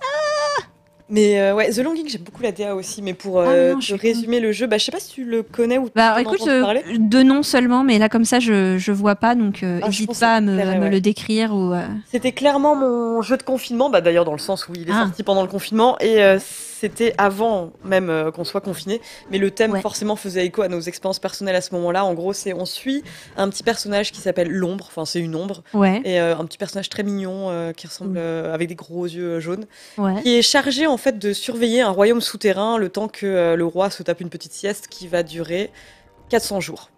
Mais 1.09 1.39
euh, 1.41 1.55
ouais, 1.55 1.71
The 1.71 1.79
Longing, 1.79 2.09
j'aime 2.09 2.23
beaucoup 2.23 2.43
la 2.43 2.51
DA 2.51 2.75
aussi. 2.75 3.01
Mais 3.01 3.15
pour 3.15 3.41
Ah, 3.41 3.45
euh, 3.47 3.73
non, 3.75 3.79
te 3.79 3.95
résumer 3.95 4.41
le 4.41 4.51
jeu, 4.51 4.67
bah, 4.67 4.77
je 4.77 4.85
sais 4.87 4.91
pas 4.93 4.99
si 4.99 5.13
tu 5.13 5.25
le 5.25 5.45
connais 5.45 5.79
ou 5.79 5.89
Bah 5.95 6.21
écoute, 6.21 6.41
euh, 6.49 6.61
parler. 6.63 6.83
de 6.99 7.23
nom 7.23 7.45
seulement, 7.45 7.85
mais 7.85 7.99
là 7.99 8.09
comme 8.09 8.25
ça, 8.25 8.41
je, 8.41 8.77
je 8.77 8.91
vois 8.91 9.15
pas, 9.15 9.37
donc 9.37 9.63
euh, 9.63 9.79
Ah, 9.83 9.89
hésite 9.89 10.19
pas 10.19 10.35
à 10.35 10.41
me, 10.41 10.61
à 10.61 10.75
me 10.75 10.81
ouais. 10.81 10.91
le 10.91 11.01
décrire 11.01 11.55
ou. 11.55 11.73
euh, 11.75 11.83
C'était 12.11 12.33
clairement 12.33 12.75
mon 12.75 13.23
jeu 13.23 13.37
de 13.37 13.45
confinement, 13.45 13.89
bah 13.89 14.01
d'ailleurs 14.01 14.25
dans 14.25 14.33
le 14.33 14.39
sens 14.39 14.67
où 14.69 14.73
il 14.75 14.83
est 14.89 14.93
Ah. 14.93 15.05
sorti 15.05 15.23
pendant 15.23 15.43
le 15.43 15.49
confinement 15.49 15.97
et 16.01 16.21
euh, 16.23 16.39
c'était 16.81 17.15
avant 17.19 17.73
même 17.85 18.11
euh, 18.11 18.31
qu'on 18.31 18.45
soit 18.45 18.61
confiné. 18.61 19.01
Mais 19.31 19.39
le 19.39 19.51
thème 19.51 19.73
Ouais. 19.73 19.81
forcément 19.81 20.17
faisait 20.17 20.45
écho 20.45 20.63
à 20.63 20.69
nos 20.69 20.81
expériences 20.81 21.19
personnelles 21.19 21.57
à 21.57 21.61
ce 21.61 21.75
moment-là. 21.75 22.05
En 22.05 22.15
gros, 22.15 22.33
c'est 22.33 22.53
on 22.53 22.65
suit 22.67 23.03
un 23.37 23.49
petit 23.49 23.63
personnage 23.63 24.13
qui 24.13 24.21
s'appelle 24.21 24.49
l'ombre, 24.51 24.85
enfin 24.89 25.05
c'est 25.05 25.21
une 25.21 25.35
ombre 25.35 25.63
Ouais, 25.75 26.01
et 26.05 26.21
euh, 26.21 26.37
un 26.37 26.45
petit 26.45 26.59
personnage 26.59 26.89
très 26.89 27.03
mignon 27.03 27.51
euh, 27.51 27.73
qui 27.73 27.87
Mm. 27.87 27.91
ressemble 27.91 28.19
euh, 28.19 28.53
avec 28.55 28.69
des 28.69 28.75
gros 28.75 29.05
yeux 29.07 29.41
jaunes, 29.41 29.67
ouais. 29.99 30.23
qui 30.23 30.37
est 30.37 30.43
chargé 30.43 30.87
en 30.87 30.97
fait 30.97 31.19
de 31.19 31.33
surveiller 31.33 31.81
un 31.83 31.91
royaume 31.91 32.21
souterrain 32.21 32.79
le 32.79 32.89
temps 32.89 33.09
que 33.09 33.55
le 33.55 33.65
roi 33.65 33.91
se 33.91 34.03
tape 34.03 34.21
une 34.21 34.31
petite 34.31 34.53
sieste 34.53 34.89
qui 34.89 35.09
va 35.09 35.23
durer 35.23 35.71
400 36.29 36.61
jours. 36.61 36.91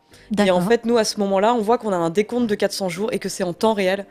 Et 0.44 0.50
en 0.50 0.60
fait, 0.60 0.84
nous, 0.84 0.98
à 0.98 1.04
ce 1.04 1.18
moment-là, 1.20 1.54
on 1.54 1.60
voit 1.62 1.78
qu'on 1.78 1.92
a 1.92 1.96
un 1.96 2.10
décompte 2.10 2.46
de 2.46 2.54
400 2.54 2.88
jours 2.90 3.12
et 3.12 3.18
que 3.18 3.28
c'est 3.30 3.44
en 3.44 3.52
temps 3.54 3.72
réel. 3.74 4.04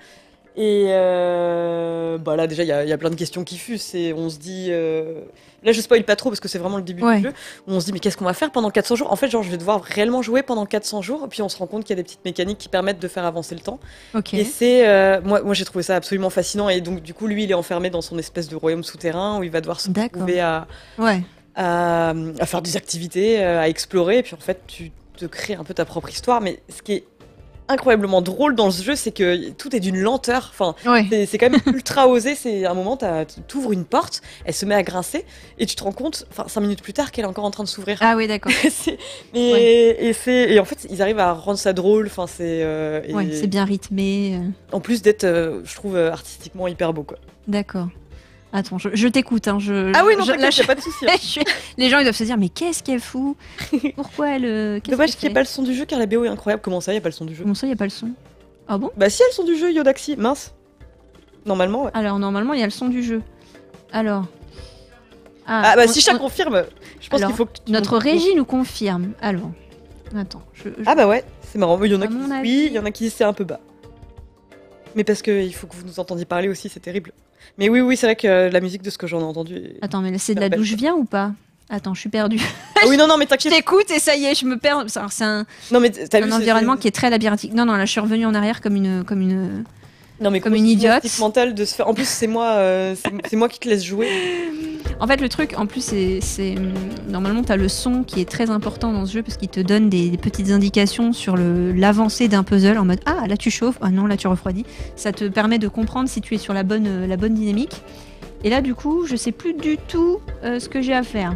Et 0.59 0.87
euh, 0.89 2.17
bah 2.17 2.35
là, 2.35 2.47
déjà, 2.47 2.63
il 2.63 2.67
y, 2.67 2.71
a- 2.71 2.83
il 2.83 2.89
y 2.89 2.93
a 2.93 2.97
plein 2.97 3.11
de 3.11 3.15
questions 3.15 3.43
qui 3.43 3.57
fusent. 3.57 3.93
Et 3.95 4.11
on 4.13 4.29
se 4.29 4.37
dit. 4.39 4.67
euh, 4.69 5.21
Là, 5.63 5.71
je 5.71 5.81
spoil 5.81 6.03
pas 6.03 6.15
trop 6.15 6.29
parce 6.29 6.39
que 6.39 6.47
c'est 6.47 6.59
vraiment 6.59 6.77
le 6.77 6.83
début 6.83 7.03
Ouais. 7.03 7.17
du 7.17 7.23
jeu. 7.23 7.33
Où 7.67 7.71
on 7.73 7.79
se 7.79 7.85
dit, 7.87 7.91
mais 7.91 7.99
qu'est-ce 7.99 8.15
qu'on 8.15 8.25
va 8.25 8.33
faire 8.33 8.51
pendant 8.51 8.69
400 8.69 8.95
jours? 8.95 9.11
En 9.11 9.15
fait, 9.15 9.27
genre, 9.27 9.41
je 9.43 9.49
vais 9.49 9.57
devoir 9.57 9.81
réellement 9.83 10.21
jouer 10.21 10.43
pendant 10.43 10.65
400 10.67 11.01
jours. 11.01 11.23
Et 11.25 11.27
puis, 11.29 11.41
on 11.41 11.49
se 11.49 11.57
rend 11.57 11.65
compte 11.67 11.83
qu'il 11.83 11.91
y 11.95 11.99
a 11.99 12.01
des 12.01 12.03
petites 12.03 12.23
mécaniques 12.25 12.57
qui 12.59 12.69
permettent 12.69 12.99
de 12.99 13.07
faire 13.07 13.25
avancer 13.25 13.53
le 13.55 13.61
temps. 13.61 13.79
Et 14.33 14.43
c'est. 14.43 14.87
euh, 14.87 15.19
moi, 15.23 15.41
moi 15.41 15.53
j'ai 15.53 15.65
trouvé 15.65 15.83
ça 15.83 15.95
absolument 15.95 16.29
fascinant. 16.29 16.69
Et 16.69 16.81
donc, 16.81 17.01
du 17.01 17.13
coup, 17.13 17.27
lui, 17.27 17.43
il 17.43 17.51
est 17.51 17.55
enfermé 17.55 17.89
dans 17.89 18.01
son 18.01 18.17
espèce 18.17 18.47
de 18.49 18.55
royaume 18.55 18.83
souterrain 18.83 19.39
où 19.39 19.43
il 19.43 19.51
va 19.51 19.61
devoir 19.61 19.79
se 19.81 19.89
retrouver 19.89 20.39
à, 20.39 20.67
Ouais. 20.97 21.21
à, 21.55 22.13
à 22.39 22.45
faire 22.45 22.61
des 22.61 22.77
activités, 22.77 23.43
à 23.43 23.67
explorer, 23.67 24.19
et 24.19 24.23
puis 24.23 24.35
en 24.35 24.39
fait 24.39 24.61
tu 24.67 24.91
te 25.17 25.25
crées 25.25 25.55
un 25.55 25.63
peu 25.63 25.73
ta 25.73 25.85
propre 25.85 26.09
histoire. 26.09 26.39
Mais 26.39 26.59
ce 26.69 26.81
qui 26.83 26.93
est 26.93 27.03
incroyablement 27.69 28.21
drôle 28.21 28.55
dans 28.55 28.71
ce 28.71 28.81
jeu, 28.83 28.95
c'est 28.95 29.11
que 29.11 29.49
tout 29.51 29.75
est 29.75 29.79
d'une 29.79 29.97
lenteur. 29.99 30.49
Enfin, 30.51 30.75
Ouais. 30.85 31.05
c'est 31.29 31.37
quand 31.37 31.49
même 31.49 31.59
ultra 31.73 32.07
osé. 32.07 32.35
C'est 32.35 32.65
un 32.65 32.73
moment, 32.73 32.97
tu 33.47 33.57
ouvres 33.57 33.71
une 33.73 33.85
porte, 33.85 34.21
elle 34.45 34.53
se 34.53 34.65
met 34.65 34.75
à 34.75 34.83
grincer, 34.83 35.25
et 35.59 35.65
tu 35.65 35.75
te 35.75 35.83
rends 35.83 35.91
compte, 35.91 36.25
enfin 36.31 36.45
cinq 36.47 36.61
minutes 36.61 36.81
plus 36.81 36.93
tard, 36.93 37.11
qu'elle 37.11 37.25
est 37.25 37.27
encore 37.27 37.45
en 37.45 37.51
train 37.51 37.63
de 37.63 37.69
s'ouvrir. 37.69 37.97
Ah 38.01 38.15
oui, 38.15 38.27
d'accord. 38.27 38.51
Ouais. 39.33 39.97
et 39.99 40.13
c'est 40.13 40.51
et 40.53 40.59
en 40.59 40.65
fait 40.65 40.87
ils 40.89 41.01
arrivent 41.01 41.19
à 41.19 41.33
rendre 41.33 41.59
ça 41.59 41.73
drôle. 41.73 42.07
Enfin 42.07 42.25
c'est 42.27 42.61
euh, 42.63 43.01
et 43.07 43.13
Ouais, 43.13 43.27
c'est 43.31 43.47
bien 43.47 43.65
rythmé. 43.65 44.35
euh, 44.35 44.75
en 44.75 44.79
plus 44.79 45.01
d'être, 45.01 45.23
euh, 45.23 45.61
je 45.65 45.75
trouve 45.75 45.97
artistiquement 45.97 46.67
hyper 46.67 46.93
beau 46.93 47.03
quoi. 47.03 47.17
D'accord. 47.47 47.87
Attends, 48.53 48.77
je, 48.77 48.89
je 48.93 49.07
t'écoute. 49.07 49.47
Hein, 49.47 49.59
je, 49.59 49.91
Ah 49.93 50.03
oui 50.05 50.15
non 50.17 50.23
je, 50.23 50.31
là, 50.31 50.49
je- 50.49 50.63
pas 50.63 50.75
de 50.75 50.81
souci. 50.81 51.05
hein. 51.39 51.43
Les 51.77 51.89
gens 51.89 51.99
ils 51.99 52.03
doivent 52.03 52.15
se 52.15 52.23
dire 52.23 52.37
mais 52.37 52.49
qu'est-ce 52.49 52.81
qu'elle 52.81 53.01
fout? 53.01 53.35
Pourquoi 53.95 54.29
elle 54.35 54.45
euh, 54.45 54.79
qu'est-ce 54.79 54.91
Dommage 54.95 55.15
qu'il 55.17 55.27
n'y 55.27 55.31
ait 55.31 55.33
pas 55.33 55.41
le 55.41 55.45
son 55.47 55.63
du 55.63 55.73
jeu 55.73 55.85
car 55.85 55.99
la 55.99 56.05
BO 56.05 56.23
est 56.23 56.29
incroyable. 56.29 56.61
Comment 56.63 56.79
ça, 56.81 56.91
il 56.91 56.95
n'y 56.95 56.99
a 56.99 57.01
pas 57.01 57.09
le 57.09 57.13
son 57.13 57.25
du 57.25 57.35
jeu? 57.35 57.43
Comment 57.43 57.55
ça, 57.55 57.67
il 57.67 57.71
y 57.71 57.73
a 57.73 57.75
pas 57.77 57.83
le 57.83 57.89
son? 57.89 58.11
Ah 58.67 58.77
bon? 58.77 58.89
Bah 58.97 59.09
si, 59.09 59.21
elles 59.27 59.33
sont 59.33 59.43
du 59.43 59.55
jeu 59.57 59.71
Yodaxi, 59.73 60.15
mince. 60.17 60.53
Normalement, 61.45 61.83
ouais. 61.83 61.91
Alors 61.93 62.19
normalement 62.19 62.53
il 62.53 62.59
y 62.59 62.63
a 62.63 62.67
le 62.67 62.71
son 62.71 62.87
du 62.89 63.03
jeu. 63.03 63.21
Alors. 63.91 64.25
Ah 65.45 65.73
bah 65.75 65.83
on- 65.87 65.91
si 65.91 66.01
Chat 66.01 66.15
on- 66.15 66.19
confirme, 66.19 66.63
je 66.99 67.09
pense 67.09 67.21
qu'il 67.23 67.33
faut 67.35 67.45
que 67.45 67.53
tu- 67.65 67.71
notre 67.71 67.97
régie 67.97 68.33
nous 68.35 68.45
confirme. 68.45 69.11
Alors. 69.21 69.51
Attends. 70.15 70.41
Je, 70.53 70.69
Ah 70.85 70.95
bah 70.95 71.07
ouais, 71.07 71.23
c'est 71.41 71.57
marrant. 71.57 71.81
Il 71.83 71.91
y 71.91 71.95
en 71.95 72.01
a 72.01 72.07
qui 72.07 72.13
oui, 72.41 72.63
il 72.67 72.73
y 72.73 72.79
en 72.79 72.85
a 72.85 72.91
qui 72.91 73.03
disent 73.03 73.13
c'est 73.13 73.23
un 73.25 73.33
peu 73.33 73.43
bas. 73.43 73.59
Mais 74.95 75.03
parce 75.03 75.21
qu'il 75.21 75.53
faut 75.53 75.67
que 75.67 75.75
vous 75.75 75.85
nous 75.85 75.99
entendiez 75.99 76.25
parler 76.25 76.47
aussi, 76.49 76.69
c'est 76.69 76.79
terrible. 76.79 77.11
Mais 77.57 77.69
oui, 77.69 77.81
oui, 77.81 77.97
c'est 77.97 78.05
vrai 78.07 78.15
que 78.15 78.27
euh, 78.27 78.49
la 78.49 78.59
musique 78.59 78.81
de 78.81 78.89
ce 78.89 78.97
que 78.97 79.07
j'en 79.07 79.19
ai 79.19 79.23
entendu. 79.23 79.73
Attends, 79.81 80.01
mais 80.01 80.11
là, 80.11 80.17
c'est 80.19 80.35
de 80.35 80.39
la 80.39 80.49
Belle. 80.49 80.59
d'où 80.59 80.65
je 80.65 80.75
viens 80.75 80.93
ou 80.93 81.05
pas? 81.05 81.31
Attends, 81.69 81.93
je 81.93 81.99
suis 81.99 82.09
perdue. 82.09 82.39
Ah 82.75 82.85
oui, 82.87 82.95
non, 82.95 83.07
non, 83.07 83.17
mais 83.17 83.25
Je 83.25 83.29
t'inquiète. 83.29 83.53
t'écoute 83.53 83.91
et 83.91 83.99
ça 83.99 84.15
y 84.15 84.25
est, 84.25 84.35
je 84.35 84.45
me 84.45 84.57
perds. 84.57 84.85
C'est 84.87 85.23
un, 85.23 85.45
Non, 85.71 85.79
mais 85.79 85.89
vu 85.89 86.07
un 86.13 86.31
environnement 86.31 86.77
qui 86.77 86.87
est 86.87 86.91
très 86.91 87.09
labyrinthique. 87.09 87.53
Non, 87.53 87.65
non, 87.65 87.73
là, 87.73 87.85
je 87.85 87.91
suis 87.91 87.99
revenue 87.99 88.25
en 88.25 88.33
arrière 88.33 88.61
comme 88.61 88.75
une, 88.75 89.03
comme 89.03 89.21
une. 89.21 89.63
Non, 90.19 90.31
mais 90.31 90.39
comme 90.39 90.55
une 90.55 90.65
idiote. 90.67 91.03
mentale 91.19 91.53
de 91.53 91.63
se 91.65 91.75
faire. 91.75 91.87
En 91.87 91.93
plus, 91.93 92.07
c'est 92.07 92.27
moi, 92.27 92.53
euh, 92.53 92.95
c'est 93.29 93.35
moi 93.35 93.47
qui 93.49 93.59
te 93.59 93.69
laisse 93.69 93.83
jouer. 93.83 94.07
En 94.99 95.05
fait, 95.05 95.21
le 95.21 95.29
truc, 95.29 95.53
en 95.57 95.67
plus, 95.67 95.81
c'est, 96.21 96.57
hum, 96.57 96.73
normalement, 97.07 97.43
t'as 97.43 97.55
le 97.55 97.67
son 97.69 98.03
qui 98.03 98.19
est 98.19 98.27
très 98.27 98.49
important 98.49 98.91
dans 98.91 99.05
ce 99.05 99.13
jeu 99.13 99.21
parce 99.21 99.37
qu'il 99.37 99.49
te 99.49 99.59
donne 99.59 99.89
des, 99.89 100.09
des 100.09 100.17
petites 100.17 100.49
indications 100.49 101.13
sur 101.13 101.35
l'avancée 101.37 102.27
d'un 102.27 102.43
puzzle 102.43 102.79
en 102.79 102.85
mode 102.85 102.99
ah 103.05 103.25
là 103.27 103.37
tu 103.37 103.51
chauffes, 103.51 103.77
ah 103.81 103.89
non 103.91 104.07
là 104.07 104.17
tu 104.17 104.27
refroidis. 104.27 104.65
Ça 104.95 105.11
te 105.11 105.25
permet 105.25 105.59
de 105.59 105.67
comprendre 105.67 106.09
si 106.09 106.19
tu 106.21 106.33
es 106.33 106.37
sur 106.39 106.53
la 106.55 106.63
bonne, 106.63 106.87
euh, 106.87 107.05
la 107.07 107.17
bonne 107.17 107.35
dynamique. 107.35 107.83
Et 108.43 108.49
là, 108.49 108.61
du 108.61 108.73
coup, 108.73 109.05
je 109.05 109.15
sais 109.15 109.31
plus 109.31 109.53
du 109.53 109.77
tout 109.77 110.19
euh, 110.43 110.59
ce 110.59 110.67
que 110.67 110.81
j'ai 110.81 110.93
à 110.93 111.03
faire. 111.03 111.35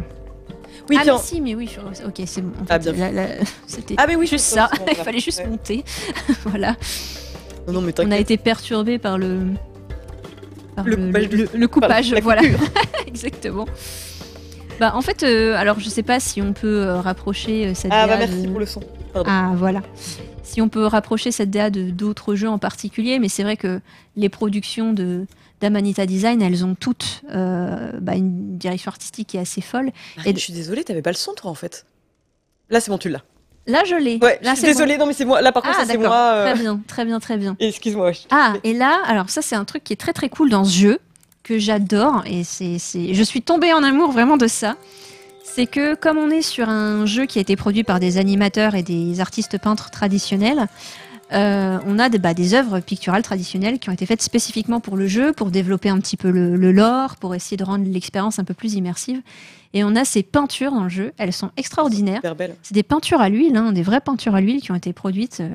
Oui, 0.90 0.96
ah 0.98 1.02
mais 1.04 1.10
en- 1.12 1.18
si, 1.18 1.40
mais 1.40 1.54
oui, 1.54 1.68
je- 1.72 2.04
ok, 2.06 2.22
c'est 2.26 2.42
bon. 2.42 2.50
En 2.60 2.64
Ah, 2.68 2.78
bien 2.80 2.92
c'était 3.68 3.94
Ah, 3.96 4.06
mais 4.08 4.16
oui, 4.16 4.26
juste 4.26 4.44
ça. 4.46 4.68
Il 4.90 4.96
fallait 4.96 5.20
juste 5.20 5.38
ouais. 5.38 5.46
monter. 5.46 5.84
voilà. 6.46 6.74
Non, 7.66 7.74
non, 7.74 7.80
mais 7.82 7.92
On 8.00 8.10
a 8.10 8.18
été 8.18 8.36
perturbé 8.36 8.98
par 8.98 9.18
le. 9.18 9.40
par 10.74 10.84
Le 10.84 10.96
le- 10.96 11.48
le 11.54 11.68
coupage, 11.68 12.14
voilà. 12.22 12.42
Exactement. 13.06 13.66
Bah, 14.80 14.92
en 14.96 15.02
fait, 15.02 15.22
euh, 15.22 15.54
alors 15.56 15.78
je 15.78 15.88
sais 15.88 16.02
pas 16.02 16.18
si 16.18 16.42
on 16.42 16.52
peut 16.54 16.82
euh, 16.82 17.00
rapprocher 17.00 17.68
euh, 17.68 17.74
cette 17.74 17.92
Ah 17.94 18.06
bah 18.06 18.16
DA 18.16 18.26
merci 18.26 18.42
de- 18.42 18.48
pour 18.48 18.58
le 18.58 18.66
son. 18.66 18.80
Pardon. 19.12 19.30
Ah 19.30 19.52
voilà. 19.54 19.82
Si 20.42 20.60
on 20.60 20.68
peut 20.68 20.86
rapprocher 20.86 21.30
cette 21.30 21.50
DA 21.50 21.70
de 21.70 21.90
d'autres 21.90 22.34
jeux 22.34 22.48
en 22.48 22.58
particulier, 22.58 23.18
mais 23.18 23.28
c'est 23.28 23.42
vrai 23.44 23.56
que 23.56 23.80
les 24.16 24.28
productions 24.28 24.92
de 24.92 25.26
d'Amanita 25.60 26.04
Design, 26.06 26.42
elles 26.42 26.64
ont 26.64 26.74
toutes 26.74 27.22
euh, 27.32 27.92
bah, 28.00 28.16
une 28.16 28.58
direction 28.58 28.88
artistique 28.88 29.28
qui 29.28 29.36
est 29.36 29.40
assez 29.40 29.60
folle. 29.60 29.92
Marine, 30.16 30.34
je 30.36 30.40
suis 30.42 30.52
désolée, 30.52 30.82
t'avais 30.82 31.02
pas 31.02 31.10
le 31.12 31.16
son 31.16 31.34
toi 31.34 31.50
en 31.50 31.54
fait. 31.54 31.86
Là, 32.70 32.80
c'est 32.80 32.90
bon, 32.90 32.98
tu 32.98 33.08
l'as. 33.10 33.22
Là, 33.66 33.82
je 33.88 33.94
l'ai. 33.94 34.18
Ouais, 34.20 34.38
là, 34.42 34.54
je 34.54 34.58
suis 34.60 34.66
désolée, 34.66 34.96
non, 34.98 35.06
mais 35.06 35.12
c'est 35.12 35.24
moi. 35.24 35.40
Là, 35.40 35.52
par 35.52 35.62
contre, 35.62 35.76
Ah 35.78 35.84
ça, 35.84 35.92
c'est 35.92 35.98
moi. 35.98 36.12
euh, 36.34 36.52
Très 36.52 36.60
bien, 36.62 36.80
très 36.88 37.04
bien, 37.04 37.20
très 37.20 37.36
bien. 37.36 37.56
Excuse-moi. 37.60 38.12
je- 38.12 38.20
Ah, 38.30 38.54
et 38.64 38.74
là, 38.74 39.00
alors 39.06 39.30
ça, 39.30 39.40
c'est 39.42 39.54
un 39.54 39.64
truc 39.64 39.84
qui 39.84 39.92
est 39.92 39.96
très 39.96 40.12
très 40.12 40.28
cool 40.28 40.50
dans 40.50 40.64
ce 40.64 40.76
jeu, 40.76 40.98
que 41.44 41.58
j'adore, 41.58 42.22
et 42.26 42.42
c'est, 42.44 42.78
c'est- 42.78 43.14
je 43.14 43.22
suis 43.22 43.40
tombée 43.42 43.72
en 43.72 43.82
amour 43.82 44.10
vraiment 44.10 44.36
de 44.36 44.46
ça. 44.48 44.76
C'est 45.44 45.66
que 45.66 45.94
comme 45.94 46.18
on 46.18 46.30
est 46.30 46.42
sur 46.42 46.68
un 46.68 47.04
jeu 47.06 47.26
qui 47.26 47.38
a 47.38 47.42
été 47.42 47.56
produit 47.56 47.84
par 47.84 48.00
des 48.00 48.16
animateurs 48.18 48.74
et 48.74 48.82
des 48.82 49.20
artistes 49.20 49.58
peintres 49.58 49.90
traditionnels, 49.90 50.66
euh, 51.32 51.78
on 51.86 51.98
a 51.98 52.08
des, 52.08 52.18
bah, 52.18 52.34
des 52.34 52.54
œuvres 52.54 52.80
picturales 52.80 53.22
traditionnelles 53.22 53.78
qui 53.78 53.88
ont 53.90 53.92
été 53.92 54.06
faites 54.06 54.22
spécifiquement 54.22 54.80
pour 54.80 54.96
le 54.96 55.06
jeu, 55.06 55.32
pour 55.32 55.50
développer 55.50 55.88
un 55.88 55.98
petit 55.98 56.16
peu 56.16 56.30
le, 56.30 56.56
le 56.56 56.72
lore, 56.72 57.16
pour 57.16 57.34
essayer 57.34 57.56
de 57.56 57.64
rendre 57.64 57.84
l'expérience 57.88 58.38
un 58.38 58.44
peu 58.44 58.54
plus 58.54 58.74
immersive. 58.74 59.20
Et 59.74 59.84
on 59.84 59.96
a 59.96 60.04
ces 60.04 60.22
peintures 60.22 60.72
dans 60.72 60.82
le 60.84 60.90
jeu, 60.90 61.12
elles 61.16 61.32
sont 61.32 61.50
extraordinaires. 61.56 62.20
C'est 62.62 62.74
des 62.74 62.82
peintures 62.82 63.20
à 63.20 63.28
l'huile, 63.28 63.56
hein, 63.56 63.72
des 63.72 63.82
vraies 63.82 64.00
peintures 64.02 64.34
à 64.34 64.40
l'huile 64.40 64.60
qui 64.60 64.70
ont 64.70 64.74
été 64.74 64.92
produites 64.92 65.40
euh, 65.40 65.48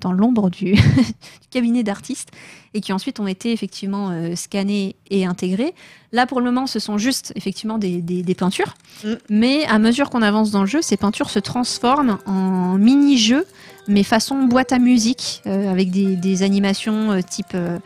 dans, 0.00 0.12
l'ombre 0.12 0.50
du, 0.50 0.72
du 0.74 1.48
cabinet 1.50 1.82
d'artistes 1.84 2.30
et 2.74 2.80
qui 2.80 2.92
ensuite 2.92 3.20
ont 3.20 3.26
été 3.28 3.52
effectivement 3.52 4.10
euh, 4.10 4.34
scannées 4.34 4.96
et 5.10 5.24
intégrées. 5.24 5.72
Là, 6.12 6.26
pour 6.26 6.40
le 6.40 6.46
moment, 6.46 6.66
ce 6.66 6.78
sont 6.80 6.98
juste 6.98 7.32
effectivement 7.36 7.78
des, 7.78 8.02
des- 8.02 8.22
des 8.22 8.34
peintures. 8.34 8.74
Mm. 9.04 9.12
Mais 9.30 9.64
à 9.66 9.78
mesure 9.78 10.10
qu'on 10.10 10.22
avance 10.22 10.50
dans 10.50 10.62
le 10.62 10.66
jeu, 10.66 10.82
ces 10.82 10.96
peintures 10.96 11.30
se 11.30 11.38
transforment 11.38 12.18
en 12.26 12.76
mini-jeux, 12.76 13.46
mais 13.86 14.02
façon 14.02 14.44
boîte 14.44 14.72
à 14.72 14.78
musique, 14.78 15.42
euh, 15.46 15.70
avec 15.70 15.90
des, 15.90 16.16
des 16.16 16.42
animations 16.42 17.12
euh, 17.12 17.20
type 17.22 17.54
euh, 17.54 17.78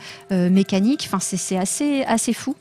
mécanique. 0.50 1.04
Enfin, 1.06 1.20
c'est, 1.20 1.36
c'est 1.36 1.58
assez, 1.58 2.02
assez 2.04 2.32
fou. 2.32 2.56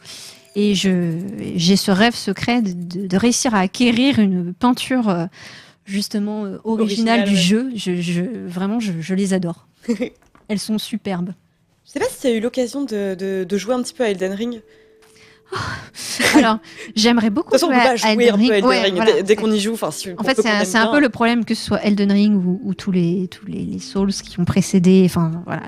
Et 0.56 0.74
j'ai 0.76 1.76
ce 1.78 1.92
rêve 1.92 2.14
secret 2.16 2.62
de, 2.62 2.74
de- 2.74 3.08
de 3.08 3.18
réussir 3.18 3.56
à 3.56 3.60
acquérir 3.60 4.20
une 4.20 4.54
peinture 4.54 5.08
euh, 5.10 5.26
justement 5.86 6.44
euh, 6.46 6.58
originale 6.66 7.22
Originale, 7.22 7.24
du 7.26 7.36
ouais. 7.36 7.40
jeu. 7.42 7.72
Je, 7.76 7.96
je- 8.02 8.48
vraiment, 8.48 8.80
je, 8.80 8.92
je 9.00 9.14
les 9.16 9.34
adore. 9.34 9.68
Elles 10.50 10.60
sont 10.60 10.78
superbes. 10.78 11.34
Je 11.86 11.92
sais 11.94 12.00
pas 12.00 12.06
si 12.10 12.20
tu 12.22 12.28
as 12.28 12.32
eu 12.32 12.40
l'occasion 12.42 12.82
de, 12.84 13.16
de- 13.16 13.46
de 13.48 13.58
jouer 13.58 13.74
un 13.76 13.82
petit 13.82 13.94
peu 13.94 14.04
à 14.04 14.10
Elden 14.10 14.34
Ring. 14.34 14.62
Alors, 16.36 16.58
j'aimerais 16.96 17.30
beaucoup 17.30 17.52
De 17.52 17.58
toute 17.60 17.70
façon, 17.70 17.72
on 17.74 17.76
peut 17.78 17.84
pas 17.84 17.96
jouer 17.96 18.12
Elden 18.12 18.34
un 18.34 18.38
peu. 18.38 18.54
Elden 18.54 18.66
Ouais, 18.66 18.82
Ring 18.84 18.96
voilà, 18.96 19.12
dès, 19.14 19.24
dès 19.24 19.36
qu'on 19.36 19.52
y 19.52 19.60
joue. 19.60 19.74
Enfin, 19.74 19.92
si, 19.92 20.10
En 20.18 20.24
fait, 20.24 20.40
c'est 20.42 20.78
un, 20.78 20.88
peu 20.88 21.00
le 21.00 21.10
problème 21.10 21.46
que 21.46 21.56
ce 21.56 21.64
soit 21.66 21.82
Elden 21.84 22.12
Ring 22.12 22.36
ou, 22.46 22.62
ou 22.64 22.74
tous 22.74 22.92
les 22.92 23.28
tous 23.30 23.46
les, 23.46 23.64
les 23.64 23.80
Souls 23.80 24.12
qui 24.14 24.40
ont 24.40 24.46
précédé. 24.46 25.04
Enfin, 25.06 25.32
voilà, 25.46 25.64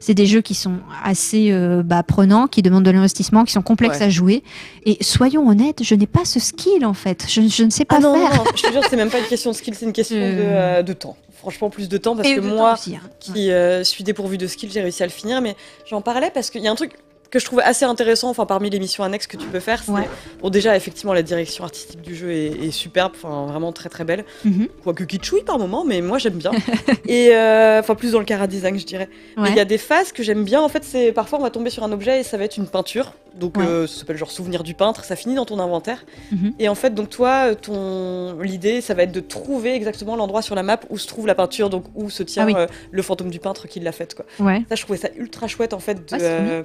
c'est 0.00 0.14
des 0.14 0.26
jeux 0.26 0.40
qui 0.42 0.54
sont 0.54 0.76
assez 1.02 1.50
euh, 1.50 1.82
bah, 1.82 2.02
prenants, 2.02 2.46
qui 2.46 2.62
demandent 2.62 2.84
de 2.84 2.90
l'investissement, 2.90 3.44
qui 3.44 3.52
sont 3.52 3.62
complexes 3.62 3.98
Ouais. 3.98 4.04
à 4.06 4.10
jouer. 4.10 4.42
Et 4.86 4.98
soyons 5.02 5.48
honnêtes, 5.48 5.82
je 5.82 5.94
n'ai 5.94 6.06
pas 6.06 6.24
ce 6.24 6.40
skill 6.40 6.84
en 6.84 6.94
fait. 6.94 7.26
Je, 7.28 7.42
je 7.48 7.64
ne 7.64 7.70
sais 7.70 7.84
pas 7.84 7.96
Ah 7.98 8.00
non, 8.00 8.18
non, 8.18 8.26
faire. 8.28 8.36
non, 8.38 8.50
je 8.54 8.62
te 8.62 8.72
jure, 8.72 8.82
c'est 8.88 8.96
même 8.96 9.10
pas 9.10 9.18
une 9.18 9.26
question 9.26 9.50
de 9.50 9.56
skill, 9.56 9.74
c'est 9.74 9.84
une 9.86 9.92
question 9.92 10.16
de, 10.16 10.22
Euh. 10.22 10.82
de 10.82 10.92
temps. 10.92 11.16
Franchement, 11.38 11.70
plus 11.70 11.88
de 11.88 11.96
temps 11.98 12.14
parce 12.14 12.28
Et 12.28 12.36
que 12.36 12.40
moi, 12.40 12.74
aussi, 12.74 12.94
hein. 12.94 13.00
qui 13.18 13.50
euh, 13.50 13.82
suis 13.82 14.04
dépourvu 14.04 14.38
de 14.38 14.46
skill, 14.46 14.70
j'ai 14.72 14.80
réussi 14.80 15.02
à 15.02 15.06
le 15.06 15.12
finir. 15.12 15.40
Mais 15.40 15.56
j'en 15.90 16.00
parlais 16.00 16.30
parce 16.32 16.50
qu'il 16.50 16.62
y 16.62 16.68
a 16.68 16.70
un 16.70 16.76
truc 16.76 16.92
que 17.32 17.38
je 17.40 17.44
trouve 17.46 17.60
assez 17.64 17.84
intéressant, 17.84 18.28
enfin 18.30 18.46
parmi 18.46 18.70
les 18.70 18.78
missions 18.78 19.02
annexes 19.02 19.26
que 19.26 19.36
tu 19.36 19.46
peux 19.46 19.58
faire, 19.58 19.82
c'est 19.82 19.90
Ouais. 19.90 20.08
bon 20.40 20.50
déjà 20.50 20.76
effectivement 20.76 21.12
la 21.14 21.22
direction 21.22 21.64
artistique 21.64 22.00
du 22.02 22.14
jeu 22.14 22.30
est, 22.30 22.46
est 22.66 22.70
superbe, 22.70 23.12
enfin 23.16 23.46
vraiment 23.46 23.72
très 23.72 23.88
très 23.88 24.04
belle, 24.04 24.24
Mhm. 24.44 24.68
quoique 24.84 25.02
kitschouille 25.04 25.42
par 25.42 25.58
moment, 25.58 25.84
mais 25.84 26.00
moi 26.02 26.18
j'aime 26.18 26.34
bien. 26.34 26.52
et 27.08 27.34
euh, 27.34 27.80
enfin 27.80 27.94
plus 27.94 28.12
dans 28.12 28.18
le 28.20 28.24
cara 28.26 28.46
design 28.46 28.78
je 28.78 28.84
dirais. 28.86 29.08
Ouais. 29.36 29.48
Il 29.50 29.56
y 29.56 29.60
a 29.60 29.64
des 29.64 29.78
phases 29.78 30.12
que 30.12 30.22
j'aime 30.22 30.44
bien. 30.44 30.60
En 30.60 30.68
fait, 30.68 30.84
c'est 30.84 31.10
parfois 31.12 31.38
on 31.38 31.42
va 31.42 31.50
tomber 31.50 31.70
sur 31.70 31.82
un 31.84 31.90
objet 31.92 32.20
et 32.20 32.22
ça 32.22 32.36
va 32.36 32.44
être 32.44 32.58
une 32.58 32.66
peinture. 32.66 33.14
Donc 33.34 33.56
Ouais. 33.56 33.64
euh, 33.64 33.86
ça 33.86 34.00
s'appelle 34.00 34.18
genre 34.18 34.30
souvenir 34.30 34.62
du 34.62 34.74
peintre. 34.74 35.04
Ça 35.04 35.16
finit 35.16 35.34
dans 35.34 35.46
ton 35.46 35.58
inventaire. 35.58 36.04
Mhm. 36.32 36.52
Et 36.58 36.68
en 36.68 36.74
fait, 36.74 36.94
donc 36.94 37.08
toi, 37.08 37.54
ton 37.54 38.38
l'idée, 38.42 38.82
ça 38.82 38.92
va 38.92 39.04
être 39.04 39.12
de 39.12 39.20
trouver 39.20 39.74
exactement 39.74 40.16
l'endroit 40.16 40.42
sur 40.42 40.54
la 40.54 40.62
map 40.62 40.80
où 40.90 40.98
se 40.98 41.06
trouve 41.06 41.26
la 41.26 41.34
peinture, 41.34 41.70
donc 41.70 41.84
où 41.94 42.10
se 42.10 42.22
tient 42.22 42.42
Ah 42.42 42.46
oui. 42.46 42.52
euh, 42.56 42.66
le 42.90 43.00
fantôme 43.02 43.30
du 43.30 43.38
peintre 43.38 43.66
qui 43.68 43.80
l'a 43.80 43.92
faite. 43.92 44.14
Quoi. 44.14 44.26
Ouais. 44.38 44.62
Ça, 44.68 44.74
je 44.74 44.82
trouvais 44.82 44.98
ça 44.98 45.08
ultra 45.16 45.48
chouette 45.48 45.72
en 45.72 45.78
fait. 45.78 45.94
De, 46.12 46.18
euh, 46.20 46.62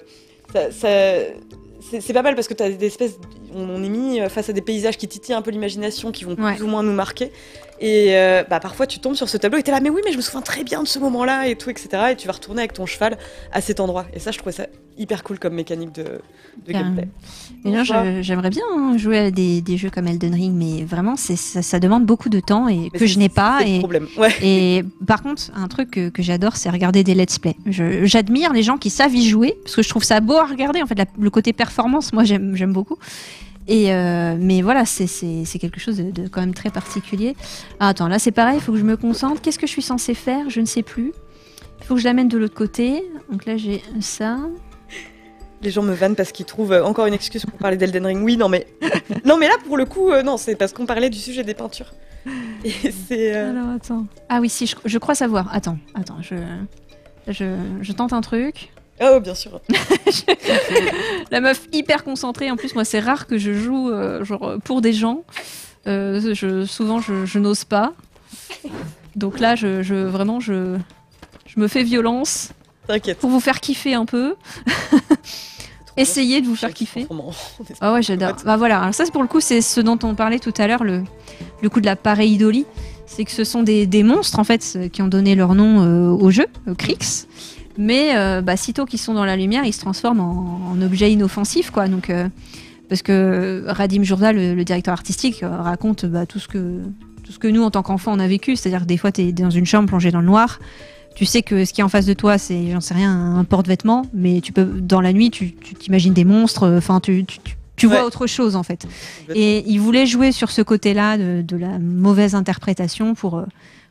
ça- 0.53 0.71
ça- 0.71 1.25
c'est 2.01 2.13
pas 2.13 2.21
mal 2.23 2.35
parce 2.35 2.47
que 2.47 2.53
t'as 2.53 2.69
des 2.69 2.85
espèces. 2.87 3.17
On, 3.53 3.61
on 3.69 3.83
est 3.83 3.89
mis 3.89 4.19
face 4.29 4.49
à 4.49 4.53
des 4.53 4.61
paysages 4.61 4.97
qui 4.97 5.07
titillent 5.07 5.35
un 5.35 5.41
peu 5.41 5.51
l'imagination, 5.51 6.11
qui 6.11 6.25
vont 6.25 6.35
Ouais. 6.35 6.55
plus 6.55 6.63
ou 6.63 6.67
moins 6.67 6.83
nous 6.83 6.91
marquer. 6.93 7.31
Et 7.79 8.15
euh, 8.17 8.43
bah, 8.49 8.59
parfois, 8.59 8.87
tu 8.87 8.99
tombes 8.99 9.13
sur 9.15 9.29
ce 9.29 9.37
tableau 9.37 9.59
et 9.59 9.63
t'es 9.63 9.71
là, 9.71 9.79
mais 9.79 9.89
oui, 9.89 10.01
mais 10.03 10.11
je 10.11 10.17
me 10.17 10.21
souviens 10.21 10.41
très 10.41 10.63
bien 10.63 10.81
de 10.81 10.87
ce 10.87 10.97
moment-là 10.99 11.47
et 11.47 11.55
tout, 11.55 11.69
etc. 11.69 11.89
Et 12.11 12.15
tu 12.15 12.25
vas 12.27 12.33
retourner 12.33 12.61
avec 12.61 12.73
ton 12.73 12.85
cheval 12.87 13.17
à 13.51 13.61
cet 13.61 13.79
endroit. 13.79 14.05
Et 14.13 14.19
ça, 14.19 14.31
je 14.31 14.37
trouvais 14.39 14.51
ça 14.51 14.65
hyper 14.97 15.23
cool 15.23 15.37
comme 15.37 15.53
mécanique 15.53 15.91
de, 15.93 16.19
gameplay. 16.67 17.07
Mais 17.63 17.69
non, 17.71 17.83
Voilà. 17.83 18.15
je- 18.17 18.21
j'aimerais 18.23 18.49
bien 18.49 18.63
jouer 18.97 19.19
à 19.19 19.29
des, 19.31 19.61
des 19.61 19.77
jeux 19.77 19.91
comme 19.91 20.07
Elden 20.07 20.33
Ring, 20.33 20.55
mais 20.55 20.83
vraiment, 20.85 21.15
ça, 21.15 21.35
ça 21.35 21.79
demande 21.79 22.03
beaucoup 22.07 22.29
de 22.29 22.39
temps 22.39 22.67
et 22.67 22.89
Mais 22.91 22.99
que 22.99 23.05
je 23.05 23.19
n'ai 23.19 23.29
pas. 23.29 23.59
Et, 23.63 23.77
problème. 23.77 24.07
Ouais. 24.17 24.33
et 24.41 24.83
par 25.05 25.21
contre, 25.21 25.43
un 25.55 25.67
truc 25.67 25.91
que, 25.91 26.09
que 26.09 26.23
j'adore, 26.23 26.55
c'est 26.55 26.71
regarder 26.71 27.03
des 27.03 27.13
let's 27.13 27.37
play. 27.37 27.55
J'admire 27.67 28.53
les 28.53 28.63
gens 28.63 28.77
qui 28.77 28.89
savent 28.89 29.13
y 29.13 29.27
jouer 29.29 29.55
parce 29.63 29.75
que 29.75 29.83
je 29.83 29.89
trouve 29.89 30.03
ça 30.03 30.19
beau 30.19 30.37
à 30.37 30.45
regarder. 30.47 30.81
En 30.81 30.87
fait, 30.87 30.97
la- 30.97 31.05
le 31.19 31.29
côté 31.29 31.53
performance, 31.53 32.11
moi, 32.11 32.23
j'aime 32.23 32.73
beaucoup. 32.73 32.97
Et 33.67 33.93
euh, 33.93 34.35
mais 34.39 34.61
voilà, 34.61 34.85
c'est- 34.85 35.07
quelque 35.59 35.79
chose 35.79 35.97
de, 35.97 36.11
de 36.11 36.27
quand 36.27 36.39
même 36.41 36.53
très 36.53 36.69
particulier. 36.69 37.35
Ah, 37.79 37.89
attends, 37.89 38.07
là 38.07 38.17
c'est 38.19 38.31
pareil, 38.31 38.57
il 38.57 38.61
faut 38.61 38.71
que 38.71 38.77
je 38.77 38.83
me 38.83 38.95
concentre. 38.97 39.41
Qu'est-ce 39.41 39.59
que 39.59 39.67
je 39.67 39.71
suis 39.71 39.81
censée 39.81 40.13
faire? 40.13 40.49
Je 40.49 40.61
ne 40.61 40.65
sais 40.65 40.83
plus. 40.83 41.11
Il 41.79 41.85
faut 41.85 41.95
que 41.95 41.99
je 41.99 42.05
l'amène 42.05 42.27
de 42.29 42.37
l'autre 42.37 42.55
côté. 42.55 43.03
Donc 43.31 43.45
là 43.45 43.57
j'ai 43.57 43.81
ça. 43.99 44.37
Les 45.63 45.71
gens 45.71 45.81
me 45.81 45.93
vannent 45.93 46.15
parce 46.15 46.31
qu'ils 46.31 46.45
trouvent 46.45 46.71
euh, 46.71 46.85
encore 46.85 47.07
une 47.07 47.13
excuse 47.15 47.43
pour 47.45 47.57
parler 47.57 47.77
d'Elden 47.77 48.05
Ring. 48.05 48.23
Oui, 48.23 48.37
non, 48.37 48.47
mais 48.47 48.67
non, 49.25 49.37
mais 49.37 49.47
là 49.47 49.55
pour 49.65 49.75
le 49.75 49.85
coup, 49.85 50.11
euh, 50.11 50.21
non, 50.21 50.37
c'est 50.37 50.55
parce 50.55 50.71
qu'on 50.71 50.85
parlait 50.85 51.09
du 51.09 51.17
sujet 51.17 51.43
des 51.43 51.55
peintures. 51.55 51.93
Et 52.63 52.71
c'est 53.07 53.35
euh, 53.35 53.49
Alors 53.51 53.69
attends. 53.75 54.05
Ah 54.29 54.39
oui, 54.39 54.49
si, 54.49 54.67
je, 54.67 54.75
je 54.85 54.97
crois 54.99 55.15
savoir. 55.15 55.49
Attends, 55.53 55.77
attends, 55.95 56.21
je, 56.21 56.35
je, 57.27 57.55
je 57.81 57.91
tente 57.91 58.13
un 58.13 58.21
truc. 58.21 58.71
Oh, 59.01 59.19
bien 59.19 59.35
sûr. 59.35 59.59
La 61.31 61.41
meuf 61.41 61.67
hyper 61.73 62.03
concentrée. 62.03 62.49
En 62.51 62.55
plus, 62.57 62.73
moi, 62.75 62.85
c'est 62.85 62.99
rare 62.99 63.27
que 63.27 63.37
je 63.37 63.53
joue 63.53 63.89
euh, 63.89 64.23
genre 64.23 64.55
pour 64.63 64.81
des 64.81 64.93
gens. 64.93 65.23
Euh, 65.87 66.33
je, 66.33 66.65
souvent, 66.65 66.99
je, 66.99 67.25
je 67.25 67.39
n'ose 67.39 67.63
pas. 67.63 67.93
Donc 69.15 69.39
là, 69.39 69.55
je, 69.55 69.81
je- 69.83 69.95
vraiment, 69.95 70.39
je, 70.39 70.77
je 71.45 71.59
me 71.59 71.67
fais 71.67 71.83
violence 71.83 72.49
T'inquiète. 72.87 73.17
pour 73.19 73.29
vous 73.29 73.39
faire 73.39 73.59
kiffer 73.59 73.93
un 73.93 74.05
peu. 74.05 74.35
Essayez 75.97 76.41
de 76.41 76.45
vous 76.45 76.55
faire 76.55 76.73
kiffer. 76.73 77.07
Ah 77.81 77.93
ouais, 77.93 78.03
j'adore. 78.03 78.33
Bah 78.45 78.55
voilà, 78.57 78.81
alors 78.81 78.93
ça 78.93 79.03
c'est 79.05 79.11
pour 79.11 79.23
le 79.23 79.27
coup, 79.27 79.39
c'est 79.39 79.61
ce 79.61 79.79
dont 79.81 79.97
on 80.03 80.13
parlait 80.13 80.37
tout 80.39 80.53
à 80.57 80.67
l'heure, 80.67 80.83
le, 80.83 81.03
le 81.61 81.69
coup 81.69 81.81
de 81.81 81.85
la 81.87 81.95
pareidolie. 81.95 82.65
C'est 83.07 83.23
que 83.23 83.31
ce 83.31 83.43
sont 83.43 83.63
des, 83.63 83.87
des 83.87 84.03
monstres 84.03 84.37
en 84.37 84.43
fait 84.43 84.77
qui 84.91 85.01
ont 85.01 85.07
donné 85.07 85.33
leur 85.35 85.55
nom 85.55 85.81
euh, 85.83 86.09
au 86.11 86.29
jeu, 86.29 86.45
Crix. 86.77 87.25
Mais 87.77 88.15
euh, 88.15 88.41
bah, 88.41 88.57
sitôt 88.57 88.85
qu'ils 88.85 88.99
sont 88.99 89.13
dans 89.13 89.25
la 89.25 89.35
lumière, 89.35 89.63
ils 89.65 89.73
se 89.73 89.79
transforment 89.81 90.19
en, 90.21 90.59
en 90.71 90.81
objets 90.81 91.11
inoffensifs 91.11 91.69
quoi. 91.71 91.87
Donc 91.87 92.09
euh, 92.09 92.27
parce 92.89 93.01
que 93.01 93.63
Radim 93.67 94.03
Jourda, 94.03 94.31
le, 94.33 94.55
le 94.55 94.63
directeur 94.63 94.93
artistique, 94.93 95.43
euh, 95.43 95.61
raconte 95.61 96.05
bah, 96.05 96.25
tout 96.25 96.39
ce 96.39 96.47
que 96.47 96.79
tout 97.23 97.31
ce 97.33 97.39
que 97.39 97.47
nous 97.47 97.61
en 97.63 97.71
tant 97.71 97.83
qu'enfants 97.83 98.13
on 98.15 98.19
a 98.19 98.27
vécu. 98.27 98.55
C'est-à-dire 98.55 98.81
que 98.81 98.85
des 98.87 98.97
fois 98.97 99.11
tu 99.11 99.21
es 99.21 99.31
dans 99.31 99.49
une 99.49 99.65
chambre 99.65 99.87
plongée 99.89 100.11
dans 100.11 100.21
le 100.21 100.25
noir. 100.27 100.59
Tu 101.15 101.25
sais 101.25 101.41
que 101.41 101.65
ce 101.65 101.73
qui 101.73 101.81
est 101.81 101.83
en 101.83 101.89
face 101.89 102.05
de 102.05 102.13
toi, 102.13 102.37
c'est, 102.37 102.69
j'en 102.71 102.79
sais 102.79 102.93
rien, 102.93 103.11
un 103.11 103.43
porte-vêtements, 103.43 104.03
mais 104.13 104.39
tu 104.39 104.53
peux, 104.53 104.65
dans 104.65 105.01
la 105.01 105.13
nuit, 105.13 105.31
tu 105.31 105.53
t'imagines 105.53 106.13
des 106.13 106.25
monstres, 106.25 106.71
enfin, 106.77 106.99
tu, 106.99 107.25
tu, 107.25 107.39
tu- 107.43 107.55
tu 107.75 107.87
vois 107.87 107.97
Ouais. 107.97 108.03
autre 108.03 108.27
chose, 108.27 108.55
en 108.55 108.61
fait. 108.61 108.85
Et 109.33 109.63
il 109.67 109.79
voulait 109.79 110.05
jouer 110.05 110.31
sur 110.31 110.51
ce 110.51 110.61
côté-là 110.61 111.17
de, 111.17 111.41
de 111.41 111.57
la 111.57 111.79
mauvaise 111.79 112.35
interprétation 112.35 113.15
pour, 113.15 113.39
euh, 113.39 113.45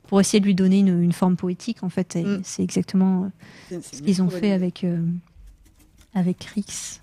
pour 0.09 0.21
essayer 0.21 0.41
de 0.41 0.45
lui 0.47 0.55
donner 0.55 0.79
une, 0.81 1.03
une 1.03 1.13
forme 1.13 1.37
poétique, 1.37 1.83
en 1.83 1.89
fait. 1.89 2.17
Mm. 2.17 2.41
c'est 2.45 2.63
exactement 2.63 3.31
euh, 3.73 3.79
ce 3.83 4.03
qu'ils 4.03 4.23
ont 4.23 4.31
fait 4.31 4.53
avec, 4.53 4.85
euh, 4.85 5.01
avec 6.15 6.45
Rix. 6.55 7.01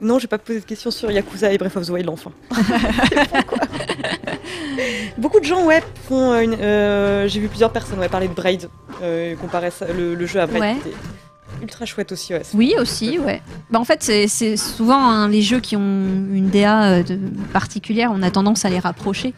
Non, 0.00 0.18
j'ai 0.18 0.26
pas 0.26 0.38
posé 0.38 0.60
de 0.60 0.64
questions 0.64 0.90
sur 0.90 1.10
Yakuza 1.10 1.52
et 1.52 1.58
Breath 1.58 1.76
of 1.76 1.86
the 1.86 1.90
Wild 1.90 2.08
enfin. 2.10 2.32
Beaucoup 5.18 5.40
de 5.40 5.44
gens, 5.44 5.64
ouais, 5.66 5.82
font 6.08 6.32
euh, 6.32 6.40
une. 6.42 6.54
euh, 6.54 7.28
j'ai 7.28 7.40
vu 7.40 7.48
plusieurs 7.48 7.72
personnes 7.72 7.98
ouais, 8.00 8.08
parler 8.08 8.28
de 8.28 8.34
Braid, 8.34 8.68
comparer 9.40 9.70
ça- 9.70 9.92
le, 9.92 10.14
le 10.14 10.26
jeu 10.26 10.40
à 10.40 10.46
Braid. 10.46 10.60
Ouais. 10.84 10.92
Ultra 11.62 11.86
chouette 11.86 12.12
aussi, 12.12 12.32
ouais. 12.34 12.42
Oui, 12.54 12.74
aussi, 12.78 13.18
ouais. 13.18 13.40
Bah, 13.70 13.78
en 13.80 13.84
fait, 13.84 14.02
c'est- 14.02 14.56
souvent 14.56 15.00
hein, 15.10 15.28
les 15.28 15.42
jeux 15.42 15.60
qui 15.60 15.76
ont 15.76 15.80
une 15.80 16.48
DA 16.50 16.84
euh, 16.84 17.02
de- 17.02 17.18
particulière, 17.52 18.10
on 18.14 18.22
a 18.22 18.30
tendance 18.30 18.64
à 18.64 18.70
les 18.70 18.78
rapprocher. 18.78 19.34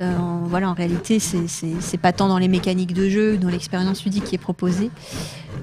Euh, 0.00 0.16
en- 0.16 0.38
voilà, 0.46 0.68
en 0.70 0.74
réalité, 0.74 1.18
c'est- 1.20 1.96
pas 1.98 2.12
tant 2.12 2.28
dans 2.28 2.38
les 2.38 2.48
mécaniques 2.48 2.92
de 2.94 3.08
jeu, 3.08 3.36
dans 3.38 3.48
l'expérience 3.48 4.04
ludique 4.04 4.24
qui 4.24 4.34
est 4.34 4.38
proposée. 4.38 4.90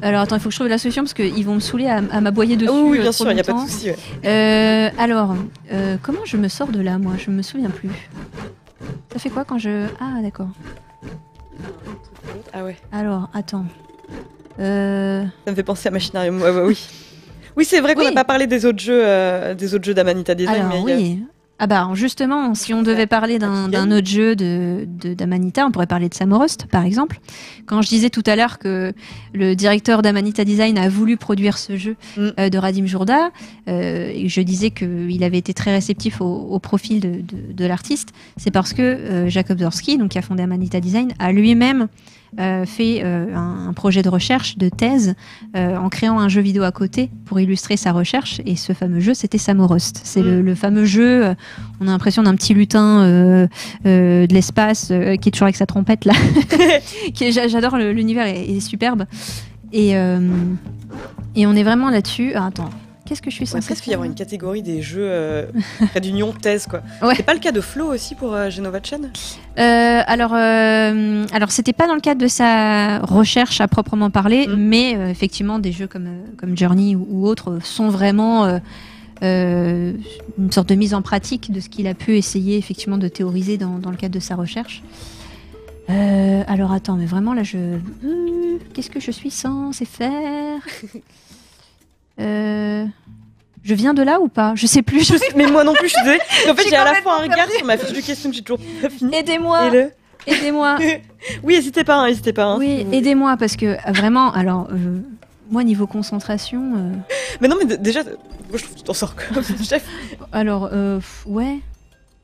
Alors 0.01 0.21
attends, 0.21 0.35
il 0.37 0.39
faut 0.41 0.49
que 0.49 0.53
je 0.53 0.57
trouve 0.59 0.69
la 0.69 0.77
solution 0.77 1.03
parce 1.03 1.13
qu'ils 1.13 1.45
vont 1.45 1.55
me 1.55 1.59
saouler 1.59 1.87
à, 1.87 1.97
à 2.11 2.21
m'aboyer 2.21 2.55
dessus. 2.57 2.71
Ah 2.73 2.81
oui, 2.85 2.97
euh, 2.97 3.01
bien 3.01 3.11
sûr, 3.11 3.29
il 3.29 3.35
n'y 3.35 3.41
a 3.41 3.43
pas 3.43 3.53
de 3.53 3.59
souci. 3.59 3.89
ouais. 3.89 3.97
Euh, 4.25 4.89
alors, 4.97 5.35
euh, 5.71 5.97
comment 6.01 6.25
je 6.25 6.37
me 6.37 6.47
sors 6.47 6.69
de 6.69 6.79
là, 6.79 6.97
moi? 6.97 7.13
Je 7.17 7.29
me 7.29 7.41
souviens 7.41 7.69
plus. 7.69 7.89
Ça 9.13 9.19
fait 9.19 9.29
quoi 9.29 9.43
quand 9.45 9.59
je... 9.59 9.85
Ah, 9.99 10.21
d'accord. 10.23 10.47
Ah 12.53 12.63
ouais, 12.63 12.77
Alors, 12.91 13.29
attends. 13.33 13.65
Euh... 14.59 15.23
ça 15.45 15.51
me 15.51 15.55
fait 15.55 15.63
penser 15.63 15.87
à 15.87 15.91
Machinarium. 15.91 16.41
Ouais, 16.41 16.49
ouais, 16.51 16.63
oui. 16.65 16.87
Oui, 17.57 17.65
c'est 17.65 17.81
vrai 17.81 17.95
qu'on 17.95 18.03
n'a 18.03 18.09
Oui. 18.09 18.15
pas 18.15 18.23
parlé 18.23 18.47
des 18.47 18.65
autres 18.65 18.79
jeux, 18.79 19.01
euh, 19.05 19.53
des 19.53 19.75
autres 19.75 19.83
jeux 19.83 19.93
d'Amanita 19.93 20.33
Design, 20.35 20.67
Alors, 20.71 20.85
mais 20.85 20.95
oui. 20.95 21.19
Ah 21.59 21.67
bah 21.67 21.89
justement, 21.93 22.55
si 22.55 22.73
on 22.73 22.81
devait 22.81 23.05
parler 23.07 23.37
d'un 23.39 23.91
autre 23.91 24.07
jeu 24.07 24.35
de 24.37 24.87
d'Amanita, 25.13 25.67
on 25.67 25.69
pourrait 25.71 25.85
parler 25.85 26.07
de 26.09 26.13
Samorost, 26.15 26.65
par 26.67 26.85
exemple. 26.85 27.19
Quand 27.67 27.81
je 27.83 27.89
disais 27.89 28.09
tout 28.09 28.23
à 28.25 28.35
l'heure 28.37 28.57
que 28.57 28.93
le 29.33 29.53
directeur 29.55 30.01
d'Amanita 30.01 30.43
Design 30.45 30.77
a 30.79 30.87
voulu 30.89 31.17
produire 31.17 31.57
ce 31.59 31.75
jeu 31.75 31.97
Mm. 32.17 32.29
euh, 32.39 32.49
de 32.49 32.57
Radim 32.57 32.85
Jourda, 32.85 33.29
euh, 33.67 34.09
et 34.11 34.27
je 34.29 34.41
disais 34.41 34.71
qu'il 34.71 35.21
avait 35.23 35.37
été 35.37 35.53
très 35.53 35.71
réceptif 35.71 36.21
au, 36.21 36.25
au 36.25 36.57
profil 36.57 36.99
de, 37.01 37.09
de- 37.21 37.53
de 37.53 37.65
l'artiste, 37.65 38.09
c'est 38.37 38.49
parce 38.51 38.71
que 38.73 38.81
euh, 38.81 39.27
Jacob 39.29 39.59
Zorski, 39.59 39.97
donc, 39.97 40.11
qui 40.11 40.17
a 40.17 40.21
fondé 40.23 40.41
Amanita 40.41 40.79
Design, 40.79 41.11
a 41.19 41.31
lui-même 41.33 41.89
euh, 42.39 42.65
fait 42.65 43.01
euh, 43.03 43.35
un, 43.35 43.67
un 43.69 43.73
projet 43.73 44.01
de 44.01 44.09
recherche, 44.09 44.57
de 44.57 44.69
thèse, 44.69 45.15
euh, 45.55 45.75
en 45.75 45.89
créant 45.89 46.17
un 46.17 46.29
jeu 46.29 46.41
vidéo 46.41 46.63
à 46.63 46.71
côté 46.71 47.09
pour 47.25 47.39
illustrer 47.39 47.75
sa 47.77 47.91
recherche. 47.91 48.39
Et 48.45 48.55
ce 48.55 48.71
fameux 48.73 49.01
jeu, 49.01 49.13
c'était 49.13 49.37
Samorost. 49.37 50.01
C'est 50.03 50.21
le, 50.21 50.41
Mm. 50.41 50.45
le 50.45 50.55
fameux 50.55 50.85
jeu, 50.85 51.35
on 51.81 51.87
a 51.87 51.91
l'impression 51.91 52.23
d'un 52.23 52.35
petit 52.35 52.53
lutin 52.53 53.05
de 53.83 54.33
l'espace 54.33 54.87
qui 54.87 55.29
est 55.29 55.31
toujours 55.31 55.45
avec 55.45 55.57
sa 55.57 55.65
trompette 55.65 56.05
là. 56.05 56.13
J'adore 57.49 57.77
l'univers, 57.77 58.25
est, 58.25 58.49
est 58.49 58.59
superbe. 58.61 59.05
Et, 59.73 59.89
et 59.91 61.47
on 61.47 61.53
est 61.55 61.63
vraiment 61.63 61.89
là-dessus. 61.89 62.31
Ah, 62.35 62.45
attends, 62.47 62.69
qu'est-ce 63.11 63.21
que 63.21 63.29
je 63.29 63.35
suis 63.35 63.45
censée 63.45 63.65
presque 63.65 63.87
y 63.87 63.93
avoir 63.93 64.05
une 64.05 64.15
catégorie 64.15 64.61
des 64.61 64.81
jeux 64.81 65.03
euh, 65.05 65.45
près 65.89 65.99
d'union 65.99 66.31
thèse 66.31 66.65
quoi. 66.65 66.81
Ouais. 67.01 67.13
C'est 67.17 67.23
pas 67.23 67.33
le 67.33 67.41
cas 67.41 67.51
de 67.51 67.59
Flo 67.59 67.87
aussi 67.93 68.15
pour 68.15 68.33
euh, 68.33 68.49
Genova 68.49 68.79
Chen 68.81 69.11
Euh, 69.59 70.01
alors, 70.07 70.33
euh, 70.33 71.25
alors 71.33 71.51
c'était 71.51 71.73
pas 71.73 71.87
dans 71.87 71.95
le 71.95 71.99
cadre 71.99 72.21
de 72.21 72.29
sa 72.29 72.99
recherche 72.99 73.59
à 73.59 73.67
proprement 73.67 74.09
parler, 74.11 74.47
Mm. 74.47 74.55
mais 74.55 74.95
euh, 74.95 75.09
effectivement, 75.09 75.59
des 75.59 75.73
jeux 75.73 75.87
comme, 75.87 76.07
comme 76.37 76.57
Journey 76.57 76.95
ou, 76.95 77.05
ou 77.09 77.27
autres 77.27 77.59
sont 77.61 77.89
vraiment 77.89 78.59
une 79.21 80.51
sorte 80.51 80.69
de 80.69 80.75
mise 80.75 80.93
en 80.93 81.01
pratique 81.01 81.51
de 81.51 81.59
ce 81.59 81.67
qu'il 81.67 81.87
a 81.87 81.93
pu 81.93 82.15
essayer 82.17 82.57
effectivement 82.57 82.97
de 82.97 83.09
théoriser 83.09 83.57
dans, 83.57 83.77
dans 83.77 83.91
le 83.91 83.97
cadre 83.97 84.15
de 84.15 84.21
sa 84.21 84.35
recherche. 84.35 84.81
Euh, 85.89 86.43
alors 86.47 86.71
attends, 86.71 86.95
mais 86.95 87.05
vraiment 87.07 87.33
là, 87.33 87.43
je 87.43 87.77
qu'est-ce 88.73 88.89
que 88.89 89.01
je 89.01 89.11
suis 89.11 89.31
censée 89.31 89.83
faire? 89.85 90.61
Euh, 92.19 92.85
Je 93.63 93.73
viens 93.75 93.93
de 93.93 94.01
là 94.01 94.19
ou 94.19 94.27
pas? 94.27 94.53
Je 94.55 94.65
sais 94.67 94.81
plus. 94.81 95.05
Je... 95.05 95.13
Mais 95.35 95.45
moi 95.47 95.63
non 95.63 95.73
plus, 95.73 95.87
je 95.87 95.93
suis 95.93 96.03
désolée. 96.03 96.21
En 96.49 96.55
fait, 96.55 96.69
J'ai 96.69 96.75
à 96.75 96.83
la 96.85 96.95
fois 97.01 97.15
un 97.19 97.23
regard 97.23 97.47
sur 97.49 97.65
ma 97.65 97.77
fiche 97.77 97.93
de 97.95 98.01
question 98.01 98.29
que 98.29 98.35
j'ai 98.35 98.41
toujours 98.41 98.65
pas 98.81 98.89
fini. 98.89 99.13
Aidez-moi. 99.15 99.69
Le- 99.69 99.91
Aidez-moi. 100.27 100.77
Oui, 101.43 101.53
n'hésitez 101.53 101.83
pas, 101.83 101.97
hein, 101.97 102.07
n'hésitez 102.07 102.33
pas. 102.33 102.45
hein, 102.45 102.55
Oui, 102.57 102.85
aidez-moi 102.91 103.37
parce 103.37 103.55
que 103.55 103.65
euh, 103.67 103.77
vraiment, 103.89 104.31
alors 104.33 104.67
euh, 104.71 104.99
moi 105.51 105.63
niveau 105.63 105.85
concentration, 105.85 106.73
euh, 106.75 106.91
Mais 107.41 107.47
non, 107.47 107.55
mais 107.63 107.77
déjà, 107.77 108.03
moi, 108.03 108.13
je 108.55 108.63
trouve 108.63 108.73
que 108.73 108.77
tu 108.79 108.83
t'en 108.83 108.93
sors 108.95 109.13
comme 109.15 109.43
chef. 109.63 109.85
alors 110.31 110.69
euh, 110.73 110.99
ouais. 111.27 111.59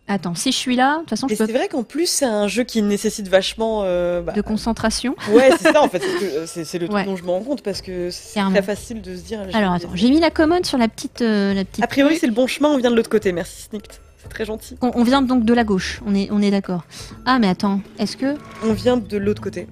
Attends, 0.09 0.35
si 0.35 0.53
je 0.53 0.57
suis 0.57 0.75
là, 0.77 0.95
de 0.95 0.99
toute 1.01 1.09
façon, 1.09 1.27
je 1.27 1.35
peux 1.35 1.45
c'est 1.45 1.51
vrai 1.51 1.67
qu'en 1.67 1.84
plus, 1.84 2.05
c'est 2.09 2.23
un 2.25 2.47
jeu 2.47 2.63
qui 2.63 2.81
nécessite 2.81 3.27
vachement. 3.27 3.81
euh, 3.84 4.21
bah, 4.21 4.31
de 4.34 4.41
concentration. 4.41 5.15
Ouais, 5.31 5.49
c'est 5.59 5.71
ça 5.73 5.81
en 5.84 5.89
fait. 5.89 6.01
c'est 6.45 6.63
c'est 6.63 6.79
le 6.79 6.88
truc 6.88 6.95
Ouais. 6.97 7.03
dont 7.05 7.15
je 7.17 7.23
me 7.23 7.29
rends 7.29 7.41
compte 7.41 7.61
parce 7.61 7.81
que 7.81 8.09
c'est 8.09 8.39
très 8.39 8.61
facile 8.61 9.01
de 9.01 9.15
se 9.15 9.21
dire. 9.21 9.41
Alors 9.53 9.73
attends, 9.73 9.89
j'ai 9.95 10.09
mis 10.09 10.19
la 10.21 10.29
commode 10.31 10.65
sur 10.65 10.77
la 10.77 10.88
petite, 10.88 11.21
euh, 11.21 11.53
la 11.53 11.65
petite. 11.65 11.84
A 11.84 11.88
priori, 11.88 12.17
c'est 12.17 12.27
le 12.27 12.34
bon 12.34 12.47
chemin, 12.47 12.69
on 12.69 12.77
vient 12.77 12.89
de 12.91 12.95
l'autre 12.95 13.09
côté. 13.09 13.34
Merci 13.34 13.63
Snicked. 13.63 13.91
C'est 14.21 14.29
très 14.29 14.45
gentil. 14.45 14.77
on, 14.81 14.91
on 14.95 15.03
vient 15.03 15.21
donc 15.21 15.43
de 15.43 15.53
la 15.53 15.63
gauche. 15.65 16.01
On 16.05 16.15
est, 16.15 16.29
on 16.31 16.41
est 16.41 16.51
d'accord. 16.51 16.85
Ah 17.25 17.38
mais 17.39 17.47
attends, 17.49 17.81
est-ce 17.99 18.15
que 18.17 18.35
On 18.63 18.71
vient 18.73 18.95
de 18.97 19.17
l'autre 19.17 19.41
côté. 19.41 19.67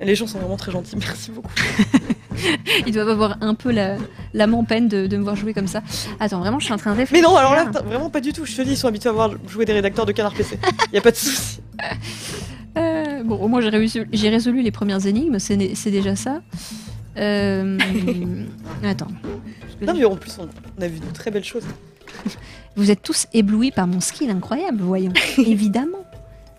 Les 0.00 0.14
gens 0.14 0.26
sont 0.26 0.38
vraiment 0.38 0.56
très 0.56 0.72
gentils, 0.72 0.96
merci 0.96 1.30
beaucoup. 1.30 1.50
ils 2.86 2.92
doivent 2.92 3.08
avoir 3.10 3.36
un 3.40 3.54
peu 3.54 3.70
la, 3.72 3.96
la 4.32 4.46
peine 4.68 4.88
de, 4.88 5.06
de 5.06 5.16
me 5.16 5.22
voir 5.22 5.36
jouer 5.36 5.52
comme 5.54 5.66
ça 5.66 5.82
Attends, 6.20 6.40
vraiment, 6.40 6.58
je 6.58 6.64
suis 6.64 6.74
en 6.74 6.78
train 6.78 6.90
de 6.92 6.96
Mais 6.96 7.02
réfléchir. 7.02 7.28
non, 7.28 7.36
alors 7.36 7.54
là, 7.54 7.64
vraiment 7.84 8.10
pas 8.10 8.20
du 8.20 8.32
tout. 8.32 8.44
Je 8.44 8.56
te 8.56 8.62
dis, 8.62 8.72
ils 8.72 8.76
sont 8.76 8.88
habitués 8.88 9.08
à 9.10 9.12
voir 9.12 9.30
jouer 9.48 9.64
des 9.64 9.72
rédacteurs 9.72 10.06
de 10.06 10.12
canard 10.12 10.34
PC. 10.34 10.58
Y 10.92 10.98
a 10.98 11.00
pas 11.00 11.10
de 11.10 11.16
souci. 11.16 11.60
Euh, 12.76 13.22
bon, 13.22 13.36
au 13.36 13.46
moins 13.46 13.60
j'ai 13.60 14.28
résolu, 14.28 14.60
les 14.60 14.70
premières 14.72 15.06
énigmes, 15.06 15.38
c'est 15.38 15.56
déjà 15.56 16.16
ça. 16.16 16.42
Euh, 17.16 17.78
attends. 18.82 19.06
Non, 19.80 19.94
mais 19.96 20.04
en 20.04 20.16
plus, 20.16 20.36
on, 20.40 20.48
on 20.78 20.82
a 20.82 20.88
vu 20.88 20.98
de 20.98 21.06
très 21.14 21.30
belles 21.30 21.44
choses. 21.44 21.62
Vous 22.76 22.90
êtes 22.90 23.00
tous 23.02 23.26
éblouis 23.32 23.70
par 23.70 23.86
mon 23.86 24.00
skill 24.00 24.28
incroyable, 24.30 24.78
voyons. 24.82 25.12
Évidemment. 25.38 26.04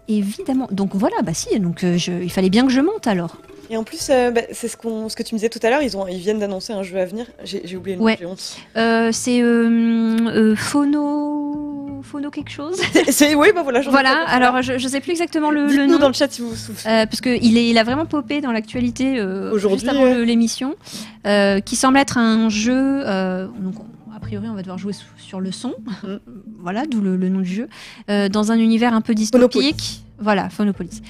Évidemment. 0.07 0.69
Donc 0.71 0.95
voilà, 0.95 1.17
bah 1.23 1.33
si, 1.33 1.59
donc 1.59 1.83
euh, 1.83 1.97
je- 1.97 2.23
il 2.23 2.31
fallait 2.31 2.49
bien 2.49 2.65
que 2.65 2.71
je 2.71 2.79
monte 2.79 3.07
alors. 3.07 3.35
Et 3.69 3.77
en 3.77 3.83
plus, 3.83 4.07
euh, 4.09 4.31
bah, 4.31 4.41
c'est 4.51 4.67
ce, 4.67 4.75
que 4.77 5.23
tu 5.23 5.33
me 5.35 5.39
disais 5.39 5.49
tout 5.49 5.59
à 5.63 5.69
l'heure, 5.69 5.81
ils, 5.81 5.97
ont, 5.97 6.07
ils 6.07 6.19
viennent 6.19 6.39
d'annoncer 6.39 6.73
un 6.73 6.83
jeu 6.83 6.97
à 6.99 7.05
venir. 7.05 7.25
J'ai, 7.43 7.75
oublié 7.75 7.95
le 7.95 7.99
nom, 7.99 8.05
Ouais. 8.05 8.15
j'ai 8.19 8.25
honte. 8.25 8.57
Euh, 8.77 9.09
c'est 9.11 9.41
euh, 9.41 10.55
Phono. 10.55 12.01
Phono 12.03 12.29
quelque 12.29 12.51
chose 12.51 12.79
C'est, 13.09 13.33
oui, 13.33 13.47
bah 13.55 13.63
voilà. 13.63 13.81
Voilà, 13.81 14.27
alors 14.27 14.61
je, 14.61 14.77
je 14.77 14.87
sais 14.87 15.01
plus 15.01 15.11
exactement 15.11 15.49
le, 15.49 15.63
le 15.63 15.69
Dites-nous 15.69 15.87
nom. 15.87 15.97
dans 15.97 16.07
le 16.07 16.13
chat 16.13 16.31
si 16.31 16.41
vous 16.41 16.49
vous 16.49 16.55
souvenez. 16.55 17.05
Parce 17.07 17.19
qu'il 17.21 17.43
il 17.57 17.77
a 17.79 17.83
vraiment 17.83 18.05
popé 18.05 18.41
dans 18.41 18.51
l'actualité 18.51 19.15
juste 19.57 19.87
avant 19.87 20.05
le- 20.05 20.23
l'émission, 20.23 20.75
qui 21.65 21.75
semble 21.75 21.97
être 21.97 22.17
un 22.19 22.49
jeu. 22.49 22.99
donc, 23.59 23.79
on- 23.79 24.15
a 24.15 24.19
priori, 24.19 24.47
on 24.49 24.53
va 24.53 24.61
devoir 24.61 24.77
jouer 24.77 24.93
sur 25.17 25.39
le 25.41 25.51
son, 25.51 25.73
Mhm. 26.03 26.19
voilà, 26.59 26.85
d'où 26.85 27.01
le, 27.01 27.15
le 27.17 27.29
nom 27.29 27.39
du 27.41 27.53
jeu, 27.53 27.67
dans 28.29 28.51
un 28.51 28.57
univers 28.59 28.93
un 28.93 29.01
peu 29.01 29.13
dystopique. 29.15 30.01
Voilà, 30.19 30.49
Phonopolis. 30.49 31.01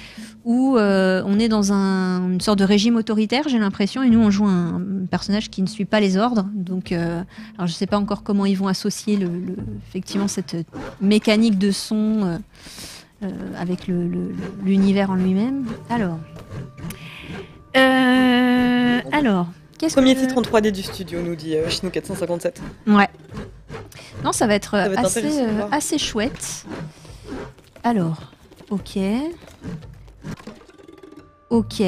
Où 0.46 0.76
euh, 0.78 1.22
on 1.26 1.38
est 1.40 1.48
dans 1.48 1.72
un- 1.72 2.30
une 2.30 2.40
sorte 2.40 2.60
de 2.60 2.64
régime 2.64 2.94
autoritaire, 2.96 3.48
j'ai 3.48 3.58
l'impression, 3.58 4.02
et 4.04 4.08
nous 4.10 4.20
on 4.20 4.30
joue 4.30 4.46
un 4.46 4.80
personnage 5.10 5.50
qui 5.50 5.60
ne 5.60 5.66
suit 5.66 5.84
pas 5.86 5.98
les 5.98 6.16
ordres. 6.16 6.46
Donc, 6.54 6.92
euh, 6.92 7.20
alors 7.58 7.66
je 7.66 7.72
sais 7.72 7.86
pas 7.88 7.98
encore 7.98 8.22
comment 8.22 8.46
ils 8.46 8.56
vont 8.56 8.68
associer 8.68 9.16
le, 9.16 9.26
le- 9.26 9.56
effectivement 9.88 10.28
cette 10.28 10.56
mécanique 11.00 11.58
de 11.58 11.72
son 11.72 12.38
euh, 13.22 13.28
avec 13.58 13.88
l'univers 14.62 15.10
en 15.10 15.16
lui-même. 15.16 15.64
Alors, 15.90 16.18
alors, 19.12 19.46
qu'est-ce 19.78 19.94
Premier 19.94 20.14
que... 20.14 20.20
titre 20.20 20.38
en 20.38 20.42
3D 20.42 20.70
du 20.70 20.82
studio, 20.82 21.20
nous 21.22 21.34
dit 21.34 21.54
Chino 21.68 21.90
457. 21.90 22.62
Ouais. 22.86 23.08
Non, 24.24 24.32
ça 24.32 24.46
va 24.46 24.54
être, 24.54 24.70
Ça 24.72 24.88
va 24.88 24.94
être 24.94 25.04
assez, 25.04 25.40
assez 25.72 25.98
chouette. 25.98 26.64
Alors, 27.82 28.32
ok. 28.70 28.98
Ok. 31.50 31.80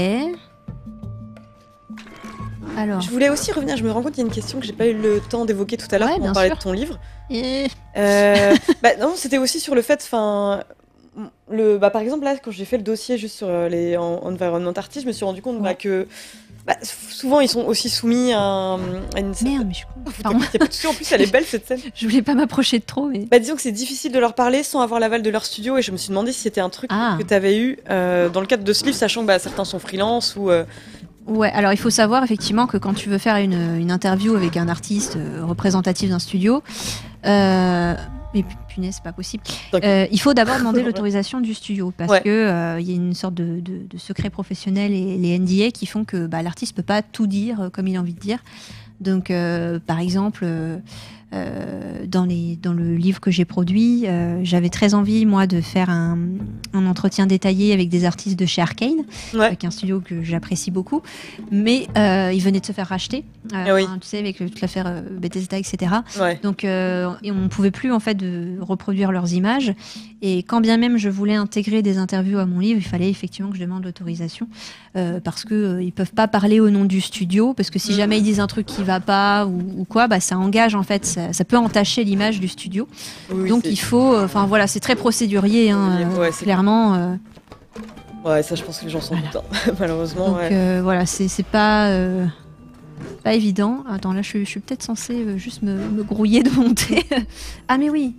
Alors, 2.76 3.00
Je 3.00 3.10
voulais 3.10 3.28
aussi 3.28 3.50
revenir, 3.50 3.76
je 3.76 3.82
me 3.82 3.90
rends 3.90 4.02
compte 4.02 4.12
qu'il 4.12 4.22
y 4.22 4.24
a 4.24 4.28
une 4.28 4.32
question 4.34 4.60
que 4.60 4.66
j'ai 4.66 4.72
pas 4.72 4.86
eu 4.86 4.94
le 4.96 5.20
temps 5.20 5.44
d'évoquer 5.44 5.76
tout 5.76 5.88
à 5.90 5.98
l'heure 5.98 6.08
Ouais, 6.08 6.14
quand 6.14 6.20
bien 6.22 6.30
on 6.30 6.34
parlait 6.34 6.48
sûr. 6.50 6.58
de 6.58 6.62
ton 6.62 6.72
livre. 6.72 6.98
et- 7.30 7.66
Euh, 7.96 8.54
bah, 8.82 8.90
non, 9.00 9.14
c'était 9.16 9.38
aussi 9.38 9.58
sur 9.58 9.74
le 9.74 9.82
fait, 9.82 10.00
enfin, 10.02 10.62
le, 11.50 11.78
bah, 11.78 11.90
par 11.90 12.02
exemple 12.02 12.24
là, 12.24 12.36
quand 12.36 12.50
j'ai 12.50 12.64
fait 12.64 12.76
le 12.76 12.82
dossier 12.82 13.18
juste 13.18 13.36
sur 13.36 13.48
euh, 13.48 13.68
les 13.68 13.96
en- 13.96 14.20
environment 14.24 14.72
artists, 14.76 15.02
je 15.04 15.08
me 15.08 15.12
suis 15.12 15.24
rendu 15.24 15.42
compte 15.42 15.60
bah, 15.62 15.74
que 15.74 16.06
bah, 16.66 16.74
souvent 16.82 17.40
ils 17.40 17.48
sont 17.48 17.64
aussi 17.64 17.88
soumis 17.88 18.32
à, 18.32 18.40
un- 18.40 18.78
à 19.16 19.20
une. 19.20 19.32
merde, 19.42 19.64
mais 19.66 19.72
je 19.72 19.78
suis 19.78 19.86
con. 20.22 20.30
En 20.30 20.92
plus, 20.94 21.12
elle 21.12 21.22
est 21.22 21.32
belle 21.32 21.44
cette 21.44 21.66
scène. 21.66 21.80
je 21.94 22.06
voulais 22.06 22.22
pas 22.22 22.34
m'approcher 22.34 22.78
de 22.78 22.84
trop, 22.84 23.06
mais. 23.06 23.20
Bah, 23.30 23.38
disons 23.38 23.56
que 23.56 23.62
c'est 23.62 23.72
difficile 23.72 24.12
de 24.12 24.18
leur 24.18 24.34
parler 24.34 24.62
sans 24.62 24.80
avoir 24.80 25.00
l'aval 25.00 25.22
de 25.22 25.30
leur 25.30 25.44
studio, 25.44 25.76
et 25.78 25.82
je 25.82 25.90
me 25.92 25.96
suis 25.96 26.10
demandé 26.10 26.32
si 26.32 26.40
c'était 26.40 26.60
un 26.60 26.68
truc 26.70 26.90
Ah. 26.92 27.16
que 27.18 27.24
tu 27.24 27.32
avais 27.34 27.58
eu 27.58 27.78
euh, 27.90 28.28
dans 28.28 28.40
le 28.40 28.46
cadre 28.46 28.64
de 28.64 28.72
ce 28.72 28.84
livre, 28.84 28.96
sachant 28.96 29.22
que 29.22 29.26
bah, 29.26 29.38
certains 29.38 29.64
sont 29.64 29.78
freelance 29.78 30.36
ou. 30.36 30.50
euh, 30.50 30.64
Ouais, 31.26 31.50
alors 31.52 31.72
il 31.74 31.76
faut 31.78 31.90
savoir 31.90 32.24
effectivement 32.24 32.66
que 32.66 32.78
quand 32.78 32.94
tu 32.94 33.10
veux 33.10 33.18
faire 33.18 33.36
une, 33.36 33.76
une 33.78 33.90
interview 33.90 34.34
avec 34.34 34.56
un 34.56 34.66
artiste 34.68 35.16
euh, 35.16 35.44
représentatif 35.44 36.08
d'un 36.08 36.18
studio, 36.18 36.62
euh, 37.26 37.94
mais 38.34 38.42
pu- 38.42 38.56
punaise, 38.68 38.94
c'est 38.96 39.02
pas 39.02 39.12
possible. 39.12 39.42
Euh, 39.74 40.06
il 40.12 40.20
faut 40.20 40.34
d'abord 40.34 40.58
demander 40.58 40.82
l'autorisation 40.84 41.40
du 41.40 41.54
studio 41.54 41.92
parce 41.96 42.10
Ouais. 42.10 42.20
que 42.22 42.28
euh, 42.28 42.80
il 42.80 42.88
y 42.88 42.92
a 42.92 42.96
une 42.96 43.14
sorte 43.14 43.34
de, 43.34 43.60
de- 43.60 43.86
de 43.88 43.98
secret 43.98 44.30
professionnel 44.30 44.92
et 44.92 45.16
les 45.16 45.38
NDA 45.38 45.70
qui 45.70 45.86
font 45.86 46.04
que 46.04 46.26
bah, 46.26 46.42
l'artiste 46.42 46.76
peut 46.76 46.82
pas 46.82 47.02
tout 47.02 47.26
dire 47.26 47.60
euh, 47.62 47.68
comme 47.70 47.88
il 47.88 47.96
a 47.96 48.00
envie 48.00 48.14
de 48.14 48.20
dire. 48.20 48.38
Donc, 49.00 49.30
euh, 49.30 49.78
par 49.78 50.00
exemple, 50.00 50.44
euh, 51.34 52.06
dans, 52.06 52.24
les, 52.24 52.56
dans 52.62 52.72
le 52.72 52.96
livre 52.96 53.20
que 53.20 53.30
j'ai 53.30 53.44
produit, 53.44 54.06
euh, 54.06 54.40
j'avais 54.44 54.70
très 54.70 54.94
envie, 54.94 55.26
moi, 55.26 55.46
de 55.46 55.60
faire 55.60 55.90
un, 55.90 56.18
un 56.72 56.86
entretien 56.86 57.26
détaillé 57.26 57.72
avec 57.72 57.88
des 57.88 58.04
artistes 58.04 58.38
de 58.38 58.46
chez 58.46 58.58
Ouais. 59.34 59.44
avec 59.46 59.64
un 59.64 59.70
studio 59.70 60.00
que 60.00 60.22
j'apprécie 60.22 60.70
beaucoup. 60.70 61.00
Mais 61.50 61.86
euh, 61.96 62.32
ils 62.34 62.40
venaient 62.42 62.60
de 62.60 62.66
se 62.66 62.72
faire 62.72 62.88
racheter, 62.88 63.24
oui. 63.52 63.84
enfin, 63.84 63.98
tu 64.00 64.06
sais, 64.08 64.18
avec 64.18 64.36
toute 64.38 64.60
l'affaire 64.60 65.02
Bethesda, 65.18 65.58
etc. 65.58 65.92
Ouais. 66.20 66.40
Donc, 66.42 66.64
et 66.64 67.06
on 67.30 67.34
ne 67.42 67.48
pouvait 67.48 67.70
plus 67.70 67.92
en 67.92 68.00
fait 68.00 68.14
de 68.14 68.56
reproduire 68.60 69.12
leurs 69.12 69.32
images. 69.32 69.72
Et 70.20 70.38
quand 70.42 70.60
bien 70.60 70.76
même 70.76 70.96
je 70.98 71.08
voulais 71.08 71.36
intégrer 71.36 71.80
des 71.82 71.96
interviews 71.98 72.38
à 72.38 72.46
mon 72.46 72.58
livre, 72.58 72.80
il 72.80 72.84
fallait 72.88 73.08
effectivement 73.10 73.50
que 73.50 73.56
je 73.56 73.62
demande 73.62 73.84
l'autorisation 73.84 74.48
parce 75.22 75.44
que 75.44 75.54
euh, 75.54 75.82
ils 75.82 75.92
peuvent 75.92 76.12
pas 76.12 76.26
parler 76.26 76.58
au 76.58 76.70
nom 76.70 76.84
du 76.84 77.00
studio 77.00 77.54
parce 77.54 77.70
que 77.70 77.78
si 77.78 77.92
Mhm. 77.92 77.96
jamais 77.98 78.18
ils 78.18 78.24
disent 78.24 78.40
un 78.40 78.48
truc 78.48 78.66
qui 78.66 78.82
va 78.82 78.98
pas 78.98 79.46
ou, 79.46 79.60
ou 79.78 79.84
quoi, 79.84 80.08
bah 80.08 80.18
ça 80.18 80.36
engage 80.36 80.74
en 80.74 80.82
fait, 80.82 81.17
ça, 81.26 81.32
ça 81.32 81.44
peut 81.44 81.56
entacher 81.56 82.04
l'image 82.04 82.40
du 82.40 82.48
studio. 82.48 82.86
Oui, 83.32 83.48
Donc 83.48 83.64
il 83.66 83.78
faut, 83.78 84.14
euh, 84.14 84.24
enfin 84.24 84.46
voilà, 84.46 84.66
c'est 84.66 84.80
très 84.80 84.96
procédurier, 84.96 85.70
hein, 85.70 86.08
Ouais, 86.18 86.28
euh, 86.28 86.30
clairement. 86.30 86.94
euh, 86.94 87.14
Ouais, 88.24 88.42
ça, 88.42 88.54
je 88.56 88.62
pense 88.62 88.78
que 88.78 88.84
les 88.84 88.90
gens 88.90 89.00
s'en 89.00 89.14
Voilà. 89.16 89.42
hein. 89.66 89.72
malheureusement. 89.80 90.28
donc 90.30 90.38
ouais. 90.38 90.80
voilà, 90.80 91.06
c'est 91.06 91.28
pas 91.44 91.90
pas 93.24 93.32
évident. 93.34 93.84
Attends, 93.88 94.12
là 94.12 94.22
je, 94.22 94.28
suis- 94.28 94.44
je 94.44 94.50
suis 94.50 94.60
peut-être 94.60 94.82
censée 94.82 95.14
euh, 95.24 95.36
juste 95.38 95.62
me, 95.62 95.72
me 95.88 96.02
grouiller 96.02 96.42
de 96.42 96.50
monter. 96.50 97.04
ah 97.68 97.78
mais 97.78 97.90
oui. 97.90 98.14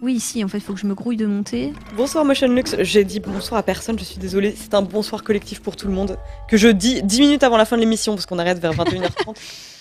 Oui, 0.00 0.18
si, 0.18 0.42
en 0.42 0.48
fait, 0.48 0.58
il 0.58 0.62
faut 0.64 0.72
que 0.74 0.80
je 0.80 0.86
me 0.86 0.94
grouille 0.96 1.16
de 1.16 1.26
monter. 1.26 1.72
Bonsoir 1.96 2.24
Motion 2.24 2.48
Lux, 2.48 2.74
j'ai 2.80 3.04
dit 3.04 3.20
bonsoir 3.20 3.60
à 3.60 3.62
personne, 3.62 3.96
je 3.96 4.02
suis 4.02 4.18
désolée, 4.18 4.52
c'est 4.56 4.74
un 4.74 4.82
bonsoir 4.82 5.22
collectif 5.22 5.60
pour 5.60 5.76
tout 5.76 5.86
le 5.86 5.92
monde, 5.92 6.18
que 6.48 6.56
je 6.56 6.66
dis 6.66 7.02
10 7.04 7.20
minutes 7.20 7.42
avant 7.44 7.56
la 7.56 7.64
fin 7.64 7.76
de 7.76 7.82
l'émission, 7.82 8.14
parce 8.16 8.26
qu'on 8.26 8.40
arrête 8.40 8.58
vers 8.58 8.72
21h30. 8.72 9.36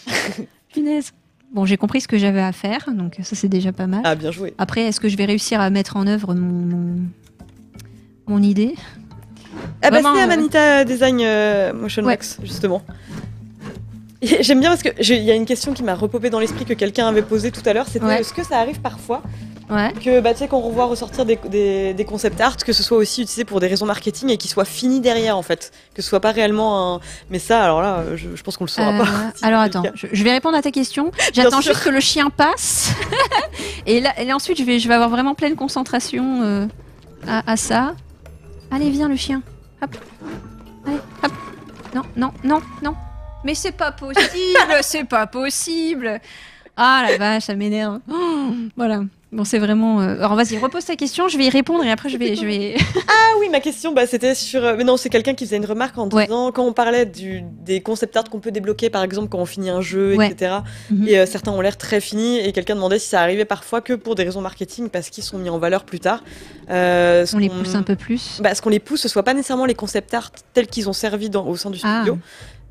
Punaise. 0.73 1.11
Bon, 1.53 1.65
j'ai 1.65 1.75
compris 1.77 1.99
ce 2.01 2.07
que 2.07 2.17
j'avais 2.17 2.41
à 2.41 2.53
faire, 2.53 2.85
donc 2.93 3.17
ça 3.23 3.35
c'est 3.35 3.49
déjà 3.49 3.71
pas 3.73 3.87
mal. 3.87 4.01
ah, 4.05 4.15
bien 4.15 4.31
joué. 4.31 4.53
Après, 4.57 4.81
est-ce 4.83 4.99
que 5.01 5.09
je 5.09 5.17
vais 5.17 5.25
réussir 5.25 5.59
à 5.59 5.69
mettre 5.69 5.97
en 5.97 6.07
œuvre 6.07 6.33
mon, 6.33 6.97
mon, 8.27 8.41
idée? 8.41 8.75
Ah 9.81 9.91
bah 9.91 9.99
c'est 10.01 10.07
euh, 10.07 10.23
Amanita 10.23 10.85
Design 10.85 11.19
euh, 11.21 11.73
Motion 11.73 12.03
Ouais. 12.03 12.17
Justement. 12.43 12.81
J'aime 14.21 14.59
bien 14.61 14.69
parce 14.69 14.83
que 14.83 14.89
j'ai- 14.99 15.17
il 15.17 15.23
y 15.23 15.31
a 15.31 15.35
une 15.35 15.45
question 15.45 15.73
qui 15.73 15.83
m'a 15.83 15.95
repopé 15.95 16.29
dans 16.29 16.39
l'esprit 16.39 16.63
que 16.63 16.73
quelqu'un 16.73 17.07
avait 17.07 17.23
posée 17.23 17.51
tout 17.51 17.67
à 17.67 17.73
l'heure, 17.73 17.87
c'était 17.87 18.05
Ouais. 18.05 18.21
est-ce 18.21 18.33
que 18.33 18.43
ça 18.45 18.59
arrive 18.59 18.79
parfois 18.79 19.21
Ouais. 19.71 19.93
que 19.93 20.19
bah, 20.19 20.33
tu 20.33 20.39
sais, 20.39 20.47
qu'on 20.49 20.59
revoit 20.59 20.85
ressortir 20.85 21.25
des, 21.25 21.39
des, 21.49 21.93
des 21.93 22.05
concept 22.05 22.39
art, 22.41 22.57
que 22.57 22.73
ce 22.73 22.83
soit 22.83 22.97
aussi 22.97 23.21
utilisé 23.21 23.45
pour 23.45 23.59
des 23.61 23.67
raisons 23.67 23.85
marketing 23.85 24.29
et 24.29 24.37
qu'ils 24.37 24.51
soient 24.51 24.65
finis 24.65 24.99
derrière 24.99 25.37
en 25.37 25.41
fait, 25.41 25.71
que 25.95 26.01
ce 26.01 26.09
soit 26.09 26.19
pas 26.19 26.31
réellement 26.31 26.95
un... 26.95 26.99
Mais 27.29 27.39
ça, 27.39 27.63
alors 27.63 27.81
là, 27.81 28.03
je, 28.17 28.35
je 28.35 28.43
pense 28.43 28.57
qu'on 28.57 28.65
le 28.65 28.69
saura 28.69 28.89
Euh, 28.93 28.99
pas. 28.99 29.05
si 29.33 29.45
alors 29.45 29.61
attends, 29.61 29.83
je, 29.95 30.07
je 30.11 30.23
vais 30.23 30.31
répondre 30.33 30.57
à 30.57 30.61
ta 30.61 30.71
question. 30.71 31.11
J'attends 31.33 31.61
juste 31.61 31.83
que 31.83 31.89
le 31.89 32.01
chien 32.01 32.29
passe. 32.29 32.91
et, 33.85 34.01
là, 34.01 34.11
et 34.21 34.31
ensuite, 34.33 34.57
je 34.57 34.63
vais, 34.63 34.77
je 34.77 34.87
vais 34.89 34.93
avoir 34.93 35.09
vraiment 35.09 35.35
pleine 35.35 35.55
concentration 35.55 36.41
euh, 36.43 36.67
à, 37.25 37.49
à 37.53 37.55
ça. 37.55 37.95
Allez, 38.71 38.89
viens 38.89 39.07
le 39.07 39.15
chien. 39.15 39.41
Hop. 39.81 39.95
Allez, 40.85 40.97
hop. 41.23 41.31
Non, 41.95 42.01
non, 42.17 42.31
non, 42.43 42.61
non. 42.83 42.95
Mais 43.45 43.55
c'est 43.55 43.71
pas 43.71 43.91
possible, 43.91 44.19
c'est 44.81 45.05
pas 45.05 45.27
possible. 45.27 46.19
Ah 46.77 47.05
la 47.09 47.17
vache, 47.17 47.43
ça 47.45 47.55
m'énerve. 47.55 47.99
Oh, 48.11 48.51
voilà. 48.77 49.01
Bon, 49.31 49.45
c'est 49.45 49.59
vraiment. 49.59 50.01
euh, 50.01 50.15
Alors, 50.17 50.35
vas-y, 50.35 50.57
repose 50.57 50.83
ta 50.83 50.97
question, 50.97 51.29
je 51.29 51.37
vais 51.37 51.45
y 51.45 51.49
répondre 51.49 51.85
et 51.85 51.89
après, 51.91 52.09
je 52.09 52.17
vais. 52.17 52.35
Je 52.35 52.45
vais... 52.45 52.75
Ah 53.07 53.37
oui, 53.39 53.47
ma 53.49 53.61
question, 53.61 53.93
bah, 53.93 54.05
c'était 54.05 54.35
sur. 54.35 54.61
euh, 54.63 54.75
Mais 54.77 54.83
non, 54.83 54.97
c'est 54.97 55.09
quelqu'un 55.09 55.33
qui 55.33 55.45
faisait 55.45 55.55
une 55.55 55.65
remarque 55.65 55.97
en 55.97 56.09
Ouais. 56.09 56.25
disant 56.25 56.51
quand 56.51 56.65
on 56.65 56.73
parlait 56.73 57.05
du, 57.05 57.41
des 57.61 57.79
concept 57.81 58.17
art 58.17 58.25
qu'on 58.25 58.41
peut 58.41 58.51
débloquer, 58.51 58.89
par 58.89 59.03
exemple, 59.03 59.29
quand 59.29 59.37
on 59.39 59.45
finit 59.45 59.69
un 59.69 59.79
jeu, 59.79 60.15
Ouais. 60.17 60.27
etc. 60.29 60.55
Mhm. 60.89 61.07
Et 61.07 61.17
euh, 61.17 61.25
certains 61.25 61.51
ont 61.53 61.61
l'air 61.61 61.77
très 61.77 62.01
finis. 62.01 62.39
Et 62.39 62.51
quelqu'un 62.51 62.75
demandait 62.75 62.99
si 62.99 63.07
ça 63.07 63.21
arrivait 63.21 63.45
parfois 63.45 63.79
que 63.79 63.93
pour 63.93 64.15
des 64.15 64.23
raisons 64.23 64.41
marketing, 64.41 64.89
parce 64.89 65.09
qu'ils 65.09 65.23
sont 65.23 65.37
mis 65.37 65.49
en 65.49 65.59
valeur 65.59 65.85
plus 65.85 66.01
tard. 66.01 66.23
Euh, 66.69 67.25
On 67.33 67.37
les 67.37 67.49
pousse 67.49 67.75
un 67.75 67.83
peu 67.83 67.95
plus. 67.95 68.41
Bah, 68.43 68.53
ce 68.53 68.61
qu'on 68.61 68.69
les 68.69 68.79
pousse, 68.79 68.99
ce 69.01 69.07
soit 69.07 69.23
pas 69.23 69.33
nécessairement 69.33 69.65
les 69.65 69.75
concept 69.75 70.13
art 70.13 70.31
tels 70.53 70.67
qu'ils 70.67 70.89
ont 70.89 70.93
servi 70.93 71.29
dans, 71.29 71.45
au 71.47 71.55
sein 71.55 71.69
du 71.69 71.79
Ah. 71.83 72.03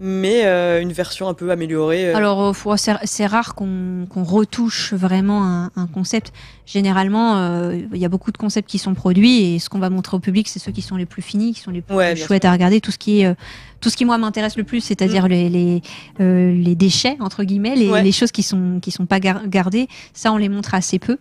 Mais 0.03 0.47
euh, 0.47 0.81
une 0.81 0.93
version 0.93 1.29
un 1.29 1.35
peu 1.35 1.51
améliorée. 1.51 2.09
euh. 2.11 2.17
Alors, 2.17 2.43
euh, 2.43 2.53
faut- 2.55 2.75
c'est 2.77 3.27
rare 3.27 3.55
qu'on 3.55 4.07
qu'on 4.09 4.25
retouche 4.25 4.95
vraiment 4.95 5.45
un, 5.45 5.71
un 5.77 5.87
concept. 5.87 6.33
Généralement, 6.67 7.37
euh, 7.37 7.79
il 7.93 7.99
y 8.01 8.05
a 8.05 8.09
beaucoup 8.09 8.33
de 8.33 8.39
concepts 8.39 8.69
qui 8.71 8.79
sont 8.79 8.95
produits 8.95 9.55
et 9.55 9.59
ce 9.59 9.69
qu'on 9.69 9.79
va 9.79 9.91
montrer 9.91 10.17
au 10.17 10.21
public, 10.21 10.49
c'est 10.49 10.59
ceux 10.59 10.73
qui 10.73 10.83
sont 10.83 10.97
les 10.97 11.07
plus 11.07 11.21
finis, 11.23 11.53
qui 11.53 11.61
sont 11.61 11.71
les 11.71 11.83
plus 11.83 11.95
Ouais, 11.95 12.17
chouettes 12.17 12.45
à 12.45 12.53
regarder. 12.53 12.81
Tout 12.81 12.91
ce 12.93 12.99
qui 12.99 13.21
est, 13.21 13.27
euh, 13.27 13.35
tout 13.81 13.91
ce 13.91 13.97
qui 13.97 14.05
moi 14.05 14.19
m'intéresse 14.19 14.57
le 14.57 14.65
plus, 14.65 14.81
c'est-à-dire 14.81 15.27
les 15.29 15.49
les, 15.49 15.83
euh, 16.21 16.55
les 16.55 16.75
déchets 16.75 17.17
entre 17.21 17.45
guillemets, 17.45 17.75
les, 17.77 17.89
Ouais. 17.91 18.03
les 18.03 18.13
choses 18.13 18.31
qui 18.33 18.43
sont 18.43 18.79
qui 18.81 18.91
sont 18.91 19.07
pas 19.07 19.21
gar- 19.21 19.47
gardées. 19.49 19.89
Ça, 20.15 20.33
on 20.33 20.37
les 20.37 20.49
montre 20.49 20.75
assez 20.75 20.99
peu. 20.99 21.17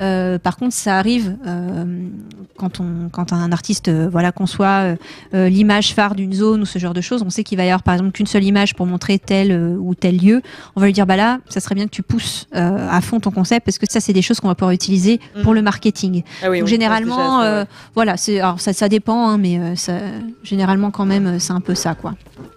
Euh, 0.00 0.38
par 0.40 0.56
contre, 0.56 0.74
ça 0.74 0.98
arrive 0.98 1.36
euh, 1.46 2.08
quand 2.56 2.80
on 2.80 3.08
quand 3.12 3.32
un 3.32 3.52
artiste 3.52 3.86
euh, 3.88 4.08
voilà 4.10 4.32
conçoit 4.32 4.66
euh, 4.82 4.96
euh, 5.34 5.48
l'image 5.48 5.94
phare 5.94 6.16
d'une 6.16 6.32
zone 6.32 6.62
ou 6.62 6.66
ce 6.66 6.78
genre 6.80 6.94
de 6.94 7.00
choses. 7.00 7.22
On 7.24 7.30
sait 7.30 7.44
qu'il 7.44 7.56
va 7.58 7.64
y 7.64 7.68
avoir 7.68 7.82
par 7.84 7.94
exemple 7.94 8.10
qu'une 8.12 8.26
seule 8.26 8.42
image 8.44 8.74
pour 8.74 8.86
montrer 8.86 9.18
tel 9.20 9.52
euh, 9.52 9.76
ou 9.78 9.94
tel 9.94 10.16
lieu. 10.18 10.42
On 10.74 10.80
va 10.80 10.86
lui 10.86 10.92
dire 10.92 11.06
bah 11.06 11.14
là, 11.16 11.38
ça 11.48 11.60
serait 11.60 11.76
bien 11.76 11.84
que 11.84 11.90
tu 11.90 12.02
pousses 12.02 12.46
euh, 12.56 12.88
à 12.90 13.00
fond 13.00 13.20
ton 13.20 13.30
concept 13.30 13.64
parce 13.66 13.78
que 13.78 13.86
ça 13.88 14.00
c'est 14.00 14.12
des 14.12 14.22
choses 14.22 14.40
qu'on 14.40 14.48
va 14.48 14.54
pouvoir 14.56 14.72
utiliser 14.72 15.20
Mhm. 15.36 15.42
pour 15.42 15.54
le 15.54 15.62
marketing. 15.62 16.22
Ah 16.42 16.50
oui, 16.50 16.58
Donc, 16.58 16.66
on 16.66 16.70
généralement, 16.70 17.40
ça, 17.40 17.44
euh, 17.44 17.60
ouais. 17.62 17.68
voilà, 17.94 18.16
c'est 18.16 18.40
alors 18.40 18.60
ça 18.60 18.72
ça 18.72 18.88
dépend, 18.88 19.28
hein, 19.28 19.38
mais 19.38 19.58
euh, 19.58 19.76
ça, 19.76 19.98
généralement 20.42 20.90
quand 20.90 21.06
même 21.06 21.38
c'est 21.38 21.52
un 21.52 21.60
peu 21.60 21.74
ça 21.76 21.94
quoi. 21.94 22.03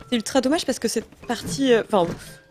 C'est 0.09 0.15
ultra 0.15 0.41
dommage 0.41 0.65
parce 0.65 0.79
que 0.79 0.87
cette 0.87 1.07
partie, 1.27 1.73
euh, 1.73 1.83
enfin, 1.91 2.05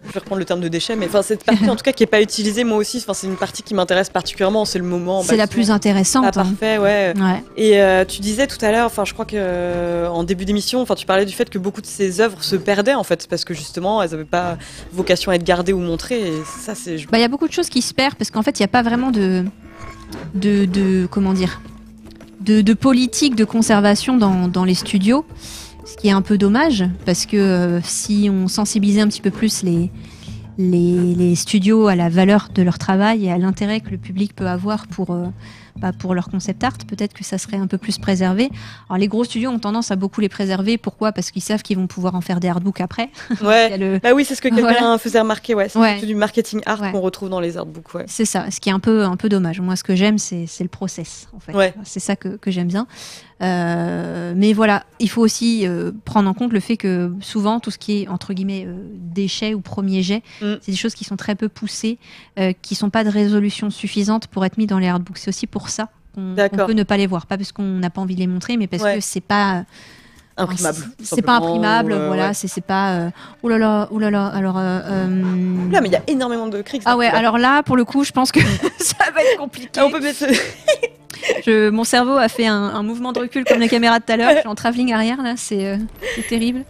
je 0.07 0.13
vais 0.13 0.21
reprendre 0.21 0.39
le 0.39 0.45
terme 0.45 0.61
de 0.61 0.69
déchets, 0.69 0.95
mais 0.95 1.07
enfin 1.07 1.23
cette 1.23 1.43
partie 1.45 1.69
en 1.69 1.75
tout 1.77 1.83
cas 1.83 1.93
qui 1.93 2.03
est 2.03 2.07
pas 2.07 2.21
utilisée, 2.21 2.63
moi 2.65 2.77
aussi, 2.79 2.99
enfin 2.99 3.15
c'est 3.15 3.27
une 3.27 3.37
partie 3.37 3.63
qui 3.63 3.75
m'intéresse 3.75 4.09
particulièrement. 4.11 4.65
C'est 4.65 4.79
le 4.79 4.85
moment. 4.85 5.23
c'est 5.23 5.37
la 5.37 5.47
plus 5.47 5.71
intéressante. 5.71 6.25
hein. 6.27 6.31
parfait, 6.45 6.79
ouais. 6.79 7.13
Ouais. 7.17 7.43
Et 7.57 7.81
euh, 7.81 8.05
tu 8.05 8.21
disais 8.21 8.47
tout 8.47 8.63
à 8.65 8.71
l'heure, 8.71 8.87
enfin 8.87 9.05
je 9.05 9.13
crois 9.15 9.25
que 9.25 9.37
euh, 9.37 10.09
en 10.09 10.23
début 10.23 10.45
d'émission, 10.45 10.81
enfin 10.81 10.95
tu 10.95 11.07
parlais 11.07 11.25
du 11.25 11.33
fait 11.35 11.49
que 11.51 11.59
beaucoup 11.59 11.81
de 11.81 11.87
ces 11.87 12.21
œuvres 12.21 12.43
se 12.45 12.57
perdaient 12.57 12.95
en 12.95 13.05
fait 13.05 13.27
parce 13.29 13.45
que 13.45 13.53
justement 13.55 14.03
elles 14.03 14.11
n'avaient 14.11 14.25
pas 14.25 14.59
vocation 14.93 15.33
à 15.33 15.35
être 15.37 15.45
gardées 15.45 15.73
ou 15.73 15.81
montrées. 15.81 16.21
Et 16.21 16.33
ça 16.61 16.75
c'est. 16.75 16.97
Bah, 17.07 17.19
il 17.19 17.23
y 17.23 17.25
a 17.25 17.29
beaucoup 17.29 17.49
de 17.49 17.53
choses 17.53 17.69
qui 17.69 17.83
se 17.83 17.93
perdent 17.95 18.15
parce 18.17 18.31
qu'en 18.31 18.43
fait, 18.43 18.59
il 18.59 18.63
n'y 18.63 18.67
a 18.67 18.69
pas 18.69 18.83
vraiment 18.83 19.11
de, 19.11 19.45
de, 20.35 20.67
de 20.67 21.09
comment 21.11 21.33
dire, 21.33 21.61
de, 22.41 22.61
de 22.61 22.75
politique 22.75 23.35
de 23.35 23.45
conservation 23.45 24.17
dans, 24.17 24.47
dans 24.47 24.65
les 24.65 24.75
studios, 24.75 25.25
ce 25.87 25.97
qui 25.97 26.09
est 26.09 26.13
un 26.13 26.23
peu 26.23 26.37
dommage 26.37 26.85
parce 27.05 27.27
que 27.27 27.37
euh, 27.37 27.81
si 27.83 28.29
on 28.31 28.49
sensibilisait 28.49 29.01
un 29.01 29.09
petit 29.09 29.21
peu 29.23 29.31
plus 29.31 29.63
les, 29.63 29.91
les, 30.59 31.35
studios 31.35 31.87
à 31.87 31.95
la 31.95 32.09
valeur 32.09 32.49
de 32.55 32.63
leur 32.63 32.79
travail 32.79 33.27
et 33.27 33.33
à 33.33 33.39
l'intérêt 33.39 33.81
que 33.81 33.91
le 33.91 33.99
public 33.99 34.35
peut 34.35 34.49
avoir 34.49 34.87
pour, 34.89 35.13
euh, 35.13 35.27
bah, 35.79 35.93
pour 35.93 36.15
leur 36.15 36.29
concept 36.29 36.63
art, 36.65 36.77
peut-être 36.87 37.13
que 37.15 37.25
ça 37.25 37.39
serait 37.39 37.57
un 37.57 37.67
peu 37.67 37.79
plus 37.79 37.99
préservé. 37.99 38.51
Alors 38.89 38.99
les 38.99 39.09
gros 39.09 39.25
studios 39.25 39.51
ont 39.51 39.59
tendance 39.59 39.91
à 39.91 39.97
beaucoup 39.97 40.21
les 40.21 40.29
préserver. 40.29 40.79
Pourquoi? 40.79 41.13
Parce 41.13 41.31
qu'ils 41.31 41.43
savent 41.43 41.63
qu'ils 41.63 41.77
vont 41.79 41.87
pouvoir 41.87 42.15
en 42.15 42.21
faire 42.21 42.41
des 42.41 42.49
artbooks 42.49 42.81
après. 42.81 43.11
Ouais. 43.43 43.77
le- 43.79 43.99
Bah 43.99 44.11
oui, 44.15 44.25
c'est 44.25 44.35
ce 44.35 44.43
que 44.43 44.49
quelqu'un 44.49 44.63
Voilà. 44.81 44.99
faisait 44.99 45.21
remarquer, 45.21 45.55
ouais. 45.55 45.69
C'est 45.69 45.79
Ouais. 45.79 46.01
du 46.05 46.15
marketing 46.15 46.61
art 46.67 46.81
Ouais. 46.81 46.93
qu'on 46.93 47.01
retrouve 47.01 47.29
dans 47.29 47.41
les 47.41 47.57
artbooks, 47.57 47.95
ouais. 47.95 48.05
C'est 48.09 48.25
ça, 48.25 48.51
ce 48.51 48.61
qui 48.61 48.69
est 48.69 48.73
un 48.73 48.81
peu, 48.81 49.05
un 49.05 49.17
peu 49.17 49.29
dommage. 49.29 49.61
Moi, 49.61 49.77
ce 49.77 49.85
que 49.85 49.95
j'aime, 49.95 50.19
c'est 50.19 50.47
le 50.61 50.69
process, 50.69 51.29
en 51.35 51.41
fait. 51.41 51.53
Ouais. 51.55 51.75
C'est 51.85 52.01
ça 52.01 52.17
que, 52.17 52.37
que 52.37 52.51
j'aime 52.51 52.69
bien. 52.69 52.87
Euh, 53.43 54.33
mais 54.35 54.53
voilà, 54.55 54.85
il 54.99 55.11
faut 55.11 55.21
aussi 55.21 55.67
euh, 55.67 55.93
prendre 56.07 56.29
en 56.29 56.33
compte 56.35 56.53
le 56.53 56.61
fait 56.61 56.77
que 56.79 57.13
souvent, 57.21 57.61
tout 57.61 57.71
ce 57.71 57.77
qui 57.79 58.03
est, 58.03 58.09
entre 58.09 58.33
guillemets, 58.33 58.65
euh, 58.67 58.75
déchets 58.95 59.53
ou 59.55 59.61
premier 59.61 60.03
jet, 60.03 60.23
Mm. 60.41 60.55
c'est 60.63 60.71
des 60.73 60.77
choses 60.77 60.95
qui 60.95 61.05
sont 61.05 61.17
très 61.17 61.35
peu 61.35 61.49
poussées, 61.49 61.99
qui 62.63 62.75
sont 62.75 62.91
pas 62.91 63.05
de 63.05 63.09
résolution 63.11 63.71
suffisante 63.71 64.27
pour 64.27 64.45
être 64.45 64.59
mis 64.59 64.67
dans 64.67 64.79
les 64.79 64.89
artbooks. 64.89 65.19
C'est 65.19 65.29
aussi 65.29 65.47
pour 65.47 65.66
ça 65.71 65.89
qu'on 66.15 66.35
peut 66.67 66.73
ne 66.73 66.83
pas 66.83 66.97
les 66.97 67.07
voir. 67.07 67.27
Pas 67.27 67.37
parce 67.37 67.53
qu'on 67.53 67.63
n'a 67.63 67.91
pas 67.91 68.01
envie 68.01 68.15
de 68.15 68.21
les 68.21 68.27
montrer, 68.27 68.57
mais 68.57 68.67
parce 68.67 68.83
Ouais. 68.83 68.97
que 68.97 69.01
c'est 69.03 69.21
pas... 69.21 69.65
Imprimable. 70.39 70.77
c'est- 71.03 71.23
pas 71.23 71.37
imprimable, 71.37 71.93
euh, 71.93 72.09
voilà, 72.09 72.29
ouais. 72.29 72.35
c'est 72.35 72.61
pas... 72.65 72.91
euh, 72.93 73.11
oh 73.43 73.49
là 73.49 73.57
là, 73.57 73.89
oh 73.91 73.99
là 73.99 74.11
là, 74.11 74.27
alors... 74.27 74.59
euh, 74.59 74.81
euh, 74.85 75.71
Là, 75.73 75.81
mais 75.81 75.89
il 75.89 75.93
y 75.93 75.97
a 75.97 76.03
énormément 76.09 76.47
de 76.47 76.61
cris. 76.61 76.81
ah 76.85 76.99
ouais, 76.99 77.07
alors 77.07 77.39
là, 77.39 77.63
pour 77.63 77.75
le 77.75 77.87
coup, 77.87 78.05
je 78.05 78.13
pense 78.13 78.33
que 78.33 78.41
ça 78.79 78.97
va 79.15 79.23
être 79.23 79.39
compliqué. 79.39 79.81
on 79.81 79.91
peut 79.91 80.01
mettre. 80.01 80.25
Je- 81.47 81.71
mon 81.71 81.85
cerveau 81.85 82.17
a 82.19 82.29
fait 82.29 82.47
un, 82.47 82.55
un 82.55 82.83
mouvement 82.83 83.13
de 83.13 83.19
recul 83.21 83.45
comme 83.45 83.59
la 83.61 83.69
caméra 83.69 83.99
de 83.99 84.05
tout 84.05 84.13
à 84.13 84.17
l'heure. 84.19 84.33
Je 84.35 84.39
suis 84.41 84.49
en 84.49 84.55
travelling 84.55 84.93
arrière, 84.93 85.23
là, 85.23 85.35
c'est 85.37 85.67
euh, 85.67 85.77
c'est 86.15 86.27
terrible. 86.29 86.65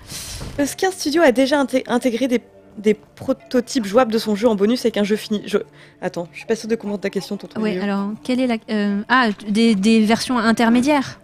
Est-ce 0.58 0.76
qu'un 0.76 0.92
studio 0.92 1.20
a 1.22 1.32
déjà 1.32 1.62
inté- 1.62 1.82
intégré 1.88 2.28
des, 2.28 2.40
des 2.78 2.94
prototypes 2.94 3.86
jouables 3.86 4.12
de 4.12 4.18
son 4.18 4.34
jeu 4.34 4.48
en 4.48 4.54
bonus 4.54 4.80
avec 4.84 4.96
un 4.96 5.04
jeu 5.04 5.16
fini 5.16 5.42
je... 5.46 5.58
Attends, 6.02 6.28
je 6.32 6.38
suis 6.38 6.46
pas 6.46 6.56
sûre 6.56 6.68
de 6.68 6.74
comprendre 6.76 7.00
ta 7.00 7.10
question, 7.10 7.36
tonton. 7.36 7.62
Lio. 7.64 7.82
alors, 7.82 8.10
quelle 8.22 8.40
est 8.40 8.46
la. 8.46 8.56
euh, 8.70 9.00
ah, 9.08 9.28
des, 9.48 9.74
des 9.74 10.04
versions 10.04 10.38
intermédiaires 10.38 11.18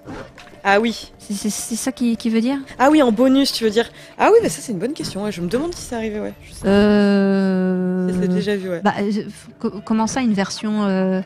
Ah 0.65 0.81
oui. 0.81 1.13
C'est- 1.19 1.51
ça 1.51 1.93
qui, 1.93 2.17
qui 2.17 2.31
veut 2.31 2.41
dire? 2.41 2.59
Ah 2.79 2.89
oui, 2.91 3.03
en 3.03 3.13
bonus, 3.13 3.53
tu 3.53 3.65
veux 3.65 3.71
dire. 3.71 3.91
Ah 4.19 4.31
oui, 4.33 4.39
mais 4.43 4.49
ça, 4.49 4.61
c'est 4.63 4.73
une 4.73 4.79
bonne 4.79 4.93
question. 4.95 5.25
ouais. 5.25 5.33
Je 5.33 5.41
me 5.41 5.49
demande 5.49 5.75
si 5.75 5.83
c'est 5.83 5.95
arrivé, 5.95 6.21
ouais. 6.21 6.33
Je 6.47 6.53
sais. 6.55 6.67
euh... 6.67 8.09
Ça, 8.09 8.15
c'est 8.23 8.29
déjà 8.29 8.57
vu, 8.57 8.69
ouais. 8.71 8.81
bah, 8.83 8.95
euh, 9.01 9.23
co- 9.59 9.73
Comment 9.85 10.07
ça, 10.07 10.21
une 10.21 10.33
version. 10.35 10.85
euh, 10.85 11.21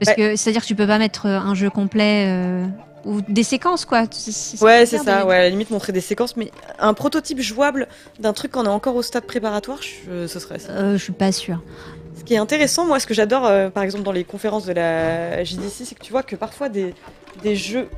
Parce 0.00 0.16
Ouais. 0.16 0.30
que 0.32 0.36
c'est-à-dire 0.36 0.62
que 0.62 0.66
tu 0.66 0.74
peux 0.74 0.86
pas 0.86 0.98
mettre 0.98 1.26
un 1.26 1.54
jeu 1.54 1.70
complet. 1.70 2.26
Euh, 3.06 3.10
Ou 3.10 3.20
des 3.28 3.42
séquences, 3.42 3.84
quoi. 3.84 4.04
C'est- 4.10 4.60
Ouais, 4.62 4.84
c'est 4.86 4.96
ça, 5.04 5.26
ouais, 5.26 5.36
à 5.36 5.40
la 5.42 5.50
limite 5.50 5.70
montrer 5.70 5.92
des 5.92 6.00
séquences, 6.00 6.36
mais 6.36 6.50
un 6.78 6.92
prototype 6.94 7.40
jouable 7.40 7.86
d'un 8.18 8.32
truc 8.32 8.52
qu'on 8.52 8.64
est 8.64 8.68
encore 8.68 8.96
au 8.96 9.02
stade 9.02 9.24
préparatoire, 9.24 9.78
je- 9.82 10.26
ce 10.26 10.38
serait 10.38 10.58
ça. 10.58 10.72
Euh, 10.72 10.96
je 10.98 11.02
suis 11.02 11.12
pas 11.12 11.32
sûre. 11.32 11.62
Ce 12.18 12.24
qui 12.24 12.34
est 12.34 12.38
intéressant, 12.38 12.86
moi, 12.86 12.98
ce 12.98 13.06
que 13.06 13.14
j'adore, 13.14 13.46
euh, 13.46 13.70
par 13.70 13.82
exemple, 13.82 14.02
dans 14.04 14.12
les 14.12 14.24
conférences 14.24 14.66
de 14.66 14.72
la 14.72 15.44
JDC, 15.44 15.84
c'est 15.84 15.94
que 15.94 16.02
tu 16.02 16.10
vois 16.12 16.22
que 16.22 16.34
parfois 16.34 16.68
des, 16.68 16.94
des 17.42 17.54
jeux. 17.56 17.88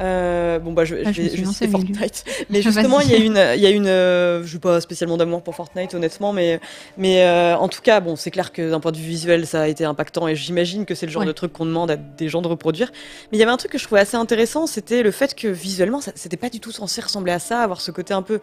Euh, 0.00 0.58
bon, 0.58 0.72
bah, 0.72 0.84
je, 0.84 0.96
Ah, 1.04 1.10
vais, 1.10 1.28
suis 1.28 1.44
je 1.44 1.50
citer. 1.50 1.68
Fortnite. 1.68 2.24
Mais 2.50 2.62
justement, 2.62 3.00
il 3.00 3.10
y 3.10 3.14
a 3.14 3.18
une. 3.18 3.40
Il 3.56 3.60
y 3.60 3.66
a 3.66 3.70
une 3.70 3.86
euh, 3.86 4.44
je 4.44 4.54
n'ai 4.54 4.60
pas 4.60 4.80
spécialement 4.80 5.16
d'amour 5.16 5.42
pour 5.42 5.54
Fortnite, 5.54 5.94
honnêtement, 5.94 6.32
mais, 6.32 6.60
mais 6.96 7.22
euh, 7.24 7.56
en 7.56 7.68
tout 7.68 7.80
cas, 7.82 8.00
bon, 8.00 8.14
c'est 8.16 8.30
clair 8.30 8.52
que 8.52 8.70
d'un 8.70 8.80
point 8.80 8.92
de 8.92 8.96
vue 8.96 9.08
visuel, 9.08 9.46
ça 9.46 9.62
a 9.62 9.68
été 9.68 9.84
impactant 9.84 10.28
et 10.28 10.36
j'imagine 10.36 10.84
que 10.86 10.94
c'est 10.94 11.06
le 11.06 11.12
genre 11.12 11.22
Ouais. 11.22 11.26
de 11.26 11.32
truc 11.32 11.52
qu'on 11.52 11.66
demande 11.66 11.90
à 11.90 11.96
des 11.96 12.28
gens 12.28 12.42
de 12.42 12.48
reproduire. 12.48 12.90
Mais 13.32 13.38
il 13.38 13.40
y 13.40 13.42
avait 13.42 13.50
un 13.52 13.56
truc 13.56 13.72
que 13.72 13.78
je 13.78 13.84
trouvais 13.84 14.00
assez 14.00 14.16
intéressant, 14.16 14.66
c'était 14.66 15.02
le 15.02 15.10
fait 15.10 15.34
que 15.34 15.48
visuellement, 15.48 16.00
c'était 16.14 16.36
pas 16.36 16.48
du 16.50 16.60
tout 16.60 16.70
censé 16.70 17.00
ressembler 17.00 17.32
à 17.32 17.38
ça, 17.40 17.60
avoir 17.60 17.80
ce 17.80 17.90
côté 17.90 18.14
un 18.14 18.22
peu 18.22 18.40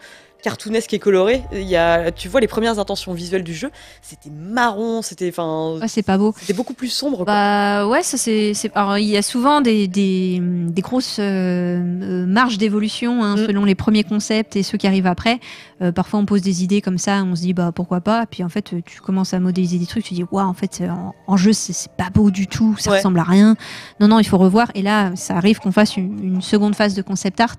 cartoonesque 0.50 0.94
et 0.94 1.00
coloré. 1.00 1.42
Il 1.52 1.62
y 1.62 1.74
a, 1.74 2.12
tu 2.12 2.28
vois 2.28 2.40
les 2.40 2.46
premières 2.46 2.78
intentions 2.78 3.12
visuelles 3.12 3.42
du 3.42 3.52
jeu, 3.52 3.70
c'était 4.00 4.30
marron, 4.30 5.02
c'était 5.02 5.28
enfin, 5.28 5.78
Ouais, 5.80 5.88
c'est 5.88 6.04
pas 6.04 6.16
beau. 6.18 6.32
c'était 6.38 6.52
beaucoup 6.52 6.72
plus 6.72 6.86
sombre. 6.88 7.16
quoi. 7.18 7.24
Bah 7.24 7.88
ouais, 7.88 8.04
ça 8.04 8.16
c'est. 8.16 8.52
il 8.52 9.00
y 9.08 9.16
a 9.16 9.22
souvent 9.22 9.60
des, 9.60 9.88
des, 9.88 10.40
des 10.40 10.82
grosses 10.82 11.16
euh, 11.18 11.78
euh, 12.02 12.26
marges 12.26 12.58
d'évolution 12.58 13.24
hein, 13.24 13.34
Mm. 13.34 13.46
selon 13.48 13.64
les 13.64 13.74
premiers 13.74 14.04
concepts 14.04 14.54
et 14.54 14.62
ceux 14.62 14.78
qui 14.78 14.86
arrivent 14.86 15.08
après. 15.08 15.40
Euh, 15.82 15.90
parfois 15.90 16.20
on 16.20 16.26
pose 16.26 16.42
des 16.42 16.62
idées 16.62 16.80
comme 16.80 16.98
ça, 16.98 17.24
on 17.24 17.34
se 17.34 17.40
dit 17.40 17.52
bah 17.52 17.72
pourquoi 17.74 18.00
pas. 18.00 18.24
Puis 18.30 18.44
en 18.44 18.48
fait 18.48 18.72
tu 18.84 19.00
commences 19.00 19.34
à 19.34 19.40
modéliser 19.40 19.78
des 19.78 19.86
trucs, 19.86 20.04
tu 20.04 20.14
dis 20.14 20.24
waouh 20.30 20.46
en 20.46 20.54
fait 20.54 20.80
en, 20.88 21.12
en 21.26 21.36
jeu 21.36 21.52
c'est 21.52 21.72
c'est 21.72 21.90
pas 21.92 22.08
beau 22.14 22.30
du 22.30 22.46
tout, 22.46 22.76
ça 22.78 22.90
Ouais. 22.92 22.98
ressemble 22.98 23.18
à 23.18 23.24
rien. 23.24 23.56
Non 23.98 24.06
non 24.06 24.20
il 24.20 24.24
faut 24.26 24.38
revoir. 24.38 24.68
Et 24.76 24.82
là 24.82 25.10
ça 25.16 25.34
arrive 25.36 25.58
qu'on 25.58 25.72
fasse 25.72 25.96
une, 25.96 26.22
une 26.22 26.40
seconde 26.40 26.76
phase 26.76 26.94
de 26.94 27.02
concept 27.02 27.40
art 27.40 27.56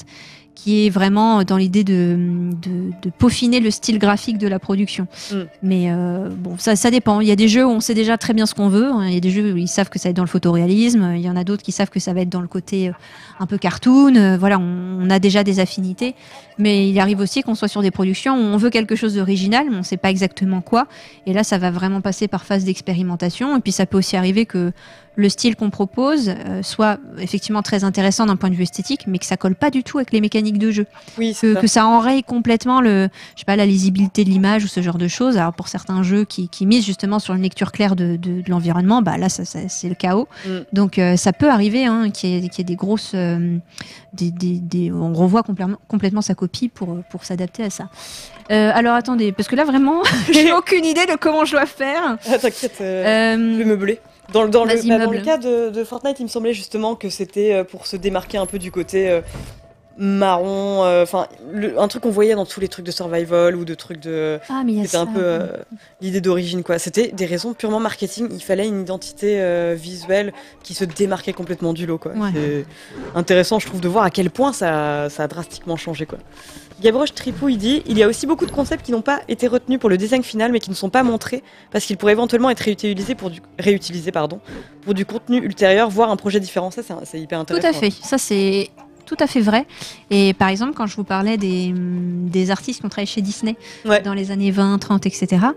qui 0.58 0.88
est 0.88 0.90
vraiment 0.90 1.44
dans 1.44 1.56
l'idée 1.56 1.84
de, 1.84 2.18
de, 2.64 2.92
de 3.04 3.10
peaufiner 3.16 3.60
le 3.60 3.70
style 3.70 4.00
graphique 4.00 4.40
de 4.40 4.48
la 4.48 4.58
production. 4.58 5.08
Mm. 5.32 5.36
Mais 5.62 5.92
euh, 5.92 6.30
bon, 6.30 6.56
ça, 6.58 6.76
ça 6.76 6.90
dépend. 6.90 7.22
Il 7.22 7.28
y 7.28 7.32
a 7.32 7.36
des 7.36 7.48
jeux 7.48 7.64
où 7.64 7.70
on 7.70 7.80
sait 7.80 7.94
déjà 7.94 8.18
très 8.18 8.34
bien 8.34 8.48
ce 8.48 8.56
qu'on 8.56 8.68
veut. 8.68 8.90
Il 9.04 9.14
y 9.14 9.18
a 9.18 9.20
des 9.20 9.30
jeux 9.30 9.54
où 9.54 9.58
ils 9.58 9.68
savent 9.68 9.90
que 9.90 10.00
ça 10.00 10.10
va 10.10 10.12
être 10.12 10.18
dans 10.18 10.24
le 10.24 10.28
photoréalisme. 10.28 11.14
Il 11.16 11.22
y 11.22 11.30
en 11.30 11.36
a 11.36 11.44
d'autres 11.44 11.62
qui 11.62 11.72
savent 11.72 11.92
que 11.92 12.00
ça 12.00 12.12
va 12.14 12.22
être 12.22 12.30
dans 12.30 12.42
le 12.42 12.48
côté 12.48 12.90
euh, 12.90 12.92
un 13.40 13.46
peu 13.46 13.60
cartoon. 13.60 14.16
Euh, 14.16 14.38
Voilà, 14.40 14.58
on, 14.58 15.06
on 15.06 15.10
a 15.12 15.20
déjà 15.20 15.44
des 15.44 15.60
affinités. 15.60 16.16
Mais 16.58 16.90
il 16.90 17.00
arrive 17.00 17.20
aussi 17.20 17.44
qu'on 17.44 17.54
soit 17.54 17.68
sur 17.68 17.84
des 17.84 17.92
productions 17.92 18.34
où 18.36 18.42
on 18.42 18.58
veut 18.58 18.72
quelque 18.72 18.96
chose 18.96 19.14
d'original, 19.14 19.68
mais 19.70 19.76
on 19.76 19.80
ne 19.80 19.84
sait 19.84 19.98
pas 19.98 20.10
exactement 20.10 20.62
quoi. 20.62 20.88
Et 21.28 21.34
là, 21.34 21.44
ça 21.44 21.60
va 21.60 21.70
vraiment 21.70 22.02
passer 22.02 22.28
par 22.28 22.46
phase 22.46 22.66
d'expérimentation. 22.66 23.56
Et 23.56 23.60
puis, 23.60 23.72
ça 23.72 23.86
peut 23.86 24.00
aussi 24.00 24.18
arriver 24.18 24.48
que 24.48 24.72
le 25.20 25.30
style 25.30 25.56
qu'on 25.56 25.72
propose 25.72 26.30
euh, 26.30 26.62
soit 26.62 27.00
effectivement 27.18 27.64
très 27.64 27.84
intéressant 27.84 28.28
d'un 28.28 28.36
point 28.36 28.50
de 28.52 28.56
vue 28.56 28.64
esthétique, 28.64 29.06
mais 29.08 29.18
que 29.18 29.26
ça 29.26 29.36
colle 29.36 29.56
pas 29.56 29.72
du 29.72 29.84
tout 29.84 29.98
avec 29.98 30.12
les 30.12 30.22
mécaniques 30.22 30.60
de 30.60 30.70
jeu 30.70 30.86
oui, 31.18 31.36
que, 31.42 31.54
ça. 31.56 31.60
que 31.62 31.66
ça 31.68 31.86
enraye 31.88 32.24
complètement 32.24 32.82
le, 32.82 33.10
je 33.36 33.40
sais 33.40 33.46
pas, 33.46 33.56
la 33.56 33.66
lisibilité 33.66 34.24
de 34.24 34.30
l'image 34.30 34.64
ou 34.64 34.68
ce 34.68 34.82
genre 34.82 35.00
de 35.00 35.08
choses. 35.08 35.36
Alors 35.38 35.54
pour 35.54 35.68
certains 35.70 36.04
jeux 36.04 36.24
qui, 36.24 36.50
qui 36.50 36.68
misent 36.68 36.86
justement 36.86 37.18
sur 37.18 37.34
une 37.34 37.42
lecture 37.42 37.72
claire 37.72 37.96
de, 37.96 38.16
de- 38.16 38.42
de 38.42 38.50
l'environnement, 38.50 39.02
bah 39.02 39.18
là 39.18 39.28
ça, 39.28 39.44
ça- 39.44 39.68
c'est 39.70 39.90
le 39.90 39.96
chaos. 39.96 40.28
Mm. 40.46 40.50
Donc 40.74 41.00
euh, 41.00 41.18
ça 41.18 41.34
peut 41.34 41.50
arriver 41.50 41.86
hein, 41.86 42.12
qu'il 42.12 42.30
y, 42.30 42.36
ait- 42.46 42.50
qu'il 42.50 42.60
y 42.60 42.62
ait 42.62 42.64
des 42.66 42.76
grosses, 42.76 43.14
euh, 43.16 43.58
des, 44.14 44.30
des- 44.30 44.60
des- 44.60 44.92
on 44.92 45.14
revoit 45.14 45.42
complètement, 45.42 45.78
complètement 45.88 46.22
sa 46.22 46.36
copie 46.36 46.70
pour, 46.70 47.00
pour 47.10 47.26
s'adapter 47.26 47.64
à 47.64 47.72
ça. 47.72 47.90
Euh, 48.52 48.72
alors 48.74 48.94
attendez, 48.94 49.32
parce 49.32 49.48
que 49.50 49.56
là 49.56 49.66
vraiment, 49.66 50.04
j'ai 50.32 50.52
aucune 50.54 50.86
idée 50.86 51.08
de 51.08 51.16
comment 51.20 51.44
je 51.44 51.54
dois 51.54 51.66
faire. 51.66 52.18
Ah, 52.30 52.38
T'inquiète, 52.38 52.76
je 52.80 52.84
vais 53.58 53.66
meubler. 53.66 54.00
Dans, 54.34 54.44
le- 54.44 54.50
dans 54.50 54.66
le, 54.66 54.76
Vas-y, 54.76 54.90
bah, 54.90 55.00
dans 55.00 55.12
le 55.12 55.18
meuble. 55.18 55.26
cas 55.26 55.38
de, 55.38 55.70
de 55.70 55.84
Fortnite, 55.84 56.20
il 56.20 56.24
me 56.24 56.28
semblait 56.30 56.54
justement 56.54 56.96
que 56.96 57.10
c'était 57.10 57.54
euh, 57.54 57.64
pour 57.64 57.88
se 57.88 57.96
démarquer 57.96 58.38
un 58.38 58.46
peu 58.46 58.60
du 58.60 58.72
côté 58.72 59.10
euh, 59.10 59.22
marron, 59.98 60.84
euh, 60.84 61.04
enfin 61.04 61.28
un 61.78 61.88
truc 61.88 62.04
qu'on 62.04 62.12
voyait 62.12 62.36
dans 62.36 62.46
tous 62.46 62.60
les 62.60 62.68
trucs 62.68 62.86
de 62.86 62.92
survival 62.92 63.56
ou 63.56 63.66
de 63.66 63.74
trucs 63.74 64.00
de. 64.00 64.40
Ah, 64.50 64.62
mais 64.66 64.74
il 64.74 64.78
y 64.78 64.82
a 64.82 64.86
C'était 64.86 64.98
un 64.98 65.06
peu 65.08 65.20
euh, 65.22 65.48
l'idée 66.02 66.22
d'origine 66.22 66.64
quoi. 66.64 66.80
C'était 66.80 67.10
des 67.10 67.26
raisons 67.26 67.54
purement 67.54 67.80
marketing. 67.80 68.28
Il 68.32 68.44
fallait 68.44 68.68
une 68.68 68.82
identité 68.82 69.40
euh, 69.40 69.76
visuelle 69.78 70.34
qui 70.64 70.74
se 70.74 70.86
démarquait 70.86 71.34
complètement 71.34 71.74
du 71.74 71.86
lot 71.86 71.98
quoi. 71.98 72.12
Ouais. 72.14 72.30
C'est 72.34 72.66
intéressant, 73.16 73.60
je 73.60 73.68
trouve, 73.68 73.82
de 73.82 73.88
voir 73.88 74.04
à 74.04 74.12
quel 74.12 74.30
point 74.30 74.54
ça, 74.54 75.10
ça 75.10 75.24
a 75.24 75.28
drastiquement 75.28 75.78
changé 75.78 76.06
quoi. 76.06 76.20
Gavroche 76.80 77.14
Tripou, 77.16 77.50
il 77.50 77.58
dit 77.58 77.82
il 77.88 77.98
y 77.98 78.04
a 78.04 78.08
aussi 78.08 78.28
beaucoup 78.28 78.46
de 78.46 78.52
concepts 78.52 78.86
qui 78.86 78.92
n'ont 78.92 79.02
pas 79.02 79.22
été 79.28 79.48
retenus 79.48 79.80
pour 79.80 79.90
le 79.90 79.98
design 79.98 80.22
final, 80.22 80.52
mais 80.52 80.60
qui 80.60 80.70
ne 80.70 80.76
sont 80.76 80.92
pas 80.92 81.02
montrés 81.02 81.42
parce 81.72 81.86
qu'ils 81.86 81.98
pourraient 81.98 82.12
éventuellement 82.12 82.52
être 82.52 82.60
réutilisés 82.60 83.16
pour 83.16 83.32
du 83.32 83.42
réutilisés 83.58 84.12
pardon 84.12 84.40
pour 84.82 84.94
du 84.94 85.06
contenu 85.06 85.38
ultérieur, 85.44 85.90
voire 85.90 86.12
un 86.12 86.16
projet 86.18 86.40
différent. 86.40 86.70
Ça, 86.70 86.82
c'est 87.04 87.20
hyper 87.20 87.44
Tout 87.46 87.56
intéressant. 87.56 87.78
à 87.80 87.82
fait. 87.82 87.90
Ça, 87.90 88.18
c'est 88.18 88.70
tout 89.08 89.16
à 89.20 89.26
fait 89.26 89.42
vrai. 89.42 89.66
Et 90.12 90.34
par 90.34 90.50
exemple, 90.50 90.74
quand 90.76 90.86
je 90.86 90.96
vous 90.96 91.04
parlais 91.04 91.38
des, 91.38 91.72
hum, 91.76 92.30
des 92.30 92.52
artistes 92.52 92.82
qui 92.82 92.86
ont 92.86 92.90
travaillé 92.90 93.08
chez 93.08 93.22
Disney 93.22 93.56
Ouais. 93.86 94.02
dans 94.02 94.14
les 94.14 94.30
années 94.30 94.52
20, 94.52 94.78
30, 94.78 95.06
etc., 95.08 95.48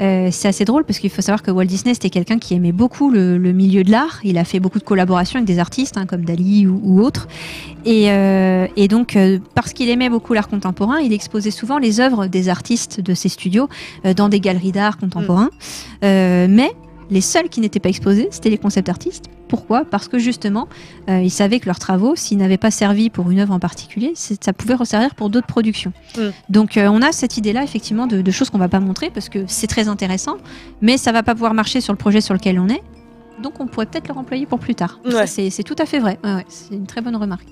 euh, 0.00 0.28
c'est 0.30 0.48
assez 0.48 0.64
drôle 0.64 0.84
parce 0.84 0.98
qu'il 0.98 1.10
faut 1.10 1.20
savoir 1.20 1.42
que 1.42 1.50
Walt 1.50 1.64
Disney, 1.66 1.92
c'était 1.92 2.08
quelqu'un 2.08 2.38
qui 2.38 2.54
aimait 2.54 2.72
beaucoup 2.72 3.10
le, 3.10 3.36
le 3.36 3.52
milieu 3.52 3.82
de 3.84 3.90
l'art. 3.90 4.20
Il 4.24 4.38
a 4.38 4.44
fait 4.44 4.60
beaucoup 4.60 4.78
de 4.78 4.84
collaborations 4.84 5.38
avec 5.38 5.46
des 5.46 5.58
artistes 5.58 5.96
hein, 5.98 6.06
comme 6.06 6.24
Dali 6.24 6.66
ou, 6.66 6.80
ou 6.82 7.02
autres. 7.02 7.28
Et, 7.84 8.10
euh, 8.10 8.66
et 8.76 8.88
donc, 8.88 9.16
euh, 9.16 9.38
parce 9.54 9.72
qu'il 9.72 9.88
aimait 9.90 10.08
beaucoup 10.08 10.32
l'art 10.32 10.48
contemporain, 10.48 11.00
il 11.00 11.12
exposait 11.12 11.50
souvent 11.50 11.78
les 11.78 11.98
œuvres 12.00 12.26
des 12.28 12.48
artistes 12.48 13.00
de 13.00 13.12
ses 13.14 13.28
studios 13.28 13.68
euh, 14.06 14.14
dans 14.14 14.28
des 14.28 14.38
galeries 14.40 14.72
d'art 14.72 14.98
contemporain. 14.98 15.50
Euh, 16.04 16.46
mais 16.48 16.70
les 17.10 17.20
seuls 17.20 17.48
qui 17.48 17.60
n'étaient 17.60 17.80
pas 17.80 17.88
exposés, 17.88 18.28
c'était 18.30 18.50
les 18.50 18.58
concept 18.58 18.88
artistes. 18.88 19.26
Pourquoi? 19.50 19.84
Parce 19.84 20.06
que 20.06 20.18
justement, 20.18 20.68
euh, 21.08 21.20
ils 21.20 21.30
savaient 21.30 21.58
que 21.58 21.66
leurs 21.66 21.80
travaux, 21.80 22.14
s'ils 22.14 22.38
n'avaient 22.38 22.56
pas 22.56 22.70
servi 22.70 23.10
pour 23.10 23.30
une 23.30 23.40
œuvre 23.40 23.52
en 23.52 23.58
particulier, 23.58 24.12
ça 24.14 24.52
pouvait 24.52 24.74
resservir 24.74 25.14
pour 25.16 25.28
d'autres 25.28 25.48
productions. 25.48 25.92
Mm. 26.16 26.20
Donc 26.48 26.76
euh, 26.76 26.88
on 26.88 27.02
a 27.02 27.10
cette 27.10 27.36
idée-là, 27.36 27.64
effectivement, 27.64 28.06
de, 28.06 28.22
de 28.22 28.30
choses 28.30 28.48
qu'on 28.48 28.58
va 28.58 28.68
pas 28.68 28.78
montrer 28.80 29.10
parce 29.10 29.28
que 29.28 29.44
c'est 29.48 29.66
très 29.66 29.88
intéressant, 29.88 30.36
mais 30.80 30.96
ça 30.96 31.10
va 31.10 31.24
pas 31.24 31.34
pouvoir 31.34 31.52
marcher 31.52 31.80
sur 31.80 31.92
le 31.92 31.98
projet 31.98 32.20
sur 32.20 32.32
lequel 32.32 32.60
on 32.60 32.68
est. 32.68 32.82
Donc 33.42 33.58
on 33.58 33.66
pourrait 33.66 33.86
peut-être 33.86 34.06
le 34.06 34.14
remployer 34.14 34.46
pour 34.46 34.60
plus 34.60 34.76
tard. 34.76 35.00
Ouais. 35.04 35.26
c'est 35.26 35.50
c'est 35.50 35.64
tout 35.64 35.76
à 35.78 35.86
fait 35.86 35.98
vrai. 35.98 36.18
Ouais, 36.22 36.34
ouais, 36.34 36.46
c'est 36.48 36.74
une 36.74 36.86
très 36.86 37.00
bonne 37.00 37.16
remarque. 37.16 37.48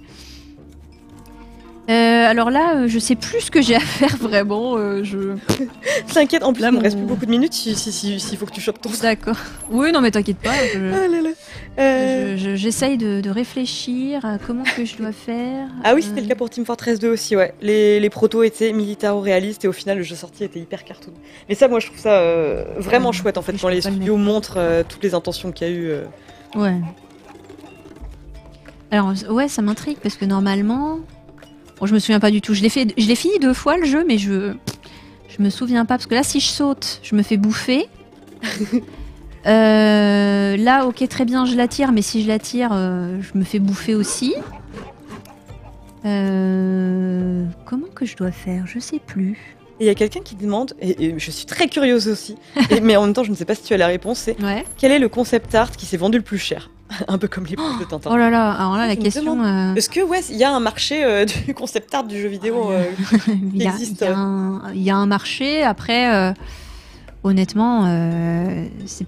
Euh, 1.88 2.26
alors 2.26 2.50
là, 2.50 2.74
euh, 2.76 2.86
je 2.86 2.98
sais 2.98 3.14
plus 3.14 3.40
ce 3.40 3.50
que 3.50 3.62
j'ai 3.62 3.74
à 3.74 3.80
faire 3.98 4.14
vraiment. 4.18 4.76
euh, 4.76 5.02
je... 5.04 5.36
T'inquiète, 6.12 6.42
en 6.42 6.52
plus, 6.52 6.60
Là, 6.60 6.68
il 6.70 6.76
me 6.76 6.82
reste 6.82 6.98
plus 6.98 7.06
beaucoup 7.06 7.24
de 7.24 7.30
minutes 7.30 7.54
si- 7.54 7.74
si- 7.74 7.92
si- 7.92 8.20
s'il 8.20 8.36
faut 8.36 8.44
que 8.44 8.52
tu 8.52 8.60
chopes 8.60 8.78
ton 8.80 8.90
D'accord. 9.00 9.36
Oui, 9.70 9.90
non, 9.90 10.02
mais 10.02 10.10
t'inquiète 10.10 10.36
pas. 10.36 10.52
je- 10.74 10.78
Ah 10.92 11.08
là 11.08 11.20
là. 11.22 11.30
Euh, 11.78 12.36
je- 12.36 12.50
je- 12.50 12.56
J'essaye 12.56 12.98
de, 12.98 13.22
de 13.22 13.30
réfléchir 13.30 14.22
à 14.26 14.36
comment 14.38 14.64
que 14.76 14.84
je 14.84 14.96
dois 14.98 15.12
faire. 15.12 15.68
Ah 15.82 15.94
oui, 15.94 16.02
c'était 16.02 16.20
le 16.20 16.26
cas 16.26 16.34
pour 16.34 16.50
Team 16.50 16.66
Fortress 16.66 16.98
2 16.98 17.08
aussi, 17.10 17.36
ouais. 17.36 17.54
Les, 17.62 18.00
les 18.00 18.10
protos 18.10 18.42
étaient 18.42 18.72
militaro-réalistes 18.74 19.64
et 19.64 19.68
au 19.68 19.72
final, 19.72 19.96
le 19.96 20.02
jeu 20.02 20.14
sorti 20.16 20.44
était 20.44 20.60
hyper 20.60 20.84
cartoon. 20.84 21.12
Mais 21.48 21.54
ça, 21.54 21.68
moi, 21.68 21.80
je 21.80 21.86
trouve 21.86 21.98
ça 22.00 22.64
vraiment 22.76 23.12
chouette 23.12 23.38
en 23.38 23.42
fait 23.42 23.54
quand 23.58 23.68
les 23.68 23.76
le 23.76 23.80
studios 23.80 24.16
montrent 24.18 24.84
toutes 24.88 25.02
les 25.02 25.14
intentions 25.14 25.52
qu'il 25.52 25.68
y 25.68 25.70
a 25.70 25.72
eu. 25.74 25.92
Ouais. 26.54 26.76
Alors, 28.90 29.12
ouais, 29.30 29.48
ça 29.48 29.62
m'intrigue 29.62 29.98
parce 30.02 30.16
que 30.16 30.26
normalement. 30.26 30.98
Bon, 31.80 31.86
je 31.86 31.94
me 31.94 31.98
souviens 31.98 32.20
pas 32.20 32.30
du 32.30 32.40
tout. 32.40 32.54
Je 32.54 32.62
l'ai 32.62 32.68
fait, 32.68 32.92
je 32.96 33.06
l'ai 33.06 33.14
fini 33.14 33.38
deux 33.38 33.54
fois 33.54 33.76
le 33.76 33.84
jeu, 33.84 34.04
mais 34.06 34.18
je. 34.18 34.54
Je 35.28 35.42
me 35.42 35.50
souviens 35.50 35.84
pas 35.84 35.94
parce 35.94 36.06
que 36.06 36.14
là, 36.14 36.22
si 36.22 36.40
je 36.40 36.46
saute, 36.46 37.00
je 37.02 37.14
me 37.14 37.22
fais 37.22 37.36
bouffer. 37.36 37.86
Euh, 39.46 40.56
là, 40.56 40.86
ok, 40.86 41.06
très 41.08 41.24
bien, 41.24 41.46
je 41.46 41.56
la 41.56 41.68
tire, 41.68 41.92
mais 41.92 42.02
si 42.02 42.22
je 42.22 42.28
la 42.28 42.38
tire, 42.38 42.70
euh, 42.72 43.18
je 43.22 43.38
me 43.38 43.44
fais 43.44 43.60
bouffer 43.60 43.94
aussi. 43.94 44.34
Euh, 46.04 47.46
comment 47.64 47.86
que 47.94 48.04
je 48.04 48.16
dois 48.16 48.32
faire? 48.32 48.66
Je 48.66 48.78
sais 48.78 48.98
plus. 48.98 49.56
Et 49.80 49.84
il 49.84 49.86
y 49.86 49.90
a 49.90 49.94
quelqu'un 49.94 50.20
qui 50.20 50.34
demande, 50.34 50.72
et, 50.80 51.04
et 51.06 51.14
je 51.18 51.30
suis 51.30 51.46
très 51.46 51.68
curieuse 51.68 52.08
aussi, 52.08 52.34
et- 52.70 52.80
mais 52.80 52.96
en 52.96 53.04
même 53.04 53.12
temps, 53.14 53.22
je 53.24 53.30
ne 53.30 53.36
sais 53.36 53.44
pas 53.44 53.54
si 53.54 53.62
tu 53.62 53.74
as 53.74 53.76
la 53.76 53.86
réponse, 53.86 54.18
c'est 54.18 54.40
Ouais. 54.42 54.64
quel 54.76 54.90
est 54.90 54.98
le 54.98 55.08
concept 55.08 55.54
art 55.54 55.70
qui 55.72 55.86
s'est 55.86 55.96
vendu 55.96 56.18
le 56.18 56.24
plus 56.24 56.38
cher? 56.38 56.70
Un 57.08 57.18
peu 57.18 57.28
comme 57.28 57.44
les 57.46 57.54
prix 57.54 57.78
de 57.78 57.84
Tintin. 57.84 58.10
Oh 58.12 58.16
là 58.16 58.30
là, 58.30 58.50
alors 58.52 58.76
là, 58.76 58.86
la 58.86 58.94
Je 58.94 59.00
question. 59.00 59.44
euh, 59.44 59.74
Est-ce 59.74 59.90
que, 59.90 60.00
ouais, 60.00 60.20
il 60.30 60.36
y 60.36 60.42
a 60.44 60.50
un 60.50 60.58
marché 60.60 61.04
euh, 61.04 61.26
du 61.46 61.54
concept 61.54 61.94
art 61.94 62.04
du 62.04 62.20
jeu 62.20 62.28
vidéo 62.28 62.70
euh, 62.72 62.84
il, 63.54 63.62
y 63.62 63.66
a, 63.66 63.70
existe? 63.70 64.04
il 64.74 64.82
y 64.82 64.90
a 64.90 64.96
un, 64.96 65.06
marché. 65.06 65.62
Après, 65.62 66.34
honnêtement, 67.22 67.84
c'est 68.86 69.06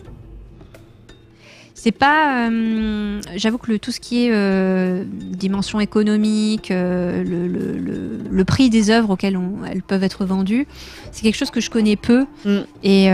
c'est 1.83 1.93
pas. 1.93 2.49
euh, 2.51 3.21
J'avoue 3.37 3.57
que 3.59 3.71
le, 3.73 3.79
tout 3.79 3.91
ce 3.91 4.01
qui 4.01 4.27
est 4.27 4.31
euh, 4.33 5.05
dimension 5.07 5.81
économique, 5.81 6.71
euh, 6.71 7.25
le, 7.25 7.47
le- 7.49 8.45
prix 8.45 8.69
des 8.71 8.91
œuvres 8.91 9.11
auxquelles 9.11 9.37
on- 9.37 9.65
elles 9.71 9.83
peuvent 9.83 10.03
être 10.03 10.25
vendues, 10.25 10.67
c'est 11.13 11.23
quelque 11.23 11.37
chose 11.37 11.51
que 11.51 11.61
je 11.61 11.71
connais 11.71 11.97
peu. 11.97 12.27
Mm. 12.45 12.59
Et 12.83 13.11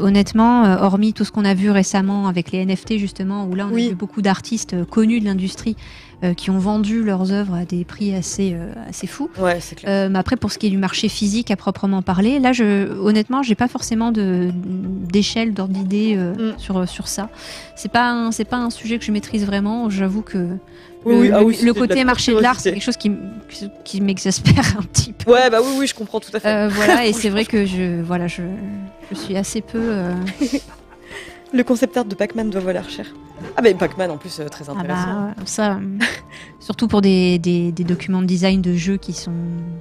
honnêtement, 0.00 0.64
hormis 0.82 1.12
tout 1.12 1.24
ce 1.24 1.30
qu'on 1.32 1.44
a 1.44 1.54
vu 1.54 1.70
récemment 1.70 2.26
avec 2.26 2.50
les 2.52 2.64
NFT, 2.66 2.98
justement, 2.98 3.46
où 3.46 3.54
là 3.54 3.66
on 3.70 3.74
Oui. 3.74 3.86
a 3.86 3.88
vu 3.90 3.94
beaucoup 3.94 4.22
d'artistes 4.22 4.74
connus 4.90 5.20
de 5.20 5.24
l'industrie 5.26 5.76
euh, 6.24 6.34
qui 6.34 6.50
ont 6.50 6.58
vendu 6.58 7.02
leurs 7.02 7.32
œuvres 7.32 7.54
à 7.54 7.64
des 7.64 7.84
prix 7.84 8.14
assez, 8.14 8.52
euh, 8.54 8.72
assez 8.88 9.06
fous. 9.06 9.30
Ouais, 9.38 9.58
c'est 9.60 9.74
clair. 9.76 9.90
Euh, 9.90 10.08
mais 10.08 10.18
après, 10.18 10.36
pour 10.36 10.52
ce 10.52 10.58
qui 10.58 10.66
est 10.68 10.70
du 10.70 10.76
marché 10.78 11.08
physique 11.08 11.50
à 11.50 11.56
proprement 11.56 12.02
parler, 12.02 12.38
là, 12.38 12.52
je, 12.52 12.90
honnêtement, 13.00 13.42
j'ai 13.42 13.54
pas 13.54 13.68
forcément 13.68 14.12
d'échelle, 14.12 15.54
d'ordre 15.54 15.74
d'idée 15.74 16.16
Mm. 16.16 16.52
sur, 16.58 16.88
sur 16.88 17.08
ça. 17.08 17.28
C'est 17.76 17.90
pas 17.90 18.10
un- 18.10 18.30
pas 18.48 18.56
un 18.56 18.70
sujet 18.70 18.98
que 18.98 19.04
je 19.04 19.12
maîtrise 19.12 19.44
vraiment. 19.46 19.88
J'avoue 19.90 20.22
que 20.22 20.38
le, 20.38 20.56
oui, 21.04 21.30
ah 21.32 21.40
le- 21.40 21.44
oui, 21.46 21.52
le 21.54 21.58
c'était 21.58 21.66
de 21.72 21.72
côté 21.78 22.04
marché 22.04 22.32
de 22.34 22.38
l'art, 22.38 22.60
c'est 22.60 22.72
quelque 22.72 22.82
chose 22.82 22.96
qui, 22.96 23.10
qui 23.84 24.00
m'exaspère 24.00 24.76
un 24.78 24.82
petit 24.82 25.12
peu. 25.12 25.32
Ouais, 25.32 25.50
bah 25.50 25.58
oui, 25.62 25.70
oui, 25.78 25.86
je 25.86 25.94
comprends 25.94 26.20
tout 26.20 26.30
à 26.34 26.38
fait. 26.40 26.48
Euh, 26.48 26.68
voilà, 26.68 27.06
et 27.06 27.12
c'est 27.20 27.28
vrai 27.30 27.44
que 27.44 27.66
je, 27.66 28.00
voilà, 28.02 28.28
je, 28.28 28.42
je 29.10 29.16
suis 29.16 29.36
assez 29.36 29.60
peu. 29.60 29.78
euh, 29.80 30.14
Le 31.52 31.62
concept 31.64 31.96
art 31.96 32.04
de 32.06 32.14
Pac-Man 32.14 32.50
doit 32.50 32.60
valoir 32.62 32.88
cher. 32.88 33.06
Ah 33.56 33.62
bah 33.62 33.74
Pac-Man 33.74 34.10
en 34.10 34.16
plus, 34.18 34.40
euh, 34.40 34.48
très 34.48 34.64
ah 34.68 34.72
intéressant. 34.72 35.12
bah, 35.14 35.34
ça, 35.44 35.72
euh, 35.74 35.98
surtout 36.60 36.88
pour 36.88 37.02
des, 37.02 37.38
des, 37.38 37.72
des 37.72 37.84
documents 37.84 38.22
de 38.22 38.26
design 38.26 38.62
de 38.62 38.74
jeux 38.74 38.96
qui 38.96 39.12
sont, 39.12 39.32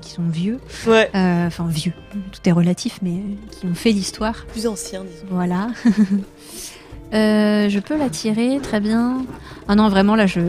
qui 0.01 0.11
sont 0.11 0.27
vieux, 0.27 0.59
Ouais, 0.87 1.09
Euh, 1.15 1.47
enfin 1.47 1.67
vieux, 1.69 1.93
tout 2.31 2.39
est 2.49 2.51
relatif, 2.51 2.99
mais 3.01 3.21
qui 3.51 3.67
ont 3.67 3.73
fait 3.75 3.91
l'histoire. 3.91 4.45
plus 4.47 4.67
ancien, 4.67 5.03
disons. 5.03 5.25
Voilà. 5.29 5.67
Je 7.13 7.79
peux 7.79 7.97
la 7.97 8.09
tirer, 8.09 8.59
très 8.63 8.79
bien. 8.79 9.25
Ah 9.67 9.75
non, 9.75 9.89
vraiment, 9.89 10.15
là, 10.15 10.27
je, 10.27 10.39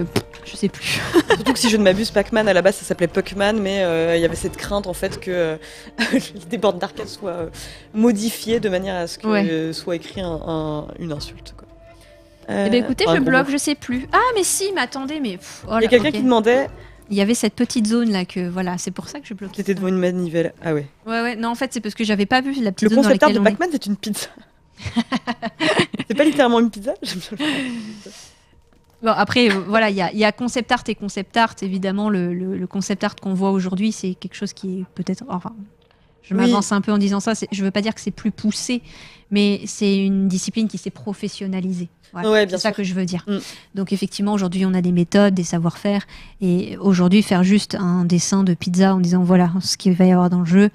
je 0.45 0.57
sais 0.57 0.69
plus. 0.69 1.01
Surtout 1.29 1.53
que 1.53 1.59
si 1.59 1.69
je 1.71 1.77
ne 1.77 1.83
m'abuse, 1.83 2.11
Pac-Man 2.11 2.49
à 2.49 2.53
la 2.53 2.63
base 2.63 2.77
ça 2.77 2.85
s'appelait 2.85 3.09
Puckman, 3.09 3.55
mais 3.55 3.83
euh, 3.85 4.17
il 4.17 4.23
y 4.23 4.25
avait 4.25 4.37
cette 4.37 4.57
crainte 4.57 4.87
en 4.87 4.93
fait 4.93 5.21
que 5.21 5.31
euh, 5.31 5.57
des 6.51 6.59
bornes 6.59 6.79
d'arcade 6.79 7.09
soient 7.09 7.31
euh, 7.31 7.51
modifiées 7.95 8.61
de 8.61 8.69
manière 8.69 8.97
à 8.97 9.07
ce 9.07 9.19
que 9.19 9.27
Ouais. 9.27 9.73
soit 9.73 9.97
écrit 9.97 10.21
un- 10.21 10.41
un- 10.47 10.87
une 10.99 11.13
insulte. 11.13 11.55
Quoi. 11.57 11.69
Eh 12.49 12.69
ben 12.71 12.75
écoutez, 12.75 13.05
je 13.09 13.21
bloque, 13.21 13.49
je 13.51 13.57
sais 13.57 13.75
plus. 13.77 14.07
Ah, 14.13 14.19
mais 14.35 14.43
si, 14.43 14.73
mais 14.75 14.81
attendez, 14.83 15.21
mais. 15.21 15.39
oh 15.69 15.75
Il 15.79 15.83
y 15.83 15.87
a 15.87 15.89
quelqu'un 15.89 16.11
qui 16.11 16.23
demandait, 16.23 16.67
Il 17.09 17.17
y 17.17 17.21
avait 17.21 17.35
cette 17.35 17.55
petite 17.55 17.87
zone 17.87 18.11
là 18.11 18.25
que. 18.25 18.49
Voilà, 18.49 18.79
c'est 18.79 18.91
pour 18.91 19.09
ça 19.09 19.21
que 19.21 19.27
je 19.27 19.35
bloquais. 19.35 19.55
c'était 19.57 19.75
devant 19.75 19.89
une 19.89 19.99
manivelle. 19.99 20.53
Ah 20.63 20.75
ouais. 20.75 20.87
Ouais, 21.07 21.21
ouais, 21.23 21.37
non, 21.37 21.51
en 21.51 21.55
fait, 21.55 21.73
c'est 21.73 21.81
parce 21.81 21.95
que 21.95 22.05
j'avais 22.05 22.27
pas 22.27 22.41
vu 22.41 22.53
la 22.63 22.73
petite 22.73 22.89
Le 22.91 22.95
zone 22.97 23.05
dans 23.05 23.09
concept 23.11 23.35
de. 23.35 23.39
Pac-Man 23.41 23.69
c'est 23.73 23.87
une 23.87 23.97
pizza. 23.97 24.27
c'est 26.09 26.15
pas 26.17 26.25
littéralement 26.25 26.59
une 26.61 26.71
pizza 26.71 26.95
le 27.01 27.07
Bon, 29.03 29.11
après, 29.11 29.51
euh, 29.51 29.61
voilà, 29.67 29.91
il 29.91 29.97
y 29.97 30.03
a, 30.03 30.13
il 30.13 30.19
y 30.19 30.25
a 30.25 30.33
concept 30.33 30.71
art 30.73 30.85
et 30.87 30.95
concept 30.95 31.37
art. 31.37 31.55
Évidemment, 31.63 32.09
le, 32.09 32.33
le- 32.33 32.57
le 32.57 32.67
concept 32.67 33.03
art 33.05 33.17
qu'on 33.17 33.35
voit 33.35 33.51
aujourd'hui, 33.51 33.93
c'est 33.93 34.15
quelque 34.15 34.35
chose 34.37 34.53
qui 34.53 34.81
est 34.81 34.85
peut-être. 34.95 35.25
Enfin, 35.29 35.53
je 36.23 36.35
Oui. 36.35 36.41
m'avance 36.41 36.71
un 36.73 36.81
peu 36.81 36.93
en 36.93 36.99
disant 36.99 37.19
ça. 37.21 37.33
Je 37.51 37.65
veux 37.65 37.71
pas 37.73 37.81
dire 37.83 37.95
que 37.95 38.01
c'est 38.01 38.13
plus 38.13 38.31
poussé, 38.31 38.81
mais 39.31 39.61
c'est 39.67 39.97
une 40.07 40.29
discipline 40.29 40.69
qui 40.69 40.79
s'est 40.79 40.91
professionnalisée. 40.91 41.89
Voilà, 42.13 42.31
Ouais, 42.31 42.47
c'est 42.49 42.59
ça 42.59 42.69
sûr. 42.69 42.77
que 42.77 42.83
je 42.85 42.93
veux 42.95 43.07
dire. 43.07 43.25
Mm. 43.27 43.39
Donc, 43.75 43.93
effectivement, 43.93 44.35
aujourd'hui, 44.35 44.67
on 44.67 44.75
a 44.75 44.83
des 44.83 44.93
méthodes, 44.93 45.33
des 45.35 45.45
savoir-faire. 45.45 46.03
Et 46.43 46.77
aujourd'hui, 46.77 47.23
faire 47.23 47.43
juste 47.43 47.75
un 47.75 48.05
dessin 48.05 48.45
de 48.45 48.53
pizza 48.55 48.95
en 48.95 49.01
disant 49.01 49.23
voilà 49.25 49.51
ce 49.61 49.77
qu'il 49.79 49.95
va 49.95 50.05
y 50.05 50.13
avoir 50.13 50.29
dans 50.29 50.41
le 50.41 50.45
jeu, 50.45 50.71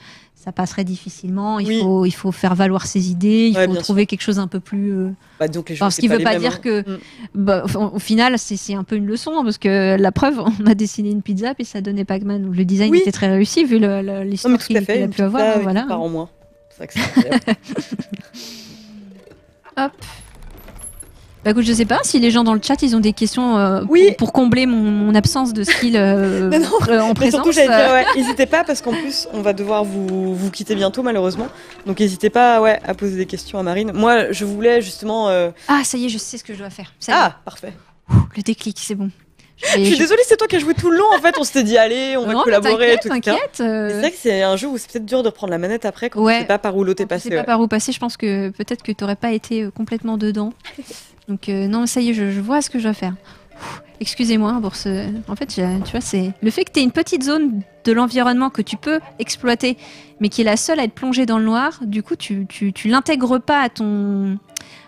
ça 0.48 0.54
passerait 0.54 0.86
difficilement. 0.86 1.60
Il, 1.60 1.68
Oui. 1.68 1.82
faut, 1.82 2.06
il 2.06 2.12
faut 2.12 2.32
faire 2.32 2.56
valoir 2.56 2.86
ses 2.88 3.12
idées, 3.12 3.50
il 3.52 3.58
Ouais, 3.58 3.68
faut 3.68 3.76
trouver 3.76 4.06
quelque 4.06 4.22
chose 4.22 4.40
un 4.40 4.48
peu 4.48 4.62
plus. 4.62 4.94
euh, 4.94 5.10
Bah, 5.42 5.50
donc 5.50 5.68
les 5.68 5.76
Enfin, 5.76 5.90
ce 5.90 6.00
qui 6.00 6.08
veut 6.08 6.20
les 6.20 6.24
pas 6.24 6.40
dire 6.40 6.54
hein. 6.56 6.60
que- 6.64 6.90
Mm. 6.90 6.98
bah, 7.36 7.66
au, 7.76 7.96
au 7.96 8.00
final, 8.00 8.40
c'est 8.40 8.74
un 8.74 8.86
peu 8.86 8.96
une 8.96 9.08
leçon, 9.08 9.32
hein, 9.38 9.44
parce 9.44 9.58
que 9.58 9.98
la 10.00 10.12
preuve, 10.14 10.40
on 10.40 10.66
a 10.66 10.74
dessiné 10.74 11.10
une 11.12 11.22
pizza, 11.22 11.54
puis 11.54 11.66
ça 11.66 11.82
donnait 11.82 12.06
Pac-Man. 12.06 12.50
Le 12.56 12.64
design 12.64 12.92
Oui. 12.94 13.00
était 13.00 13.12
très 13.12 13.28
réussi, 13.28 13.66
vu 13.66 13.78
l'histoire 14.24 14.58
qu'il 14.58 14.78
a 14.78 14.82
pu 14.82 15.22
avoir. 15.22 15.60
voilà. 15.60 15.82
part 15.84 16.00
en 16.02 16.08
moins. 16.08 16.30
C'est 16.70 16.88
que 16.88 16.94
c'est. 16.94 17.58
Hop. 19.78 19.92
Bah 21.48 21.52
écoute, 21.52 21.64
je 21.64 21.72
sais 21.72 21.86
pas 21.86 22.00
si 22.04 22.20
les 22.20 22.30
gens 22.30 22.44
dans 22.44 22.54
le 22.54 22.60
chat 22.62 22.82
ils 22.82 22.94
ont 22.94 23.00
des 23.00 23.14
questions 23.14 23.58
euh, 23.58 23.82
Oui. 23.88 24.08
pour, 24.08 24.18
pour 24.18 24.34
combler 24.34 24.66
mon, 24.66 24.82
mon 24.82 25.16
absence 25.16 25.54
de 25.54 25.64
skill 25.64 25.96
euh, 25.96 26.50
Non, 26.60 26.60
non, 26.60 26.68
euh, 26.90 27.00
en 27.00 27.14
présence. 27.14 27.42
surtout, 27.42 27.52
dire, 27.58 27.70
ouais, 27.70 28.06
n'hésitez 28.18 28.46
pas 28.48 28.66
parce 28.66 28.82
qu'en 28.82 28.92
plus, 28.92 29.30
on 29.32 29.40
va 29.42 29.54
devoir 29.54 29.86
vous, 29.86 30.36
vous 30.36 30.52
quitter 30.52 30.76
bientôt, 30.76 31.04
malheureusement. 31.04 31.48
Donc, 31.86 32.02
n'hésitez 32.02 32.30
pas 32.30 32.60
ouais, 32.60 32.82
à 32.84 32.94
poser 32.96 33.16
des 33.16 33.26
questions 33.28 33.58
à 33.60 33.64
Marine. 33.64 33.94
Moi, 33.94 34.34
je 34.34 34.44
voulais 34.44 34.82
justement. 34.82 35.30
euh, 35.30 35.52
Ah, 35.70 35.84
ça 35.86 35.98
y 35.98 36.08
est, 36.08 36.10
je 36.10 36.18
sais 36.18 36.38
ce 36.38 36.44
que 36.44 36.54
je 36.54 36.60
dois 36.60 36.70
faire. 36.70 36.92
Ça. 37.00 37.14
Ah, 37.16 37.36
parfait. 37.46 37.72
le 38.36 38.42
déclic, 38.44 38.78
c'est 38.82 38.96
bon. 38.96 39.10
Je 39.56 39.68
suis 39.70 39.86
je- 39.94 39.98
désolée, 40.00 40.24
c'est 40.28 40.36
toi 40.36 40.48
qui 40.48 40.58
as 40.58 40.60
joué 40.60 40.74
tout 40.74 40.92
le 40.92 40.98
long. 40.98 41.06
En 41.18 41.22
fait, 41.22 41.36
on 41.40 41.46
s'était 41.46 41.64
dit, 41.64 41.78
allez, 41.78 42.18
on 42.18 42.26
va 42.26 42.34
Non, 42.34 42.42
collaborer, 42.44 42.92
et 42.92 42.98
t'inquiète, 42.98 43.02
tout, 43.10 43.16
etc. 43.16 43.38
T'inquiète. 43.38 43.62
euh, 43.62 43.90
C'est 43.90 44.00
vrai 44.00 44.12
que 44.12 44.18
c'est 44.20 44.42
un 44.44 44.58
jeu 44.58 44.68
où 44.68 44.78
c'est 44.78 44.92
peut-être 44.92 45.06
dur 45.06 45.24
de 45.24 45.30
reprendre 45.30 45.52
la 45.52 45.58
manette 45.60 45.86
après 45.86 46.10
quand 46.10 46.22
Ouais. 46.22 46.34
tu 46.36 46.42
sais 46.42 46.48
pas 46.48 46.60
par 46.60 46.76
où 46.76 46.84
l'autre 46.84 47.02
est 47.02 47.06
tu 47.06 47.08
passé. 47.08 47.30
sais 47.30 47.36
pas 47.38 47.44
par 47.46 47.62
où 47.62 47.70
passer, 47.70 47.94
je 47.94 48.00
pense 48.00 48.18
que 48.18 48.50
peut-être 48.50 48.84
que 48.84 48.92
t'aurais 48.92 49.16
pas 49.16 49.32
été 49.32 49.64
euh, 49.64 49.72
complètement 49.72 50.18
dedans. 50.18 50.52
Donc 51.28 51.50
euh, 51.50 51.68
non, 51.68 51.86
ça 51.86 52.02
y 52.02 52.10
est, 52.10 52.14
je, 52.14 52.32
je 52.32 52.40
vois 52.42 52.62
ce 52.62 52.70
que 52.70 52.80
je 52.80 52.84
dois 52.84 52.94
faire. 52.94 53.14
Excusez-moi 54.00 54.60
pour 54.62 54.76
ce. 54.76 55.08
En 55.28 55.36
fait, 55.36 55.48
tu 55.48 55.62
vois, 55.92 56.02
c'est 56.02 56.32
le 56.42 56.52
fait 56.52 56.64
que 56.66 56.72
tu 56.72 56.80
une 56.82 56.92
petite 56.92 57.24
zone 57.24 57.62
de 57.84 57.92
l'environnement 57.92 58.50
que 58.52 58.62
tu 58.62 58.78
peux 58.78 59.00
exploiter, 59.18 59.76
mais 60.20 60.30
qui 60.30 60.42
est 60.42 60.44
la 60.44 60.58
seule 60.58 60.80
à 60.80 60.84
être 60.84 60.94
plongée 60.94 61.26
dans 61.26 61.40
le 61.40 61.46
noir. 61.46 61.80
Du 61.82 62.04
coup, 62.04 62.16
tu, 62.16 62.46
tu, 62.48 62.74
tu 62.74 62.90
l'intègres 62.90 63.40
pas 63.40 63.62
à 63.62 63.70
ton 63.70 64.38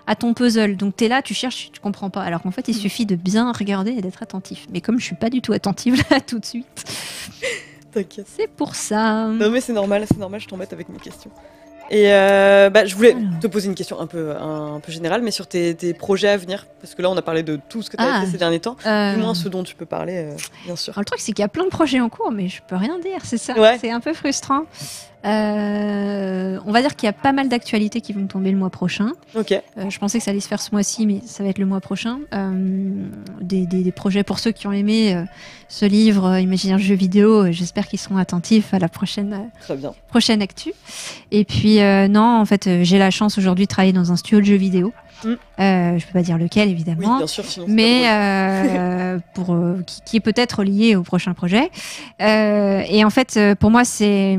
à 0.06 0.16
ton 0.16 0.34
puzzle. 0.34 0.76
Donc 0.78 0.95
tu 0.95 1.06
es 1.06 1.07
là, 1.07 1.22
tu 1.24 1.34
cherches, 1.34 1.72
tu 1.74 1.80
comprends 1.80 2.11
pas. 2.11 2.22
Alors 2.22 2.41
qu'en 2.44 2.52
fait, 2.52 2.68
il 2.68 2.76
suffit 2.76 3.06
de 3.07 3.16
bien 3.16 3.52
regarder 3.52 3.91
et 3.91 4.02
d'être 4.02 4.22
attentif. 4.22 4.68
Mais 4.72 4.82
comme 4.82 4.99
je 4.99 5.06
suis 5.06 5.16
pas 5.16 5.30
du 5.32 5.41
tout 5.41 5.53
attentive 5.53 6.03
là 6.11 6.20
tout 6.28 6.38
de 6.40 6.45
suite, 6.45 6.66
T'inquiète. 7.91 8.28
c'est 8.30 8.48
pour 8.48 8.76
ça. 8.76 9.26
Non, 9.28 9.49
mais 9.49 9.61
c'est 9.61 9.74
normal, 9.74 10.06
c'est 10.07 10.20
normal, 10.20 10.40
je 10.40 10.48
t'embête 10.48 10.72
avec 10.74 10.90
mes 10.90 10.99
questions. 10.99 11.32
Et 11.91 12.14
euh, 12.14 12.70
bah, 12.70 12.86
je 12.86 12.95
voulais 12.95 13.16
te 13.41 13.48
poser 13.48 13.68
une 13.68 13.76
question 13.76 13.99
un 13.99 14.06
peu, 14.07 14.32
un, 14.36 14.76
un 14.76 14.80
peu 14.80 14.91
générale, 14.91 15.22
mais 15.24 15.32
sur 15.32 15.48
tes, 15.48 15.74
tes 15.76 15.94
projets 15.94 16.30
à 16.30 16.38
venir. 16.38 16.68
Parce 16.82 16.94
que 16.95 17.02
là, 17.02 17.10
on 17.10 17.18
a 17.18 17.22
parlé 17.22 17.41
de 17.44 17.60
tout 17.70 17.82
ce 17.82 17.90
que 17.90 17.98
tu 17.98 18.03
as 18.03 18.18
Ah. 18.18 18.22
fait 18.22 18.32
ces 18.32 18.38
derniers 18.38 18.60
temps. 18.60 18.76
Euh, 18.86 19.14
Du 19.16 19.22
moins, 19.22 19.34
ce 19.34 19.49
dont 19.49 19.64
tu 19.64 19.76
peux 19.76 19.86
parler, 19.86 20.18
euh, 20.18 20.36
bien 20.66 20.76
sûr. 20.76 20.94
Alors, 20.94 21.02
le 21.02 21.06
truc, 21.06 21.20
c'est 21.20 21.32
qu'il 21.34 21.41
y 21.41 21.45
a 21.45 21.49
plein 21.49 21.66
de 21.66 21.70
projets 21.70 21.99
en 21.99 22.10
cours, 22.10 22.32
mais 22.32 22.48
je 22.48 22.61
peux 22.68 22.76
rien 22.76 22.99
dire, 22.99 23.20
c'est 23.24 23.38
ça. 23.40 23.53
Ouais. 23.60 23.78
C'est 23.82 23.91
un 23.91 23.99
peu 23.99 24.14
frustrant. 24.14 24.61
Euh, 25.26 26.60
on 26.66 26.72
va 26.72 26.82
dire 26.82 26.96
qu'il 26.96 27.08
y 27.08 27.10
a 27.10 27.14
pas 27.14 27.32
mal 27.32 27.50
d'actualités 27.50 28.02
qui 28.02 28.14
vont 28.14 28.26
tomber 28.28 28.52
le 28.52 28.58
mois 28.58 28.70
prochain. 28.70 29.12
Ok. 29.36 29.52
Euh, 29.52 29.90
je 29.90 30.00
pensais 30.00 30.18
que 30.20 30.24
ça 30.24 30.32
allait 30.32 30.40
se 30.40 30.48
faire 30.48 30.62
ce 30.62 30.70
mois-ci, 30.72 31.06
mais 31.06 31.22
ça 31.26 31.44
va 31.44 31.50
être 31.50 31.58
le 31.60 31.66
mois 31.66 31.82
prochain. 31.82 32.20
Euh, 32.34 33.06
des, 33.41 33.66
des- 33.66 33.84
des 33.84 33.91
projets 33.91 34.24
pour 34.24 34.40
ceux 34.40 34.52
qui 34.52 34.68
ont 34.68 34.72
aimé 34.72 35.16
ce 35.68 35.86
livre, 35.86 36.26
euh, 36.26 36.40
Imaginaire 36.40 36.80
jeu 36.80 36.96
vidéo. 36.96 37.52
J'espère 37.52 37.88
qu'ils 37.88 38.00
seront 38.00 38.18
attentifs 38.18 38.74
à 38.74 38.80
la 38.80 38.88
prochaine, 38.90 39.50
Très 39.62 39.76
bien. 39.76 39.94
prochaine 40.10 40.41
actu. 40.41 40.72
Et 41.32 41.44
puis, 41.46 41.80
non, 42.10 42.40
en 42.40 42.46
fait, 42.46 42.84
j'ai 42.84 42.98
la 42.98 43.12
chance 43.12 43.38
aujourd'hui 43.38 43.66
de 43.66 43.70
travailler 43.70 43.94
dans 43.94 44.12
un 44.12 44.16
studio 44.16 44.40
de 44.40 44.46
jeux 44.46 44.56
vidéo. 44.56 44.94
Mm. 45.26 45.34
Je 45.58 46.06
peux 46.06 46.14
pas 46.14 46.22
dire 46.22 46.38
lequel, 46.38 46.68
Oui, 46.68 46.74
évidemment 46.74 47.18
bien 47.18 47.28
sûr, 47.28 47.44
sinon. 47.46 47.66
mais 47.68 48.04
pour 49.34 49.56
qui, 49.86 50.02
qui 50.06 50.18
est 50.18 50.22
peut-être 50.22 50.64
lié 50.64 50.96
au 50.96 51.04
prochain 51.04 51.34
projet. 51.34 51.70
Et 52.20 53.04
en 53.04 53.10
fait, 53.10 53.38
pour 53.60 53.70
moi, 53.72 53.84
c'est 53.86 54.38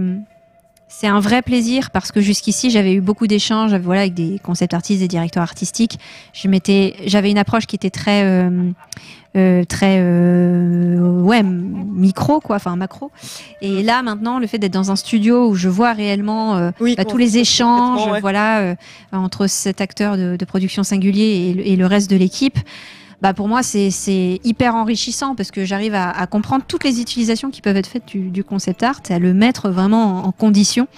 c'est 0.92 1.06
un 1.06 1.20
vrai 1.20 1.40
plaisir 1.40 1.90
parce 1.92 2.10
que 2.10 2.20
jusqu'ici, 2.20 2.68
j'avais 2.68 2.92
eu 2.94 3.00
beaucoup 3.00 3.28
d'échanges, 3.28 3.72
voilà, 3.76 4.02
avec 4.02 4.12
des 4.12 4.40
concept 4.42 4.74
artistes, 4.74 5.00
des 5.00 5.08
directeurs 5.08 5.44
artistiques. 5.44 5.98
Je 6.34 6.48
m'étais, 6.48 6.96
j'avais 7.06 7.30
une 7.30 7.38
approche 7.38 7.66
qui 7.66 7.76
était 7.76 7.90
très 7.90 8.24
euh, 8.24 8.70
euh, 9.36 9.64
très 9.64 9.98
euh, 10.00 10.98
ouais 11.22 11.44
micro 11.44 12.40
quoi, 12.40 12.56
enfin 12.56 12.74
macro. 12.74 13.12
Et 13.62 13.84
là, 13.84 14.02
maintenant, 14.02 14.40
le 14.40 14.48
fait 14.48 14.58
d'être 14.58 14.72
dans 14.72 14.90
un 14.90 14.96
studio 14.96 15.48
où 15.48 15.54
je 15.54 15.68
vois 15.68 15.92
réellement 15.92 16.56
euh, 16.56 16.72
oui, 16.80 16.96
bah, 16.96 17.04
tous 17.04 17.16
les 17.18 17.38
échanges, 17.38 18.10
ouais. 18.10 18.20
voilà, 18.20 18.58
euh, 18.58 18.74
entre 19.12 19.46
cet 19.46 19.80
acteur 19.80 20.16
de, 20.16 20.36
de 20.36 20.44
production 20.44 20.82
singulier 20.82 21.22
et 21.50 21.54
le, 21.54 21.66
et 21.68 21.76
le 21.76 21.86
reste 21.86 22.10
de 22.10 22.16
l'équipe. 22.16 22.58
Bah 23.22 23.34
pour 23.34 23.48
moi, 23.48 23.62
c'est 23.62 23.90
c'est 23.90 24.40
hyper 24.44 24.74
enrichissant 24.74 25.34
parce 25.34 25.50
que 25.50 25.64
j'arrive 25.64 25.94
à, 25.94 26.10
à 26.10 26.26
comprendre 26.26 26.64
toutes 26.66 26.84
les 26.84 27.00
utilisations 27.00 27.50
qui 27.50 27.60
peuvent 27.60 27.76
être 27.76 27.86
faites 27.86 28.06
du, 28.06 28.30
du 28.30 28.44
concept 28.44 28.82
art 28.82 29.00
à 29.10 29.18
le 29.18 29.34
mettre 29.34 29.68
vraiment 29.70 30.24
en, 30.24 30.28
en 30.28 30.32
condition. 30.32 30.88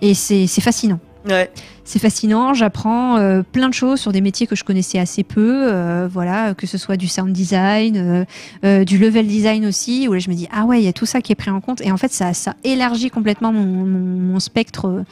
Et 0.00 0.14
c'est 0.14 0.46
c'est 0.46 0.60
fascinant. 0.60 1.00
Ouais. 1.28 1.50
C'est 1.84 1.98
fascinant, 1.98 2.52
j'apprends 2.54 3.16
euh, 3.16 3.42
plein 3.42 3.68
de 3.70 3.74
choses 3.74 3.98
sur 3.98 4.12
des 4.12 4.20
métiers 4.20 4.46
que 4.46 4.54
je 4.56 4.62
connaissais 4.64 4.98
assez 4.98 5.22
peu, 5.22 5.66
euh, 5.72 6.06
voilà, 6.10 6.54
que 6.54 6.66
ce 6.66 6.76
soit 6.78 6.96
du 6.98 7.08
sound 7.08 7.32
design, 7.32 7.96
euh, 7.96 8.24
euh, 8.64 8.84
du 8.84 8.98
level 8.98 9.26
design 9.26 9.64
aussi, 9.66 10.06
où 10.06 10.12
là 10.12 10.18
je 10.18 10.28
me 10.30 10.34
dis 10.34 10.46
ah 10.52 10.64
ouais, 10.66 10.80
il 10.80 10.84
y 10.84 10.88
a 10.88 10.92
tout 10.92 11.06
ça 11.06 11.22
qui 11.22 11.32
est 11.32 11.34
pris 11.34 11.50
en 11.50 11.60
compte 11.62 11.80
et 11.80 11.90
en 11.92 11.96
fait 11.96 12.12
ça, 12.12 12.34
ça 12.34 12.54
élargit 12.62 13.08
complètement 13.10 13.52
mon, 13.52 13.64
mon- 13.64 14.32
mon 14.32 14.38
spectre 14.40 15.04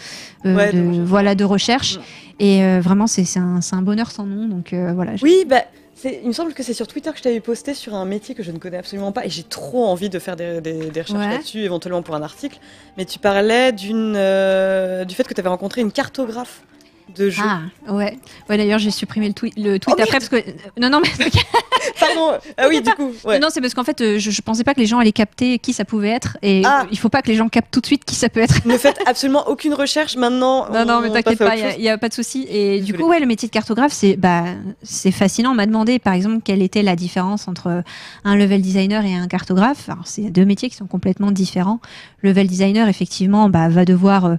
euh, 0.47 0.55
Ouais, 0.57 0.73
de 0.73 1.03
voilà 1.03 1.35
de 1.35 1.45
recherche 1.45 1.97
Mm. 1.97 2.01
et 2.41 2.65
euh, 2.65 2.81
vraiment 2.83 3.07
c'est 3.07 3.25
c'est 3.25 3.39
un, 3.41 3.61
c'est 3.63 3.75
un 3.77 3.83
bonheur 3.83 4.11
sans 4.11 4.27
nom 4.27 4.49
donc 4.49 4.73
euh, 4.75 4.93
voilà. 4.95 5.17
je- 5.17 5.23
Oui, 5.25 5.45
bah, 5.49 5.63
il 6.05 6.27
me 6.29 6.33
semble 6.33 6.53
que 6.55 6.63
c'est 6.63 6.75
sur 6.75 6.87
Twitter 6.87 7.11
que 7.13 7.19
je 7.19 7.23
t'avais 7.23 7.41
posté 7.41 7.75
sur 7.75 7.95
un 7.95 8.05
métier 8.05 8.35
que 8.35 8.43
je 8.43 8.51
ne 8.51 8.59
connais 8.59 8.79
absolument 8.79 9.13
pas 9.13 9.25
et 9.25 9.31
j'ai 9.31 9.43
trop 9.45 9.85
envie 9.87 10.09
de 10.11 10.19
faire 10.19 10.37
des, 10.37 10.61
des- 10.61 10.91
des 10.91 11.01
recherches 11.03 11.19
Ouais. 11.27 11.33
là-dessus, 11.33 11.61
éventuellement 11.61 12.03
pour 12.03 12.15
un 12.15 12.23
article. 12.23 12.59
Mais 12.97 13.05
tu 13.05 13.19
parlais 13.19 13.73
d'une, 13.73 14.15
euh, 14.17 15.05
du 15.05 15.15
fait 15.15 15.25
que 15.25 15.35
tu 15.35 15.41
avais 15.41 15.49
rencontré 15.49 15.81
une 15.81 15.93
cartographe 15.93 16.63
de 17.17 17.31
jeux. 17.31 17.43
Ah 17.47 17.61
ouais, 17.93 18.19
ouais 18.49 18.57
d'ailleurs 18.57 18.79
j'ai 18.79 18.91
supprimé 18.91 19.29
le 19.29 19.35
tweet, 19.35 19.55
le 19.57 19.79
tweet 19.79 19.97
Oh, 19.99 20.03
après 20.03 20.19
parce 20.19 20.29
que 20.29 20.37
non 20.81 20.91
non 20.91 21.01
mais 21.01 21.11
Pardon, 21.99 22.39
ah 22.57 22.67
oui, 22.69 22.81
du 22.81 22.91
coup, 22.91 23.13
ouais. 23.25 23.39
Non, 23.39 23.49
c'est 23.51 23.61
parce 23.61 23.75
qu'en 23.75 23.85
fait, 23.85 24.01
euh, 24.01 24.19
je, 24.19 24.31
je 24.31 24.41
pensais 24.41 24.65
pas 24.65 24.75
que 24.75 24.81
les 24.81 24.87
gens 24.87 24.99
allaient 24.99 25.13
capter 25.13 25.59
qui 25.59 25.73
ça 25.73 25.85
pouvait 25.85 26.11
être. 26.11 26.37
Et 26.43 26.63
Ah. 26.65 26.83
euh, 26.83 26.89
il 26.91 26.99
faut 26.99 27.09
pas 27.09 27.23
que 27.23 27.29
les 27.29 27.35
gens 27.35 27.49
captent 27.49 27.73
tout 27.73 27.81
de 27.81 27.87
suite 27.87 28.05
qui 28.05 28.15
ça 28.15 28.29
peut 28.29 28.41
être. 28.41 28.67
Ne 28.67 28.77
faites 28.79 29.01
absolument 29.07 29.49
aucune 29.49 29.75
recherche 29.75 30.17
maintenant. 30.17 30.69
Non, 30.71 30.85
non, 30.85 30.95
on 30.95 31.01
mais 31.03 31.11
t'inquiète 31.11 31.39
pas, 31.39 31.57
il 31.57 31.81
n'y 31.81 31.89
a, 31.89 31.99
pas 31.99 32.09
de 32.09 32.15
souci. 32.15 32.47
Et 32.49 32.81
du 32.81 32.95
coup, 32.95 33.09
ouais, 33.09 33.21
le 33.21 33.27
métier 33.27 33.49
de 33.49 33.53
cartographe, 33.53 33.93
c'est 33.93 34.17
bah, 34.17 34.45
fascinant. 35.13 35.53
On 35.53 35.55
m'a 35.55 35.67
demandé, 35.67 35.99
par 35.99 36.15
exemple, 36.15 36.39
quelle 36.45 36.63
était 36.63 36.83
la 36.83 36.97
différence 36.97 37.49
entre 37.49 37.83
un 38.25 38.37
level 38.37 38.63
designer 38.63 39.05
et 39.05 39.15
un 39.15 39.27
cartographe. 39.29 39.89
Alors, 39.89 40.07
c'est 40.07 40.31
deux 40.31 40.45
métiers 40.45 40.71
qui 40.71 40.77
sont 40.77 40.87
complètement 40.87 41.31
différents. 41.31 41.81
Le 42.23 42.31
level 42.31 42.47
designer, 42.47 42.89
effectivement, 42.89 43.49
bah, 43.49 43.69
va 43.69 43.85
devoir 43.85 44.25
euh, 44.25 44.37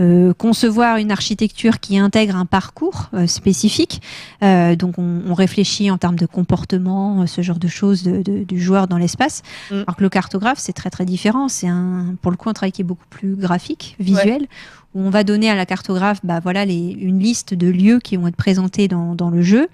euh, 0.00 0.32
concevoir 0.34 0.96
une 0.96 1.12
architecture 1.12 1.80
qui 1.80 1.98
intègre 2.08 2.36
un 2.36 2.46
parcours 2.46 3.00
euh, 3.14 3.26
spécifique. 3.26 4.00
Euh, 4.42 4.74
donc, 4.76 4.94
on, 4.98 5.22
on 5.30 5.34
réfléchit 5.34 5.90
en 5.90 5.98
termes 5.98 6.16
de 6.24 6.26
comportement, 6.26 7.22
euh, 7.22 7.26
ce 7.26 7.40
genre 7.42 7.58
de 7.58 7.68
choses 7.68 8.02
de- 8.02 8.22
de- 8.22 8.44
du 8.44 8.58
joueur 8.60 8.88
dans 8.88 8.98
l'espace. 8.98 9.42
Mm. 9.70 9.74
Alors 9.84 9.96
que 9.96 10.02
le 10.02 10.08
cartographe, 10.08 10.58
c'est 10.58 10.72
très 10.72 10.90
très 10.90 11.04
différent. 11.04 11.48
C'est 11.48 11.68
un, 11.68 12.14
pour 12.22 12.30
le 12.32 12.36
coup, 12.36 12.48
un 12.48 12.54
travail 12.54 12.72
qui 12.72 12.82
est 12.82 12.90
beaucoup 12.92 13.08
plus 13.10 13.36
graphique, 13.36 13.94
visuel, 14.00 14.46
où 14.94 15.00
on 15.00 15.10
va 15.10 15.22
donner 15.22 15.50
à 15.50 15.54
la 15.54 15.66
cartographe, 15.66 16.20
bah 16.24 16.40
voilà, 16.42 16.64
les, 16.64 16.92
une 16.92 17.18
liste 17.18 17.52
de 17.54 17.68
lieux 17.68 17.98
qui 17.98 18.16
vont 18.16 18.26
être 18.26 18.36
présentés 18.36 18.88
dans, 18.88 19.14
dans 19.14 19.28
le 19.30 19.42
jeu, 19.42 19.68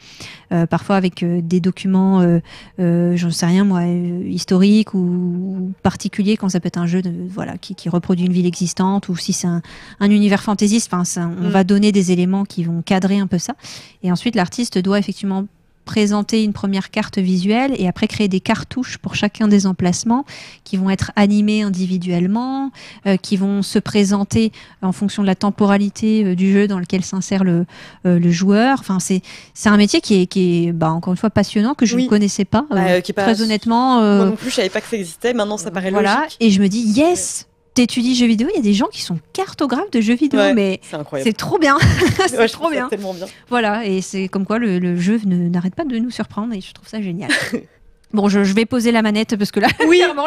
euh, 0.53 0.67
parfois 0.67 0.97
avec 0.97 1.23
euh, 1.23 1.41
des 1.41 1.61
documents, 1.61 2.21
euh, 2.21 2.41
euh, 2.81 3.17
j'en 3.17 3.31
sais 3.31 3.47
rien 3.47 3.65
moi, 3.65 3.81
euh, 3.83 4.23
historiques 4.27 4.93
ou, 4.93 4.99
ou 4.99 5.73
particuliers 5.83 6.37
quand 6.37 6.49
ça 6.49 6.59
peut 6.59 6.67
être 6.67 6.79
un 6.79 6.87
jeu 6.87 7.01
de, 7.01 7.13
voilà 7.29 7.57
qui, 7.59 7.75
qui 7.75 7.89
reproduit 7.89 8.27
une 8.27 8.33
ville 8.33 8.47
existante 8.47 9.09
ou 9.09 9.17
si 9.17 9.33
c'est 9.33 9.47
un, 9.47 9.63
un 10.01 10.11
univers 10.11 10.43
fantaisiste. 10.43 10.93
Enfin, 10.93 11.05
on 11.41 11.49
Mm. 11.49 11.51
va 11.51 11.65
donner 11.65 11.93
des 11.93 12.11
éléments 12.11 12.45
qui 12.45 12.65
vont 12.65 12.83
cadrer 12.83 13.19
un 13.19 13.27
peu 13.29 13.39
ça. 13.39 13.55
Et 14.03 14.11
ensuite, 14.11 14.35
l'artiste 14.35 14.79
doit 14.79 14.99
effectivement 14.99 15.47
présenter 15.85 16.43
une 16.45 16.53
première 16.53 16.91
carte 16.91 17.19
visuelle 17.19 17.73
et 17.79 17.87
après 17.89 18.09
créer 18.09 18.29
des 18.29 18.41
cartouches 18.41 18.99
pour 18.99 19.15
chacun 19.15 19.49
des 19.49 19.67
emplacements 19.67 20.25
qui 20.65 20.77
vont 20.77 20.91
être 20.91 21.13
animés 21.17 21.63
individuellement, 21.63 22.71
euh, 23.07 23.17
qui 23.17 23.37
vont 23.37 23.63
se 23.63 23.79
présenter 23.79 24.53
en 24.83 24.93
fonction 24.93 25.23
de 25.23 25.27
la 25.27 25.35
temporalité 25.35 26.25
euh, 26.25 26.35
du 26.35 26.53
jeu 26.53 26.67
dans 26.69 26.79
lequel 26.79 27.05
s'insère 27.05 27.45
le, 27.45 27.67
euh, 28.07 28.19
le 28.19 28.31
joueur. 28.31 28.79
Enfin, 28.81 28.99
c'est 29.01 29.23
c'est 29.55 29.69
un 29.69 29.77
métier 29.77 30.01
qui 30.01 30.23
est, 30.23 30.27
qui 30.27 30.67
est 30.67 30.73
bah, 30.73 30.91
encore 30.91 31.13
une 31.13 31.17
fois 31.19 31.31
passionnant 31.31 31.75
que 31.75 31.87
je 31.87 31.97
Oui. 31.97 32.05
ne 32.05 32.09
connaissais 32.09 32.45
pas. 32.45 32.65
Bah, 32.71 32.77
euh, 32.77 32.89
euh, 32.97 33.01
qui 33.01 33.13
pas- 33.13 33.23
très 33.25 33.41
honnêtement, 33.43 34.01
Moi 34.01 34.25
non 34.27 34.37
plus, 34.37 34.51
je 34.51 34.57
savais 34.57 34.69
pas 34.71 34.81
que 34.81 34.89
ça 34.89 34.97
existait. 34.97 35.33
Maintenant, 35.35 35.57
ça 35.59 35.71
paraît 35.71 35.91
voilà. 35.91 36.23
logique. 36.25 36.37
Et 36.41 36.51
je 36.51 36.61
me 36.61 36.69
dis 36.69 36.81
yes, 36.81 37.47
t'étudies 37.75 38.15
jeux 38.15 38.27
vidéo. 38.27 38.49
Il 38.53 38.57
y 38.57 38.61
a 38.61 38.63
des 38.63 38.75
gens 38.75 38.87
qui 38.87 39.03
sont 39.03 39.19
cartographes 39.33 39.91
de 39.91 40.01
jeux 40.01 40.15
vidéo, 40.15 40.41
Ouais, 40.41 40.55
mais 40.55 40.81
C'est 41.23 41.37
trop 41.37 41.59
bien. 41.59 41.77
c'est 42.29 42.39
Ouais, 42.39 42.49
trop 42.49 42.71
bien. 42.71 42.89
tellement 42.89 43.13
bien. 43.15 43.27
Voilà, 43.51 43.85
et 43.87 44.01
c'est 44.01 44.29
comme 44.29 44.47
quoi 44.47 44.59
le, 44.59 44.79
le 44.79 44.97
jeu 44.97 45.21
ne- 45.27 45.49
n'arrête 45.49 45.75
pas 45.75 45.85
de 45.85 45.99
nous 45.99 46.11
surprendre 46.11 46.55
et 46.55 46.61
je 46.61 46.73
trouve 46.73 46.89
ça 46.89 47.01
génial. 47.03 47.31
Bon, 48.15 48.29
je, 48.29 48.45
je 48.45 48.55
vais 48.55 48.65
poser 48.65 48.93
la 48.93 49.03
manette 49.03 49.37
parce 49.37 49.51
que 49.51 49.61
là, 49.61 49.67
Oui. 49.87 49.99
clairement, 49.99 50.27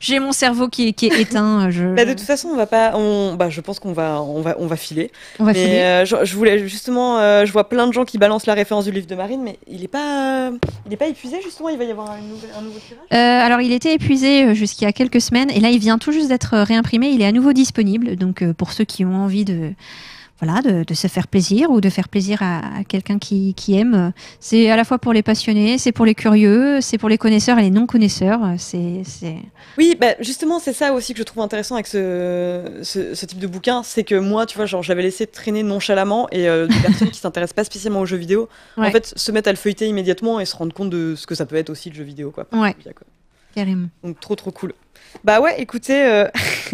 j'ai- 0.00 0.18
mon 0.20 0.32
cerveau 0.32 0.68
qui 0.68 0.88
est, 0.88 0.92
qui 0.92 1.06
est 1.06 1.20
éteint. 1.20 1.68
Je, 1.70 1.94
Bah, 1.94 2.04
de 2.04 2.12
toute 2.12 2.22
façon, 2.22 2.48
on 2.48 2.56
va 2.56 2.66
pas. 2.66 2.92
On, 2.94 3.34
bah, 3.34 3.50
je 3.50 3.60
pense 3.60 3.78
qu'on 3.80 3.92
va, 3.92 4.22
on 4.22 4.40
va, 4.40 4.56
on 4.58 4.66
va 4.66 4.76
filer. 4.76 5.10
on 5.38 5.44
va 5.44 5.52
mais 5.52 5.58
filer. 5.64 5.78
euh, 5.80 6.04
je, 6.04 6.16
je 6.24 6.34
voulais 6.36 6.66
justement, 6.66 7.18
euh, 7.18 7.44
je 7.44 7.52
vois 7.52 7.68
plein 7.68 7.86
de 7.86 7.92
gens 7.92 8.04
qui 8.04 8.16
balancent 8.18 8.46
la 8.46 8.54
référence 8.54 8.84
du 8.84 8.92
livre 8.92 9.06
de 9.06 9.14
Marine, 9.14 9.42
mais 9.42 9.58
il 9.66 9.84
est 9.84 9.88
pas, 9.88 10.48
euh, 10.48 10.50
il 10.86 10.92
est 10.92 10.96
pas 10.96 11.08
épuisé 11.08 11.36
justement. 11.44 11.68
Il 11.68 11.76
va 11.78 11.84
y 11.84 11.90
avoir 11.90 12.14
nouvelle- 12.22 12.50
un 12.58 12.62
nouveau 12.62 12.78
tirage? 12.78 13.44
Alors, 13.44 13.60
il 13.60 13.72
était 13.72 13.92
épuisé 13.94 14.54
jusqu'il 14.54 14.84
y 14.84 14.88
a 14.88 14.92
quelques 14.92 15.20
semaines 15.20 15.50
et 15.50 15.60
là, 15.60 15.70
il 15.70 15.78
vient 15.80 15.98
tout 15.98 16.12
juste 16.12 16.28
d'être 16.28 16.56
réimprimé. 16.58 17.08
Il 17.08 17.20
est 17.22 17.26
à 17.26 17.32
nouveau 17.32 17.52
disponible. 17.52 18.16
Donc, 18.16 18.44
pour 18.52 18.72
ceux 18.72 18.84
qui 18.84 19.04
ont 19.04 19.16
envie 19.16 19.44
de 19.44 19.72
voilà, 20.40 20.62
de, 20.62 20.94
se 20.94 21.08
faire 21.08 21.26
plaisir 21.26 21.70
ou 21.70 21.80
de 21.80 21.90
faire 21.90 22.08
plaisir 22.08 22.38
à, 22.42 22.84
quelqu'un 22.86 23.18
qui, 23.18 23.54
aime. 23.72 24.12
C'est 24.40 24.70
à 24.70 24.76
la 24.76 24.84
fois 24.84 24.98
pour 24.98 25.12
les 25.12 25.22
passionnés, 25.22 25.78
c'est 25.78 25.92
pour 25.92 26.06
les 26.06 26.14
curieux, 26.14 26.80
c'est 26.80 26.98
pour 26.98 27.08
les 27.08 27.18
connaisseurs 27.18 27.58
et 27.58 27.62
les 27.62 27.70
non-connaisseurs. 27.70 28.40
C'est, 28.56 29.02
Oui, 29.76 29.96
bah 30.00 30.14
justement, 30.20 30.60
c'est 30.60 30.72
ça 30.72 30.92
aussi 30.92 31.12
que 31.12 31.18
je 31.18 31.24
trouve 31.24 31.42
intéressant 31.42 31.74
avec 31.74 31.88
ce, 31.88 32.80
ce, 32.82 33.26
type 33.26 33.38
de 33.38 33.46
bouquin. 33.46 33.82
C'est 33.82 34.04
que 34.04 34.14
moi, 34.14 34.46
tu 34.46 34.56
vois, 34.56 34.66
genre, 34.66 34.82
j'avais 34.82 35.02
laissé 35.02 35.26
traîner 35.26 35.62
nonchalamment 35.62 36.28
et 36.30 36.48
euh, 36.48 36.66
des 36.66 36.80
personnes 36.82 37.10
qui 37.10 37.18
s'intéressent 37.18 37.54
pas 37.54 37.64
spécialement 37.64 38.00
aux 38.00 38.06
jeux 38.06 38.16
vidéo, 38.16 38.48
en 38.76 38.90
fait, 38.90 39.12
se 39.16 39.32
mettent 39.32 39.48
à 39.48 39.52
le 39.52 39.58
feuilleter 39.58 39.88
immédiatement 39.88 40.38
et 40.38 40.44
se 40.44 40.54
rendre 40.56 40.72
compte 40.72 40.90
de 40.90 41.14
ce 41.16 41.26
que 41.26 41.34
ça 41.34 41.46
peut 41.46 41.56
être 41.56 41.70
aussi 41.70 41.90
le 41.90 41.96
jeu 41.96 42.04
vidéo. 42.04 42.30
Quoi, 42.30 42.46
ouais. 42.52 42.76
Carrément. 43.54 43.88
Donc, 44.04 44.20
trop, 44.20 44.36
trop 44.36 44.52
cool. 44.52 44.72
Bah 45.24 45.40
ouais, 45.40 45.60
écoutez, 45.60 46.04
euh, 46.04 46.26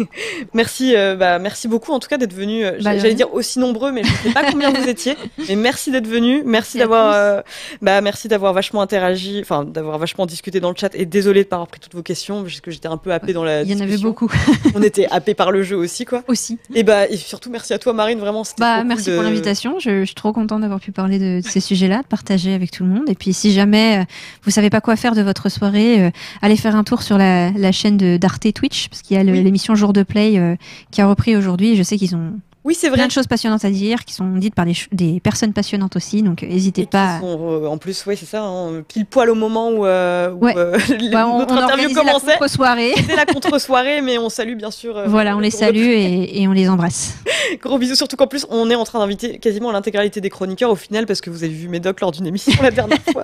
merci, 0.53 0.95
euh, 0.95 1.15
bah, 1.15 1.39
merci 1.39 1.67
beaucoup 1.67 1.91
en 1.91 1.99
tout 1.99 2.07
cas 2.07 2.17
d'être 2.17 2.33
venu. 2.33 2.63
Euh, 2.63 2.73
bah, 2.83 2.97
j'allais 2.97 3.13
dire 3.13 3.33
aussi 3.33 3.59
nombreux, 3.59 3.91
mais 3.91 4.03
je 4.03 4.11
ne 4.11 4.17
sais 4.17 4.31
pas 4.31 4.51
combien 4.51 4.71
vous 4.71 4.87
étiez. 4.87 5.15
Mais 5.49 5.55
merci 5.55 5.91
d'être 5.91 6.07
venu, 6.07 6.43
merci 6.45 6.77
d'avoir, 6.77 7.43
bah 7.81 8.01
merci 8.01 8.27
d'avoir 8.27 8.53
vachement 8.53 8.81
interagi, 8.81 9.39
enfin 9.41 9.63
d'avoir 9.63 9.97
vachement 9.97 10.25
discuté 10.25 10.59
dans 10.59 10.69
le 10.69 10.75
chat. 10.75 10.93
Et 10.95 11.05
désolé 11.05 11.43
de 11.43 11.49
pas 11.49 11.57
avoir 11.57 11.67
pris 11.67 11.79
toutes 11.79 11.95
vos 11.95 12.03
questions, 12.03 12.43
parce 12.43 12.61
que 12.61 12.71
j'étais 12.71 12.87
un 12.87 12.97
peu 12.97 13.11
happé 13.11 13.33
dans 13.33 13.43
la. 13.43 13.63
Il 13.63 13.71
y 13.71 13.75
en 13.75 13.83
avait 13.83 13.97
beaucoup. 13.97 14.31
On 14.75 14.83
était 14.83 15.07
happé 15.07 15.33
par 15.33 15.51
le 15.51 15.63
jeu 15.63 15.75
aussi, 15.75 16.05
quoi. 16.05 16.23
Aussi. 16.27 16.57
Et 16.73 16.83
bah 16.83 17.07
et 17.07 17.17
surtout 17.17 17.49
merci 17.49 17.73
à 17.73 17.79
toi, 17.79 17.93
Marine, 17.93 18.19
vraiment. 18.19 18.43
Bah 18.59 18.83
merci 18.83 19.11
pour 19.11 19.23
l'invitation. 19.23 19.79
Je, 19.79 20.01
je, 20.01 20.05
suis 20.05 20.15
trop 20.15 20.33
contente 20.33 20.61
d'avoir 20.61 20.79
pu 20.79 20.91
parler 20.91 21.19
de, 21.19 21.41
ces 21.47 21.59
sujets-là, 21.59 22.01
de 22.03 22.07
partager 22.07 22.53
avec 22.53 22.71
tout 22.71 22.83
le 22.83 22.89
monde. 22.89 23.09
Et 23.09 23.15
puis 23.15 23.33
si 23.33 23.51
jamais 23.51 24.05
vous 24.43 24.51
savez 24.51 24.69
pas 24.69 24.81
quoi 24.81 24.95
faire 24.95 25.15
de 25.15 25.21
votre 25.21 25.49
soirée, 25.49 26.11
allez 26.41 26.57
faire 26.57 26.75
un 26.75 26.83
tour 26.83 27.01
sur 27.01 27.17
la, 27.17 27.51
la 27.51 27.71
chaîne 27.71 27.97
de 27.97 28.17
d'Arte 28.25 28.51
Twitch, 28.53 28.89
parce 28.89 29.03
qu'il 29.03 29.15
y 29.15 29.19
a 29.19 29.23
l'émission 29.23 29.75
Jour 29.75 29.93
de 29.93 30.01
Play 30.01 30.39
euh, 30.39 30.55
qui 30.89 30.99
a 30.99 31.07
repris 31.07 31.35
aujourd'hui. 31.35 31.75
Je 31.75 31.83
sais 31.83 31.95
qu'ils 31.95 32.15
ont 32.15 32.33
oui, 32.65 32.73
c'est 32.73 32.87
vrai. 32.87 32.97
Plein 32.97 33.05
de 33.05 33.11
choses 33.11 33.27
passionnantes 33.27 33.63
à 33.63 33.69
dire, 33.69 34.05
qui 34.05 34.15
sont 34.15 34.25
dites 34.37 34.55
par 34.55 34.65
des, 34.65 34.73
des 34.91 35.19
personnes 35.19 35.53
passionnantes 35.53 35.95
aussi, 35.95 36.23
donc 36.23 36.41
euh, 36.41 36.47
n'hésitez 36.47 36.87
pas. 36.87 37.19
Euh, 37.21 37.67
en 37.67 37.77
plus, 37.77 38.03
oui, 38.07 38.17
c'est 38.17 38.25
ça, 38.25 38.41
hein, 38.41 38.81
pile 38.87 39.05
poil 39.05 39.29
au 39.29 39.35
moment 39.35 39.69
où, 39.69 39.81
ouais. 39.83 40.55
notre 40.55 41.53
interview 41.53 41.93
commençait. 41.93 42.25
La 42.25 42.33
contre-soirée. 42.33 42.93
C'était 42.95 43.15
la 43.15 43.27
contre-soirée, 43.27 44.01
mais 44.01 44.17
on 44.17 44.29
salue 44.29 44.55
bien 44.55 44.71
sûr. 44.71 44.99
voilà, 45.05 45.37
on 45.37 45.41
les 45.41 45.51
salue 45.51 45.77
et, 45.77 46.41
et, 46.41 46.47
on 46.47 46.53
les 46.53 46.67
embrasse. 46.67 47.19
Gros 47.61 47.77
bisous, 47.77 47.93
surtout 47.93 48.15
qu'en 48.15 48.25
plus, 48.25 48.47
on 48.49 48.67
est 48.71 48.75
en 48.75 48.83
train 48.83 48.97
d'inviter 48.97 49.37
quasiment 49.37 49.71
l'intégralité 49.71 50.19
des 50.19 50.31
chroniqueurs 50.31 50.71
au 50.71 50.75
final, 50.75 51.05
parce 51.05 51.21
que 51.21 51.29
vous 51.29 51.43
avez 51.43 51.53
vu 51.53 51.67
Médoc 51.67 52.01
lors 52.01 52.11
d'une 52.11 52.25
émission 52.25 52.51
la 52.63 52.71
dernière 52.71 53.01
fois. 53.13 53.21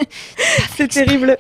c'est 0.78 0.88
terrible. 0.88 1.36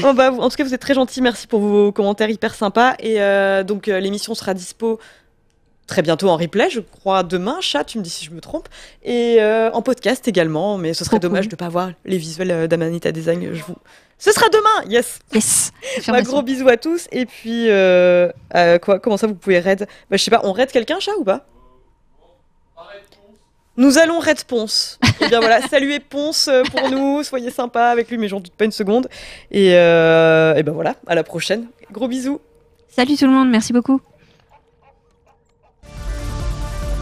bon, 0.00 0.14
bah, 0.14 0.32
en 0.32 0.48
tout 0.48 0.56
cas, 0.56 0.64
vous 0.64 0.72
êtes 0.72 0.80
très 0.80 0.94
gentils, 0.94 1.20
merci 1.20 1.46
pour 1.46 1.60
vos 1.60 1.92
commentaires 1.92 2.30
hyper 2.30 2.54
sympas. 2.54 2.94
Et 3.00 3.18
donc, 3.64 3.86
l'émission 3.86 4.34
sera 4.34 4.54
dispo 4.54 4.98
très 5.86 6.02
bientôt 6.02 6.28
en 6.28 6.36
replay, 6.36 6.70
je 6.70 6.80
crois 6.80 7.22
demain, 7.22 7.60
chat, 7.60 7.84
tu 7.84 7.98
me 7.98 8.02
dis 8.02 8.10
si 8.10 8.24
je 8.24 8.30
me 8.30 8.40
trompe, 8.40 8.68
et 9.02 9.36
euh, 9.40 9.70
en 9.72 9.82
podcast 9.82 10.26
également, 10.28 10.78
mais 10.78 10.94
ce 10.94 11.04
serait 11.04 11.18
dommage 11.18 11.48
de 11.48 11.54
ne 11.54 11.58
pas 11.58 11.68
voir 11.68 11.90
les 12.04 12.18
visuels 12.18 12.50
euh, 12.50 12.66
d'Amanita 12.66 13.12
Design. 13.12 13.50
Je 13.52 13.62
vous... 13.62 13.76
Ce 14.18 14.32
sera 14.32 14.48
demain, 14.48 14.90
yes. 14.90 15.18
Yes. 15.32 15.72
Un 16.08 16.22
gros 16.22 16.42
bisous 16.42 16.68
à 16.68 16.76
tous 16.76 17.08
et 17.12 17.26
puis 17.26 17.68
euh, 17.68 18.30
quoi 18.80 18.98
Comment 18.98 19.16
ça 19.16 19.26
vous 19.26 19.34
pouvez 19.34 19.58
raid 19.58 19.86
bah, 20.10 20.16
Je 20.16 20.22
sais 20.22 20.30
pas, 20.30 20.40
on 20.44 20.52
raid 20.52 20.70
quelqu'un, 20.70 21.00
chat 21.00 21.12
ou 21.18 21.24
pas? 21.24 21.46
Nous 23.76 23.98
allons 23.98 24.20
raid 24.20 24.44
Ponce. 24.44 25.00
et 25.02 25.24
eh 25.24 25.28
bien 25.28 25.40
voilà, 25.40 25.60
saluez 25.62 25.98
Ponce 25.98 26.48
pour 26.70 26.90
nous, 26.90 27.24
soyez 27.24 27.50
sympa 27.50 27.86
avec 27.86 28.08
lui, 28.08 28.18
mais 28.18 28.28
j'en 28.28 28.38
doute 28.38 28.52
pas 28.52 28.66
une 28.66 28.70
seconde. 28.70 29.08
Et, 29.50 29.70
et 29.70 29.72
ben 30.62 30.72
voilà, 30.72 30.94
à 31.08 31.16
la 31.16 31.24
prochaine. 31.24 31.66
Gros 31.90 32.06
bisous. 32.06 32.40
Salut 32.88 33.16
tout 33.16 33.26
le 33.26 33.32
monde, 33.32 33.50
merci 33.50 33.72
beaucoup. 33.72 34.00